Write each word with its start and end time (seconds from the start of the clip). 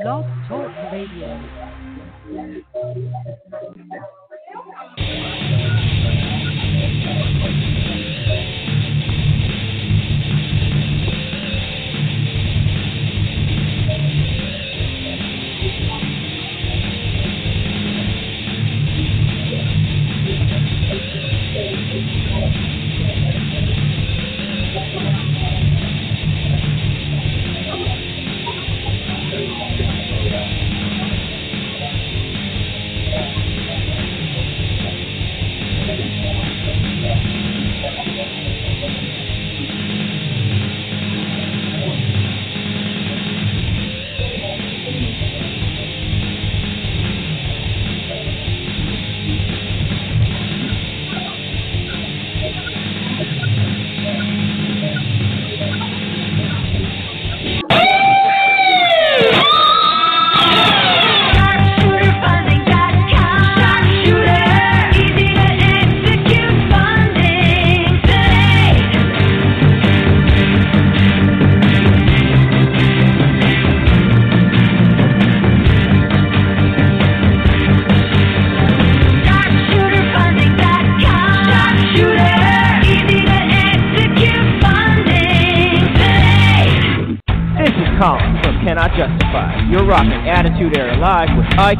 Blog 0.00 0.24
Talk 0.48 0.72
Radio. 0.92 1.28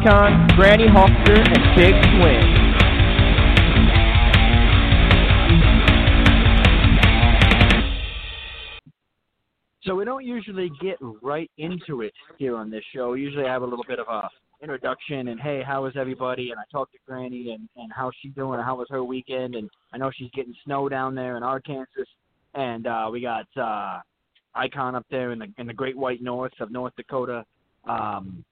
Icon, 0.03 0.47
Granny 0.55 0.85
Hulkster, 0.85 1.37
and 1.37 1.75
Big 1.75 1.93
Swing. 1.93 2.41
So 9.83 9.93
we 9.93 10.03
don't 10.05 10.25
usually 10.25 10.71
get 10.81 10.97
right 11.21 11.51
into 11.59 12.01
it 12.01 12.13
here 12.39 12.55
on 12.55 12.71
this 12.71 12.83
show. 12.95 13.13
Usually 13.13 13.45
I 13.45 13.51
have 13.51 13.61
a 13.61 13.65
little 13.65 13.85
bit 13.87 13.99
of 13.99 14.07
a 14.07 14.27
introduction 14.63 15.27
and 15.27 15.39
hey, 15.39 15.61
how 15.65 15.85
is 15.85 15.93
everybody? 15.95 16.49
And 16.49 16.59
I 16.59 16.63
talk 16.71 16.91
to 16.93 16.97
Granny 17.07 17.51
and 17.51 17.69
and 17.75 17.91
how's 17.95 18.13
she 18.23 18.29
doing? 18.29 18.59
And 18.59 18.65
how 18.65 18.77
was 18.77 18.87
her 18.89 19.03
weekend? 19.03 19.53
And 19.53 19.69
I 19.93 19.97
know 19.97 20.09
she's 20.15 20.31
getting 20.31 20.55
snow 20.65 20.89
down 20.89 21.13
there 21.13 21.37
in 21.37 21.43
Arkansas. 21.43 22.05
And 22.55 22.87
uh, 22.87 23.09
we 23.11 23.21
got 23.21 23.45
uh, 23.55 23.99
Icon 24.55 24.95
up 24.95 25.05
there 25.11 25.31
in 25.31 25.37
the 25.37 25.47
in 25.59 25.67
the 25.67 25.73
Great 25.73 25.97
White 25.97 26.23
North 26.23 26.53
of 26.59 26.71
North 26.71 26.93
Dakota, 26.95 27.45
um, 27.87 28.43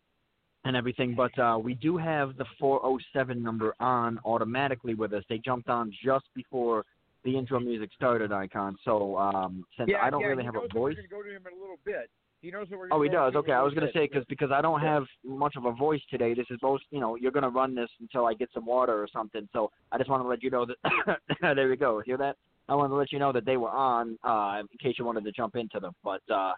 and 0.65 0.75
everything. 0.75 1.15
But 1.15 1.37
uh, 1.39 1.57
we 1.61 1.75
do 1.75 1.97
have 1.97 2.37
the 2.37 2.45
407 2.59 3.41
number 3.41 3.75
on 3.79 4.19
automatically 4.25 4.93
with 4.93 5.13
us. 5.13 5.23
They 5.29 5.37
jumped 5.37 5.69
on 5.69 5.91
just 6.03 6.25
before 6.35 6.85
the 7.23 7.37
intro 7.37 7.59
music 7.59 7.89
started, 7.95 8.31
Icon. 8.31 8.77
So 8.83 9.17
um, 9.17 9.65
since 9.77 9.91
I 10.01 10.09
don't 10.09 10.21
yeah, 10.21 10.27
really 10.27 10.43
have 10.43 10.55
a 10.55 10.67
voice. 10.73 10.95
Go 11.09 11.23
to 11.23 11.29
him 11.29 11.43
in 11.45 11.57
a 11.57 11.61
little 11.61 11.79
bit. 11.85 12.09
He 12.41 12.51
knows 12.51 12.67
that 12.69 12.77
we're. 12.77 12.87
Oh, 12.91 13.01
he 13.01 13.09
does. 13.09 13.35
Okay, 13.35 13.51
I 13.51 13.61
was 13.61 13.73
gonna 13.73 13.91
say 13.93 14.07
because 14.07 14.23
because 14.29 14.49
I 14.51 14.61
don't 14.61 14.79
have 14.79 15.03
much 15.25 15.55
of 15.57 15.65
a 15.65 15.73
voice 15.73 16.01
today. 16.09 16.33
This 16.33 16.45
is 16.49 16.57
most 16.61 16.85
you 16.89 17.01
know 17.01 17.15
you're 17.15 17.33
gonna 17.33 17.49
run 17.49 17.75
this 17.75 17.89
until 17.99 18.25
I 18.25 18.33
get 18.33 18.49
some 18.53 18.65
water 18.65 18.93
or 18.93 19.07
something. 19.11 19.49
So 19.51 19.71
I 19.91 19.97
just 19.97 20.09
want 20.09 20.23
to 20.23 20.27
let 20.27 20.41
you 20.41 20.49
know 20.49 20.65
that 20.65 21.17
there 21.41 21.67
we 21.67 21.75
go. 21.75 22.01
Hear 22.05 22.17
that? 22.17 22.37
I 22.69 22.75
wanted 22.75 22.89
to 22.89 22.95
let 22.95 23.11
you 23.11 23.19
know 23.19 23.33
that 23.33 23.45
they 23.45 23.57
were 23.57 23.69
on 23.69 24.17
uh, 24.23 24.61
in 24.61 24.67
case 24.79 24.95
you 24.97 25.03
wanted 25.03 25.25
to 25.25 25.31
jump 25.31 25.55
into 25.57 25.79
them. 25.79 25.93
But 26.03 26.21
uh, 26.33 26.53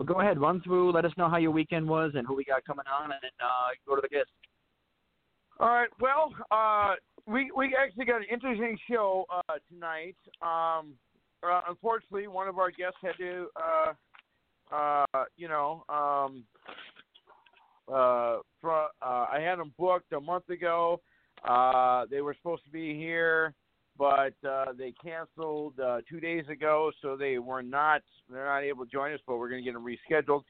but 0.00 0.06
go 0.06 0.18
ahead, 0.18 0.40
run 0.40 0.62
through. 0.62 0.92
Let 0.92 1.04
us 1.04 1.12
know 1.18 1.28
how 1.28 1.36
your 1.36 1.50
weekend 1.50 1.86
was 1.86 2.12
and 2.14 2.26
who 2.26 2.34
we 2.34 2.42
got 2.42 2.64
coming 2.64 2.86
on, 2.90 3.12
and 3.12 3.20
then 3.20 3.30
uh, 3.38 3.68
go 3.86 3.94
to 3.94 4.00
the 4.00 4.08
guest. 4.08 4.30
All 5.58 5.68
right. 5.68 5.90
Well, 6.00 6.32
uh, 6.50 6.94
we 7.26 7.50
we 7.54 7.76
actually 7.78 8.06
got 8.06 8.22
an 8.22 8.26
interesting 8.32 8.78
show 8.90 9.26
uh, 9.30 9.56
tonight. 9.70 10.16
Um, 10.40 10.94
uh, 11.42 11.60
unfortunately, 11.68 12.28
one 12.28 12.48
of 12.48 12.58
our 12.58 12.70
guests 12.70 12.96
had 13.02 13.12
to, 13.18 13.48
uh, 13.62 14.74
uh, 14.74 15.24
you 15.36 15.48
know, 15.48 15.84
um, 15.90 16.44
uh, 17.92 18.38
uh, 18.66 18.86
I 19.02 19.40
had 19.44 19.58
them 19.58 19.74
booked 19.78 20.14
a 20.14 20.20
month 20.20 20.48
ago. 20.48 21.02
Uh, 21.46 22.06
they 22.10 22.22
were 22.22 22.34
supposed 22.34 22.64
to 22.64 22.70
be 22.70 22.94
here, 22.94 23.52
but 23.98 24.34
uh, 24.48 24.66
they 24.76 24.92
canceled 25.02 25.78
uh, 25.80 25.98
two 26.08 26.20
days 26.20 26.44
ago, 26.50 26.90
so 27.02 27.16
they 27.16 27.38
were 27.38 27.62
not. 27.62 28.02
They're 28.30 28.46
not 28.46 28.62
able 28.62 28.84
to 28.84 28.90
join 28.90 29.12
us, 29.12 29.20
but 29.26 29.36
we're 29.36 29.50
going 29.50 29.62
to 29.62 29.70
get 29.70 29.74
them 29.74 29.84
rescheduled. 29.84 30.42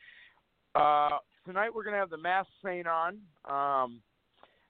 Uh, 0.75 1.19
tonight 1.45 1.71
we're 1.75 1.85
going 1.85 1.95
to 1.95 2.01
have 2.01 2.11
the 2.11 2.19
Masked 2.19 2.51
Saint 2.65 2.87
on. 2.87 3.19
Um, 3.49 4.01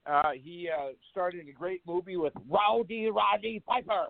uh, 0.06 0.30
he 0.34 0.68
uh, 0.68 0.92
started 1.10 1.46
a 1.48 1.52
great 1.52 1.82
movie 1.86 2.16
with 2.16 2.32
Rowdy 2.48 3.10
Roddy 3.10 3.62
Piper. 3.66 4.06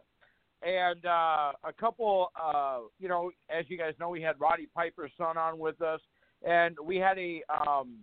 And 0.62 1.04
uh, 1.06 1.52
a 1.64 1.72
couple, 1.78 2.30
uh, 2.40 2.80
you 2.98 3.08
know, 3.08 3.30
as 3.48 3.64
you 3.68 3.78
guys 3.78 3.94
know, 3.98 4.10
we 4.10 4.20
had 4.20 4.38
Roddy 4.38 4.68
Piper's 4.74 5.10
son 5.16 5.38
on 5.38 5.58
with 5.58 5.80
us, 5.80 6.00
and 6.46 6.76
we 6.84 6.96
had 6.96 7.18
a 7.18 7.42
um, 7.48 8.00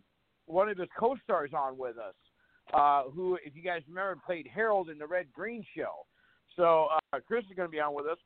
one 0.47 0.68
of 0.68 0.78
his 0.78 0.88
co-stars 1.00 1.51
on 1.56 1.78
with 1.78 1.97
us, 1.97 2.16
uh, 2.74 3.03
who, 3.13 3.38
if 3.45 3.56
you 3.56 3.62
guys 3.62 3.81
remember, 3.88 4.19
played 4.25 4.47
Harold 4.53 4.89
in 4.89 4.97
the 4.97 5.06
Red 5.06 5.28
Green 5.31 5.63
Show. 5.75 6.06
So 6.57 6.88
uh, 7.13 7.19
Chris 7.28 7.45
is 7.50 7.56
going 7.56 7.68
to 7.68 7.72
be 7.72 7.79
on 7.79 7.94
with 7.94 8.07
us, 8.07 8.18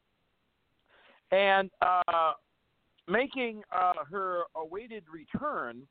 and 1.31 1.69
uh, 1.81 2.31
making 3.07 3.61
uh, 3.75 4.05
her 4.09 4.43
awaited 4.55 5.03
return 5.13 5.83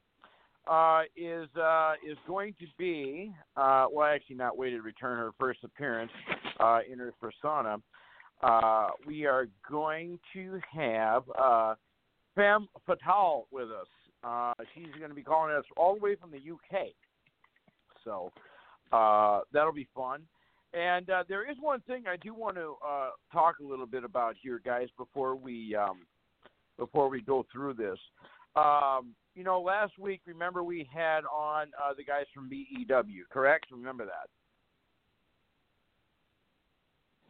uh, 0.66 1.02
is 1.16 1.48
uh, 1.56 1.92
is 2.06 2.16
going 2.26 2.54
to 2.58 2.66
be 2.78 3.30
uh, 3.56 3.86
well, 3.92 4.06
actually 4.06 4.36
not 4.36 4.56
waited 4.56 4.82
return 4.82 5.18
her 5.18 5.30
first 5.38 5.60
appearance 5.64 6.12
in 6.90 6.98
her 6.98 7.12
persona. 7.20 7.76
We 9.06 9.26
are 9.26 9.46
going 9.70 10.18
to 10.32 10.60
have 10.72 11.24
Femme 12.34 12.68
Fatale 12.86 13.46
with 13.50 13.68
us. 13.68 14.56
She's 14.74 14.92
going 14.98 15.10
to 15.10 15.14
be 15.14 15.22
calling 15.22 15.54
us 15.54 15.64
all 15.76 15.94
the 15.94 16.00
way 16.00 16.14
from 16.14 16.30
the 16.30 16.38
UK, 16.38 16.86
so 18.02 18.32
that'll 19.52 19.72
be 19.74 19.88
fun. 19.94 20.22
And 20.72 21.10
uh, 21.10 21.24
there 21.28 21.50
is 21.50 21.56
one 21.60 21.80
thing 21.80 22.04
I 22.06 22.16
do 22.16 22.32
want 22.32 22.56
to 22.56 22.74
uh, 22.86 23.10
talk 23.32 23.56
a 23.60 23.64
little 23.64 23.86
bit 23.86 24.04
about 24.04 24.36
here, 24.40 24.60
guys, 24.64 24.86
before 24.96 25.34
we 25.34 25.74
um, 25.74 26.06
before 26.78 27.08
we 27.08 27.20
go 27.22 27.44
through 27.52 27.74
this. 27.74 27.98
Um, 28.54 29.14
you 29.34 29.44
know, 29.44 29.60
last 29.60 29.98
week, 29.98 30.20
remember 30.26 30.62
we 30.62 30.88
had 30.92 31.20
on 31.24 31.68
uh, 31.82 31.94
the 31.96 32.04
guys 32.04 32.24
from 32.34 32.48
BEW, 32.48 33.24
correct? 33.30 33.66
Remember 33.72 34.04
that? 34.04 34.28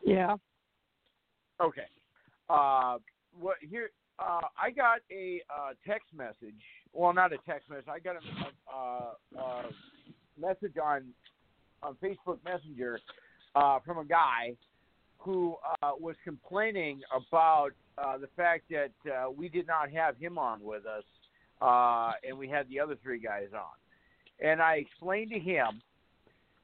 Yeah. 0.05 0.37
Okay. 1.61 1.87
Uh, 2.49 2.99
what 3.39 3.57
here? 3.61 3.91
Uh, 4.19 4.41
I 4.61 4.71
got 4.71 4.99
a 5.11 5.41
uh, 5.49 5.73
text 5.87 6.09
message. 6.15 6.61
Well, 6.93 7.13
not 7.13 7.33
a 7.33 7.39
text 7.47 7.71
message. 7.71 7.89
I 7.89 7.99
got 8.01 8.17
a, 8.17 8.75
uh, 8.75 9.41
uh, 9.41 9.63
message 10.39 10.77
on 10.83 11.05
on 11.83 11.97
Facebook 12.03 12.39
Messenger 12.45 13.01
uh, 13.55 13.79
from 13.85 13.99
a 13.99 14.05
guy 14.05 14.55
who 15.19 15.57
uh, 15.83 15.93
was 15.99 16.17
complaining 16.25 17.01
about 17.15 17.71
uh, 17.99 18.17
the 18.19 18.29
fact 18.37 18.65
that 18.71 18.93
uh, 19.11 19.31
we 19.31 19.49
did 19.49 19.67
not 19.67 19.91
have 19.91 20.17
him 20.17 20.39
on 20.39 20.63
with 20.63 20.87
us, 20.87 21.05
uh, 21.61 22.13
and 22.27 22.37
we 22.37 22.49
had 22.49 22.69
the 22.69 22.81
other 22.81 22.97
three 23.03 23.19
guys 23.19 23.49
on. 23.55 24.47
And 24.47 24.63
I 24.63 24.77
explained 24.77 25.31
to 25.31 25.39
him 25.39 25.83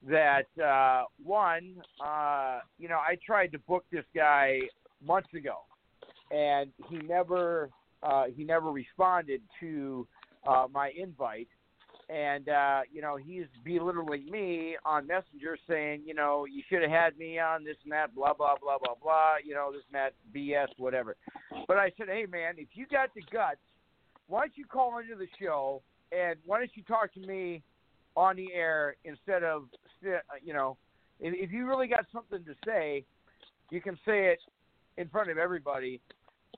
that 0.08 0.46
uh, 0.62 1.04
one, 1.22 1.76
uh, 2.04 2.60
you 2.78 2.88
know, 2.88 2.96
I 2.98 3.18
tried 3.24 3.52
to 3.52 3.58
book 3.60 3.84
this 3.92 4.04
guy 4.14 4.60
months 5.04 5.32
ago, 5.34 5.58
and 6.30 6.70
he 6.88 6.96
never 6.98 7.70
uh, 8.02 8.24
he 8.34 8.44
never 8.44 8.70
responded 8.70 9.42
to 9.60 10.06
uh, 10.46 10.66
my 10.72 10.92
invite. 10.96 11.48
And 12.08 12.48
uh, 12.48 12.82
you 12.92 13.02
know 13.02 13.16
he's 13.16 13.46
belittling 13.64 14.30
me 14.30 14.76
on 14.84 15.08
Messenger, 15.08 15.58
saying 15.68 16.02
you 16.06 16.14
know 16.14 16.44
you 16.44 16.62
should 16.68 16.82
have 16.82 16.90
had 16.90 17.18
me 17.18 17.40
on 17.40 17.64
this 17.64 17.76
and 17.82 17.92
that, 17.92 18.14
blah 18.14 18.32
blah 18.32 18.54
blah 18.62 18.78
blah 18.78 18.94
blah, 19.02 19.34
you 19.44 19.54
know 19.54 19.72
this 19.72 19.82
and 19.92 19.94
that 19.94 20.12
BS, 20.34 20.68
whatever. 20.78 21.16
But 21.66 21.78
I 21.78 21.90
said, 21.98 22.06
hey 22.08 22.26
man, 22.30 22.54
if 22.58 22.68
you 22.74 22.86
got 22.86 23.12
the 23.14 23.22
guts, 23.32 23.58
why 24.28 24.42
don't 24.42 24.56
you 24.56 24.64
call 24.66 24.98
into 24.98 25.16
the 25.16 25.26
show 25.40 25.82
and 26.12 26.36
why 26.44 26.58
don't 26.58 26.70
you 26.74 26.84
talk 26.84 27.12
to 27.14 27.20
me 27.20 27.62
on 28.16 28.36
the 28.36 28.52
air 28.54 28.96
instead 29.04 29.42
of 29.42 29.64
you 30.42 30.52
know, 30.52 30.76
if, 31.20 31.34
if 31.34 31.52
you 31.52 31.66
really 31.66 31.88
got 31.88 32.06
something 32.12 32.44
to 32.44 32.54
say, 32.64 33.04
you 33.70 33.80
can 33.80 33.96
say 34.06 34.26
it 34.26 34.38
in 34.96 35.08
front 35.08 35.30
of 35.30 35.38
everybody, 35.38 36.00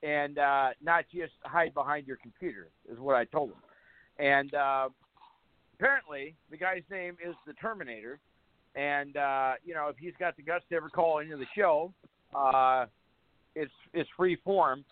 and 0.03 0.37
uh, 0.37 0.69
not 0.81 1.05
just 1.13 1.33
hide 1.43 1.73
behind 1.73 2.07
your 2.07 2.17
computer. 2.17 2.69
Is 2.91 2.99
what 2.99 3.15
I 3.15 3.25
told 3.25 3.49
him, 3.49 4.25
and 4.25 4.53
uh, 4.53 4.89
apparently 5.79 6.35
the 6.51 6.57
guy's 6.57 6.83
name 6.91 7.17
is 7.25 7.35
the 7.47 7.53
Terminator, 7.53 8.19
and 8.75 9.15
uh, 9.17 9.53
you 9.63 9.73
know 9.73 9.87
if 9.87 9.97
he's 9.97 10.13
got 10.19 10.35
the 10.35 10.43
guts 10.43 10.65
to 10.69 10.75
ever 10.75 10.89
call 10.89 11.19
into 11.19 11.37
the 11.37 11.45
show, 11.55 11.93
uh, 12.35 12.85
it's 13.55 13.71
it's 13.93 14.09
free 14.17 14.37
form. 14.43 14.83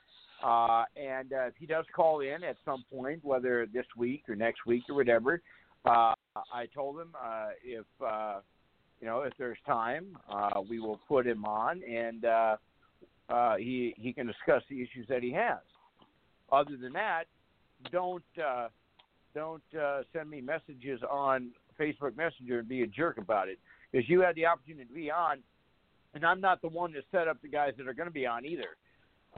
Uh, 0.43 0.83
and 0.95 1.33
uh, 1.33 1.47
if 1.47 1.55
he 1.59 1.65
does 1.65 1.85
call 1.95 2.19
in 2.19 2.43
at 2.43 2.57
some 2.63 2.83
point, 2.93 3.19
whether 3.23 3.65
this 3.73 3.87
week 3.97 4.21
or 4.29 4.35
next 4.35 4.67
week 4.67 4.83
or 4.87 4.93
whatever, 4.93 5.41
uh, 5.83 6.13
I 6.53 6.67
told 6.75 6.99
him 6.99 7.09
uh, 7.19 7.47
if 7.63 7.85
uh, 8.05 8.39
you 9.01 9.07
know 9.07 9.21
if 9.21 9.33
there's 9.37 9.57
time, 9.65 10.17
uh, 10.29 10.61
we 10.67 10.79
will 10.79 10.99
put 11.07 11.25
him 11.25 11.43
on, 11.45 11.81
and 11.83 12.25
uh, 12.25 12.57
uh, 13.29 13.55
he 13.57 13.93
he 13.97 14.13
can 14.13 14.27
discuss 14.27 14.63
the 14.69 14.81
issues 14.81 15.07
that 15.09 15.23
he 15.23 15.31
has. 15.31 15.59
Other 16.51 16.77
than 16.77 16.93
that, 16.93 17.25
don't 17.91 18.23
uh, 18.41 18.67
don't 19.37 19.61
uh, 19.79 20.01
send 20.13 20.31
me 20.31 20.41
messages 20.41 20.99
on 21.07 21.51
Facebook 21.79 22.17
Messenger 22.17 22.57
and 22.57 22.67
be 22.67 22.81
a 22.81 22.87
jerk 22.87 23.19
about 23.19 23.49
it 23.49 23.59
because 23.91 24.09
you 24.09 24.19
had 24.21 24.33
the 24.33 24.47
opportunity 24.47 24.85
to 24.85 24.93
be 24.95 25.11
on, 25.11 25.37
and 26.15 26.25
I'm 26.25 26.41
not 26.41 26.59
the 26.63 26.69
one 26.69 26.91
to 26.93 27.01
set 27.11 27.27
up 27.27 27.39
the 27.43 27.47
guys 27.47 27.73
that 27.77 27.87
are 27.87 27.93
going 27.93 28.07
to 28.07 28.13
be 28.13 28.25
on 28.25 28.47
either. 28.47 28.77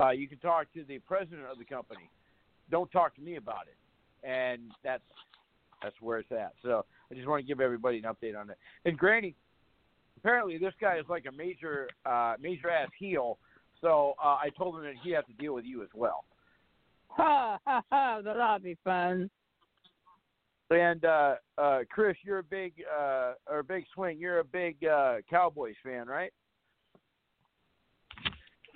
Uh, 0.01 0.12
you 0.12 0.30
can 0.30 0.38
talk 0.38 0.72
to 0.74 0.86
the 0.86 1.00
president 1.00 1.48
of 1.51 1.57
the 1.57 1.66
company. 1.66 2.10
Don't 2.72 2.90
talk 2.94 3.13
to 3.16 3.22
me 3.22 3.36
about 3.36 3.66
it, 3.68 4.25
and 4.25 4.72
that's 4.86 5.04
that's 5.84 5.96
where 6.00 6.19
it's 6.19 6.31
at. 6.31 6.54
So 6.63 6.86
I 7.12 7.16
just 7.16 7.28
want 7.28 7.44
to 7.44 7.48
give 7.48 7.60
everybody 7.60 7.98
an 7.98 8.04
update 8.04 8.40
on 8.40 8.50
it. 8.50 8.57
And 8.86 8.98
Granny, 8.98 9.36
apparently 10.18 10.57
this 10.57 10.74
guy 10.80 10.98
is 10.98 11.06
like 11.10 11.25
a 11.28 11.31
major 11.34 11.90
uh, 12.06 12.36
major 12.40 12.69
ass 12.69 12.88
heel. 12.98 13.38
So 13.81 14.13
uh, 14.24 14.28
I 14.28 14.50
told 14.57 14.75
him 14.75 14.84
that 14.84 14.94
he 15.04 15.12
had 15.12 15.28
to 15.28 15.34
deal 15.34 15.54
with 15.54 15.66
you 15.66 15.84
as 15.84 15.90
well. 15.94 16.24
Ha 17.10 17.60
ha 17.66 17.84
ha! 17.92 18.22
That'll 18.24 18.60
be 18.60 18.78
fun. 18.86 19.30
And 20.71 21.04
uh, 21.04 21.36
uh, 21.57 21.80
Chris, 21.89 22.16
you're 22.24 22.39
a 22.39 22.44
big 22.44 22.74
uh, 22.95 23.33
or 23.50 23.63
big 23.63 23.86
swing. 23.95 24.19
You're 24.19 24.39
a 24.39 24.44
big 24.44 24.83
uh, 24.86 25.16
Cowboys 25.30 25.75
fan, 25.83 26.07
right? 26.07 26.31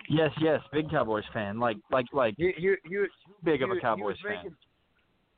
Yes, 0.09 0.31
yes, 0.41 0.59
big 0.71 0.89
Cowboys 0.89 1.23
fan. 1.33 1.59
Like, 1.59 1.77
like, 1.91 2.05
like, 2.11 2.33
You, 2.37 2.51
you, 2.57 2.77
you, 2.89 3.07
big 3.43 3.61
of 3.61 3.69
a 3.71 3.79
Cowboys 3.79 4.17
fan. 4.23 4.37
Making, 4.37 4.55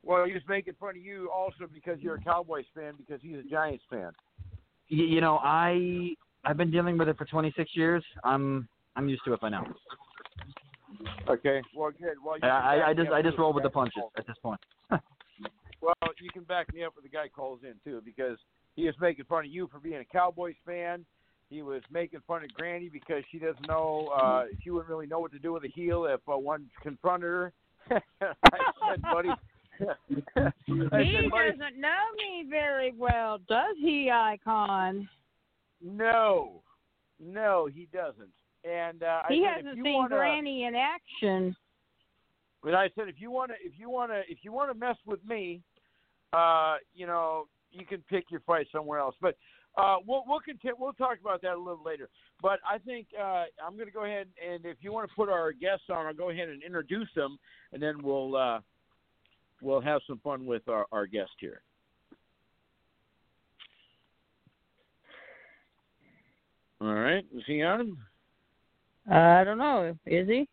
well, 0.03 0.25
he 0.25 0.33
was 0.33 0.41
making 0.47 0.73
fun 0.79 0.91
of 0.91 0.97
you 0.97 1.29
also 1.29 1.65
because 1.71 1.99
you're 1.99 2.15
a 2.15 2.21
Cowboys 2.21 2.65
fan 2.73 2.93
because 2.97 3.21
he's 3.21 3.37
a 3.37 3.49
Giants 3.49 3.83
fan. 3.89 4.11
Y- 4.89 4.97
you 4.97 5.21
know, 5.21 5.39
I 5.43 6.11
I've 6.45 6.57
been 6.57 6.71
dealing 6.71 6.97
with 6.97 7.09
it 7.09 7.17
for 7.17 7.25
26 7.25 7.69
years. 7.75 8.03
I'm 8.23 8.67
I'm 8.95 9.09
used 9.09 9.23
to 9.25 9.33
it 9.33 9.41
by 9.41 9.49
now. 9.49 9.65
Okay. 11.27 11.61
Well, 11.75 11.91
good. 11.91 12.15
Well, 12.23 12.37
you 12.37 12.47
I 12.47 12.77
I, 12.77 12.89
I 12.89 12.93
just 12.93 13.11
I 13.11 13.21
just 13.21 13.37
roll 13.37 13.51
with 13.51 13.63
the 13.63 13.69
punches 13.69 14.03
at 14.17 14.25
this 14.25 14.37
point. 14.41 14.59
Well, 15.85 16.11
you 16.19 16.31
can 16.31 16.43
back 16.43 16.73
me 16.73 16.83
up 16.83 16.93
if 16.97 17.03
the 17.03 17.09
guy 17.09 17.27
calls 17.27 17.59
in 17.63 17.75
too 17.83 18.01
because 18.03 18.39
he 18.75 18.85
was 18.85 18.95
making 18.99 19.25
fun 19.25 19.45
of 19.45 19.51
you 19.51 19.67
for 19.71 19.79
being 19.79 19.99
a 19.99 20.05
Cowboys 20.05 20.55
fan. 20.65 21.05
He 21.51 21.61
was 21.61 21.83
making 21.91 22.21
fun 22.25 22.43
of 22.43 22.51
Granny 22.55 22.89
because 22.89 23.23
she 23.31 23.37
doesn't 23.37 23.67
know 23.67 24.09
uh 24.19 24.45
she 24.63 24.71
wouldn't 24.71 24.89
really 24.89 25.05
know 25.05 25.19
what 25.19 25.31
to 25.33 25.39
do 25.39 25.53
with 25.53 25.63
a 25.63 25.67
heel 25.67 26.05
if 26.05 26.21
uh, 26.27 26.37
one 26.37 26.65
confronted 26.81 27.29
her. 27.29 27.53
I 27.91 28.59
said, 28.89 29.01
buddy. 29.01 29.29
He 30.07 30.15
said, 30.37 31.29
buddy, 31.29 31.51
doesn't 31.51 31.79
know 31.81 32.03
me 32.17 32.45
very 32.49 32.93
well, 32.97 33.39
does 33.49 33.75
he, 33.77 34.09
Icon? 34.09 35.07
no, 35.83 36.61
no, 37.19 37.67
he 37.71 37.89
doesn't. 37.91 38.29
And 38.63 39.03
uh, 39.03 39.23
I 39.27 39.33
He 39.33 39.43
said, 39.43 39.65
hasn't 39.65 39.83
seen 39.83 39.93
wanna, 39.93 40.15
Granny 40.15 40.63
in 40.63 40.75
action. 40.75 41.53
But 42.63 42.73
I 42.73 42.89
said, 42.95 43.09
if 43.09 43.15
you 43.19 43.31
want 43.31 43.51
to, 43.51 43.55
if 43.61 43.73
you 43.77 43.89
want 43.89 44.11
to, 44.11 44.21
if 44.29 44.39
you 44.43 44.53
want 44.53 44.71
to 44.71 44.79
mess 44.79 44.95
with 45.05 45.19
me, 45.25 45.61
uh, 46.35 46.75
you 46.93 47.07
know, 47.07 47.47
you 47.71 47.85
can 47.85 48.03
pick 48.09 48.25
your 48.29 48.41
fight 48.41 48.67
somewhere 48.71 48.99
else. 48.99 49.15
But 49.21 49.37
uh, 49.77 49.97
we'll 50.05 50.23
we'll 50.27 50.39
continue. 50.39 50.75
We'll 50.77 50.93
talk 50.93 51.17
about 51.19 51.41
that 51.41 51.53
a 51.53 51.57
little 51.57 51.83
later. 51.83 52.09
But 52.41 52.59
I 52.69 52.77
think 52.77 53.07
uh, 53.19 53.45
I'm 53.65 53.75
going 53.75 53.87
to 53.87 53.91
go 53.91 54.05
ahead 54.05 54.27
and 54.45 54.65
if 54.65 54.77
you 54.81 54.91
want 54.91 55.09
to 55.09 55.15
put 55.15 55.29
our 55.29 55.51
guests 55.51 55.85
on, 55.89 56.05
I'll 56.05 56.13
go 56.13 56.29
ahead 56.29 56.49
and 56.49 56.63
introduce 56.63 57.09
them, 57.15 57.37
and 57.73 57.81
then 57.81 58.01
we'll 58.01 58.35
uh, 58.35 58.59
we'll 59.61 59.81
have 59.81 60.01
some 60.07 60.19
fun 60.23 60.45
with 60.45 60.67
our, 60.67 60.85
our 60.91 61.05
guest 61.05 61.31
here. 61.39 61.61
All 66.81 66.93
right, 66.93 67.25
is 67.35 67.43
he 67.47 67.63
on? 67.63 67.97
I 69.09 69.43
don't 69.43 69.57
know. 69.57 69.95
Is 70.05 70.27
he? 70.27 70.47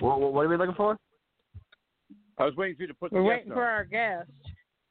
What, 0.00 0.20
what, 0.20 0.32
what 0.32 0.46
are 0.46 0.48
we 0.48 0.56
looking 0.56 0.74
for? 0.74 0.98
I 2.38 2.44
was 2.44 2.54
waiting 2.56 2.76
for 2.76 2.82
you 2.82 2.88
to 2.88 2.94
put 2.94 3.10
the 3.10 3.16
We're 3.22 3.22
guest 3.36 3.46
waiting 3.46 3.52
on. 3.52 3.56
for 3.56 3.64
our 3.64 3.84
guest. 3.84 4.30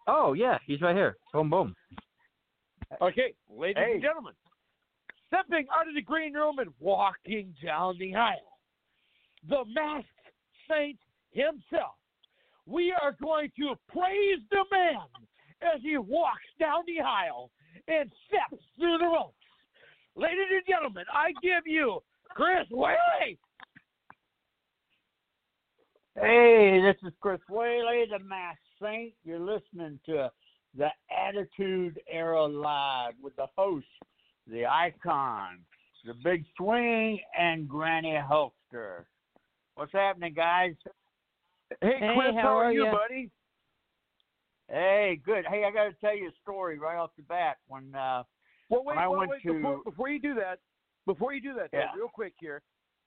Oh 0.07 0.33
yeah, 0.33 0.57
he's 0.67 0.81
right 0.81 0.95
here. 0.95 1.17
Boom 1.33 1.49
boom. 1.49 1.75
Okay, 3.01 3.33
ladies 3.49 3.83
Hey. 3.83 3.93
and 3.93 4.01
gentlemen, 4.01 4.33
stepping 5.27 5.65
out 5.77 5.87
of 5.87 5.95
the 5.95 6.01
green 6.01 6.33
room 6.33 6.59
and 6.59 6.69
walking 6.79 7.53
down 7.63 7.97
the 7.99 8.15
aisle, 8.15 8.59
the 9.49 9.63
masked 9.73 10.07
saint 10.69 10.99
himself. 11.31 11.95
We 12.65 12.93
are 13.01 13.15
going 13.21 13.51
to 13.59 13.75
praise 13.89 14.39
the 14.51 14.63
man 14.71 15.07
as 15.61 15.81
he 15.81 15.97
walks 15.97 16.43
down 16.59 16.83
the 16.85 17.01
aisle 17.01 17.49
and 17.87 18.09
steps 18.27 18.63
through 18.77 18.97
the 18.99 19.05
ropes. 19.05 19.35
Ladies 20.15 20.47
and 20.51 20.63
gentlemen, 20.67 21.05
I 21.11 21.31
give 21.41 21.63
you 21.65 21.99
Chris 22.29 22.67
Whaley. 22.69 23.37
Hey, 26.19 26.79
this 26.81 26.95
is 27.07 27.13
Chris 27.21 27.39
Whaley, 27.49 28.05
the 28.09 28.19
Masked 28.19 28.61
Saint. 28.81 29.13
You're 29.23 29.39
listening 29.39 29.99
to 30.05 30.31
the 30.77 30.89
Attitude 31.11 31.99
Era 32.11 32.45
Live 32.45 33.13
with 33.21 33.35
the 33.35 33.47
host, 33.57 33.85
the 34.47 34.65
icon, 34.65 35.59
the 36.05 36.13
Big 36.23 36.43
Swing, 36.55 37.19
and 37.37 37.67
Granny 37.67 38.11
Hulkster. 38.13 39.05
What's 39.75 39.91
happening, 39.91 40.33
guys? 40.35 40.75
Hey, 41.81 41.97
Hey, 41.99 42.13
Chris, 42.15 42.35
how 42.35 42.41
how 42.43 42.57
are 42.57 42.65
are 42.65 42.71
you, 42.71 42.85
buddy? 42.91 43.31
Hey, 44.69 45.19
good. 45.25 45.45
Hey, 45.49 45.63
I 45.65 45.71
got 45.71 45.85
to 45.85 45.93
tell 45.99 46.15
you 46.15 46.27
a 46.27 46.31
story 46.43 46.77
right 46.77 46.97
off 46.97 47.09
the 47.17 47.23
bat. 47.23 47.57
When 47.67 47.93
uh, 47.95 48.21
Well, 48.69 48.83
wait, 48.83 48.97
When 48.97 48.97
I 48.99 49.07
wait, 49.07 49.17
went 49.17 49.31
wait, 49.31 49.43
to- 49.43 49.53
before, 49.53 49.81
before 49.83 50.09
you 50.09 50.19
do 50.19 50.35
that, 50.35 50.59
before 51.07 51.33
you 51.33 51.41
do 51.41 51.53
that, 51.55 51.69
though, 51.71 51.79
real 51.97 52.07
quick 52.07 52.33
here. 52.39 52.61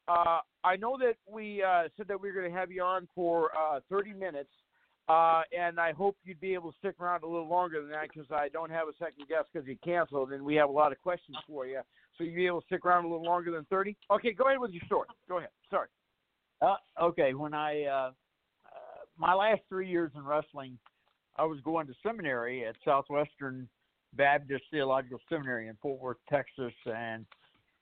Uh, 0.09 0.41
I 0.65 0.77
know 0.77 0.97
that 0.99 1.17
we 1.31 1.63
uh, 1.63 1.85
said 1.97 2.09
that 2.09 2.21
we 2.21 2.31
were 2.31 2.41
going 2.41 2.53
to 2.53 2.59
have 2.59 2.71
you 2.71 2.83
on 2.83 3.09
for 3.15 3.51
uh, 3.57 3.81
30 3.91 4.13
minutes, 4.13 4.51
uh, 5.09 5.43
and 5.57 5.81
I 5.81 5.93
hope 5.93 6.17
you'd 6.25 6.41
be 6.41 6.55
able 6.55 6.73
to 6.73 6.79
stick 6.79 6.95
around 7.01 7.23
a 7.23 7.27
little 7.27 7.49
longer 7.49 7.81
than 7.81 7.91
that 7.91 8.09
because 8.13 8.31
I 8.31 8.49
don't 8.49 8.71
have 8.71 8.89
a 8.89 8.93
second 8.99 9.29
guest 9.29 9.49
because 9.53 9.67
he 9.67 9.77
canceled, 9.77 10.33
and 10.33 10.45
we 10.45 10.55
have 10.57 10.69
a 10.69 10.73
lot 10.73 10.93
of 10.93 11.01
questions 11.01 11.37
for 11.47 11.67
you. 11.67 11.81
So 12.17 12.25
you'd 12.25 12.37
be 12.37 12.47
able 12.47 12.61
to 12.61 12.67
stick 12.67 12.85
around 12.87 13.05
a 13.05 13.09
little 13.09 13.25
longer 13.25 13.51
than 13.51 13.65
30? 13.69 13.97
Okay, 14.11 14.33
go 14.33 14.47
ahead 14.47 14.59
with 14.59 14.71
your 14.71 14.83
story. 14.87 15.09
Go 15.29 15.39
ahead. 15.39 15.51
Sorry. 15.71 15.89
Uh, 16.63 16.77
okay, 17.03 17.35
when 17.35 17.53
I 17.53 17.85
uh, 17.85 18.11
my 19.19 19.35
last 19.35 19.61
three 19.69 19.89
years 19.89 20.13
in 20.15 20.25
wrestling, 20.25 20.79
I 21.37 21.45
was 21.45 21.61
going 21.61 21.87
to 21.87 21.95
seminary 22.03 22.67
at 22.67 22.77
Southwestern 22.85 23.69
Baptist 24.15 24.65
Theological 24.71 25.19
Seminary 25.29 25.69
in 25.69 25.77
Fort 25.83 26.01
Worth, 26.01 26.17
Texas, 26.29 26.73
and 26.87 27.27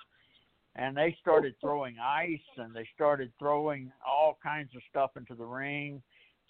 And 0.77 0.97
they 0.97 1.17
started 1.21 1.55
throwing 1.61 1.97
ice 1.99 2.39
and 2.57 2.75
they 2.75 2.87
started 2.95 3.33
throwing 3.39 3.91
all 4.07 4.39
kinds 4.43 4.71
of 4.77 4.83
stuff 4.89 5.11
into 5.17 5.35
the 5.35 5.45
ring. 5.45 6.01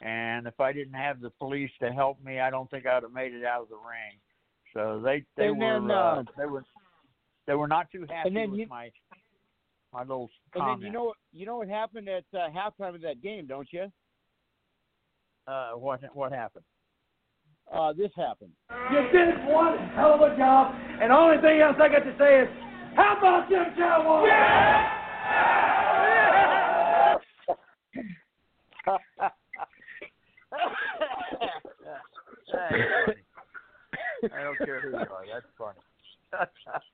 And 0.03 0.47
if 0.47 0.59
I 0.61 0.73
didn't 0.73 0.95
have 0.95 1.21
the 1.21 1.31
police 1.31 1.71
to 1.81 1.91
help 1.93 2.23
me, 2.23 2.39
I 2.41 2.50
don't 2.50 2.71
think 2.71 2.87
I'd 2.87 3.03
have 3.03 3.12
made 3.12 3.33
it 3.35 3.45
out 3.45 3.62
of 3.62 3.69
the 3.71 3.77
ring. 3.77 4.19
So 4.75 5.00
they 5.03 5.25
they 5.37 5.49
And 5.49 5.59
were 5.59 5.81
then, 5.81 5.91
uh, 5.91 5.95
uh, 5.95 6.23
they 6.37 6.47
were 6.47 6.65
they 7.47 7.55
were 7.55 7.67
not 7.69 7.91
too 7.91 8.07
happy 8.09 8.29
and 8.29 8.37
then 8.37 8.50
with 8.50 8.61
you- 8.61 8.67
my 8.69 8.91
my 9.93 10.00
little 10.03 10.31
And 10.55 10.62
comment. 10.62 10.81
then 10.83 10.87
you 10.87 10.93
know 10.93 11.15
you 11.33 11.47
know 11.47 11.57
what 11.57 11.69
happened 11.69 12.09
at 12.09 12.25
uh, 12.35 12.49
halftime 12.50 12.95
of 12.95 13.00
that 13.00 13.21
game, 13.23 13.47
don't 13.47 13.73
you? 13.73 13.91
uh, 15.47 15.73
what 15.73 16.00
what 16.15 16.31
happened? 16.33 16.65
Uh, 17.73 17.93
this 17.93 18.11
happened. 18.17 18.53
You 18.93 19.00
did 19.12 19.45
one 19.47 19.79
hell 19.95 20.15
of 20.15 20.21
a 20.21 20.37
job, 20.37 20.75
and 21.00 21.11
the 21.11 21.15
only 21.17 21.41
thing 21.41 21.61
else 21.61 21.77
I 21.81 21.89
got 21.89 22.05
to 22.05 22.15
say 22.19 22.43
is, 22.43 22.49
how 22.94 23.16
about 23.18 23.49
them 23.50 23.75
Cowboys? 23.76 24.30
That's 31.85 32.04
funny. 32.68 33.16
I 34.32 34.42
don't 34.42 34.59
care 34.59 34.80
who 34.80 34.90
you 34.90 34.97
are. 34.97 35.25
That's 35.32 35.47
funny. 35.56 35.78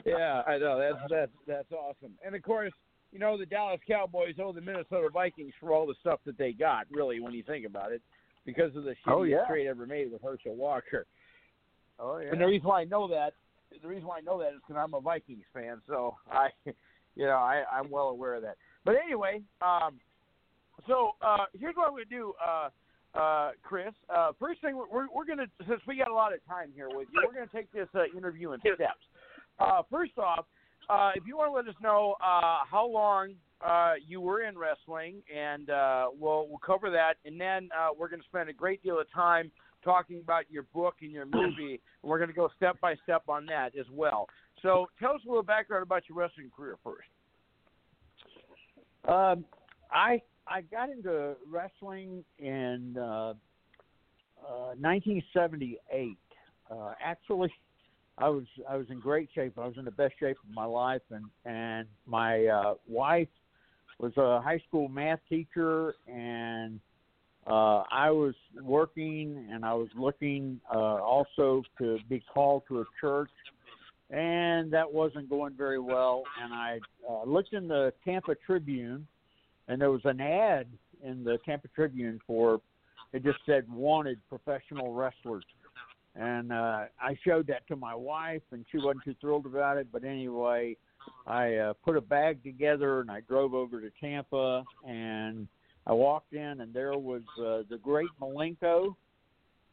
Yeah, 0.05 0.43
I 0.47 0.59
know 0.59 0.79
that's 0.79 1.11
that's 1.11 1.33
that's 1.47 1.73
awesome. 1.73 2.13
And 2.25 2.35
of 2.35 2.43
course, 2.43 2.73
you 3.13 3.19
know 3.19 3.37
the 3.37 3.47
Dallas 3.47 3.81
Cowboys 3.87 4.37
owe 4.43 4.53
the 4.53 4.61
Minnesota 4.61 5.09
Vikings 5.13 5.53
for 5.61 5.73
all 5.73 5.87
the 5.87 5.95
stuff 6.01 6.21
that 6.27 6.39
they 6.39 6.53
got. 6.53 6.87
Really, 6.91 7.21
when 7.21 7.33
you 7.35 7.43
think 7.43 7.67
about 7.67 7.93
it, 7.93 8.01
because 8.45 8.75
of 8.77 8.85
the 8.85 8.95
oh, 9.07 9.11
shittiest 9.11 9.15
Oh, 9.19 9.23
yeah. 9.25 9.45
trade 9.47 9.67
ever 9.67 9.87
made 9.87 10.11
with 10.11 10.23
Herschel 10.23 10.55
Walker. 10.55 11.07
oh 11.99 12.19
yeah. 12.19 12.31
And 12.33 12.41
the 12.41 12.47
reason 12.47 12.67
why 12.69 12.81
I 12.83 12.85
know 12.85 13.09
that, 13.09 13.35
the 13.83 13.89
reason 13.89 14.07
why 14.07 14.19
I 14.19 14.21
know 14.21 14.39
that 14.39 14.49
is 14.49 14.61
because 14.67 14.81
I'm 14.83 14.95
a 14.95 15.01
Vikings 15.01 15.45
fan. 15.53 15.81
So 15.87 16.17
I, 16.31 16.49
you 17.17 17.27
know, 17.27 17.37
I 17.37 17.65
I'm 17.73 17.91
well 17.91 18.09
aware 18.09 18.35
of 18.35 18.43
that. 18.43 18.57
But 18.85 18.97
anyway, 19.05 19.43
um, 19.63 20.01
so 20.87 21.13
uh, 21.23 21.47
here's 21.59 21.75
what 21.75 21.89
I'm 21.89 21.93
going 21.93 22.05
to 22.05 22.11
do, 22.11 22.33
uh, 22.45 22.69
uh, 23.19 23.51
Chris. 23.63 23.93
Uh, 24.15 24.33
first 24.39 24.61
thing 24.61 24.77
we're 24.77 25.07
we're, 25.13 25.25
going 25.25 25.39
to 25.39 25.47
since 25.69 25.81
we 25.87 25.97
got 25.97 26.11
a 26.11 26.15
lot 26.15 26.33
of 26.33 26.45
time 26.47 26.71
here 26.75 26.89
with 26.91 27.09
you, 27.13 27.23
we're 27.27 27.35
going 27.35 27.49
to 27.49 27.55
take 27.55 27.71
this 27.73 27.89
uh, 27.95 28.05
interview 28.17 28.53
in 28.53 28.61
steps. 28.61 29.05
Uh, 29.59 29.83
first 29.91 30.19
off, 30.19 30.45
uh, 30.89 31.11
if 31.15 31.27
you 31.27 31.37
want 31.37 31.49
to 31.49 31.53
let 31.53 31.67
us 31.67 31.81
know 31.83 32.15
uh, 32.21 32.59
how 32.71 32.87
long 32.87 33.35
uh, 33.65 33.95
you 34.07 34.21
were 34.21 34.43
in 34.43 34.57
wrestling, 34.57 35.23
and 35.35 35.71
uh, 35.71 36.07
we'll 36.19 36.47
we'll 36.49 36.61
cover 36.65 36.91
that, 36.91 37.15
and 37.25 37.41
then 37.41 37.69
uh, 37.77 37.89
we're 37.99 38.09
going 38.09 38.21
to 38.21 38.29
spend 38.29 38.49
a 38.49 38.53
great 38.53 38.83
deal 38.83 39.01
of 39.01 39.11
time 39.13 39.51
talking 39.87 40.21
about 40.21 40.51
your 40.51 40.65
book 40.75 40.97
and 41.01 41.13
your 41.13 41.25
movie. 41.25 41.81
and 42.03 42.11
we're 42.11 42.19
going 42.19 42.29
to 42.29 42.35
go 42.35 42.51
step 42.57 42.79
by 42.81 42.97
step 43.05 43.23
on 43.29 43.47
that 43.47 43.71
as 43.79 43.87
well. 43.93 44.27
So 44.63 44.87
tell 44.99 45.13
us 45.13 45.21
a 45.25 45.29
little 45.29 45.43
background 45.43 45.83
about 45.83 46.03
your 46.09 46.19
wrestling 46.19 46.51
career 46.55 46.77
first. 46.83 47.09
Um, 49.09 49.45
I 49.93 50.21
I 50.49 50.63
got 50.63 50.91
into 50.91 51.35
wrestling 51.49 52.25
in 52.39 52.97
uh, 52.99 53.35
uh, 54.43 54.75
1978. 54.79 56.19
Uh, 56.69 56.93
actually, 57.03 57.53
I 58.19 58.29
was 58.29 58.45
I 58.69 58.77
was 58.77 58.87
in 58.91 58.99
great 58.99 59.29
shape. 59.35 59.59
I 59.59 59.67
was 59.67 59.77
in 59.79 59.85
the 59.85 59.91
best 59.93 60.15
shape 60.19 60.37
of 60.43 60.53
my 60.53 60.65
life, 60.65 61.03
and 61.11 61.27
and 61.45 61.87
my 62.07 62.47
uh, 62.47 62.75
wife 62.89 63.29
was 63.99 64.13
a 64.17 64.41
high 64.41 64.61
school 64.67 64.89
math 64.89 65.21
teacher, 65.29 65.95
and 66.09 66.81
uh, 67.47 67.85
I 67.93 68.11
was 68.11 68.35
working, 68.61 69.49
and 69.53 69.65
I 69.65 69.75
was 69.75 69.89
looking 69.97 70.61
uh, 70.75 70.79
also 70.79 71.63
to 71.79 71.99
be 72.09 72.23
called 72.33 72.63
to 72.69 72.81
a 72.81 72.85
church, 73.01 73.31
and 74.11 74.73
that 74.73 74.93
wasn't 74.93 75.29
going 75.29 75.55
very 75.55 75.79
well. 75.79 76.25
And 76.43 76.53
I 76.53 76.81
uh, 77.09 77.25
looked 77.25 77.53
in 77.53 77.69
the 77.69 77.93
Tampa 78.05 78.35
Tribune, 78.47 79.07
and 79.69 79.81
there 79.81 79.91
was 79.91 80.03
an 80.05 80.21
ad 80.21 80.67
in 81.05 81.23
the 81.23 81.39
Tampa 81.45 81.69
Tribune 81.69 82.21
for 82.27 82.61
it 83.13 83.25
just 83.25 83.39
said 83.47 83.65
wanted 83.71 84.21
professional 84.29 84.93
wrestlers. 84.93 85.45
And 86.15 86.53
uh, 86.53 86.85
I 87.01 87.17
showed 87.25 87.47
that 87.47 87.67
to 87.69 87.77
my 87.77 87.95
wife, 87.95 88.43
and 88.51 88.65
she 88.73 88.79
wasn't 88.79 89.05
too 89.05 89.15
thrilled 89.21 89.47
about 89.47 89.77
it. 89.77 89.89
But 89.93 90.05
anyway, 90.05 90.77
I 91.27 91.55
uh, 91.55 91.73
put 91.85 91.97
a 91.97 92.01
bag 92.01 92.43
together 92.43 93.01
and 93.01 93.11
I 93.11 93.21
drove 93.21 93.55
over 93.55 93.81
to 93.81 93.91
Tampa, 94.01 94.65
and 94.87 95.47
I 95.87 95.93
walked 95.93 96.33
in, 96.33 96.61
and 96.61 96.75
there 96.75 96.93
was 96.99 97.23
uh, 97.39 97.63
the 97.71 97.79
Great 97.81 98.09
Malenko. 98.21 98.97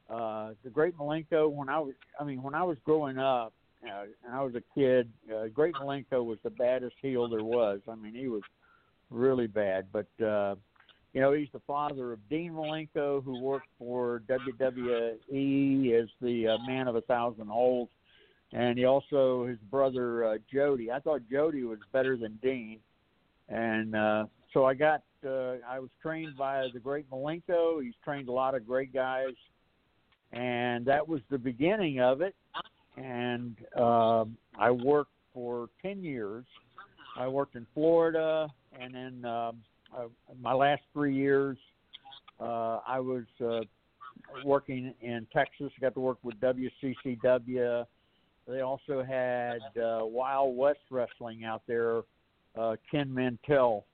Uh, 0.10 0.52
the 0.64 0.70
Great 0.70 0.98
Malenko. 0.98 1.52
When 1.52 1.70
I 1.70 1.80
was, 1.80 1.96
I 2.20 2.24
mean, 2.24 2.44
when 2.44 2.54
I 2.54 2.64
was 2.64 2.78
growing 2.86 3.18
up, 3.18 3.54
uh, 3.84 4.04
and 4.26 4.34
I 4.34 4.42
was 4.42 4.54
a 4.56 4.64
kid, 4.76 5.10
uh, 5.34 5.48
Great 5.48 5.74
Malenko 5.76 6.24
was 6.24 6.38
the 6.44 6.52
baddest 6.52 6.96
heel 7.02 7.28
there 7.28 7.44
was. 7.44 7.80
I 7.90 7.96
mean, 7.96 8.14
he 8.14 8.28
was 8.28 8.44
really 9.10 9.48
bad. 9.48 9.88
But 9.92 10.08
uh, 10.24 10.56
you 11.14 11.22
know, 11.22 11.34
he's 11.34 11.50
the 11.52 11.62
father 11.66 12.14
of 12.14 12.30
Dean 12.30 12.54
Malenko, 12.54 13.24
who 13.24 13.42
worked 13.42 13.68
for 13.80 14.22
WWE 14.30 16.02
as 16.02 16.10
the 16.22 16.48
uh, 16.48 16.58
Man 16.68 16.88
of 16.88 16.96
a 16.96 17.02
Thousand 17.02 17.48
Holds, 17.48 17.92
and 18.52 18.78
he 18.78 18.86
also 18.86 19.46
his 19.48 19.60
brother 19.72 20.26
uh, 20.26 20.38
Jody. 20.52 20.92
I 20.92 21.00
thought 21.00 21.22
Jody 21.30 21.64
was 21.64 21.80
better 21.92 22.18
than 22.18 22.38
Dean, 22.42 22.80
and 23.50 23.96
uh, 23.96 24.26
so 24.54 24.66
I 24.66 24.76
got 24.76 25.02
uh, 25.26 25.56
I 25.68 25.80
was 25.80 25.90
trained 26.02 26.38
by 26.38 26.68
the 26.74 26.80
great 26.80 27.10
Malenko. 27.10 27.84
He's 27.84 27.94
trained 28.04 28.28
a 28.28 28.32
lot 28.32 28.56
of 28.56 28.66
great 28.66 28.94
guys, 28.94 29.34
and 30.32 30.86
that 30.86 31.08
was 31.08 31.22
the 31.30 31.38
beginning 31.38 32.00
of 32.00 32.22
it. 32.22 32.36
And 32.98 33.56
um, 33.78 34.38
I 34.58 34.72
worked 34.72 35.12
for 35.34 35.70
ten 35.82 36.04
years. 36.04 36.46
I 37.18 37.28
worked 37.28 37.56
in 37.56 37.66
Florida, 37.74 38.48
and 38.80 38.94
then 38.94 39.26
uh, 39.26 39.52
my 40.42 40.54
last 40.54 40.82
three 40.94 41.16
years, 41.16 41.58
uh, 42.40 42.80
I 42.88 43.00
was 43.00 43.26
uh, 43.44 43.62
working 44.44 44.94
in 45.02 45.28
Texas. 45.34 45.72
I 45.78 45.82
got 45.82 45.94
to 45.94 46.00
work 46.00 46.18
with 46.24 46.36
WCCW. 46.40 47.86
They 48.48 48.62
also 48.62 49.04
had 49.04 49.60
uh, 49.82 50.06
Wild 50.06 50.58
West 50.58 50.80
Wrestling 50.90 51.46
out 51.46 51.62
there. 51.68 52.02
Uh, 52.56 52.76
Ken 52.92 53.12
Mantell 53.12 53.86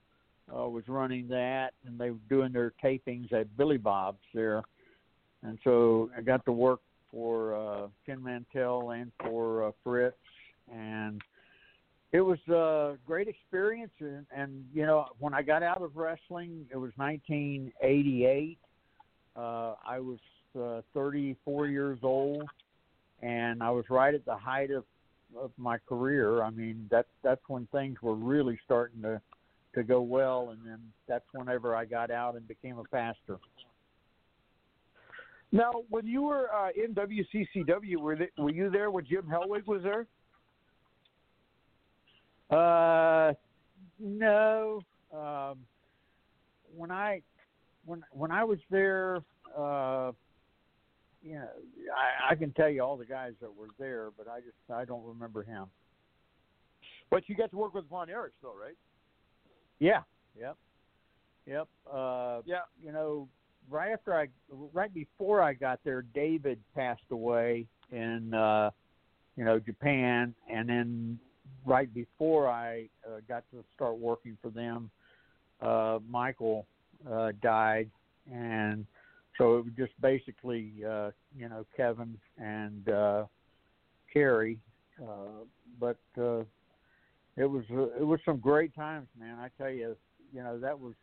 uh, 0.56 0.68
was 0.68 0.84
running 0.88 1.28
that, 1.30 1.74
and 1.86 2.00
they 2.00 2.12
were 2.12 2.18
doing 2.30 2.52
their 2.52 2.74
tapings 2.84 3.32
at 3.34 3.56
Billy 3.58 3.78
Bob's 3.78 4.20
there. 4.34 4.64
And 5.44 5.58
so 5.64 6.10
I 6.18 6.22
got 6.22 6.44
to 6.46 6.52
work 6.52 6.82
for 7.12 7.56
uh, 7.56 7.88
Ken 8.06 8.22
Mantell 8.22 8.92
and 8.92 9.12
for 9.24 9.68
uh, 9.68 9.72
Fritz, 9.84 10.18
and 10.72 11.22
it 12.12 12.22
was 12.22 12.40
a 12.50 12.98
great 13.06 13.28
experience. 13.28 13.92
And, 14.00 14.26
and 14.36 14.66
you 14.74 14.86
know, 14.86 15.06
when 15.20 15.34
I 15.34 15.42
got 15.42 15.64
out 15.64 15.82
of 15.82 15.96
wrestling, 15.96 16.66
it 16.72 16.78
was 16.78 16.92
1988. 16.98 18.58
Uh, 19.36 19.76
I 19.86 20.00
was 20.00 20.20
uh, 20.60 20.82
34 20.94 21.68
years 21.68 22.00
old, 22.04 22.44
and 23.22 23.62
I 23.64 23.70
was 23.70 23.86
right 23.90 24.14
at 24.14 24.26
the 24.26 24.36
height 24.36 24.72
of, 24.72 24.84
of 25.40 25.52
my 25.58 25.78
career. 25.78 26.42
I 26.42 26.50
mean, 26.50 26.88
that's 26.92 27.08
that's 27.24 27.42
when 27.48 27.68
things 27.72 28.02
were 28.02 28.16
really 28.16 28.60
starting 28.66 29.02
to 29.04 29.22
to 29.80 29.88
go 29.88 30.02
well, 30.02 30.50
and 30.52 30.60
then 30.66 30.80
that's 31.08 31.26
whenever 31.34 31.76
I 31.76 31.86
got 31.86 32.12
out 32.12 32.36
and 32.36 32.48
became 32.48 32.78
a 32.78 32.84
pastor. 32.84 33.40
Now, 35.52 35.72
when 35.90 36.06
you 36.06 36.24
were 36.24 36.54
uh, 36.54 36.70
in 36.76 36.94
WCCW, 36.94 37.98
were 37.98 38.16
they, 38.16 38.30
were 38.38 38.52
you 38.52 38.70
there 38.70 38.92
when 38.92 39.06
Jim 39.06 39.24
Hellwig 39.24 39.66
was 39.66 39.82
there? 39.84 40.06
Uh, 42.52 43.34
no. 44.00 44.82
Um, 45.14 45.60
when 46.76 46.92
I 46.92 47.22
when 47.86 48.04
when 48.12 48.32
I 48.32 48.44
was 48.44 48.60
there, 48.70 49.24
uh, 49.58 50.12
you 51.24 51.34
know, 51.34 51.48
I, 51.96 52.32
I 52.32 52.36
can 52.36 52.52
tell 52.54 52.70
you 52.70 52.84
all 52.84 52.98
the 52.98 53.06
guys 53.06 53.34
that 53.42 53.56
were 53.56 53.70
there, 53.80 54.10
but 54.18 54.28
I 54.28 54.40
just 54.40 54.58
I 54.72 54.86
don't 54.86 55.06
remember 55.06 55.42
him. 55.42 55.66
But 57.10 57.28
you 57.28 57.36
got 57.36 57.50
to 57.52 57.58
work 57.58 57.74
with 57.74 57.90
Von 57.90 58.10
Erich, 58.10 58.34
though, 58.42 58.54
right? 58.60 58.78
Yeah. 59.80 60.02
Yep. 60.40 60.58
Yep. 61.46 61.68
Uh, 61.92 62.42
Yeah. 62.46 62.62
you 62.84 62.92
know, 62.92 63.28
right 63.70 63.92
after 63.92 64.14
I, 64.14 64.28
right 64.74 64.94
before 64.94 65.42
I 65.42 65.54
got 65.54 65.80
there, 65.84 66.02
David 66.02 66.60
passed 66.76 67.02
away 67.12 67.66
in, 67.92 68.34
uh, 68.34 68.72
you 69.36 69.46
know, 69.46 69.60
Japan, 69.60 70.36
and 70.50 70.68
then 70.68 71.20
right 71.66 71.92
before 71.94 72.48
I 72.48 72.90
uh, 73.08 73.22
got 73.28 73.44
to 73.52 73.64
start 73.74 73.98
working 73.98 74.38
for 74.42 74.50
them, 74.50 74.92
uh, 75.62 76.00
Michael 76.08 76.66
uh, 77.10 77.32
died, 77.42 77.90
and 78.32 78.86
so 79.38 79.58
it 79.58 79.66
was 79.66 79.74
just 79.78 79.94
basically, 80.02 80.74
uh, 80.86 81.12
you 81.38 81.48
know, 81.48 81.66
Kevin 81.76 82.18
and 82.38 82.90
uh, 82.90 83.26
Kerry, 84.12 84.60
uh, 85.02 85.46
but. 85.80 85.98
Uh, 86.20 86.44
it 87.40 87.50
was 87.50 87.64
uh, 87.72 87.84
it 87.98 88.06
was 88.06 88.20
some 88.26 88.38
great 88.38 88.76
times, 88.76 89.08
man. 89.18 89.38
I 89.40 89.48
tell 89.58 89.72
you, 89.72 89.96
you 90.34 90.44
know 90.44 90.60
that 90.60 90.78
was 90.78 90.94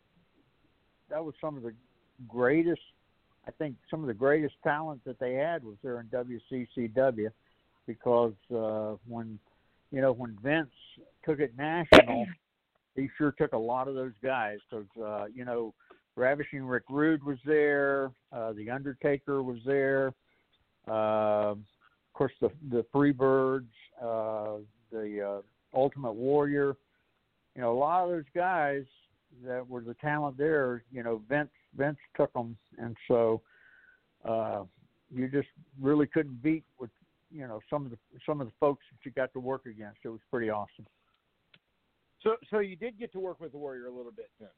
that 1.08 1.24
was 1.24 1.34
some 1.40 1.56
of 1.56 1.62
the 1.62 1.72
greatest. 2.28 2.82
I 3.48 3.50
think 3.52 3.76
some 3.90 4.02
of 4.02 4.06
the 4.06 4.14
greatest 4.14 4.54
talent 4.62 5.00
that 5.06 5.18
they 5.18 5.34
had 5.34 5.64
was 5.64 5.76
there 5.82 6.00
in 6.00 6.06
WCCW 6.08 7.30
because 7.86 8.34
uh, 8.54 8.96
when 9.08 9.38
you 9.90 10.02
know 10.02 10.12
when 10.12 10.36
Vince 10.42 10.68
took 11.24 11.40
it 11.40 11.54
national, 11.56 12.26
he 12.96 13.08
sure 13.16 13.32
took 13.32 13.54
a 13.54 13.58
lot 13.58 13.88
of 13.88 13.94
those 13.94 14.14
guys 14.22 14.58
because 14.68 14.86
uh, 15.02 15.24
you 15.34 15.46
know 15.46 15.72
Ravishing 16.16 16.66
Rick 16.66 16.84
Rude 16.90 17.24
was 17.24 17.38
there, 17.46 18.10
uh, 18.30 18.52
the 18.52 18.68
Undertaker 18.68 19.42
was 19.42 19.58
there, 19.64 20.12
uh, 20.86 21.52
of 21.52 21.58
course 22.12 22.32
the 22.42 22.50
the 22.70 22.84
Freebirds, 22.94 23.68
uh, 24.02 24.58
the 24.92 25.38
uh, 25.38 25.42
Ultimate 25.76 26.14
Warrior. 26.14 26.76
You 27.54 27.62
know, 27.62 27.72
a 27.72 27.78
lot 27.78 28.04
of 28.04 28.10
those 28.10 28.24
guys 28.34 28.84
that 29.44 29.68
were 29.68 29.80
the 29.80 29.94
talent 29.94 30.36
there. 30.36 30.82
You 30.90 31.02
know, 31.02 31.22
Vince 31.28 31.50
Vince 31.76 31.98
took 32.16 32.32
them, 32.32 32.56
and 32.78 32.96
so 33.06 33.42
uh, 34.24 34.62
you 35.14 35.28
just 35.28 35.48
really 35.80 36.06
couldn't 36.06 36.42
beat 36.42 36.64
with 36.78 36.90
you 37.30 37.46
know 37.46 37.60
some 37.70 37.84
of 37.84 37.90
the 37.90 37.98
some 38.24 38.40
of 38.40 38.46
the 38.46 38.52
folks 38.58 38.84
that 38.90 39.04
you 39.04 39.12
got 39.12 39.32
to 39.34 39.40
work 39.40 39.66
against. 39.66 39.98
It 40.04 40.08
was 40.08 40.20
pretty 40.30 40.50
awesome. 40.50 40.86
So, 42.22 42.36
so 42.50 42.58
you 42.58 42.74
did 42.74 42.98
get 42.98 43.12
to 43.12 43.20
work 43.20 43.40
with 43.40 43.52
the 43.52 43.58
Warrior 43.58 43.86
a 43.86 43.90
little 43.90 44.10
bit 44.10 44.30
then. 44.40 44.48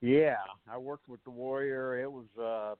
Yeah, 0.00 0.36
I 0.70 0.76
worked 0.76 1.08
with 1.08 1.22
the 1.24 1.30
Warrior. 1.30 2.00
It 2.02 2.10
was 2.10 2.26
uh 2.40 2.74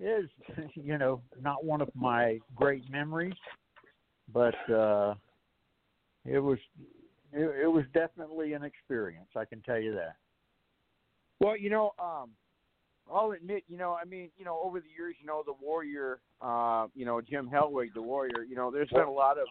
is 0.00 0.28
you 0.74 0.98
know 0.98 1.20
not 1.40 1.64
one 1.64 1.80
of 1.80 1.90
my 1.94 2.38
great 2.54 2.88
memories, 2.90 3.34
but 4.32 4.54
uh 4.70 5.14
it 6.24 6.38
was 6.38 6.58
it, 7.32 7.64
it 7.64 7.66
was 7.66 7.84
definitely 7.92 8.52
an 8.52 8.62
experience. 8.62 9.28
I 9.36 9.44
can 9.44 9.60
tell 9.62 9.78
you 9.78 9.94
that. 9.94 10.16
Well, 11.40 11.56
you 11.56 11.70
know, 11.70 11.92
um, 11.98 12.30
I'll 13.12 13.32
admit, 13.32 13.64
you 13.68 13.76
know, 13.76 13.96
I 14.00 14.04
mean, 14.04 14.30
you 14.38 14.44
know, 14.44 14.60
over 14.62 14.80
the 14.80 14.86
years, 14.96 15.16
you 15.20 15.26
know, 15.26 15.42
the 15.44 15.52
Warrior, 15.60 16.20
uh, 16.40 16.86
you 16.94 17.04
know, 17.04 17.20
Jim 17.20 17.50
Hellwig, 17.52 17.92
the 17.94 18.02
Warrior, 18.02 18.44
you 18.48 18.56
know, 18.56 18.70
there's 18.70 18.88
been 18.88 19.02
a 19.02 19.10
lot 19.10 19.36
of, 19.38 19.46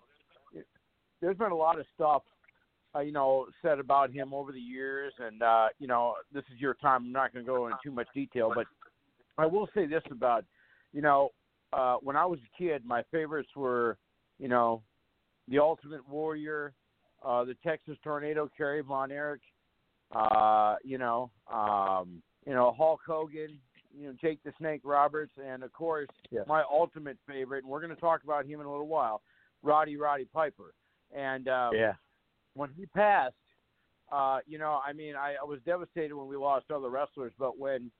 there's 1.22 1.38
been 1.38 1.52
a 1.52 1.56
lot 1.56 1.80
of 1.80 1.86
stuff, 1.94 2.24
uh, 2.96 3.00
you 3.00 3.12
know, 3.12 3.48
said 3.62 3.80
about 3.80 4.12
him 4.12 4.34
over 4.34 4.52
the 4.52 4.60
years, 4.60 5.14
and 5.20 5.42
uh, 5.42 5.68
you 5.80 5.88
know, 5.88 6.16
this 6.34 6.44
is 6.54 6.60
your 6.60 6.74
time. 6.76 7.06
I'm 7.06 7.12
not 7.12 7.34
going 7.34 7.46
to 7.46 7.52
go 7.52 7.68
into 7.68 7.78
too 7.84 7.92
much 7.92 8.08
detail, 8.14 8.52
but 8.54 8.66
I 9.38 9.46
will 9.46 9.68
say 9.76 9.86
this 9.86 10.04
about, 10.12 10.46
you 10.94 11.02
know, 11.02 11.30
uh, 11.72 11.98
when 12.02 12.16
I 12.16 12.26
was 12.26 12.40
a 12.40 12.58
kid, 12.58 12.84
my 12.86 13.04
favorites 13.12 13.50
were, 13.56 13.98
you 14.40 14.48
know, 14.48 14.82
the 15.48 15.60
Ultimate 15.60 16.08
Warrior, 16.08 16.74
uh, 17.24 17.44
the 17.44 17.56
Texas 17.66 17.98
Tornado, 18.04 18.50
Kerry 18.56 18.82
Von 18.82 19.12
Erich, 19.12 19.42
uh, 20.16 20.76
you 20.84 20.98
know, 20.98 21.32
um, 21.52 22.22
you 22.46 22.54
know, 22.54 22.74
Hulk 22.78 23.02
Hogan, 23.06 23.60
you 23.96 24.08
know, 24.08 24.14
Jake 24.20 24.40
the 24.44 24.54
Snake 24.58 24.82
Roberts, 24.84 25.34
and 25.44 25.64
of 25.64 25.72
course, 25.74 26.10
Yeah. 26.32 26.44
my 26.48 26.64
ultimate 26.64 27.18
favorite, 27.28 27.64
and 27.64 27.72
we're 27.72 27.82
going 27.82 27.94
to 27.94 28.02
talk 28.02 28.24
about 28.24 28.46
him 28.46 28.60
in 28.60 28.66
a 28.66 28.72
little 28.72 28.88
while, 28.88 29.22
Roddy 29.62 29.98
Roddy 29.98 30.26
Piper. 30.26 30.74
And 31.12 31.48
uh, 31.48 31.72
Yeah. 31.74 31.94
when 32.54 32.70
he 32.72 32.86
passed, 32.88 33.36
uh, 34.12 34.40
you 34.46 34.58
know, 34.58 34.82
I 34.86 34.94
mean, 34.94 35.16
I, 35.16 35.36
I 35.42 35.44
was 35.44 35.60
devastated 35.66 36.16
when 36.16 36.28
we 36.28 36.36
lost 36.36 36.72
other 36.72 36.90
wrestlers, 36.90 37.34
but 37.38 37.58
when 37.58 37.92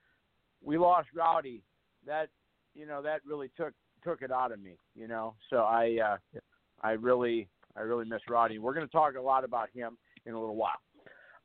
we 0.62 0.78
lost 0.78 1.10
Rowdy, 1.14 1.64
that 2.06 2.30
you 2.74 2.86
know, 2.86 3.02
that 3.02 3.22
really 3.26 3.50
took 3.56 3.74
took 4.04 4.22
it 4.22 4.32
out 4.32 4.52
of 4.52 4.60
me, 4.62 4.78
you 4.96 5.08
know. 5.08 5.36
So 5.50 5.58
I 5.58 6.00
uh, 6.04 6.40
I 6.84 6.92
really 6.92 7.48
I 7.76 7.82
really 7.82 8.06
miss 8.06 8.22
Roddy. 8.30 8.60
We're 8.60 8.74
going 8.74 8.86
to 8.86 8.92
talk 8.92 9.16
a 9.16 9.22
lot 9.22 9.44
about 9.44 9.70
him 9.74 9.98
in 10.26 10.34
a 10.34 10.40
little 10.40 10.56
while. 10.56 10.80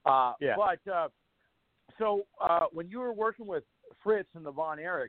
Uh, 0.05 0.35
Yeah. 0.41 0.55
But 0.57 0.93
uh, 0.93 1.09
so 1.99 2.27
uh, 2.41 2.67
when 2.73 2.89
you 2.89 2.99
were 2.99 3.13
working 3.13 3.47
with 3.47 3.65
Fritz 4.03 4.29
and 4.35 4.45
the 4.45 4.53
Von 4.53 4.79
Erichs, 4.79 5.09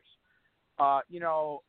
uh, 0.80 1.02
you 1.10 1.20
know, 1.20 1.62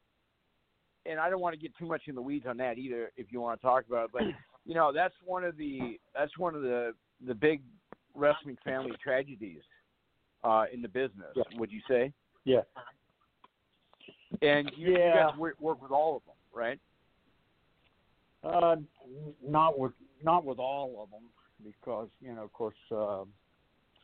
and 1.06 1.18
I 1.18 1.28
don't 1.30 1.40
want 1.40 1.54
to 1.54 1.60
get 1.60 1.76
too 1.78 1.86
much 1.86 2.02
in 2.06 2.14
the 2.14 2.22
weeds 2.22 2.46
on 2.46 2.56
that 2.58 2.78
either, 2.78 3.10
if 3.16 3.32
you 3.32 3.40
want 3.40 3.60
to 3.60 3.66
talk 3.66 3.84
about 3.88 4.04
it. 4.06 4.10
But 4.12 4.22
you 4.64 4.74
know, 4.74 4.92
that's 4.92 5.14
one 5.24 5.44
of 5.44 5.56
the 5.56 5.98
that's 6.14 6.36
one 6.38 6.54
of 6.54 6.62
the 6.62 6.94
the 7.26 7.34
big 7.34 7.62
wrestling 8.14 8.56
family 8.64 8.92
tragedies 9.02 9.62
uh, 10.44 10.64
in 10.72 10.80
the 10.82 10.88
business. 10.88 11.32
Yeah. 11.34 11.42
Would 11.58 11.72
you 11.72 11.80
say? 11.88 12.12
Yeah. 12.44 12.60
And 14.42 14.70
you, 14.76 14.88
you 14.92 14.98
Yeah. 14.98 15.30
guys 15.30 15.38
work, 15.38 15.60
work 15.60 15.82
with 15.82 15.90
all 15.90 16.16
of 16.16 16.24
them, 16.24 16.34
right? 16.54 16.78
Uh, 18.42 18.76
not 19.46 19.78
with 19.78 19.92
not 20.22 20.44
with 20.44 20.58
all 20.58 21.02
of 21.02 21.10
them 21.10 21.28
because 21.64 22.08
you 22.20 22.34
know, 22.34 22.42
of 22.42 22.52
course, 22.52 22.74
uh, 22.90 23.22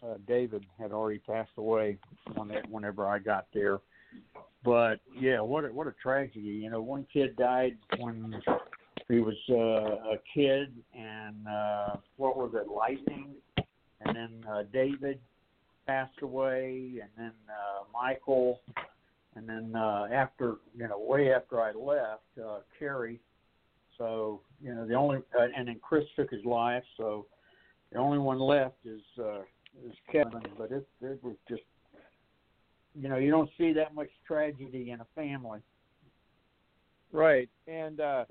uh, 0.06 0.18
David 0.26 0.64
had 0.78 0.92
already 0.92 1.18
passed 1.18 1.50
away 1.56 1.98
when 2.34 2.50
it, 2.50 2.68
whenever 2.68 3.06
I 3.06 3.18
got 3.18 3.46
there. 3.54 3.80
But 4.64 5.00
yeah, 5.18 5.40
what 5.40 5.64
a, 5.64 5.68
what 5.68 5.86
a 5.86 5.94
tragedy! 6.02 6.40
You 6.40 6.70
know, 6.70 6.82
one 6.82 7.06
kid 7.12 7.36
died 7.36 7.76
when 7.98 8.34
he 9.08 9.20
was 9.20 9.36
uh, 9.50 10.14
a 10.14 10.16
kid, 10.34 10.72
and 10.94 11.46
uh, 11.46 11.96
what 12.16 12.36
was 12.36 12.52
it, 12.54 12.68
lightning? 12.68 13.30
And 14.00 14.16
then 14.16 14.44
uh, 14.50 14.62
David 14.72 15.20
passed 15.86 16.20
away, 16.22 17.00
and 17.00 17.10
then 17.16 17.32
uh, 17.48 17.84
Michael, 17.92 18.60
and 19.36 19.48
then 19.48 19.72
uh, 19.76 20.08
after 20.12 20.56
you 20.76 20.88
know, 20.88 20.98
way 20.98 21.32
after 21.32 21.60
I 21.60 21.72
left, 21.72 22.22
uh, 22.44 22.58
Kerry. 22.78 23.20
So 23.98 24.40
you 24.62 24.74
know, 24.74 24.86
the 24.86 24.94
only 24.94 25.18
uh, 25.38 25.46
and 25.56 25.68
then 25.68 25.78
Chris 25.82 26.04
took 26.16 26.30
his 26.30 26.44
life. 26.44 26.84
So 26.96 27.26
the 27.92 27.98
only 27.98 28.18
one 28.18 28.38
left 28.38 28.76
is 28.84 29.02
uh, 29.18 29.40
is 29.84 29.94
Kevin. 30.10 30.42
But 30.58 30.72
it 30.72 30.86
it 31.00 31.22
was 31.22 31.36
just 31.48 31.62
you 32.94 33.08
know 33.08 33.16
you 33.16 33.30
don't 33.30 33.50
see 33.58 33.72
that 33.74 33.94
much 33.94 34.08
tragedy 34.26 34.90
in 34.90 35.00
a 35.00 35.06
family. 35.14 35.60
Right. 37.12 37.48
And 37.66 38.00
uh, 38.00 38.24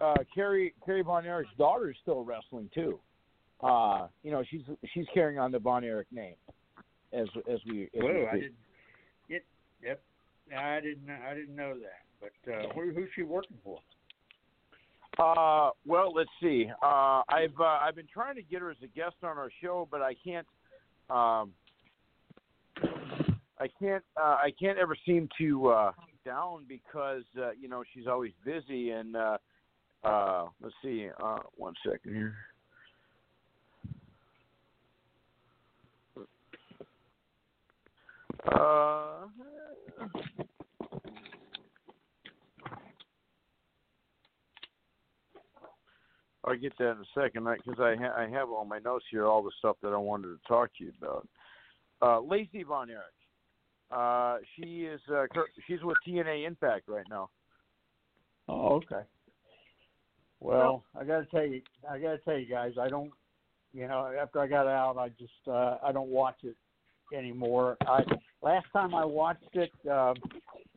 uh, 0.00 0.14
Kerry 0.34 0.74
Kerry 0.84 1.02
Von 1.02 1.26
Erich's 1.26 1.56
daughter 1.58 1.90
is 1.90 1.96
still 2.02 2.24
wrestling 2.24 2.70
too. 2.74 2.98
Uh, 3.62 4.08
you 4.22 4.30
know, 4.30 4.42
she's 4.50 4.62
she's 4.92 5.06
carrying 5.14 5.38
on 5.38 5.52
the 5.52 5.58
Von 5.58 5.84
Erich 5.84 6.08
name 6.12 6.34
as 7.12 7.28
as 7.50 7.58
we. 7.68 7.84
As 7.84 7.90
we 7.94 8.26
I 8.26 8.34
didn't. 8.34 8.54
It, 9.28 9.44
yep, 9.82 10.02
I 10.56 10.80
didn't. 10.80 11.10
I 11.10 11.34
didn't 11.34 11.54
know 11.54 11.74
that. 11.74 12.02
But 12.20 12.52
uh, 12.52 12.72
who, 12.74 12.92
who's 12.92 13.08
she 13.14 13.22
working 13.22 13.56
for? 13.64 13.78
Uh, 15.18 15.70
well, 15.86 16.12
let's 16.14 16.30
see. 16.40 16.68
Uh, 16.82 17.22
I've 17.28 17.58
uh, 17.60 17.78
I've 17.82 17.96
been 17.96 18.08
trying 18.12 18.34
to 18.36 18.42
get 18.42 18.60
her 18.60 18.70
as 18.70 18.78
a 18.82 18.86
guest 18.86 19.16
on 19.22 19.36
our 19.36 19.50
show, 19.62 19.86
but 19.90 20.00
I 20.00 20.14
can't. 20.24 20.46
Um, 21.10 21.52
I 23.58 23.68
can't. 23.78 24.02
Uh, 24.16 24.36
I 24.42 24.52
can't 24.58 24.78
ever 24.78 24.96
seem 25.04 25.28
to 25.38 25.68
uh, 25.68 25.92
down 26.24 26.64
because 26.66 27.24
uh, 27.38 27.50
you 27.60 27.68
know 27.68 27.84
she's 27.92 28.06
always 28.06 28.32
busy. 28.44 28.90
And 28.90 29.16
uh, 29.16 29.38
uh, 30.02 30.46
let's 30.62 30.74
see. 30.82 31.08
Uh, 31.22 31.38
one 31.56 31.74
second 31.86 32.14
here. 32.14 32.34
Uh, 38.50 39.26
I'll 46.44 46.56
get 46.56 46.76
that 46.78 46.92
in 46.92 46.98
a 46.98 47.04
second 47.14 47.44
because 47.44 47.80
I 47.80 47.94
ha- 47.96 48.14
I 48.16 48.28
have 48.28 48.50
on 48.50 48.68
my 48.68 48.78
notes 48.78 49.04
here 49.10 49.26
all 49.26 49.42
the 49.42 49.52
stuff 49.58 49.76
that 49.82 49.92
I 49.92 49.96
wanted 49.96 50.28
to 50.28 50.38
talk 50.48 50.70
to 50.78 50.84
you 50.84 50.92
about. 51.00 51.28
Uh, 52.00 52.20
Lacey 52.20 52.64
Von 52.64 52.90
Erich. 52.90 53.04
Uh, 53.92 54.38
she 54.56 54.84
is 54.84 55.00
uh, 55.08 55.26
cur- 55.32 55.50
she's 55.66 55.82
with 55.82 55.96
TNA 56.06 56.46
Impact 56.46 56.88
right 56.88 57.04
now. 57.08 57.30
Oh, 58.48 58.76
okay. 58.76 59.06
Well, 60.40 60.82
I 60.98 61.04
got 61.04 61.20
to 61.20 61.26
tell 61.26 61.46
you, 61.46 61.62
I 61.88 61.98
got 61.98 62.12
to 62.12 62.18
tell 62.18 62.36
you 62.36 62.46
guys, 62.46 62.72
I 62.80 62.88
don't, 62.88 63.12
you 63.72 63.86
know, 63.86 64.12
after 64.20 64.40
I 64.40 64.48
got 64.48 64.66
out, 64.66 64.98
I 64.98 65.10
just, 65.10 65.30
uh, 65.46 65.76
I 65.84 65.92
don't 65.92 66.08
watch 66.08 66.38
it 66.42 66.56
anymore. 67.16 67.76
I 67.82 68.02
last 68.42 68.66
time 68.72 68.92
I 68.94 69.04
watched 69.04 69.54
it, 69.54 69.70
uh, 69.88 70.14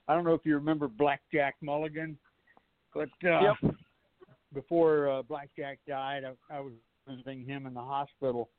I 0.07 0.13
don't 0.13 0.23
know 0.23 0.35
if 0.35 0.45
you 0.45 0.53
remember 0.55 0.87
Blackjack 0.87 1.55
Mulligan, 1.61 2.15
but 2.93 3.09
uh, 3.23 3.55
Yep. 3.63 3.75
Before 4.55 5.09
uh, 5.09 5.21
Blackjack 5.21 5.79
died, 5.87 6.23
I, 6.23 6.55
I 6.55 6.59
was 6.61 6.73
visiting 7.07 7.45
him 7.45 7.67
in 7.67 7.75
the 7.75 7.81
hospital, 7.81 8.49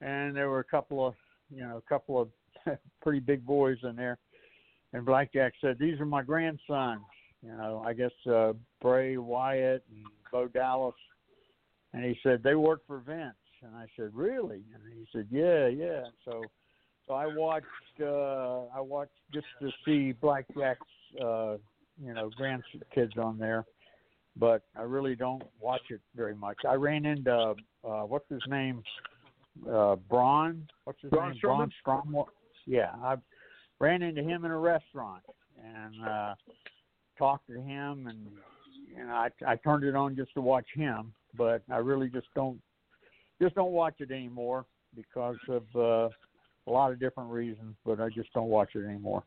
and 0.00 0.34
there 0.34 0.48
were 0.48 0.58
a 0.58 0.64
couple 0.64 1.06
of, 1.06 1.14
you 1.50 1.62
know, 1.62 1.76
a 1.76 1.88
couple 1.88 2.20
of 2.20 2.28
pretty 3.02 3.20
big 3.20 3.46
boys 3.46 3.76
in 3.84 3.94
there, 3.94 4.18
and 4.92 5.04
Blackjack 5.04 5.52
said, 5.60 5.78
"These 5.78 6.00
are 6.00 6.06
my 6.06 6.22
grandsons." 6.22 7.02
You 7.42 7.56
know, 7.56 7.82
I 7.86 7.92
guess 7.92 8.10
uh, 8.30 8.54
Bray 8.82 9.16
Wyatt 9.16 9.84
and 9.90 10.04
Bo 10.32 10.48
Dallas, 10.48 10.94
and 11.92 12.04
he 12.04 12.18
said 12.22 12.42
they 12.42 12.54
work 12.54 12.80
for 12.86 12.98
Vince, 12.98 13.34
and 13.62 13.76
I 13.76 13.86
said, 13.96 14.10
"Really?" 14.12 14.64
And 14.74 14.82
he 14.92 15.06
said, 15.12 15.26
"Yeah, 15.30 15.68
yeah." 15.68 16.04
So, 16.24 16.42
so 17.06 17.14
I 17.14 17.26
watched, 17.26 17.66
uh, 18.00 18.64
I 18.74 18.80
watched 18.80 19.12
just 19.32 19.46
to 19.60 19.70
see 19.84 20.12
Blackjack's, 20.12 20.80
uh, 21.20 21.56
you 22.02 22.14
know, 22.14 22.30
grandkids 22.38 23.16
on 23.18 23.38
there, 23.38 23.64
but 24.36 24.62
I 24.76 24.82
really 24.82 25.14
don't 25.14 25.42
watch 25.60 25.82
it 25.90 26.00
very 26.14 26.34
much. 26.34 26.58
I 26.68 26.74
ran 26.74 27.04
into 27.04 27.54
uh, 27.84 28.02
what's 28.02 28.28
his 28.28 28.42
name, 28.48 28.82
uh, 29.70 29.96
Braun. 29.96 30.68
What's 30.84 31.00
his 31.02 31.10
Braun 31.10 31.30
name? 31.30 31.40
Braun 31.42 31.72
Strowman? 31.86 32.12
Strowman. 32.12 32.24
Yeah, 32.66 32.90
I 33.02 33.16
ran 33.80 34.02
into 34.02 34.22
him 34.22 34.44
in 34.44 34.50
a 34.50 34.58
restaurant 34.58 35.22
and 35.62 36.06
uh, 36.06 36.34
talked 37.18 37.48
to 37.48 37.60
him, 37.60 38.06
and 38.06 38.28
you 38.96 39.04
know, 39.04 39.12
I, 39.12 39.28
I 39.46 39.56
turned 39.56 39.84
it 39.84 39.94
on 39.94 40.16
just 40.16 40.32
to 40.34 40.40
watch 40.40 40.66
him, 40.74 41.12
but 41.36 41.62
I 41.70 41.76
really 41.76 42.08
just 42.08 42.26
don't 42.34 42.60
just 43.40 43.54
don't 43.54 43.72
watch 43.72 43.94
it 44.00 44.10
anymore 44.10 44.66
because 44.94 45.36
of 45.48 45.62
uh, 45.74 46.08
a 46.66 46.70
lot 46.70 46.92
of 46.92 47.00
different 47.00 47.30
reasons. 47.30 47.76
But 47.84 48.00
I 48.00 48.08
just 48.08 48.32
don't 48.32 48.48
watch 48.48 48.70
it 48.74 48.84
anymore. 48.84 49.24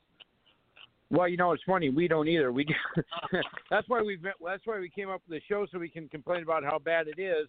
Well, 1.14 1.28
you 1.28 1.38
know, 1.38 1.52
it's 1.52 1.62
funny. 1.64 1.90
We 1.90 2.08
don't 2.08 2.28
either. 2.28 2.52
We 2.52 2.66
that's 3.70 3.88
why 3.88 4.02
we 4.02 4.18
that's 4.44 4.66
why 4.66 4.80
we 4.80 4.90
came 4.90 5.12
up 5.12 5.22
with 5.30 5.40
the 5.40 5.46
show 5.48 5.68
so 5.72 5.78
we 5.78 5.88
can 5.88 6.10
complain 6.10 6.42
about 6.42 6.64
how 6.64 6.80
bad 6.80 7.08
it 7.08 7.22
is. 7.22 7.48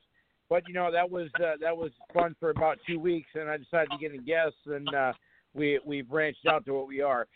But 0.51 0.69
you 0.69 0.75
know, 0.75 0.93
that 0.93 1.11
was 1.11 1.29
uh, 1.37 1.53
that 1.63 1.75
was 1.75 1.91
fun 2.13 2.37
for 2.39 2.51
about 2.51 2.77
two 2.87 3.01
weeks, 3.01 3.31
and 3.35 3.49
I 3.49 3.57
decided 3.57 3.91
to 3.93 3.99
get 3.99 4.15
in 4.15 4.23
guests, 4.23 4.59
and 4.67 4.95
uh, 4.95 5.13
we 5.55 5.81
we 5.83 6.03
branched 6.03 6.47
out 6.47 6.67
to 6.67 6.75
what 6.75 6.87
we 6.87 7.01
are. 7.01 7.27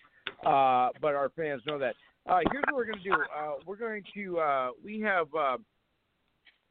Uh, 0.44 0.90
but 1.00 1.14
our 1.14 1.30
fans 1.34 1.62
know 1.66 1.78
that. 1.78 1.94
Uh, 2.28 2.40
here's 2.52 2.64
what 2.68 2.76
we're 2.76 2.84
going 2.84 2.98
to 2.98 3.04
do. 3.04 3.14
Uh, 3.14 3.52
we're 3.64 3.76
going 3.76 4.02
to 4.12 4.38
uh, 4.38 4.68
we 4.84 5.00
have 5.00 5.28
uh, 5.34 5.56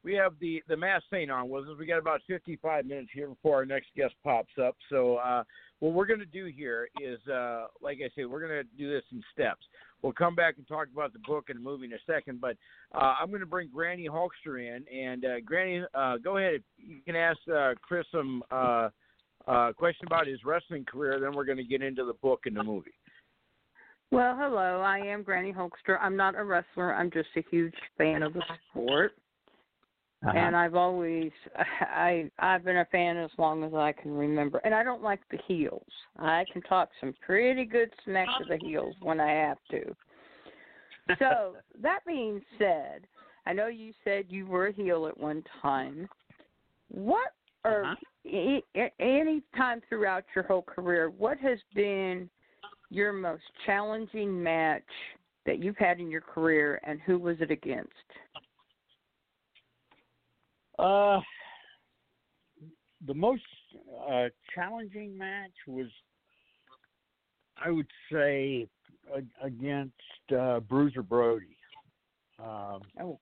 we 0.04 0.14
have 0.14 0.34
the 0.40 0.62
the 0.68 0.76
masked 0.76 1.08
saint 1.10 1.32
on 1.32 1.48
with 1.48 1.64
us. 1.64 1.70
We 1.76 1.86
got 1.86 1.98
about 1.98 2.20
55 2.28 2.86
minutes 2.86 3.08
here 3.12 3.26
before 3.26 3.56
our 3.56 3.66
next 3.66 3.88
guest 3.96 4.14
pops 4.22 4.52
up. 4.62 4.76
So 4.88 5.16
uh, 5.16 5.42
what 5.80 5.92
we're 5.92 6.06
going 6.06 6.20
to 6.20 6.26
do 6.26 6.46
here 6.46 6.88
is, 7.00 7.18
uh, 7.28 7.66
like 7.80 7.98
I 8.04 8.10
said, 8.14 8.26
we're 8.26 8.40
going 8.40 8.62
to 8.62 8.68
do 8.76 8.90
this 8.90 9.04
in 9.12 9.22
steps. 9.32 9.64
We'll 10.02 10.12
come 10.12 10.34
back 10.34 10.54
and 10.58 10.66
talk 10.66 10.88
about 10.92 11.12
the 11.12 11.20
book 11.20 11.46
and 11.48 11.58
the 11.58 11.62
movie 11.62 11.86
in 11.86 11.92
a 11.92 11.98
second, 12.06 12.40
but 12.40 12.56
uh, 12.94 13.14
I'm 13.20 13.28
going 13.28 13.40
to 13.40 13.46
bring 13.46 13.68
Granny 13.72 14.08
Hulkster 14.08 14.58
in. 14.58 14.84
And 14.96 15.24
uh, 15.24 15.40
Granny, 15.44 15.84
uh, 15.94 16.16
go 16.18 16.38
ahead. 16.38 16.62
You 16.76 17.00
can 17.04 17.16
ask 17.16 17.38
uh, 17.52 17.74
Chris 17.82 18.06
some 18.12 18.42
uh, 18.50 18.90
question 19.76 20.06
about 20.06 20.26
his 20.26 20.44
wrestling 20.44 20.84
career. 20.84 21.18
Then 21.20 21.34
we're 21.34 21.44
going 21.44 21.58
to 21.58 21.64
get 21.64 21.82
into 21.82 22.04
the 22.04 22.14
book 22.14 22.40
and 22.46 22.56
the 22.56 22.62
movie. 22.62 22.92
Well, 24.10 24.36
hello. 24.38 24.80
I 24.80 24.98
am 24.98 25.22
Granny 25.22 25.52
Hulkster. 25.52 25.98
I'm 26.00 26.16
not 26.16 26.34
a 26.34 26.42
wrestler. 26.42 26.94
I'm 26.94 27.10
just 27.10 27.28
a 27.36 27.44
huge 27.50 27.74
fan 27.98 28.22
of 28.22 28.32
the 28.32 28.42
sport. 28.70 29.12
Uh-huh. 30.26 30.36
and 30.36 30.56
I've 30.56 30.74
always 30.74 31.30
I 31.80 32.30
I've 32.38 32.64
been 32.64 32.78
a 32.78 32.84
fan 32.86 33.16
as 33.16 33.30
long 33.38 33.62
as 33.62 33.72
I 33.74 33.92
can 33.92 34.12
remember. 34.12 34.58
And 34.64 34.74
I 34.74 34.82
don't 34.82 35.02
like 35.02 35.20
the 35.30 35.38
heels. 35.46 35.86
I 36.18 36.44
can 36.52 36.62
talk 36.62 36.90
some 37.00 37.14
pretty 37.24 37.64
good 37.64 37.92
smack 38.04 38.28
to 38.38 38.44
the 38.44 38.56
heels 38.56 38.96
when 39.00 39.20
I 39.20 39.30
have 39.30 39.58
to. 39.70 39.94
So 41.18 41.56
that 41.82 42.00
being 42.06 42.42
said, 42.58 43.06
I 43.46 43.52
know 43.52 43.68
you 43.68 43.92
said 44.04 44.26
you 44.28 44.46
were 44.46 44.68
a 44.68 44.72
heel 44.72 45.06
at 45.06 45.18
one 45.18 45.44
time. 45.62 46.08
What 46.90 47.32
or 47.64 47.84
Uh-huh. 47.84 48.62
a- 48.76 48.92
any 49.00 49.42
time 49.56 49.80
throughout 49.88 50.24
your 50.34 50.44
whole 50.44 50.62
career, 50.62 51.10
what 51.10 51.38
has 51.38 51.58
been 51.74 52.28
your 52.90 53.12
most 53.12 53.42
challenging 53.66 54.42
match 54.42 54.82
that 55.46 55.62
you've 55.62 55.76
had 55.76 56.00
in 56.00 56.10
your 56.10 56.20
career, 56.20 56.80
and 56.84 57.00
who 57.00 57.18
was 57.18 57.36
it 57.40 57.50
against? 57.50 57.92
Uh, 60.78 61.20
the 63.06 63.14
most 63.14 63.42
uh, 64.08 64.26
challenging 64.54 65.16
match 65.16 65.52
was, 65.66 65.86
I 67.56 67.70
would 67.70 67.86
say, 68.12 68.68
a- 69.14 69.46
against 69.46 69.92
uh, 70.36 70.60
Bruiser 70.60 71.02
Brody. 71.02 71.56
Um, 72.38 72.82
Oh. 73.00 73.18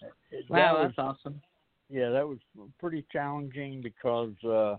that 0.00 0.10
Wow, 0.50 0.74
was, 0.74 0.92
that's 0.96 0.98
awesome. 0.98 1.40
yeah, 1.88 2.10
that 2.10 2.26
was 2.26 2.38
pretty 2.78 3.04
challenging 3.10 3.80
because 3.80 4.34
uh, 4.44 4.76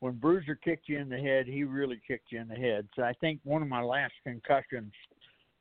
when 0.00 0.14
Bruiser 0.14 0.54
kicked 0.54 0.88
you 0.88 0.98
in 0.98 1.08
the 1.08 1.18
head, 1.18 1.46
he 1.46 1.64
really 1.64 2.00
kicked 2.06 2.32
you 2.32 2.40
in 2.40 2.48
the 2.48 2.54
head. 2.54 2.88
So 2.94 3.02
I 3.02 3.12
think 3.20 3.40
one 3.44 3.62
of 3.62 3.68
my 3.68 3.82
last 3.82 4.14
concussions 4.24 4.92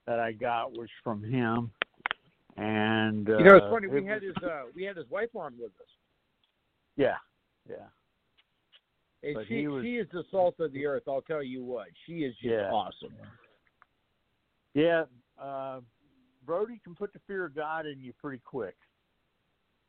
that 0.06 0.20
I 0.20 0.32
got 0.34 0.72
was 0.72 0.90
from 1.04 1.24
him. 1.24 1.72
And 2.58 3.30
uh, 3.30 3.38
You 3.38 3.44
know, 3.46 3.56
it's 3.58 3.66
funny. 3.70 3.88
We 3.88 4.00
it 4.00 4.06
had 4.08 4.22
was- 4.24 4.34
his 4.36 4.44
uh, 4.44 4.64
we 4.76 4.84
had 4.84 4.96
his 4.98 5.10
wife 5.10 5.30
on 5.36 5.54
with 5.60 5.72
us. 5.82 5.88
yeah, 6.96 7.16
yeah. 7.70 7.76
And 9.24 9.36
But 9.36 9.48
she 9.48 9.68
was- 9.68 9.84
she 9.84 9.98
is 9.98 10.08
the 10.12 10.24
salt 10.32 10.60
of 10.60 10.72
the 10.72 10.86
earth. 10.86 11.04
I'll 11.08 11.22
tell 11.22 11.44
you 11.44 11.64
what. 11.64 11.88
She 12.06 12.24
is 12.24 12.34
just 12.36 12.46
Yeah. 12.46 12.72
awesome. 12.72 13.14
Yeah, 14.74 15.06
uh, 15.38 15.82
Brody 16.46 16.80
can 16.84 16.96
put 16.96 17.12
the 17.14 17.20
fear 17.28 17.46
of 17.46 17.56
God 17.56 17.86
in 17.86 18.02
you 18.02 18.14
pretty 18.14 18.42
quick. 18.44 18.76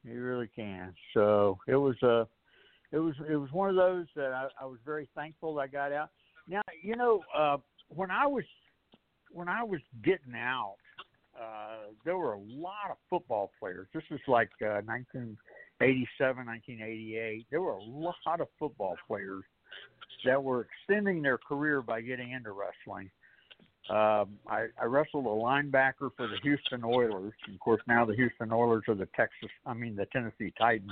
He 0.05 0.13
really 0.13 0.49
can. 0.49 0.95
So 1.13 1.59
it 1.67 1.75
was 1.77 1.97
a, 2.03 2.21
uh, 2.21 2.25
it 2.93 2.99
was 2.99 3.15
it 3.29 3.35
was 3.37 3.51
one 3.53 3.69
of 3.69 3.75
those 3.77 4.07
that 4.15 4.33
I, 4.33 4.49
I 4.61 4.65
was 4.65 4.79
very 4.85 5.09
thankful 5.15 5.59
I 5.59 5.67
got 5.67 5.93
out. 5.93 6.11
Now 6.49 6.63
you 6.83 6.95
know 6.97 7.23
uh, 7.37 7.59
when 7.89 8.11
I 8.13 8.27
was 8.27 8.45
when 9.33 9.49
I 9.49 9.65
was 9.65 9.81
getting 10.03 10.35
out, 10.37 10.77
uh, 11.41 11.93
there 12.05 12.17
were 12.17 12.35
a 12.35 12.41
lot 12.41 12.91
of 12.91 12.97
football 13.11 13.51
players. 13.59 13.87
This 13.95 14.03
is 14.11 14.21
like 14.27 14.51
uh, 14.63 14.81
1987, 14.85 16.47
1988. 16.47 17.47
There 17.51 17.61
were 17.61 17.73
a 17.73 17.83
lot 17.83 18.41
of 18.41 18.49
football 18.59 18.97
players 19.07 19.45
that 20.25 20.43
were 20.43 20.67
extending 20.67 21.23
their 21.23 21.39
career 21.39 21.83
by 21.83 22.01
getting 22.01 22.33
into 22.33 22.51
wrestling. 22.53 23.11
Um, 23.89 24.39
I, 24.49 24.67
I 24.81 24.87
wrestled 24.87 25.27
a 25.27 25.29
linebacker 25.29 26.11
for 26.17 26.27
the 26.27 26.39
Houston 26.43 26.83
Oilers. 26.83 27.33
Of 27.53 27.61
course, 27.61 27.81
now 27.87 28.05
the 28.05 28.17
Houston 28.17 28.53
Oilers 28.53 28.85
are 28.89 28.95
the 28.95 29.09
Texas, 29.15 29.51
I 29.65 29.75
mean 29.75 29.95
the 29.95 30.07
Tennessee 30.07 30.53
Titans. 30.59 30.91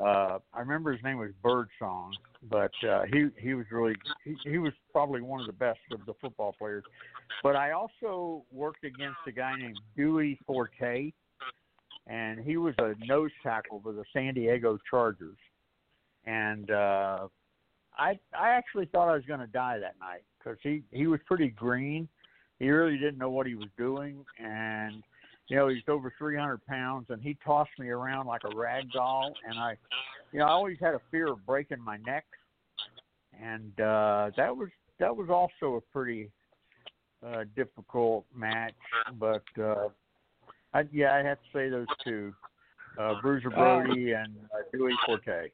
Uh, 0.00 0.38
I 0.54 0.60
remember 0.60 0.92
his 0.92 1.02
name 1.02 1.18
was 1.18 1.30
Birdsong, 1.42 2.14
but 2.48 2.70
uh, 2.88 3.02
he 3.12 3.28
he 3.36 3.54
was 3.54 3.66
really 3.72 3.96
he, 4.24 4.36
he 4.44 4.58
was 4.58 4.72
probably 4.92 5.20
one 5.20 5.40
of 5.40 5.46
the 5.46 5.52
best 5.52 5.80
of 5.92 6.06
the 6.06 6.14
football 6.20 6.54
players. 6.56 6.84
But 7.42 7.56
I 7.56 7.72
also 7.72 8.44
worked 8.52 8.84
against 8.84 9.18
a 9.26 9.32
guy 9.32 9.56
named 9.58 9.78
Dewey 9.96 10.38
Forte, 10.46 11.12
and 12.06 12.38
he 12.38 12.56
was 12.56 12.74
a 12.78 12.94
nose 13.06 13.32
tackle 13.42 13.80
for 13.82 13.92
the 13.92 14.04
San 14.12 14.34
Diego 14.34 14.78
Chargers. 14.88 15.38
And 16.26 16.70
uh, 16.70 17.26
I 17.98 18.20
I 18.38 18.50
actually 18.50 18.86
thought 18.86 19.08
I 19.08 19.14
was 19.14 19.24
going 19.26 19.40
to 19.40 19.48
die 19.48 19.80
that 19.80 19.96
night 19.98 20.22
because 20.38 20.58
he 20.62 20.82
he 20.92 21.08
was 21.08 21.18
pretty 21.26 21.48
green. 21.48 22.08
He 22.60 22.70
really 22.70 22.98
didn't 22.98 23.18
know 23.18 23.30
what 23.30 23.48
he 23.48 23.56
was 23.56 23.68
doing, 23.76 24.24
and 24.38 25.02
you 25.48 25.56
know 25.56 25.68
he's 25.68 25.82
over 25.88 26.12
300 26.18 26.64
pounds, 26.66 27.06
and 27.08 27.22
he 27.22 27.36
tossed 27.44 27.70
me 27.78 27.88
around 27.88 28.26
like 28.26 28.42
a 28.44 28.56
rag 28.56 28.90
doll. 28.92 29.32
And 29.48 29.58
I, 29.58 29.76
you 30.32 30.38
know, 30.38 30.46
I 30.46 30.50
always 30.50 30.76
had 30.80 30.94
a 30.94 31.00
fear 31.10 31.28
of 31.32 31.44
breaking 31.46 31.80
my 31.80 31.96
neck, 32.06 32.26
and 33.40 33.72
uh, 33.80 34.30
that 34.36 34.54
was 34.54 34.68
that 35.00 35.14
was 35.14 35.30
also 35.30 35.76
a 35.76 35.80
pretty 35.80 36.30
uh, 37.26 37.44
difficult 37.56 38.24
match. 38.34 38.74
But 39.18 39.44
uh, 39.60 39.88
I, 40.74 40.84
yeah, 40.92 41.14
I 41.14 41.22
have 41.22 41.38
to 41.38 41.48
say 41.52 41.70
those 41.70 41.86
two, 42.04 42.34
uh, 42.98 43.14
Bruiser 43.22 43.50
Brody 43.50 44.12
and 44.12 44.34
uh, 44.52 44.62
Dewey 44.72 44.92
Forte. 45.06 45.48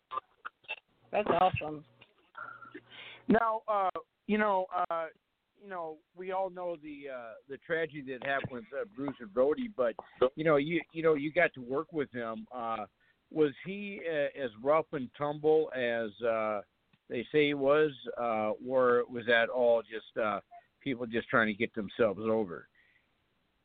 That's 1.13 1.29
awesome. 1.29 1.85
Now, 3.29 3.63
uh, 3.69 3.91
you 4.27 4.39
know, 4.39 4.67
uh, 4.91 5.07
you 5.65 5.71
know, 5.71 5.97
we 6.15 6.33
all 6.33 6.51
know 6.51 6.77
the 6.83 7.11
uh, 7.13 7.33
the 7.49 7.57
tragedy 7.59 8.05
that 8.13 8.27
happened 8.27 8.53
with 8.53 8.65
uh, 8.79 8.85
Bruiser 8.95 9.27
Brody, 9.33 9.71
but 9.75 9.95
you 10.37 10.45
know, 10.45 10.57
you 10.57 10.81
you 10.93 11.03
know, 11.03 11.15
you 11.15 11.33
got 11.33 11.55
to 11.55 11.61
work 11.61 11.93
with 11.93 12.13
him. 12.13 12.47
Uh, 12.55 12.85
was 13.33 13.53
he 13.65 14.01
uh, 14.09 14.45
as 14.45 14.51
rough 14.63 14.85
and 14.93 15.09
tumble 15.17 15.71
as 15.75 16.11
uh, 16.23 16.61
they 17.09 17.27
say 17.33 17.49
he 17.49 17.55
was, 17.55 17.93
uh, 18.21 18.51
or 18.67 19.05
was 19.11 19.25
that 19.27 19.49
all 19.49 19.83
just 19.83 20.17
uh, 20.23 20.41
people 20.81 21.07
just 21.07 21.29
trying 21.29 21.47
to 21.47 21.55
get 21.55 21.75
themselves 21.75 22.21
over? 22.23 22.69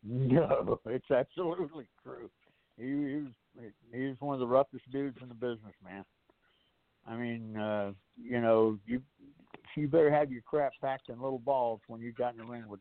No, 0.02 0.80
it's 0.86 1.12
absolutely 1.12 1.88
true. 2.02 2.30
He, 2.78 2.86
he 2.86 3.16
was 3.16 3.72
he 3.94 4.08
was 4.08 4.16
one 4.20 4.36
of 4.36 4.40
the 4.40 4.48
roughest 4.48 4.90
dudes 4.90 5.18
in 5.22 5.28
the 5.28 5.36
business, 5.36 5.74
man. 5.84 6.06
I 7.06 7.16
mean, 7.16 7.58
uh, 7.58 7.92
you 8.22 8.40
know, 8.40 8.78
you 8.86 9.02
you 9.76 9.88
better 9.88 10.12
have 10.12 10.32
your 10.32 10.42
crap 10.42 10.74
packed 10.82 11.10
in 11.10 11.22
little 11.22 11.40
balls 11.40 11.82
when 11.88 12.02
you 12.02 12.12
got 12.12 12.34
in 12.34 12.40
the 12.40 12.46
ring 12.46 12.64
with 12.68 12.80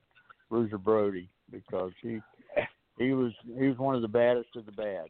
Bruiser 0.49 0.79
Brody 0.79 1.29
because 1.51 1.93
he 2.03 2.21
he 2.99 3.13
was 3.13 3.33
he 3.59 3.67
was 3.69 3.79
one 3.79 3.95
of 3.95 4.03
the 4.03 4.09
baddest 4.09 4.57
of 4.57 4.67
the 4.67 4.73
bad, 4.73 5.07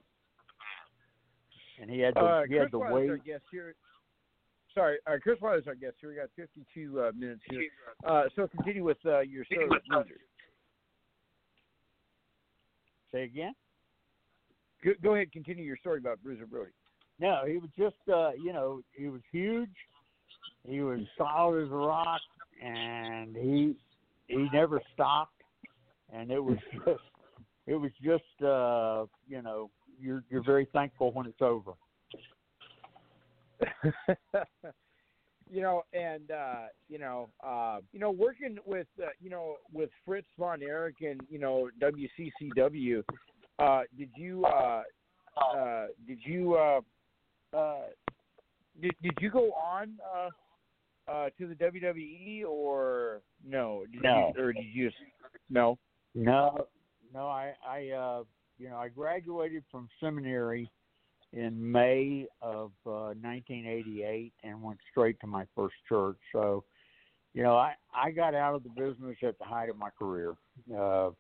and 1.80 1.90
he 1.90 2.00
had 2.00 2.14
the 2.14 2.20
Uh, 2.20 2.42
he 2.48 2.54
had 2.54 2.70
Chris 2.70 2.72
the 2.72 2.78
Wilder's 2.78 2.94
weight. 2.94 3.10
our 3.10 3.16
guest 3.18 3.44
here. 3.50 3.74
Sorry, 4.74 4.98
uh, 5.06 5.16
Chris 5.22 5.40
Wilder's 5.40 5.66
our 5.66 5.74
guest 5.74 5.96
here. 6.00 6.10
We 6.10 6.16
got 6.16 6.28
52 6.36 7.00
uh, 7.00 7.10
minutes 7.16 7.40
here. 7.50 7.68
Uh, 8.06 8.24
so 8.36 8.46
continue 8.48 8.84
with 8.84 8.98
uh, 9.06 9.20
your 9.20 9.44
story. 9.44 9.68
Say 13.12 13.22
again. 13.22 13.54
Go, 14.84 14.92
go 15.02 15.14
ahead, 15.14 15.32
continue 15.32 15.64
your 15.64 15.78
story 15.78 15.98
about 15.98 16.22
Bruiser 16.22 16.46
Brody. 16.46 16.70
No, 17.18 17.42
he 17.46 17.56
was 17.56 17.70
just 17.76 17.96
uh, 18.12 18.30
you 18.32 18.52
know, 18.52 18.82
he 18.92 19.08
was 19.08 19.22
huge. 19.32 19.70
He 20.66 20.80
was 20.80 21.00
solid 21.16 21.64
as 21.64 21.70
a 21.70 21.74
rock 21.74 22.20
and 22.62 23.36
he 23.36 23.76
he 24.26 24.48
never 24.52 24.80
stopped 24.94 25.38
and 26.12 26.30
it 26.30 26.42
was 26.42 26.58
just 26.86 27.00
it 27.66 27.74
was 27.74 27.90
just 28.02 28.42
uh, 28.42 29.04
you 29.28 29.42
know, 29.42 29.70
you're 30.00 30.24
you're 30.30 30.44
very 30.44 30.66
thankful 30.72 31.12
when 31.12 31.26
it's 31.26 31.42
over. 31.42 31.72
you 35.50 35.60
know, 35.60 35.82
and 35.92 36.30
uh, 36.30 36.66
you 36.88 36.98
know, 36.98 37.28
uh, 37.44 37.80
you 37.92 38.00
know, 38.00 38.10
working 38.10 38.56
with 38.64 38.86
uh, 39.02 39.06
you 39.20 39.28
know 39.28 39.56
with 39.72 39.90
Fritz 40.06 40.26
von 40.38 40.62
Erich 40.62 41.02
and 41.02 41.20
you 41.28 41.38
know 41.38 41.68
WCCW, 41.80 43.02
uh, 43.58 43.80
did 43.98 44.10
you 44.16 44.46
uh, 44.46 44.82
uh, 45.36 45.86
did 46.06 46.18
you 46.24 46.54
uh, 46.54 46.80
uh, 47.56 47.80
did 48.80 48.92
did 49.02 49.14
you 49.20 49.30
go 49.30 49.52
on 49.52 49.94
uh, 50.14 51.10
uh, 51.10 51.28
to 51.38 51.46
the 51.46 51.54
WWE 51.54 52.44
or 52.46 53.22
no? 53.46 53.84
Did 53.92 54.02
No. 54.02 54.32
You, 54.36 54.42
or 54.42 54.52
did 54.52 54.64
you 54.72 54.88
just 54.90 55.00
no? 55.50 55.78
No, 56.14 56.66
no, 57.12 57.26
I, 57.26 57.52
I, 57.66 57.90
uh, 57.90 58.24
you 58.58 58.68
know, 58.68 58.76
I 58.76 58.88
graduated 58.88 59.62
from 59.70 59.88
seminary 60.00 60.70
in 61.32 61.70
May 61.70 62.26
of 62.40 62.72
uh, 62.86 63.14
1988 63.20 64.32
and 64.42 64.62
went 64.62 64.78
straight 64.90 65.20
to 65.20 65.26
my 65.26 65.44
first 65.54 65.74
church. 65.88 66.16
So, 66.32 66.64
you 67.34 67.42
know, 67.42 67.56
I, 67.56 67.74
I 67.94 68.10
got 68.10 68.34
out 68.34 68.54
of 68.54 68.62
the 68.62 68.70
business 68.70 69.16
at 69.22 69.38
the 69.38 69.44
height 69.44 69.68
of 69.68 69.76
my 69.76 69.90
career. 69.98 70.34
Uh, 70.74 71.10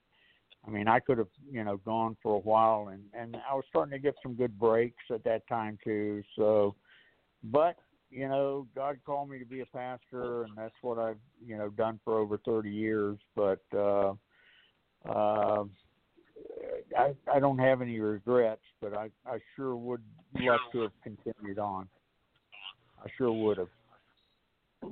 I 0.66 0.70
mean, 0.70 0.88
I 0.88 0.98
could 0.98 1.18
have, 1.18 1.28
you 1.50 1.62
know, 1.62 1.76
gone 1.78 2.16
for 2.22 2.34
a 2.34 2.40
while, 2.40 2.88
and 2.88 3.02
and 3.14 3.36
I 3.48 3.54
was 3.54 3.64
starting 3.68 3.92
to 3.92 3.98
get 3.98 4.14
some 4.22 4.34
good 4.34 4.58
breaks 4.58 5.04
at 5.12 5.22
that 5.24 5.46
time 5.48 5.78
too. 5.84 6.22
So, 6.36 6.74
but 7.44 7.76
you 8.10 8.28
know, 8.28 8.66
God 8.74 8.98
called 9.04 9.28
me 9.28 9.38
to 9.38 9.44
be 9.44 9.60
a 9.60 9.66
pastor, 9.66 10.44
and 10.44 10.56
that's 10.56 10.74
what 10.80 10.98
I've, 10.98 11.18
you 11.44 11.58
know, 11.58 11.68
done 11.68 12.00
for 12.04 12.18
over 12.18 12.38
30 12.38 12.70
years. 12.70 13.18
But 13.36 13.60
uh, 13.76 14.14
uh, 15.08 15.64
I 16.96 17.14
I 17.32 17.38
don't 17.38 17.58
have 17.58 17.82
any 17.82 18.00
regrets, 18.00 18.62
but 18.80 18.96
I 18.96 19.10
I 19.26 19.38
sure 19.56 19.76
would 19.76 20.02
love 20.40 20.60
to 20.72 20.80
have 20.82 20.92
continued 21.02 21.58
on. 21.58 21.88
I 23.02 23.08
sure 23.16 23.32
would 23.32 23.58
have. 23.58 23.68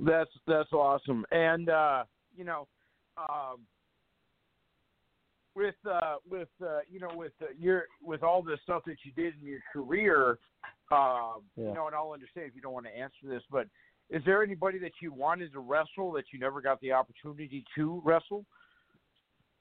That's 0.01 0.29
that's 0.45 0.71
awesome, 0.73 1.25
and 1.31 1.69
uh, 1.69 2.03
you 2.35 2.43
know, 2.43 2.67
um, 3.17 3.61
with 5.57 5.75
uh, 5.89 6.17
with 6.29 6.47
uh, 6.63 6.79
you 6.89 6.99
know 6.99 7.09
with 7.15 7.33
uh, 7.41 7.47
your 7.59 7.85
with 8.01 8.21
all 8.21 8.43
the 8.43 8.57
stuff 8.63 8.83
that 8.85 8.97
you 9.03 9.11
did 9.11 9.33
in 9.41 9.47
your 9.47 9.59
career, 9.73 10.37
um, 10.91 11.41
Yeah. 11.55 11.69
you 11.69 11.73
know, 11.73 11.87
and 11.87 11.95
I'll 11.95 12.11
understand 12.11 12.45
if 12.47 12.55
you 12.55 12.61
don't 12.61 12.73
want 12.73 12.85
to 12.85 12.95
answer 12.95 13.25
this, 13.25 13.41
but 13.51 13.67
is 14.09 14.23
there 14.23 14.43
anybody 14.43 14.77
that 14.79 14.93
you 15.01 15.11
wanted 15.11 15.51
to 15.53 15.59
wrestle 15.59 16.11
that 16.13 16.25
you 16.31 16.39
never 16.39 16.61
got 16.61 16.79
the 16.79 16.93
opportunity 16.93 17.65
to 17.75 18.01
wrestle? 18.05 18.45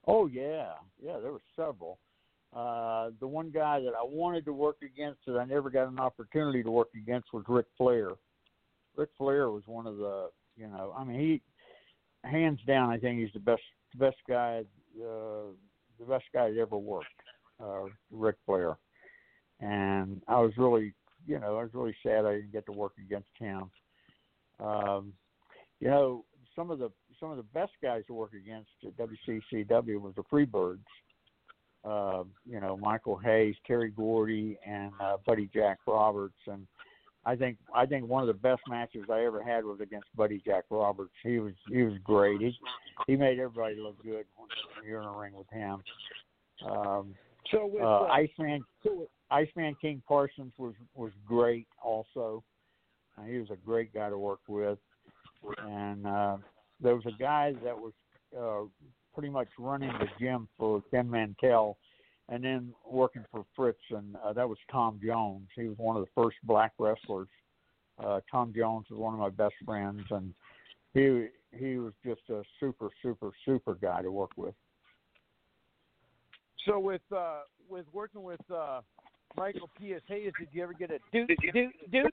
Oh 0.07 0.27
yeah, 0.27 0.75
yeah. 1.03 1.19
There 1.19 1.33
were 1.33 1.41
several. 1.57 1.99
Uh, 2.55 3.11
the 3.19 3.27
one 3.27 3.51
guy 3.51 3.81
that 3.81 3.93
I 3.99 4.05
wanted 4.05 4.45
to 4.45 4.53
work 4.53 4.77
against 4.83 5.21
that 5.27 5.37
I 5.37 5.45
never 5.45 5.69
got 5.69 5.89
an 5.89 5.99
opportunity 5.99 6.63
to 6.63 6.71
work 6.71 6.89
against 6.95 7.33
was 7.33 7.45
Ric 7.49 7.67
Flair. 7.77 8.11
Ric 8.97 9.11
Flair 9.19 9.51
was 9.51 9.63
one 9.67 9.87
of 9.87 9.97
the, 9.99 10.31
you 10.57 10.69
know, 10.69 10.95
I 10.97 11.05
mean, 11.05 11.21
he, 11.21 11.43
hands 12.27 12.61
down, 12.67 12.89
I 12.89 12.99
think 12.99 13.21
he's 13.21 13.33
the 13.35 13.41
best, 13.41 13.63
the 13.93 13.99
best 13.99 14.17
guy, 14.29 14.63
uh, 15.03 15.51
the 15.99 16.07
best 16.07 16.25
guy 16.33 16.51
that 16.51 16.59
ever 16.59 16.77
worked, 16.77 17.07
uh, 17.63 17.85
Ric 18.11 18.37
Flair. 18.47 18.77
And 19.61 20.23
I 20.29 20.41
was 20.41 20.53
really, 20.57 20.93
you 21.27 21.39
know, 21.39 21.59
I 21.59 21.63
was 21.63 21.75
really 21.75 21.97
sad 22.03 22.27
I 22.27 22.37
didn't 22.37 22.53
get 22.53 22.67
to 22.67 22.73
work 22.73 22.93
against 22.99 23.29
him. 23.39 23.71
Um, 24.61 25.13
you 25.81 25.89
know, 25.89 26.25
some 26.55 26.71
of 26.71 26.79
the 26.79 26.91
some 27.21 27.31
of 27.31 27.37
the 27.37 27.43
best 27.55 27.73
guys 27.83 28.03
to 28.07 28.15
work 28.15 28.33
against 28.35 28.71
at 28.85 28.97
WCCW 28.97 30.01
was 30.01 30.15
the 30.17 30.25
Freebirds. 30.25 30.79
Uh, 31.85 32.25
you 32.45 32.61
know, 32.61 32.77
Michael 32.77 33.17
Hayes, 33.17 33.55
Terry 33.67 33.91
Gordy, 33.91 34.59
and 34.67 34.93
uh, 35.01 35.19
Buddy 35.25 35.49
Jack 35.55 35.79
Roberts, 35.87 36.35
and 36.47 36.67
I 37.27 37.35
think 37.35 37.59
I 37.75 37.85
think 37.85 38.07
one 38.07 38.23
of 38.23 38.29
the 38.29 38.35
best 38.35 38.62
matches 38.69 39.03
I 39.12 39.25
ever 39.25 39.43
had 39.43 39.65
was 39.65 39.81
against 39.81 40.07
Buddy 40.17 40.41
Jack 40.47 40.65
Roberts. 40.71 41.12
He 41.25 41.41
was 41.41 41.53
he 41.69 41.83
was 41.83 41.95
great. 42.05 42.41
He 42.41 42.57
he 43.09 43.17
made 43.17 43.41
everybody 43.41 43.75
look 43.77 44.01
good 44.03 44.25
when 44.39 44.89
you're 44.89 45.03
in 45.03 45.09
a 45.09 45.12
ring 45.12 45.35
with 45.35 45.51
him. 45.51 45.83
Um, 46.65 47.15
So 47.51 47.67
with 47.67 47.83
uh, 47.83 48.03
uh, 48.03 48.05
Iceman 48.05 48.65
Iceman 49.31 49.77
King 49.81 50.03
Parsons 50.07 50.53
was 50.57 50.75
was 50.95 51.11
great 51.27 51.67
also. 51.83 52.45
Uh, 53.19 53.25
he 53.25 53.39
was 53.39 53.51
a 53.51 53.57
great 53.57 53.93
guy 53.93 54.09
to 54.09 54.19
work 54.19 54.41
with, 54.47 54.79
and 55.59 56.07
uh, 56.07 56.37
there 56.81 56.95
was 56.95 57.07
a 57.07 57.19
guy 57.19 57.55
that 57.65 57.77
was 57.77 57.93
uh, 58.39 58.69
pretty 59.15 59.31
much 59.31 59.49
running 59.59 59.91
the 59.99 60.07
gym 60.21 60.49
for 60.59 60.83
Ken 60.91 61.11
Mantell, 61.11 61.79
and 62.29 62.43
then 62.43 62.75
working 62.85 63.25
for 63.31 63.45
Fritz, 63.55 63.79
and 63.91 64.17
uh, 64.25 64.33
that 64.33 64.49
was 64.49 64.59
Tom 64.71 65.01
Jones. 65.05 65.49
He 65.55 65.65
was 65.65 65.79
one 65.79 65.97
of 65.97 66.03
the 66.03 66.23
first 66.23 66.37
black 66.45 66.73
wrestlers. 66.79 67.29
Uh, 68.03 68.21
Tom 68.31 68.53
Jones 68.55 68.87
was 68.91 68.99
one 68.99 69.15
of 69.15 69.21
my 69.21 69.31
best 69.31 69.55
friends, 69.65 70.03
and 70.11 70.35
he 70.93 71.29
he 71.57 71.79
was 71.79 71.93
just 72.05 72.23
a 72.31 72.43
super 72.61 72.91
super 73.03 73.31
super 73.45 73.75
guy 73.75 74.03
to 74.03 74.11
work 74.11 74.31
with. 74.37 74.55
so 76.67 76.79
with 76.79 77.01
uh, 77.15 77.41
with 77.69 77.87
working 77.93 78.23
with 78.23 78.41
uh, 78.53 78.81
Michael 79.37 79.71
P.S. 79.79 80.03
Hayes, 80.09 80.33
did 80.39 80.49
you 80.53 80.62
ever 80.62 80.75
get 80.75 80.91
a 80.91 80.99
dude 81.12 81.31
dude 81.53 81.71
dude? 81.91 82.11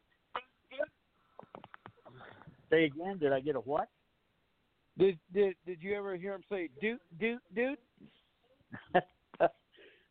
Say 2.69 2.85
again, 2.85 3.17
did 3.19 3.33
I 3.33 3.39
get 3.39 3.55
a 3.55 3.59
what? 3.59 3.89
Did 4.97 5.17
did 5.33 5.55
did 5.65 5.81
you 5.81 5.95
ever 5.95 6.15
hear 6.15 6.33
him 6.33 6.43
say 6.49 6.69
dude 6.79 6.99
dude 7.19 7.39
dude? 7.55 7.77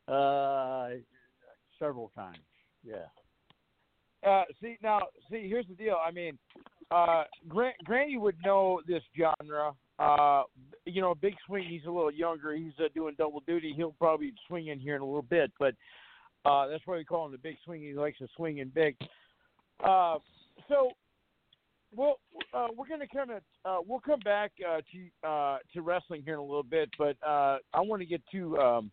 uh, 0.08 0.90
several 1.78 2.10
times. 2.14 2.38
Yeah. 2.84 3.06
Uh, 4.26 4.44
see 4.60 4.78
now, 4.82 5.00
see 5.30 5.48
here's 5.48 5.66
the 5.66 5.74
deal. 5.74 5.96
I 6.04 6.10
mean, 6.10 6.38
uh, 6.90 7.24
Grant, 7.48 7.76
Granny 7.84 8.18
would 8.18 8.36
know 8.44 8.80
this 8.86 9.02
genre. 9.18 9.72
Uh, 9.98 10.42
you 10.84 11.00
know, 11.00 11.14
Big 11.14 11.34
Swing. 11.46 11.64
He's 11.68 11.84
a 11.86 11.90
little 11.90 12.10
younger. 12.10 12.54
He's 12.54 12.72
uh, 12.78 12.88
doing 12.94 13.14
double 13.18 13.40
duty. 13.46 13.72
He'll 13.76 13.92
probably 13.92 14.32
swing 14.46 14.68
in 14.68 14.78
here 14.78 14.96
in 14.96 15.02
a 15.02 15.04
little 15.04 15.22
bit, 15.22 15.50
but 15.58 15.74
uh, 16.44 16.66
that's 16.66 16.86
why 16.86 16.96
we 16.96 17.04
call 17.04 17.26
him 17.26 17.32
the 17.32 17.38
Big 17.38 17.56
Swing. 17.64 17.82
He 17.82 17.94
likes 17.94 18.18
to 18.18 18.28
swing 18.36 18.58
in 18.58 18.68
big. 18.68 18.96
Uh, 19.84 20.16
so, 20.68 20.90
well, 21.94 22.18
uh, 22.54 22.68
we're 22.76 22.88
gonna 22.88 23.06
kind 23.06 23.30
of 23.30 23.42
uh, 23.64 23.78
we'll 23.86 24.00
come 24.00 24.20
back 24.20 24.52
uh, 24.68 24.80
to 24.92 25.28
uh, 25.28 25.58
to 25.72 25.82
wrestling 25.82 26.22
here 26.24 26.34
in 26.34 26.40
a 26.40 26.44
little 26.44 26.62
bit, 26.62 26.88
but 26.98 27.16
uh, 27.26 27.58
I 27.74 27.80
want 27.80 28.00
to 28.00 28.06
get 28.06 28.22
to 28.32 28.58
um, 28.58 28.90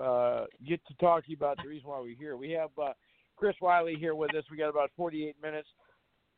uh, 0.00 0.44
get 0.66 0.84
to 0.86 0.94
talk 0.94 1.24
to 1.24 1.30
you 1.30 1.36
about 1.36 1.58
the 1.62 1.68
reason 1.68 1.88
why 1.88 2.00
we're 2.00 2.16
here. 2.16 2.36
We 2.36 2.50
have. 2.52 2.70
Uh, 2.80 2.92
Chris 3.36 3.56
Whaley 3.60 3.96
here 3.98 4.14
with 4.14 4.34
us. 4.34 4.44
We 4.50 4.56
got 4.56 4.68
about 4.68 4.90
48 4.96 5.36
minutes. 5.42 5.68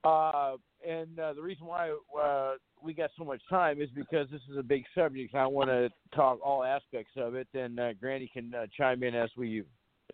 Uh, 0.04 0.56
and 0.86 1.18
uh, 1.18 1.32
the 1.32 1.42
reason 1.42 1.66
why 1.66 1.90
uh, 2.20 2.54
we 2.80 2.94
got 2.94 3.10
so 3.18 3.24
much 3.24 3.40
time 3.50 3.80
is 3.80 3.88
because 3.94 4.28
this 4.30 4.40
is 4.50 4.56
a 4.56 4.62
big 4.62 4.84
subject. 4.94 5.34
I 5.34 5.46
want 5.46 5.68
to 5.68 5.90
talk 6.14 6.38
all 6.44 6.62
aspects 6.62 7.12
of 7.16 7.34
it, 7.34 7.48
and 7.54 7.80
uh, 7.80 7.92
Granny 7.94 8.30
can 8.32 8.54
uh, 8.54 8.66
chime 8.76 9.02
in 9.02 9.14
as 9.14 9.30
we 9.36 9.64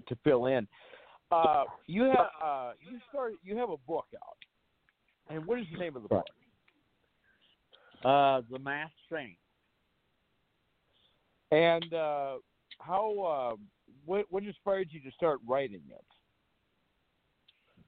to 0.08 0.16
fill 0.24 0.46
in. 0.46 0.66
Uh, 1.30 1.64
you 1.86 2.04
have 2.04 2.30
uh, 2.42 2.72
you 2.80 2.98
started 3.10 3.36
you 3.42 3.56
have 3.56 3.70
a 3.70 3.76
book 3.86 4.06
out, 4.16 4.36
and 5.34 5.44
what 5.46 5.58
is 5.58 5.66
the 5.72 5.78
name 5.78 5.94
of 5.96 6.02
the 6.02 6.08
book? 6.08 6.26
Uh, 8.04 8.40
the 8.50 8.58
Masked 8.58 8.94
Saint. 9.10 9.36
And 11.50 11.92
uh, 11.92 12.36
how 12.84 13.18
uh, 13.20 13.56
what 14.04 14.26
what 14.30 14.42
inspired 14.42 14.88
you 14.90 15.00
to 15.00 15.10
start 15.12 15.40
writing 15.46 15.82
it? 15.88 16.04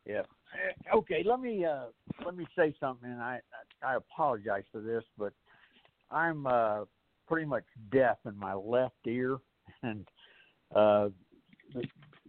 Yeah. 0.07 0.21
Uh, 0.21 0.97
Okay, 0.97 1.23
let 1.25 1.41
me 1.41 1.65
uh, 1.65 1.87
let 2.25 2.37
me 2.37 2.47
say 2.57 2.75
something, 2.79 3.11
and 3.11 3.21
I 3.21 3.41
I 3.83 3.97
apologize 3.97 4.65
for 4.71 4.81
this, 4.81 5.03
but 5.19 5.33
I'm 6.11 6.47
uh, 6.47 6.85
pretty 7.27 7.47
much 7.47 7.65
deaf 7.91 8.19
in 8.27 8.39
my 8.39 8.55
left 8.55 8.95
ear, 9.07 9.39
and 9.83 10.07
uh, 10.75 11.09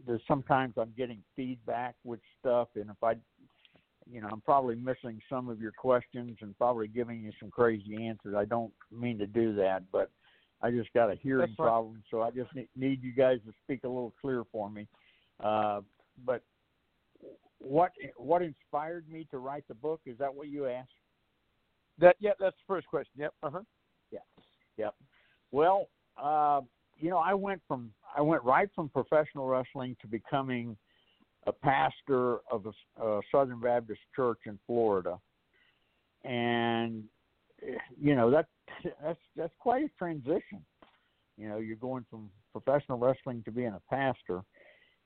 there's 0.07 0.21
sometimes 0.27 0.73
I'm 0.77 0.93
getting 0.97 1.21
feedback 1.35 1.95
with 2.03 2.19
stuff, 2.39 2.69
and 2.75 2.89
if 2.89 3.03
I, 3.03 3.13
you 4.11 4.21
know, 4.21 4.29
I'm 4.31 4.41
probably 4.41 4.75
missing 4.75 5.21
some 5.29 5.49
of 5.49 5.59
your 5.59 5.71
questions 5.71 6.37
and 6.41 6.57
probably 6.57 6.87
giving 6.87 7.21
you 7.21 7.31
some 7.39 7.51
crazy 7.51 8.05
answers. 8.05 8.35
I 8.35 8.45
don't 8.45 8.73
mean 8.91 9.17
to 9.19 9.27
do 9.27 9.53
that, 9.55 9.83
but 9.91 10.09
I 10.65 10.71
just 10.71 10.91
got 10.93 11.11
a 11.11 11.15
hearing 11.15 11.53
problem, 11.55 12.01
so 12.09 12.23
I 12.23 12.31
just 12.31 12.49
need, 12.75 13.03
you 13.03 13.13
guys 13.13 13.37
to 13.45 13.53
speak 13.63 13.83
a 13.83 13.87
little 13.87 14.13
clear 14.19 14.43
for 14.51 14.67
me. 14.67 14.87
Uh, 15.39 15.81
but 16.25 16.41
what 17.59 17.91
what 18.17 18.41
inspired 18.41 19.07
me 19.07 19.27
to 19.29 19.37
write 19.37 19.63
the 19.67 19.75
book? 19.75 20.01
Is 20.07 20.17
that 20.17 20.33
what 20.33 20.47
you 20.47 20.65
asked? 20.65 20.89
That 21.99 22.15
yeah, 22.19 22.31
that's 22.39 22.55
the 22.55 22.73
first 22.73 22.87
question. 22.87 23.11
Yep. 23.17 23.33
Uh 23.43 23.49
huh. 23.51 23.61
Yep. 24.77 24.95
Well, 25.51 25.87
uh, 26.21 26.61
you 26.97 27.11
know, 27.11 27.19
I 27.19 27.35
went 27.35 27.61
from 27.67 27.91
I 28.17 28.21
went 28.21 28.43
right 28.43 28.69
from 28.73 28.89
professional 28.89 29.47
wrestling 29.47 29.95
to 30.01 30.07
becoming 30.07 30.75
a 31.45 31.51
pastor 31.51 32.37
of 32.51 32.65
a, 32.65 33.03
a 33.03 33.21
Southern 33.31 33.59
Baptist 33.59 33.99
church 34.15 34.39
in 34.47 34.57
Florida, 34.65 35.19
and 36.23 37.03
eh, 37.61 37.77
you 38.01 38.15
know 38.15 38.31
that 38.31 38.47
that's 39.03 39.19
that's 39.35 39.53
quite 39.59 39.83
a 39.83 39.89
transition. 39.97 40.65
You 41.37 41.49
know, 41.49 41.57
you're 41.57 41.75
going 41.75 42.05
from 42.09 42.29
professional 42.51 42.97
wrestling 42.97 43.43
to 43.43 43.51
being 43.51 43.75
a 43.75 43.81
pastor, 43.89 44.41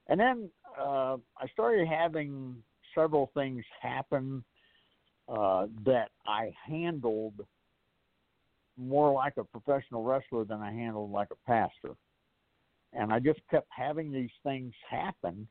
and 0.08 0.19
then 0.19 0.50
uh, 0.80 1.17
I 1.38 1.48
started 1.52 1.88
having 1.88 2.56
several 2.95 3.32
things 3.34 3.63
happen 3.82 4.43
uh, 5.28 5.67
that 5.86 6.10
I 6.28 6.54
handled 6.67 7.45
more 8.78 9.12
like 9.12 9.34
a 9.38 9.43
professional 9.43 10.04
wrestler 10.04 10.45
than 10.45 10.62
I 10.62 10.72
handled 10.72 11.12
like 11.12 11.28
a 11.32 11.48
pastor. 11.48 11.95
And 12.93 13.13
I 13.13 13.19
just 13.19 13.39
kept 13.52 13.67
having 13.69 14.12
these 14.12 14.32
things 14.43 14.74
happen, 14.89 15.48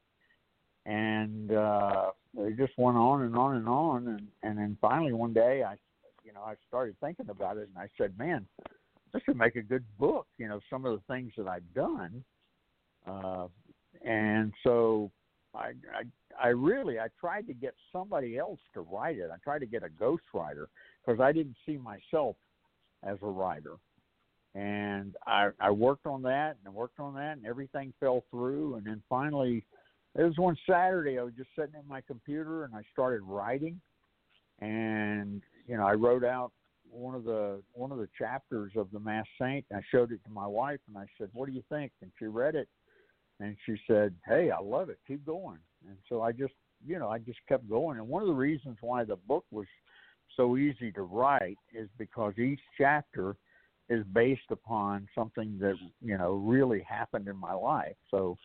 and 0.86 1.52
uh, 1.52 2.10
they 2.36 2.50
just 2.52 2.72
went 2.76 2.96
on 2.96 3.22
and 3.22 3.36
on 3.36 3.56
and 3.56 3.68
on, 3.68 4.08
and 4.08 4.26
and 4.42 4.58
then 4.58 4.76
finally 4.80 5.12
one 5.12 5.32
day 5.32 5.62
I, 5.62 5.76
you 6.28 6.34
know, 6.34 6.42
I 6.42 6.56
started 6.68 6.94
thinking 7.00 7.30
about 7.30 7.56
it, 7.56 7.70
and 7.74 7.78
I 7.78 7.88
said, 7.96 8.12
man, 8.18 8.46
this 9.14 9.22
would 9.26 9.38
make 9.38 9.56
a 9.56 9.62
good 9.62 9.84
book. 9.98 10.26
You 10.36 10.46
know, 10.46 10.60
some 10.68 10.84
of 10.84 10.92
the 10.92 11.14
things 11.14 11.32
that 11.38 11.48
I've 11.48 11.74
done, 11.74 12.22
uh, 13.06 13.46
and 14.04 14.52
so 14.62 15.10
I, 15.54 15.72
I 15.94 16.02
I 16.38 16.48
really 16.48 17.00
I 17.00 17.06
tried 17.18 17.46
to 17.46 17.54
get 17.54 17.74
somebody 17.90 18.36
else 18.36 18.60
to 18.74 18.82
write 18.82 19.16
it. 19.16 19.30
I 19.32 19.38
tried 19.42 19.60
to 19.60 19.66
get 19.66 19.82
a 19.82 19.88
ghostwriter 19.88 20.66
because 21.00 21.18
I 21.18 21.32
didn't 21.32 21.56
see 21.64 21.78
myself 21.78 22.36
as 23.02 23.16
a 23.22 23.26
writer. 23.26 23.76
And 24.54 25.16
I, 25.26 25.48
I 25.60 25.70
worked 25.70 26.06
on 26.06 26.20
that 26.22 26.56
and 26.64 26.74
worked 26.74 27.00
on 27.00 27.14
that, 27.14 27.38
and 27.38 27.46
everything 27.46 27.94
fell 28.00 28.24
through. 28.30 28.74
And 28.74 28.86
then 28.86 29.02
finally, 29.08 29.64
it 30.14 30.22
was 30.22 30.36
one 30.36 30.58
Saturday. 30.68 31.18
I 31.18 31.22
was 31.22 31.32
just 31.34 31.50
sitting 31.56 31.76
at 31.76 31.86
my 31.86 32.02
computer 32.02 32.64
and 32.64 32.74
I 32.74 32.82
started 32.92 33.22
writing. 33.22 33.80
And 34.60 35.42
you 35.68 35.76
know, 35.76 35.86
I 35.86 35.92
wrote 35.92 36.24
out 36.24 36.50
one 36.90 37.14
of 37.14 37.24
the 37.24 37.62
one 37.74 37.92
of 37.92 37.98
the 37.98 38.08
chapters 38.18 38.72
of 38.74 38.90
the 38.90 38.98
Masked 38.98 39.30
Saint. 39.40 39.64
And 39.70 39.78
I 39.78 39.82
showed 39.90 40.10
it 40.10 40.20
to 40.24 40.30
my 40.30 40.46
wife, 40.46 40.80
and 40.88 40.96
I 40.96 41.06
said, 41.18 41.28
"What 41.32 41.46
do 41.46 41.52
you 41.52 41.62
think?" 41.68 41.92
And 42.02 42.10
she 42.18 42.26
read 42.26 42.54
it, 42.54 42.68
and 43.38 43.56
she 43.66 43.76
said, 43.86 44.14
"Hey, 44.26 44.50
I 44.50 44.58
love 44.58 44.88
it. 44.88 44.98
Keep 45.06 45.26
going." 45.26 45.58
And 45.86 45.98
so 46.08 46.22
I 46.22 46.32
just, 46.32 46.54
you 46.84 46.98
know, 46.98 47.08
I 47.08 47.18
just 47.18 47.38
kept 47.48 47.68
going. 47.68 47.98
And 47.98 48.08
one 48.08 48.22
of 48.22 48.28
the 48.28 48.34
reasons 48.34 48.78
why 48.80 49.04
the 49.04 49.16
book 49.16 49.44
was 49.50 49.66
so 50.36 50.56
easy 50.56 50.90
to 50.92 51.02
write 51.02 51.58
is 51.72 51.88
because 51.98 52.36
each 52.38 52.60
chapter 52.76 53.36
is 53.90 54.04
based 54.12 54.50
upon 54.50 55.08
something 55.14 55.58
that 55.60 55.76
you 56.00 56.16
know 56.16 56.32
really 56.32 56.80
happened 56.80 57.28
in 57.28 57.36
my 57.36 57.52
life. 57.52 57.96
So 58.10 58.38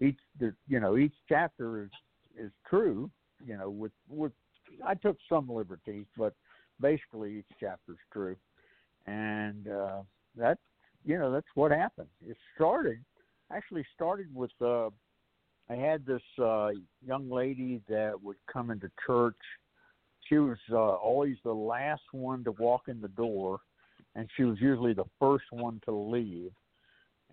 each 0.00 0.18
you 0.66 0.80
know 0.80 0.96
each 0.96 1.14
chapter 1.28 1.82
is 1.82 1.90
is 2.38 2.50
true. 2.66 3.10
You 3.44 3.58
know, 3.58 3.68
with 3.68 3.92
with 4.08 4.32
I 4.84 4.94
took 4.94 5.18
some 5.28 5.48
liberties, 5.50 6.06
but 6.16 6.34
basically 6.80 7.38
each 7.38 7.56
chapter 7.58 7.92
is 7.92 7.98
true, 8.12 8.36
and 9.06 9.68
uh, 9.68 10.02
that 10.36 10.58
you 11.04 11.18
know 11.18 11.30
that's 11.32 11.46
what 11.54 11.70
happened. 11.70 12.08
It 12.26 12.36
started 12.54 12.98
actually 13.52 13.84
started 13.94 14.34
with 14.34 14.50
uh, 14.60 14.90
I 15.68 15.74
had 15.74 16.04
this 16.06 16.22
uh, 16.42 16.70
young 17.06 17.30
lady 17.30 17.80
that 17.88 18.14
would 18.22 18.36
come 18.52 18.70
into 18.70 18.90
church 19.06 19.36
she 20.30 20.38
was 20.38 20.58
uh, 20.70 20.76
always 20.76 21.36
the 21.44 21.52
last 21.52 22.02
one 22.12 22.44
to 22.44 22.52
walk 22.52 22.82
in 22.86 23.00
the 23.00 23.08
door, 23.08 23.60
and 24.14 24.28
she 24.36 24.44
was 24.44 24.58
usually 24.60 24.92
the 24.92 25.04
first 25.18 25.44
one 25.50 25.80
to 25.84 25.92
leave. 25.92 26.52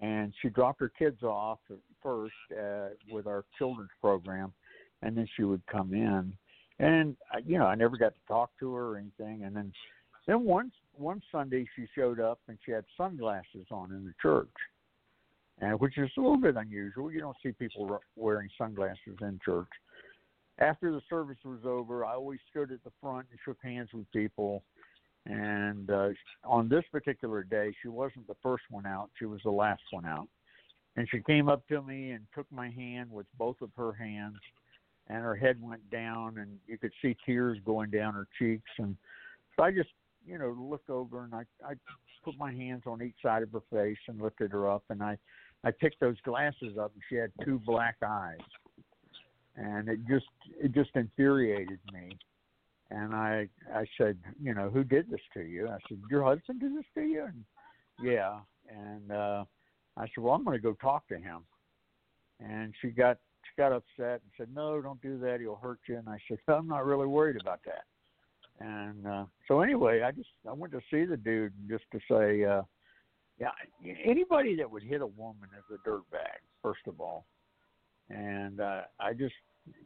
And 0.01 0.33
she 0.41 0.49
dropped 0.49 0.79
her 0.79 0.91
kids 0.97 1.23
off 1.23 1.59
first 2.03 2.33
uh, 2.51 2.89
with 3.09 3.27
our 3.27 3.45
children's 3.57 3.91
program, 4.01 4.51
and 5.01 5.15
then 5.15 5.27
she 5.35 5.43
would 5.43 5.61
come 5.67 5.93
in. 5.93 6.33
And 6.79 7.15
you 7.45 7.57
know, 7.57 7.65
I 7.65 7.75
never 7.75 7.97
got 7.97 8.13
to 8.13 8.27
talk 8.27 8.51
to 8.59 8.73
her 8.73 8.93
or 8.93 8.97
anything. 8.97 9.43
And 9.43 9.55
then, 9.55 9.73
then 10.27 10.43
one 10.43 10.71
one 10.93 11.21
Sunday 11.31 11.67
she 11.75 11.87
showed 11.95 12.19
up 12.19 12.39
and 12.47 12.57
she 12.65 12.71
had 12.71 12.85
sunglasses 12.95 13.67
on 13.71 13.91
in 13.91 14.05
the 14.05 14.13
church, 14.21 14.47
and 15.59 15.79
which 15.79 15.97
is 15.97 16.09
a 16.17 16.21
little 16.21 16.37
bit 16.37 16.55
unusual. 16.55 17.11
You 17.11 17.19
don't 17.19 17.37
see 17.43 17.51
people 17.51 17.99
wearing 18.15 18.49
sunglasses 18.57 19.17
in 19.21 19.39
church 19.43 19.69
after 20.59 20.91
the 20.91 21.01
service 21.09 21.37
was 21.45 21.59
over, 21.65 22.05
I 22.05 22.13
always 22.13 22.39
stood 22.49 22.71
at 22.71 22.83
the 22.83 22.91
front 23.01 23.27
and 23.29 23.39
shook 23.45 23.57
hands 23.61 23.89
with 23.93 24.11
people. 24.11 24.63
And 25.25 25.89
uh, 25.89 26.09
on 26.43 26.69
this 26.69 26.83
particular 26.91 27.43
day, 27.43 27.73
she 27.81 27.89
wasn't 27.89 28.27
the 28.27 28.35
first 28.41 28.63
one 28.69 28.85
out; 28.85 29.09
she 29.19 29.25
was 29.25 29.41
the 29.43 29.51
last 29.51 29.81
one 29.91 30.05
out. 30.05 30.27
And 30.95 31.07
she 31.09 31.19
came 31.19 31.47
up 31.47 31.67
to 31.67 31.81
me 31.81 32.11
and 32.11 32.25
took 32.33 32.51
my 32.51 32.69
hand 32.69 33.11
with 33.11 33.27
both 33.37 33.57
of 33.61 33.69
her 33.77 33.93
hands, 33.93 34.37
and 35.09 35.17
her 35.17 35.35
head 35.35 35.61
went 35.61 35.89
down, 35.89 36.37
and 36.37 36.57
you 36.67 36.77
could 36.77 36.93
see 37.01 37.15
tears 37.25 37.57
going 37.65 37.89
down 37.89 38.13
her 38.13 38.27
cheeks. 38.37 38.69
And 38.77 38.95
so 39.55 39.63
I 39.63 39.71
just, 39.71 39.89
you 40.25 40.37
know, 40.37 40.55
looked 40.59 40.89
over 40.89 41.23
and 41.23 41.33
I, 41.33 41.43
I 41.65 41.73
put 42.23 42.37
my 42.37 42.51
hands 42.51 42.83
on 42.85 43.01
each 43.01 43.15
side 43.23 43.43
of 43.43 43.51
her 43.51 43.61
face 43.71 43.97
and 44.07 44.21
lifted 44.21 44.51
her 44.51 44.69
up, 44.69 44.83
and 44.89 45.01
I, 45.01 45.17
I 45.63 45.71
picked 45.71 45.99
those 45.99 46.19
glasses 46.23 46.77
up, 46.79 46.91
and 46.93 47.03
she 47.09 47.15
had 47.15 47.31
two 47.43 47.59
black 47.65 47.95
eyes 48.05 48.37
and 49.57 49.89
it 49.89 49.99
just 50.07 50.25
it 50.61 50.71
just 50.71 50.91
infuriated 50.95 51.79
me. 51.91 52.17
And 52.89 53.13
I 53.13 53.49
I 53.73 53.85
said, 53.97 54.17
you 54.41 54.53
know, 54.53 54.69
who 54.69 54.83
did 54.83 55.09
this 55.09 55.19
to 55.33 55.41
you? 55.41 55.67
I 55.67 55.77
said, 55.89 55.99
your 56.09 56.23
husband 56.23 56.61
did 56.61 56.77
this 56.77 56.85
to 56.95 57.01
you? 57.01 57.25
And 57.25 57.43
yeah. 58.01 58.39
And 58.69 59.11
uh, 59.11 59.43
I 59.97 60.03
said, 60.03 60.23
well, 60.23 60.33
I'm 60.33 60.43
going 60.43 60.57
to 60.57 60.61
go 60.61 60.73
talk 60.73 61.07
to 61.09 61.17
him. 61.17 61.43
And 62.39 62.73
she 62.81 62.89
got 62.89 63.17
got 63.57 63.71
upset 63.71 64.21
and 64.21 64.31
said, 64.37 64.47
no, 64.53 64.81
don't 64.81 65.01
do 65.01 65.17
that. 65.19 65.39
He'll 65.39 65.55
hurt 65.55 65.79
you. 65.87 65.97
And 65.97 66.07
I 66.07 66.17
said, 66.27 66.39
I'm 66.47 66.67
not 66.67 66.85
really 66.85 67.07
worried 67.07 67.39
about 67.41 67.59
that. 67.65 67.83
And 68.59 69.05
uh, 69.05 69.25
so 69.47 69.61
anyway, 69.61 70.01
I 70.01 70.11
just 70.11 70.29
I 70.47 70.53
went 70.53 70.73
to 70.73 70.81
see 70.91 71.05
the 71.05 71.17
dude 71.17 71.53
just 71.69 71.83
to 71.91 71.99
say, 72.09 72.43
uh, 72.43 72.63
yeah, 73.39 73.49
anybody 74.03 74.55
that 74.55 74.69
would 74.69 74.81
hit 74.81 75.01
a 75.01 75.07
woman 75.07 75.49
is 75.55 75.75
a 75.75 75.87
dirtbag, 75.87 76.39
first 76.63 76.81
of 76.87 76.99
all. 76.99 77.25
And 78.09 78.59
uh, 78.59 78.81
I 78.99 79.13
just 79.13 79.35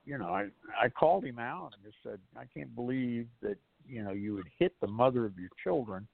you 0.05 0.17
know, 0.17 0.27
I 0.27 0.47
I 0.81 0.89
called 0.89 1.25
him 1.25 1.39
out 1.39 1.71
and 1.73 1.83
just 1.83 1.97
said, 2.03 2.19
I 2.37 2.45
can't 2.53 2.73
believe 2.75 3.27
that 3.41 3.57
you 3.85 4.03
know 4.03 4.11
you 4.11 4.33
would 4.35 4.47
hit 4.57 4.73
the 4.81 4.87
mother 4.87 5.25
of 5.25 5.37
your 5.37 5.49
children, 5.63 6.07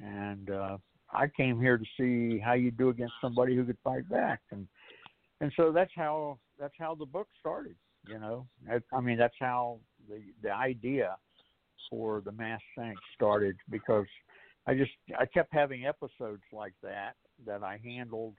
and 0.00 0.50
uh, 0.50 0.78
I 1.12 1.28
came 1.28 1.60
here 1.60 1.78
to 1.78 1.84
see 1.96 2.38
how 2.38 2.54
you 2.54 2.70
do 2.70 2.88
against 2.88 3.14
somebody 3.20 3.54
who 3.56 3.64
could 3.64 3.78
fight 3.84 4.08
back, 4.08 4.40
and 4.50 4.66
and 5.40 5.52
so 5.56 5.70
that's 5.72 5.92
how 5.94 6.38
that's 6.58 6.74
how 6.78 6.94
the 6.94 7.06
book 7.06 7.28
started. 7.40 7.76
You 8.06 8.18
know, 8.18 8.46
I, 8.92 9.00
mean 9.00 9.18
that's 9.18 9.34
how 9.38 9.80
the 10.08 10.20
the 10.42 10.52
idea 10.52 11.16
for 11.90 12.22
the 12.24 12.32
Masked 12.32 12.64
Saint 12.76 12.96
started 13.14 13.56
because 13.70 14.06
I 14.66 14.74
just 14.74 14.92
I 15.18 15.26
kept 15.26 15.52
having 15.52 15.84
episodes 15.84 16.42
like 16.52 16.74
that 16.82 17.14
that 17.46 17.62
I 17.62 17.78
handled 17.84 18.34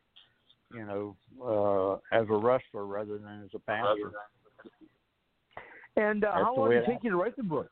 you 0.73 0.86
know, 0.86 1.15
uh, 1.43 2.15
as 2.15 2.27
a 2.29 2.36
wrestler 2.36 2.86
rather 2.86 3.17
than 3.17 3.43
as 3.43 3.49
a 3.55 3.60
pastor. 3.60 4.12
And 5.95 6.23
uh, 6.23 6.32
how 6.34 6.55
long 6.55 6.69
did 6.69 6.84
it 6.84 6.86
take 6.86 7.03
you 7.03 7.10
to 7.12 7.17
write 7.17 7.36
the 7.36 7.43
book? 7.43 7.69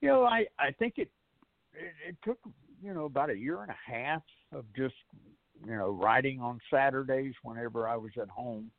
You 0.00 0.08
know, 0.08 0.24
I 0.24 0.46
I 0.58 0.70
think 0.78 0.94
it, 0.96 1.10
it 1.74 2.10
it 2.10 2.16
took 2.24 2.38
you 2.82 2.94
know 2.94 3.04
about 3.04 3.30
a 3.30 3.36
year 3.36 3.62
and 3.62 3.70
a 3.70 3.92
half 3.92 4.22
of 4.52 4.64
just 4.76 4.94
you 5.66 5.76
know 5.76 5.90
writing 5.90 6.40
on 6.40 6.58
Saturdays 6.72 7.34
whenever 7.42 7.88
I 7.88 7.96
was 7.96 8.12
at 8.20 8.28
home, 8.28 8.70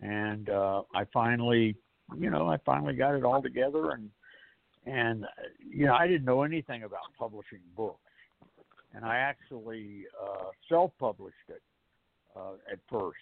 and 0.00 0.48
uh, 0.50 0.82
I 0.94 1.04
finally 1.12 1.76
you 2.16 2.30
know 2.30 2.48
I 2.48 2.58
finally 2.64 2.94
got 2.94 3.14
it 3.14 3.24
all 3.24 3.42
together 3.42 3.90
and 3.90 4.10
and 4.86 5.24
you 5.58 5.86
know 5.86 5.94
I 5.94 6.06
didn't 6.06 6.24
know 6.24 6.42
anything 6.42 6.84
about 6.84 7.00
publishing 7.18 7.60
books, 7.76 8.00
and 8.94 9.04
I 9.04 9.16
actually 9.16 10.04
uh, 10.20 10.46
self-published 10.68 11.36
it 11.48 11.62
uh, 12.36 12.54
at 12.70 12.78
first. 12.90 13.18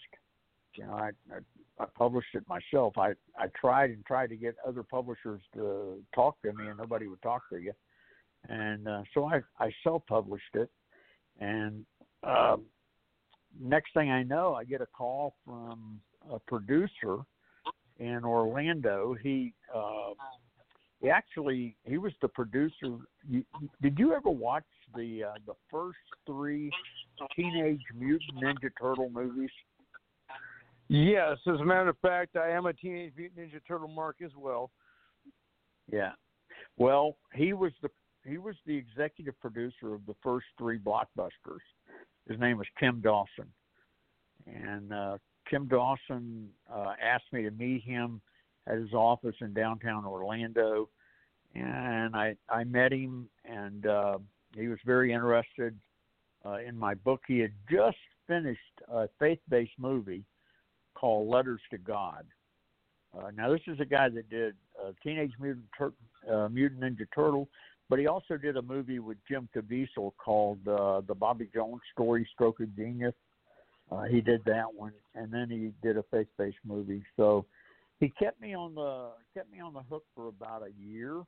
You 0.74 0.84
know, 0.84 0.92
I, 0.92 1.10
I 1.32 1.38
I 1.78 1.86
published 1.96 2.34
it 2.34 2.44
myself. 2.48 2.96
I 2.98 3.12
I 3.38 3.48
tried 3.58 3.90
and 3.90 4.04
tried 4.04 4.28
to 4.28 4.36
get 4.36 4.56
other 4.66 4.82
publishers 4.82 5.40
to 5.54 6.02
talk 6.14 6.40
to 6.42 6.52
me, 6.52 6.68
and 6.68 6.78
nobody 6.78 7.06
would 7.06 7.22
talk 7.22 7.42
to 7.50 7.58
you. 7.58 7.72
And 8.48 8.86
uh, 8.86 9.02
so 9.12 9.26
I 9.26 9.40
I 9.58 9.70
self-published 9.82 10.54
it, 10.54 10.70
and 11.40 11.84
uh, 12.22 12.56
next 13.60 13.92
thing 13.94 14.10
I 14.10 14.22
know, 14.22 14.54
I 14.54 14.64
get 14.64 14.80
a 14.80 14.86
call 14.86 15.34
from 15.44 16.00
a 16.30 16.38
producer 16.38 17.18
in 17.98 18.24
Orlando. 18.24 19.16
He 19.22 19.54
uh, 19.74 20.12
he 21.00 21.10
actually 21.10 21.76
he 21.84 21.98
was 21.98 22.12
the 22.22 22.28
producer. 22.28 22.98
You, 23.28 23.44
did 23.82 23.98
you 23.98 24.14
ever 24.14 24.30
watch 24.30 24.64
the 24.94 25.24
uh, 25.24 25.32
the 25.46 25.54
first 25.70 25.98
three 26.26 26.70
Teenage 27.34 27.82
Mutant 27.94 28.42
Ninja 28.42 28.70
Turtle 28.80 29.10
movies? 29.10 29.50
Yes, 30.88 31.38
as 31.46 31.60
a 31.60 31.64
matter 31.64 31.88
of 31.88 31.98
fact, 31.98 32.36
I 32.36 32.50
am 32.50 32.66
a 32.66 32.72
Teenage 32.72 33.12
Mutant 33.16 33.52
Ninja 33.52 33.60
Turtle 33.66 33.88
mark 33.88 34.16
as 34.24 34.30
well. 34.36 34.70
Yeah. 35.90 36.12
Well, 36.76 37.16
he 37.34 37.52
was 37.52 37.72
the 37.82 37.90
he 38.24 38.38
was 38.38 38.56
the 38.66 38.76
executive 38.76 39.38
producer 39.40 39.94
of 39.94 40.04
the 40.06 40.14
first 40.22 40.46
three 40.58 40.78
blockbusters. 40.78 41.62
His 42.28 42.38
name 42.40 42.58
was 42.58 42.66
Kim 42.78 43.00
Dawson, 43.00 43.46
and 44.46 44.92
uh, 44.92 45.18
Kim 45.48 45.66
Dawson 45.68 46.48
uh, 46.72 46.94
asked 47.02 47.32
me 47.32 47.42
to 47.42 47.50
meet 47.52 47.82
him 47.82 48.20
at 48.66 48.78
his 48.78 48.92
office 48.92 49.36
in 49.40 49.52
downtown 49.54 50.04
Orlando, 50.04 50.88
and 51.54 52.16
I 52.16 52.36
I 52.48 52.64
met 52.64 52.92
him, 52.92 53.28
and 53.44 53.86
uh, 53.86 54.18
he 54.56 54.66
was 54.68 54.78
very 54.84 55.12
interested 55.12 55.78
uh, 56.44 56.58
in 56.58 56.76
my 56.76 56.94
book. 56.94 57.22
He 57.28 57.38
had 57.38 57.52
just 57.70 57.98
finished 58.26 58.60
a 58.88 59.08
faith-based 59.18 59.78
movie 59.78 60.24
called 60.94 61.28
Letters 61.28 61.60
to 61.70 61.78
God, 61.78 62.24
Uh, 63.16 63.30
now 63.34 63.50
this 63.50 63.60
is 63.66 63.80
a 63.80 63.84
guy 63.84 64.08
that 64.08 64.28
did 64.28 64.54
uh, 64.82 64.92
Teenage 65.02 65.32
Mutant 65.40 65.66
Tur- 65.76 65.92
uh, 66.30 66.48
Mutant 66.48 66.80
Ninja 66.82 67.06
Turtle, 67.14 67.48
but 67.88 67.98
he 67.98 68.06
also 68.06 68.36
did 68.36 68.56
a 68.56 68.62
movie 68.62 68.98
with 68.98 69.18
Jim 69.28 69.48
Caviezel 69.54 70.12
called 70.16 70.66
uh, 70.66 71.02
The 71.06 71.14
Bobby 71.14 71.48
Jones 71.54 71.80
Story: 71.92 72.28
Stroke 72.34 72.60
of 72.60 72.74
Genius. 72.76 73.14
Uh, 73.90 74.02
he 74.02 74.20
did 74.20 74.44
that 74.44 74.66
one, 74.74 74.92
and 75.14 75.32
then 75.32 75.48
he 75.48 75.72
did 75.86 75.96
a 75.96 76.04
faith-based 76.10 76.56
movie. 76.64 77.02
So 77.16 77.46
he 78.00 78.08
kept 78.08 78.40
me 78.40 78.54
on 78.54 78.74
the 78.74 79.10
kept 79.34 79.50
me 79.52 79.60
on 79.60 79.72
the 79.72 79.82
hook 79.82 80.04
for 80.14 80.28
about 80.28 80.62
a 80.62 80.72
year. 80.84 81.22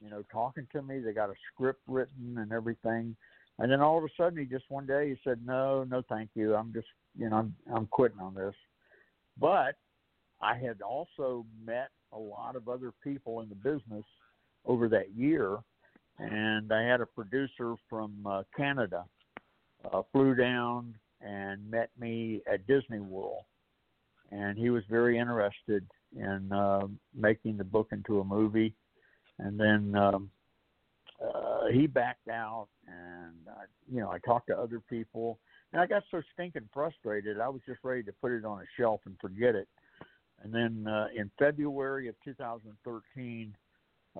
You 0.00 0.10
know, 0.10 0.22
talking 0.32 0.66
to 0.72 0.82
me. 0.82 1.00
They 1.00 1.12
got 1.12 1.30
a 1.30 1.34
script 1.52 1.80
written 1.86 2.38
and 2.38 2.52
everything. 2.52 3.16
And 3.58 3.70
then 3.70 3.82
all 3.82 3.98
of 3.98 4.04
a 4.04 4.08
sudden, 4.16 4.38
he 4.38 4.46
just 4.46 4.64
one 4.70 4.86
day 4.86 5.10
he 5.10 5.16
said, 5.22 5.44
"No, 5.44 5.84
no, 5.84 6.02
thank 6.08 6.30
you. 6.34 6.54
I'm 6.54 6.72
just, 6.72 6.86
you 7.18 7.28
know, 7.28 7.36
I'm, 7.36 7.54
I'm 7.74 7.86
quitting 7.86 8.20
on 8.20 8.34
this." 8.34 8.54
But 9.38 9.76
I 10.40 10.56
had 10.56 10.80
also 10.80 11.44
met 11.64 11.90
a 12.12 12.18
lot 12.18 12.56
of 12.56 12.68
other 12.68 12.92
people 13.04 13.40
in 13.40 13.48
the 13.48 13.54
business 13.54 14.04
over 14.64 14.88
that 14.88 15.10
year, 15.14 15.58
and 16.20 16.72
I 16.72 16.82
had 16.82 17.00
a 17.00 17.06
producer 17.06 17.74
from 17.88 18.14
uh, 18.26 18.42
Canada 18.56 19.04
uh, 19.90 20.02
flew 20.12 20.34
down 20.34 20.94
and 21.20 21.70
met 21.70 21.90
me 21.98 22.42
at 22.50 22.66
Disney 22.66 23.00
World, 23.00 23.44
and 24.30 24.58
he 24.58 24.70
was 24.70 24.82
very 24.90 25.18
interested 25.18 25.86
in 26.14 26.52
uh, 26.52 26.86
making 27.14 27.56
the 27.56 27.64
book 27.64 27.88
into 27.92 28.20
a 28.20 28.24
movie, 28.24 28.74
and 29.38 29.58
then 29.58 29.94
um, 29.94 30.30
uh, 31.22 31.66
he 31.72 31.86
backed 31.86 32.28
out, 32.28 32.68
and 32.86 33.36
I, 33.48 33.64
you 33.90 34.00
know 34.00 34.10
I 34.10 34.18
talked 34.18 34.48
to 34.48 34.58
other 34.58 34.80
people, 34.80 35.38
and 35.72 35.80
I 35.80 35.86
got 35.86 36.02
so 36.10 36.20
stinking 36.34 36.68
frustrated. 36.72 37.40
I 37.40 37.48
was 37.48 37.60
just 37.66 37.80
ready 37.82 38.02
to 38.02 38.12
put 38.20 38.32
it 38.32 38.44
on 38.44 38.60
a 38.60 38.64
shelf 38.78 39.00
and 39.06 39.16
forget 39.20 39.54
it. 39.54 39.68
And 40.42 40.54
then 40.54 40.86
uh, 40.90 41.08
in 41.14 41.30
February 41.38 42.08
of 42.08 42.14
2013, 42.24 43.54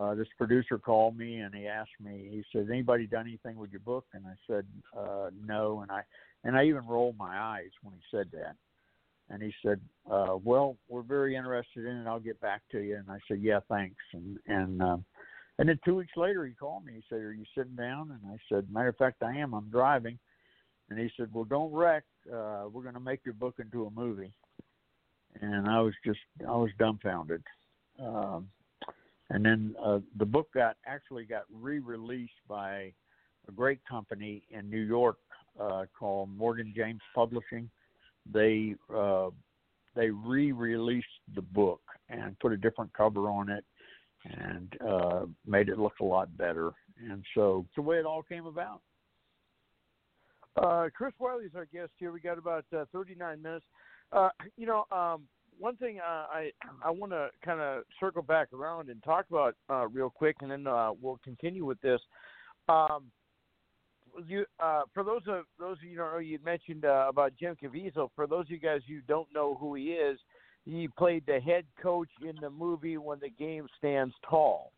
uh, 0.01 0.15
this 0.15 0.29
producer 0.39 0.79
called 0.79 1.17
me 1.17 1.41
and 1.41 1.55
he 1.55 1.67
asked 1.67 1.91
me. 2.03 2.29
He 2.31 2.45
said, 2.53 2.69
"Anybody 2.71 3.07
done 3.07 3.27
anything 3.27 3.57
with 3.57 3.71
your 3.71 3.81
book?" 3.81 4.07
And 4.15 4.25
I 4.27 4.35
said, 4.47 4.67
uh, 4.97 5.31
"No." 5.45 5.81
And 5.83 5.91
I 5.91 6.03
and 6.45 6.57
I 6.57 6.65
even 6.65 6.87
rolled 6.87 7.19
my 7.19 7.39
eyes 7.39 7.71
when 7.83 7.95
he 7.95 8.01
said 8.11 8.31
that. 8.33 8.57
And 9.29 9.43
he 9.43 9.53
said, 9.63 9.81
uh, 10.11 10.39
"Well, 10.43 10.77
we're 10.89 11.03
very 11.03 11.37
interested 11.37 11.85
in 11.85 11.99
it. 11.99 12.07
I'll 12.07 12.21
get 12.21 12.41
back 12.41 12.63
to 12.73 12.79
you." 12.81 12.97
And 12.97 13.11
I 13.11 13.19
said, 13.29 13.41
"Yeah, 13.43 13.61
thanks." 13.69 14.03
And 14.15 14.39
and 14.47 14.83
um, 14.83 15.05
and 15.59 15.69
then 15.69 15.79
two 15.85 15.97
weeks 15.97 16.17
later, 16.17 16.47
he 16.47 16.55
called 16.55 16.87
me. 16.87 16.95
He 16.95 17.03
said, 17.11 17.19
"Are 17.19 17.35
you 17.35 17.45
sitting 17.55 17.77
down?" 17.77 18.11
And 18.11 18.33
I 18.33 18.39
said, 18.49 18.73
"Matter 18.73 18.89
of 18.89 18.97
fact, 18.97 19.23
I 19.23 19.37
am. 19.37 19.53
I'm 19.55 19.69
driving." 19.69 20.19
And 20.89 20.99
he 20.99 21.11
said, 21.17 21.29
"Well, 21.33 21.45
don't 21.45 21.73
wreck. 21.73 22.05
Uh, 22.27 22.65
we're 22.73 22.83
going 22.83 22.95
to 22.95 23.01
make 23.01 23.21
your 23.25 23.35
book 23.35 23.57
into 23.59 23.87
a 23.87 23.91
movie." 23.91 24.33
And 25.41 25.69
I 25.69 25.81
was 25.81 25.95
just, 26.05 26.19
I 26.47 26.57
was 26.57 26.71
dumbfounded. 26.77 27.43
Um, 28.01 28.49
and 29.31 29.45
then 29.45 29.75
uh, 29.83 30.01
the 30.19 30.27
book 30.27 30.49
got 30.55 30.77
actually 30.87 31.25
got 31.25 31.45
re-released 31.53 32.33
by 32.49 32.93
a 33.49 33.53
great 33.55 33.81
company 33.89 34.43
in 34.51 34.69
New 34.69 34.81
York 34.81 35.19
uh, 35.59 35.85
called 35.99 36.29
Morgan 36.37 36.73
James 36.77 37.01
Publishing. 37.15 37.71
They 38.31 38.75
uh, 38.95 39.31
they 39.95 40.11
re-released 40.11 41.07
the 41.35 41.43
book 41.43 41.81
and 42.09 42.39
put 42.39 42.53
a 42.53 42.57
different 42.57 42.93
cover 42.93 43.29
on 43.29 43.49
it 43.49 43.65
and 44.25 44.77
uh, 44.87 45.27
made 45.47 45.69
it 45.69 45.79
look 45.79 45.95
a 46.01 46.05
lot 46.05 46.37
better. 46.37 46.73
And 47.09 47.25
so 47.35 47.65
it's 47.67 47.77
the 47.77 47.83
way 47.83 47.97
it 47.97 48.05
all 48.05 48.23
came 48.23 48.47
about. 48.47 48.83
Uh, 50.57 50.89
Chris 50.95 51.15
Whaley 51.19 51.45
is 51.45 51.55
our 51.55 51.67
guest 51.67 51.91
here. 51.99 52.13
We 52.13 52.21
got 52.21 52.37
about 52.37 52.65
uh, 52.77 52.85
39 52.93 53.41
minutes. 53.41 53.65
Uh, 54.13 54.29
you 54.57 54.67
know, 54.67 54.85
um, 54.91 55.23
one 55.61 55.77
thing 55.77 56.01
uh, 56.01 56.27
I 56.33 56.51
I 56.83 56.91
want 56.91 57.13
to 57.13 57.29
kind 57.45 57.61
of 57.61 57.83
circle 58.01 58.23
back 58.23 58.53
around 58.53 58.89
and 58.89 59.03
talk 59.05 59.27
about 59.31 59.55
uh, 59.69 59.87
real 59.89 60.11
quick, 60.11 60.37
and 60.41 60.51
then 60.51 60.67
uh, 60.67 60.91
we'll 61.01 61.21
continue 61.23 61.65
with 61.65 61.81
this. 61.83 62.01
Um, 62.69 63.11
you 64.27 64.45
uh, 64.59 64.83
for 64.95 65.05
those 65.05 65.23
of 65.29 65.45
those 65.59 65.77
of 65.79 65.85
you 65.85 65.97
don't 65.97 66.13
know, 66.13 66.19
you 66.19 66.39
mentioned 66.45 66.85
uh, 66.85 67.07
about 67.09 67.33
Jim 67.39 67.57
Caviezel. 67.63 68.09
For 68.17 68.27
those 68.27 68.47
of 68.47 68.51
you 68.51 68.59
guys 68.59 68.81
who 68.89 69.01
don't 69.07 69.29
know 69.33 69.57
who 69.61 69.75
he 69.75 69.93
is, 69.93 70.19
he 70.65 70.89
played 70.89 71.25
the 71.27 71.39
head 71.41 71.65
coach 71.83 72.09
in 72.27 72.35
the 72.41 72.51
movie 72.51 72.97
When 72.97 73.19
the 73.21 73.31
Game 73.31 73.67
Stands 73.79 74.15
Tall. 74.29 74.73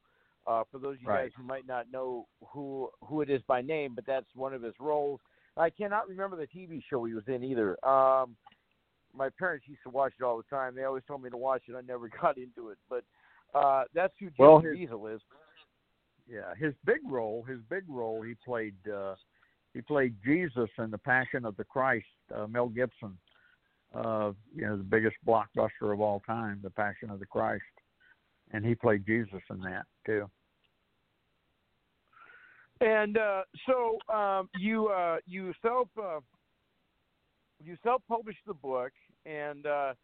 Uh, 0.44 0.64
for 0.72 0.78
those 0.78 0.96
of 0.96 1.02
you 1.02 1.08
Right. 1.08 1.24
guys 1.24 1.32
who 1.36 1.44
might 1.44 1.66
not 1.68 1.86
know 1.92 2.26
who 2.48 2.90
who 3.04 3.20
it 3.20 3.30
is 3.30 3.40
by 3.42 3.62
name, 3.62 3.94
but 3.94 4.04
that's 4.04 4.26
one 4.34 4.52
of 4.52 4.62
his 4.62 4.74
roles. 4.80 5.20
I 5.56 5.70
cannot 5.70 6.08
remember 6.08 6.36
the 6.36 6.46
TV 6.46 6.82
show 6.88 7.04
he 7.04 7.14
was 7.14 7.28
in 7.28 7.44
either. 7.44 7.82
Um, 7.86 8.36
my 9.16 9.28
parents 9.38 9.66
used 9.68 9.82
to 9.84 9.90
watch 9.90 10.12
it 10.18 10.24
all 10.24 10.36
the 10.36 10.42
time. 10.44 10.74
They 10.74 10.84
always 10.84 11.04
told 11.06 11.22
me 11.22 11.30
to 11.30 11.36
watch 11.36 11.62
it. 11.68 11.74
I 11.76 11.80
never 11.82 12.08
got 12.22 12.38
into 12.38 12.70
it, 12.70 12.78
but 12.88 13.04
uh, 13.54 13.84
that's 13.94 14.14
who 14.18 14.26
Jim 14.26 14.34
Well, 14.38 14.60
his- 14.60 14.76
Caviezel 14.76 15.14
is. 15.14 15.20
Yeah, 16.28 16.54
his 16.56 16.72
big 16.86 17.00
role, 17.04 17.42
his 17.42 17.58
big 17.68 17.82
role, 17.88 18.22
he 18.22 18.34
played 18.44 18.76
uh, 18.88 19.16
he 19.74 19.80
played 19.80 20.14
Jesus 20.24 20.68
in 20.78 20.90
the 20.90 20.98
Passion 20.98 21.44
of 21.44 21.56
the 21.56 21.64
Christ. 21.64 22.06
Uh, 22.34 22.46
Mel 22.46 22.68
Gibson, 22.68 23.18
uh, 23.94 24.30
you 24.54 24.62
know, 24.62 24.76
the 24.76 24.84
biggest 24.84 25.16
blockbuster 25.26 25.92
of 25.92 26.00
all 26.00 26.20
time, 26.20 26.60
The 26.62 26.70
Passion 26.70 27.10
of 27.10 27.18
the 27.18 27.26
Christ, 27.26 27.64
and 28.52 28.64
he 28.64 28.74
played 28.74 29.04
Jesus 29.04 29.42
in 29.50 29.60
that 29.62 29.84
too. 30.06 30.30
And 32.80 33.18
uh, 33.18 33.42
so 33.66 33.98
um, 34.14 34.48
you 34.58 34.88
uh, 34.88 35.18
you 35.26 35.52
self 35.60 35.88
uh, 36.00 36.20
you 37.64 37.76
self 37.82 38.02
published 38.08 38.40
the 38.46 38.54
book, 38.54 38.92
and 39.26 39.66
uh, 39.66 39.94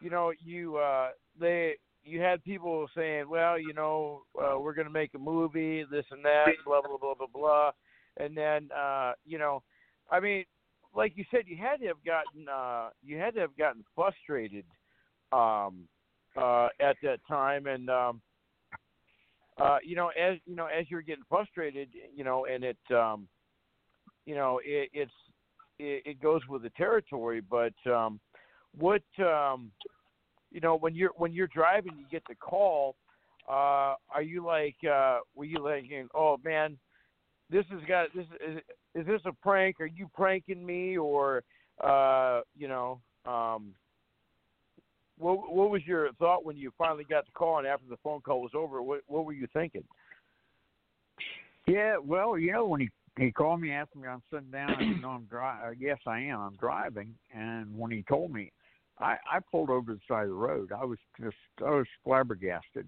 you 0.00 0.10
know 0.10 0.32
you 0.42 0.76
uh, 0.76 1.10
they 1.38 1.74
you 2.04 2.20
had 2.20 2.44
people 2.44 2.86
saying, 2.94 3.28
well, 3.28 3.58
you 3.58 3.72
know, 3.72 4.22
uh, 4.38 4.58
we're 4.58 4.74
going 4.74 4.86
to 4.86 4.92
make 4.92 5.14
a 5.14 5.18
movie, 5.18 5.84
this 5.90 6.04
and 6.10 6.24
that, 6.24 6.48
blah 6.66 6.82
blah 6.82 6.98
blah 6.98 7.14
blah 7.14 7.26
blah, 7.32 7.70
and 8.18 8.36
then 8.36 8.68
uh, 8.76 9.12
you 9.24 9.38
know, 9.38 9.62
I 10.10 10.20
mean, 10.20 10.44
like 10.94 11.12
you 11.16 11.24
said, 11.30 11.42
you 11.46 11.56
had 11.56 11.80
to 11.80 11.86
have 11.86 12.04
gotten 12.04 12.48
uh, 12.48 12.90
you 13.02 13.18
had 13.18 13.34
to 13.34 13.40
have 13.40 13.56
gotten 13.56 13.84
frustrated 13.94 14.64
um, 15.32 15.88
uh, 16.36 16.68
at 16.80 16.96
that 17.02 17.18
time, 17.26 17.66
and 17.66 17.88
um, 17.88 18.20
uh, 19.58 19.78
you 19.84 19.96
know, 19.96 20.08
as 20.08 20.38
you 20.46 20.56
know, 20.56 20.66
as 20.66 20.86
you're 20.90 21.02
getting 21.02 21.24
frustrated, 21.28 21.88
you 22.14 22.24
know, 22.24 22.46
and 22.46 22.64
it, 22.64 22.78
um, 22.94 23.28
you 24.26 24.34
know, 24.34 24.60
it, 24.64 24.90
it's 24.92 25.12
it, 25.78 26.02
it 26.06 26.22
goes 26.22 26.40
with 26.48 26.62
the 26.62 26.70
territory. 26.70 27.40
But 27.40 27.74
um, 27.90 28.20
what, 28.78 29.02
um, 29.18 29.70
you 30.50 30.60
know, 30.60 30.76
when 30.76 30.94
you're 30.94 31.12
when 31.16 31.32
you're 31.32 31.48
driving, 31.48 31.92
you 31.98 32.04
get 32.10 32.22
the 32.28 32.34
call. 32.34 32.96
Uh, 33.48 33.94
are 34.08 34.22
you 34.22 34.44
like, 34.44 34.76
uh, 34.90 35.18
were 35.34 35.44
you 35.44 35.58
like, 35.58 35.84
oh 36.14 36.38
man, 36.42 36.78
this 37.50 37.64
has 37.70 37.80
got 37.86 38.08
this 38.14 38.26
is 38.46 38.60
is 38.94 39.06
this 39.06 39.20
a 39.26 39.32
prank? 39.32 39.80
Are 39.80 39.86
you 39.86 40.08
pranking 40.14 40.64
me, 40.64 40.96
or 40.96 41.42
uh, 41.82 42.40
you 42.56 42.68
know, 42.68 43.00
um, 43.26 43.74
what 45.18 45.52
what 45.52 45.70
was 45.70 45.82
your 45.86 46.12
thought 46.14 46.44
when 46.44 46.56
you 46.56 46.72
finally 46.78 47.04
got 47.04 47.26
the 47.26 47.32
call 47.32 47.58
and 47.58 47.66
after 47.66 47.86
the 47.88 47.98
phone 48.02 48.20
call 48.20 48.40
was 48.40 48.52
over? 48.54 48.82
What 48.82 49.00
what 49.06 49.24
were 49.24 49.32
you 49.32 49.46
thinking? 49.52 49.84
Yeah, 51.66 51.96
well, 51.98 52.38
you 52.38 52.52
know, 52.52 52.66
when 52.66 52.80
he 52.80 52.90
he 53.16 53.30
called 53.30 53.60
me, 53.60 53.70
asked 53.70 53.94
me, 53.94 54.08
I'm 54.08 54.22
sitting 54.32 54.50
down. 54.50 54.70
I 54.70 54.78
said, 54.78 55.02
no, 55.02 55.10
I'm 55.10 55.24
driving. 55.24 55.78
Yes, 55.80 55.98
I 56.06 56.20
am. 56.20 56.40
I'm 56.40 56.56
driving. 56.56 57.14
And 57.32 57.76
when 57.76 57.90
he 57.90 58.02
told 58.08 58.32
me, 58.32 58.50
I 58.98 59.16
I 59.30 59.38
pulled 59.50 59.70
over 59.70 59.92
to 59.92 59.98
the 59.98 60.00
side 60.08 60.24
of 60.24 60.28
the 60.28 60.34
road. 60.34 60.72
I 60.72 60.84
was 60.84 60.98
just 61.20 61.36
I 61.64 61.70
was 61.70 61.86
flabbergasted. 62.04 62.86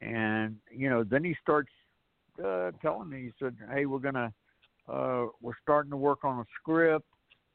And 0.00 0.56
you 0.70 0.88
know, 0.88 1.04
then 1.04 1.24
he 1.24 1.34
starts 1.42 1.70
uh, 2.44 2.70
telling 2.82 3.08
me. 3.08 3.24
He 3.24 3.32
said, 3.38 3.56
"Hey, 3.72 3.86
we're 3.86 3.98
gonna 3.98 4.32
uh, 4.88 5.26
we're 5.40 5.58
starting 5.62 5.90
to 5.90 5.96
work 5.96 6.24
on 6.24 6.40
a 6.40 6.44
script. 6.60 7.06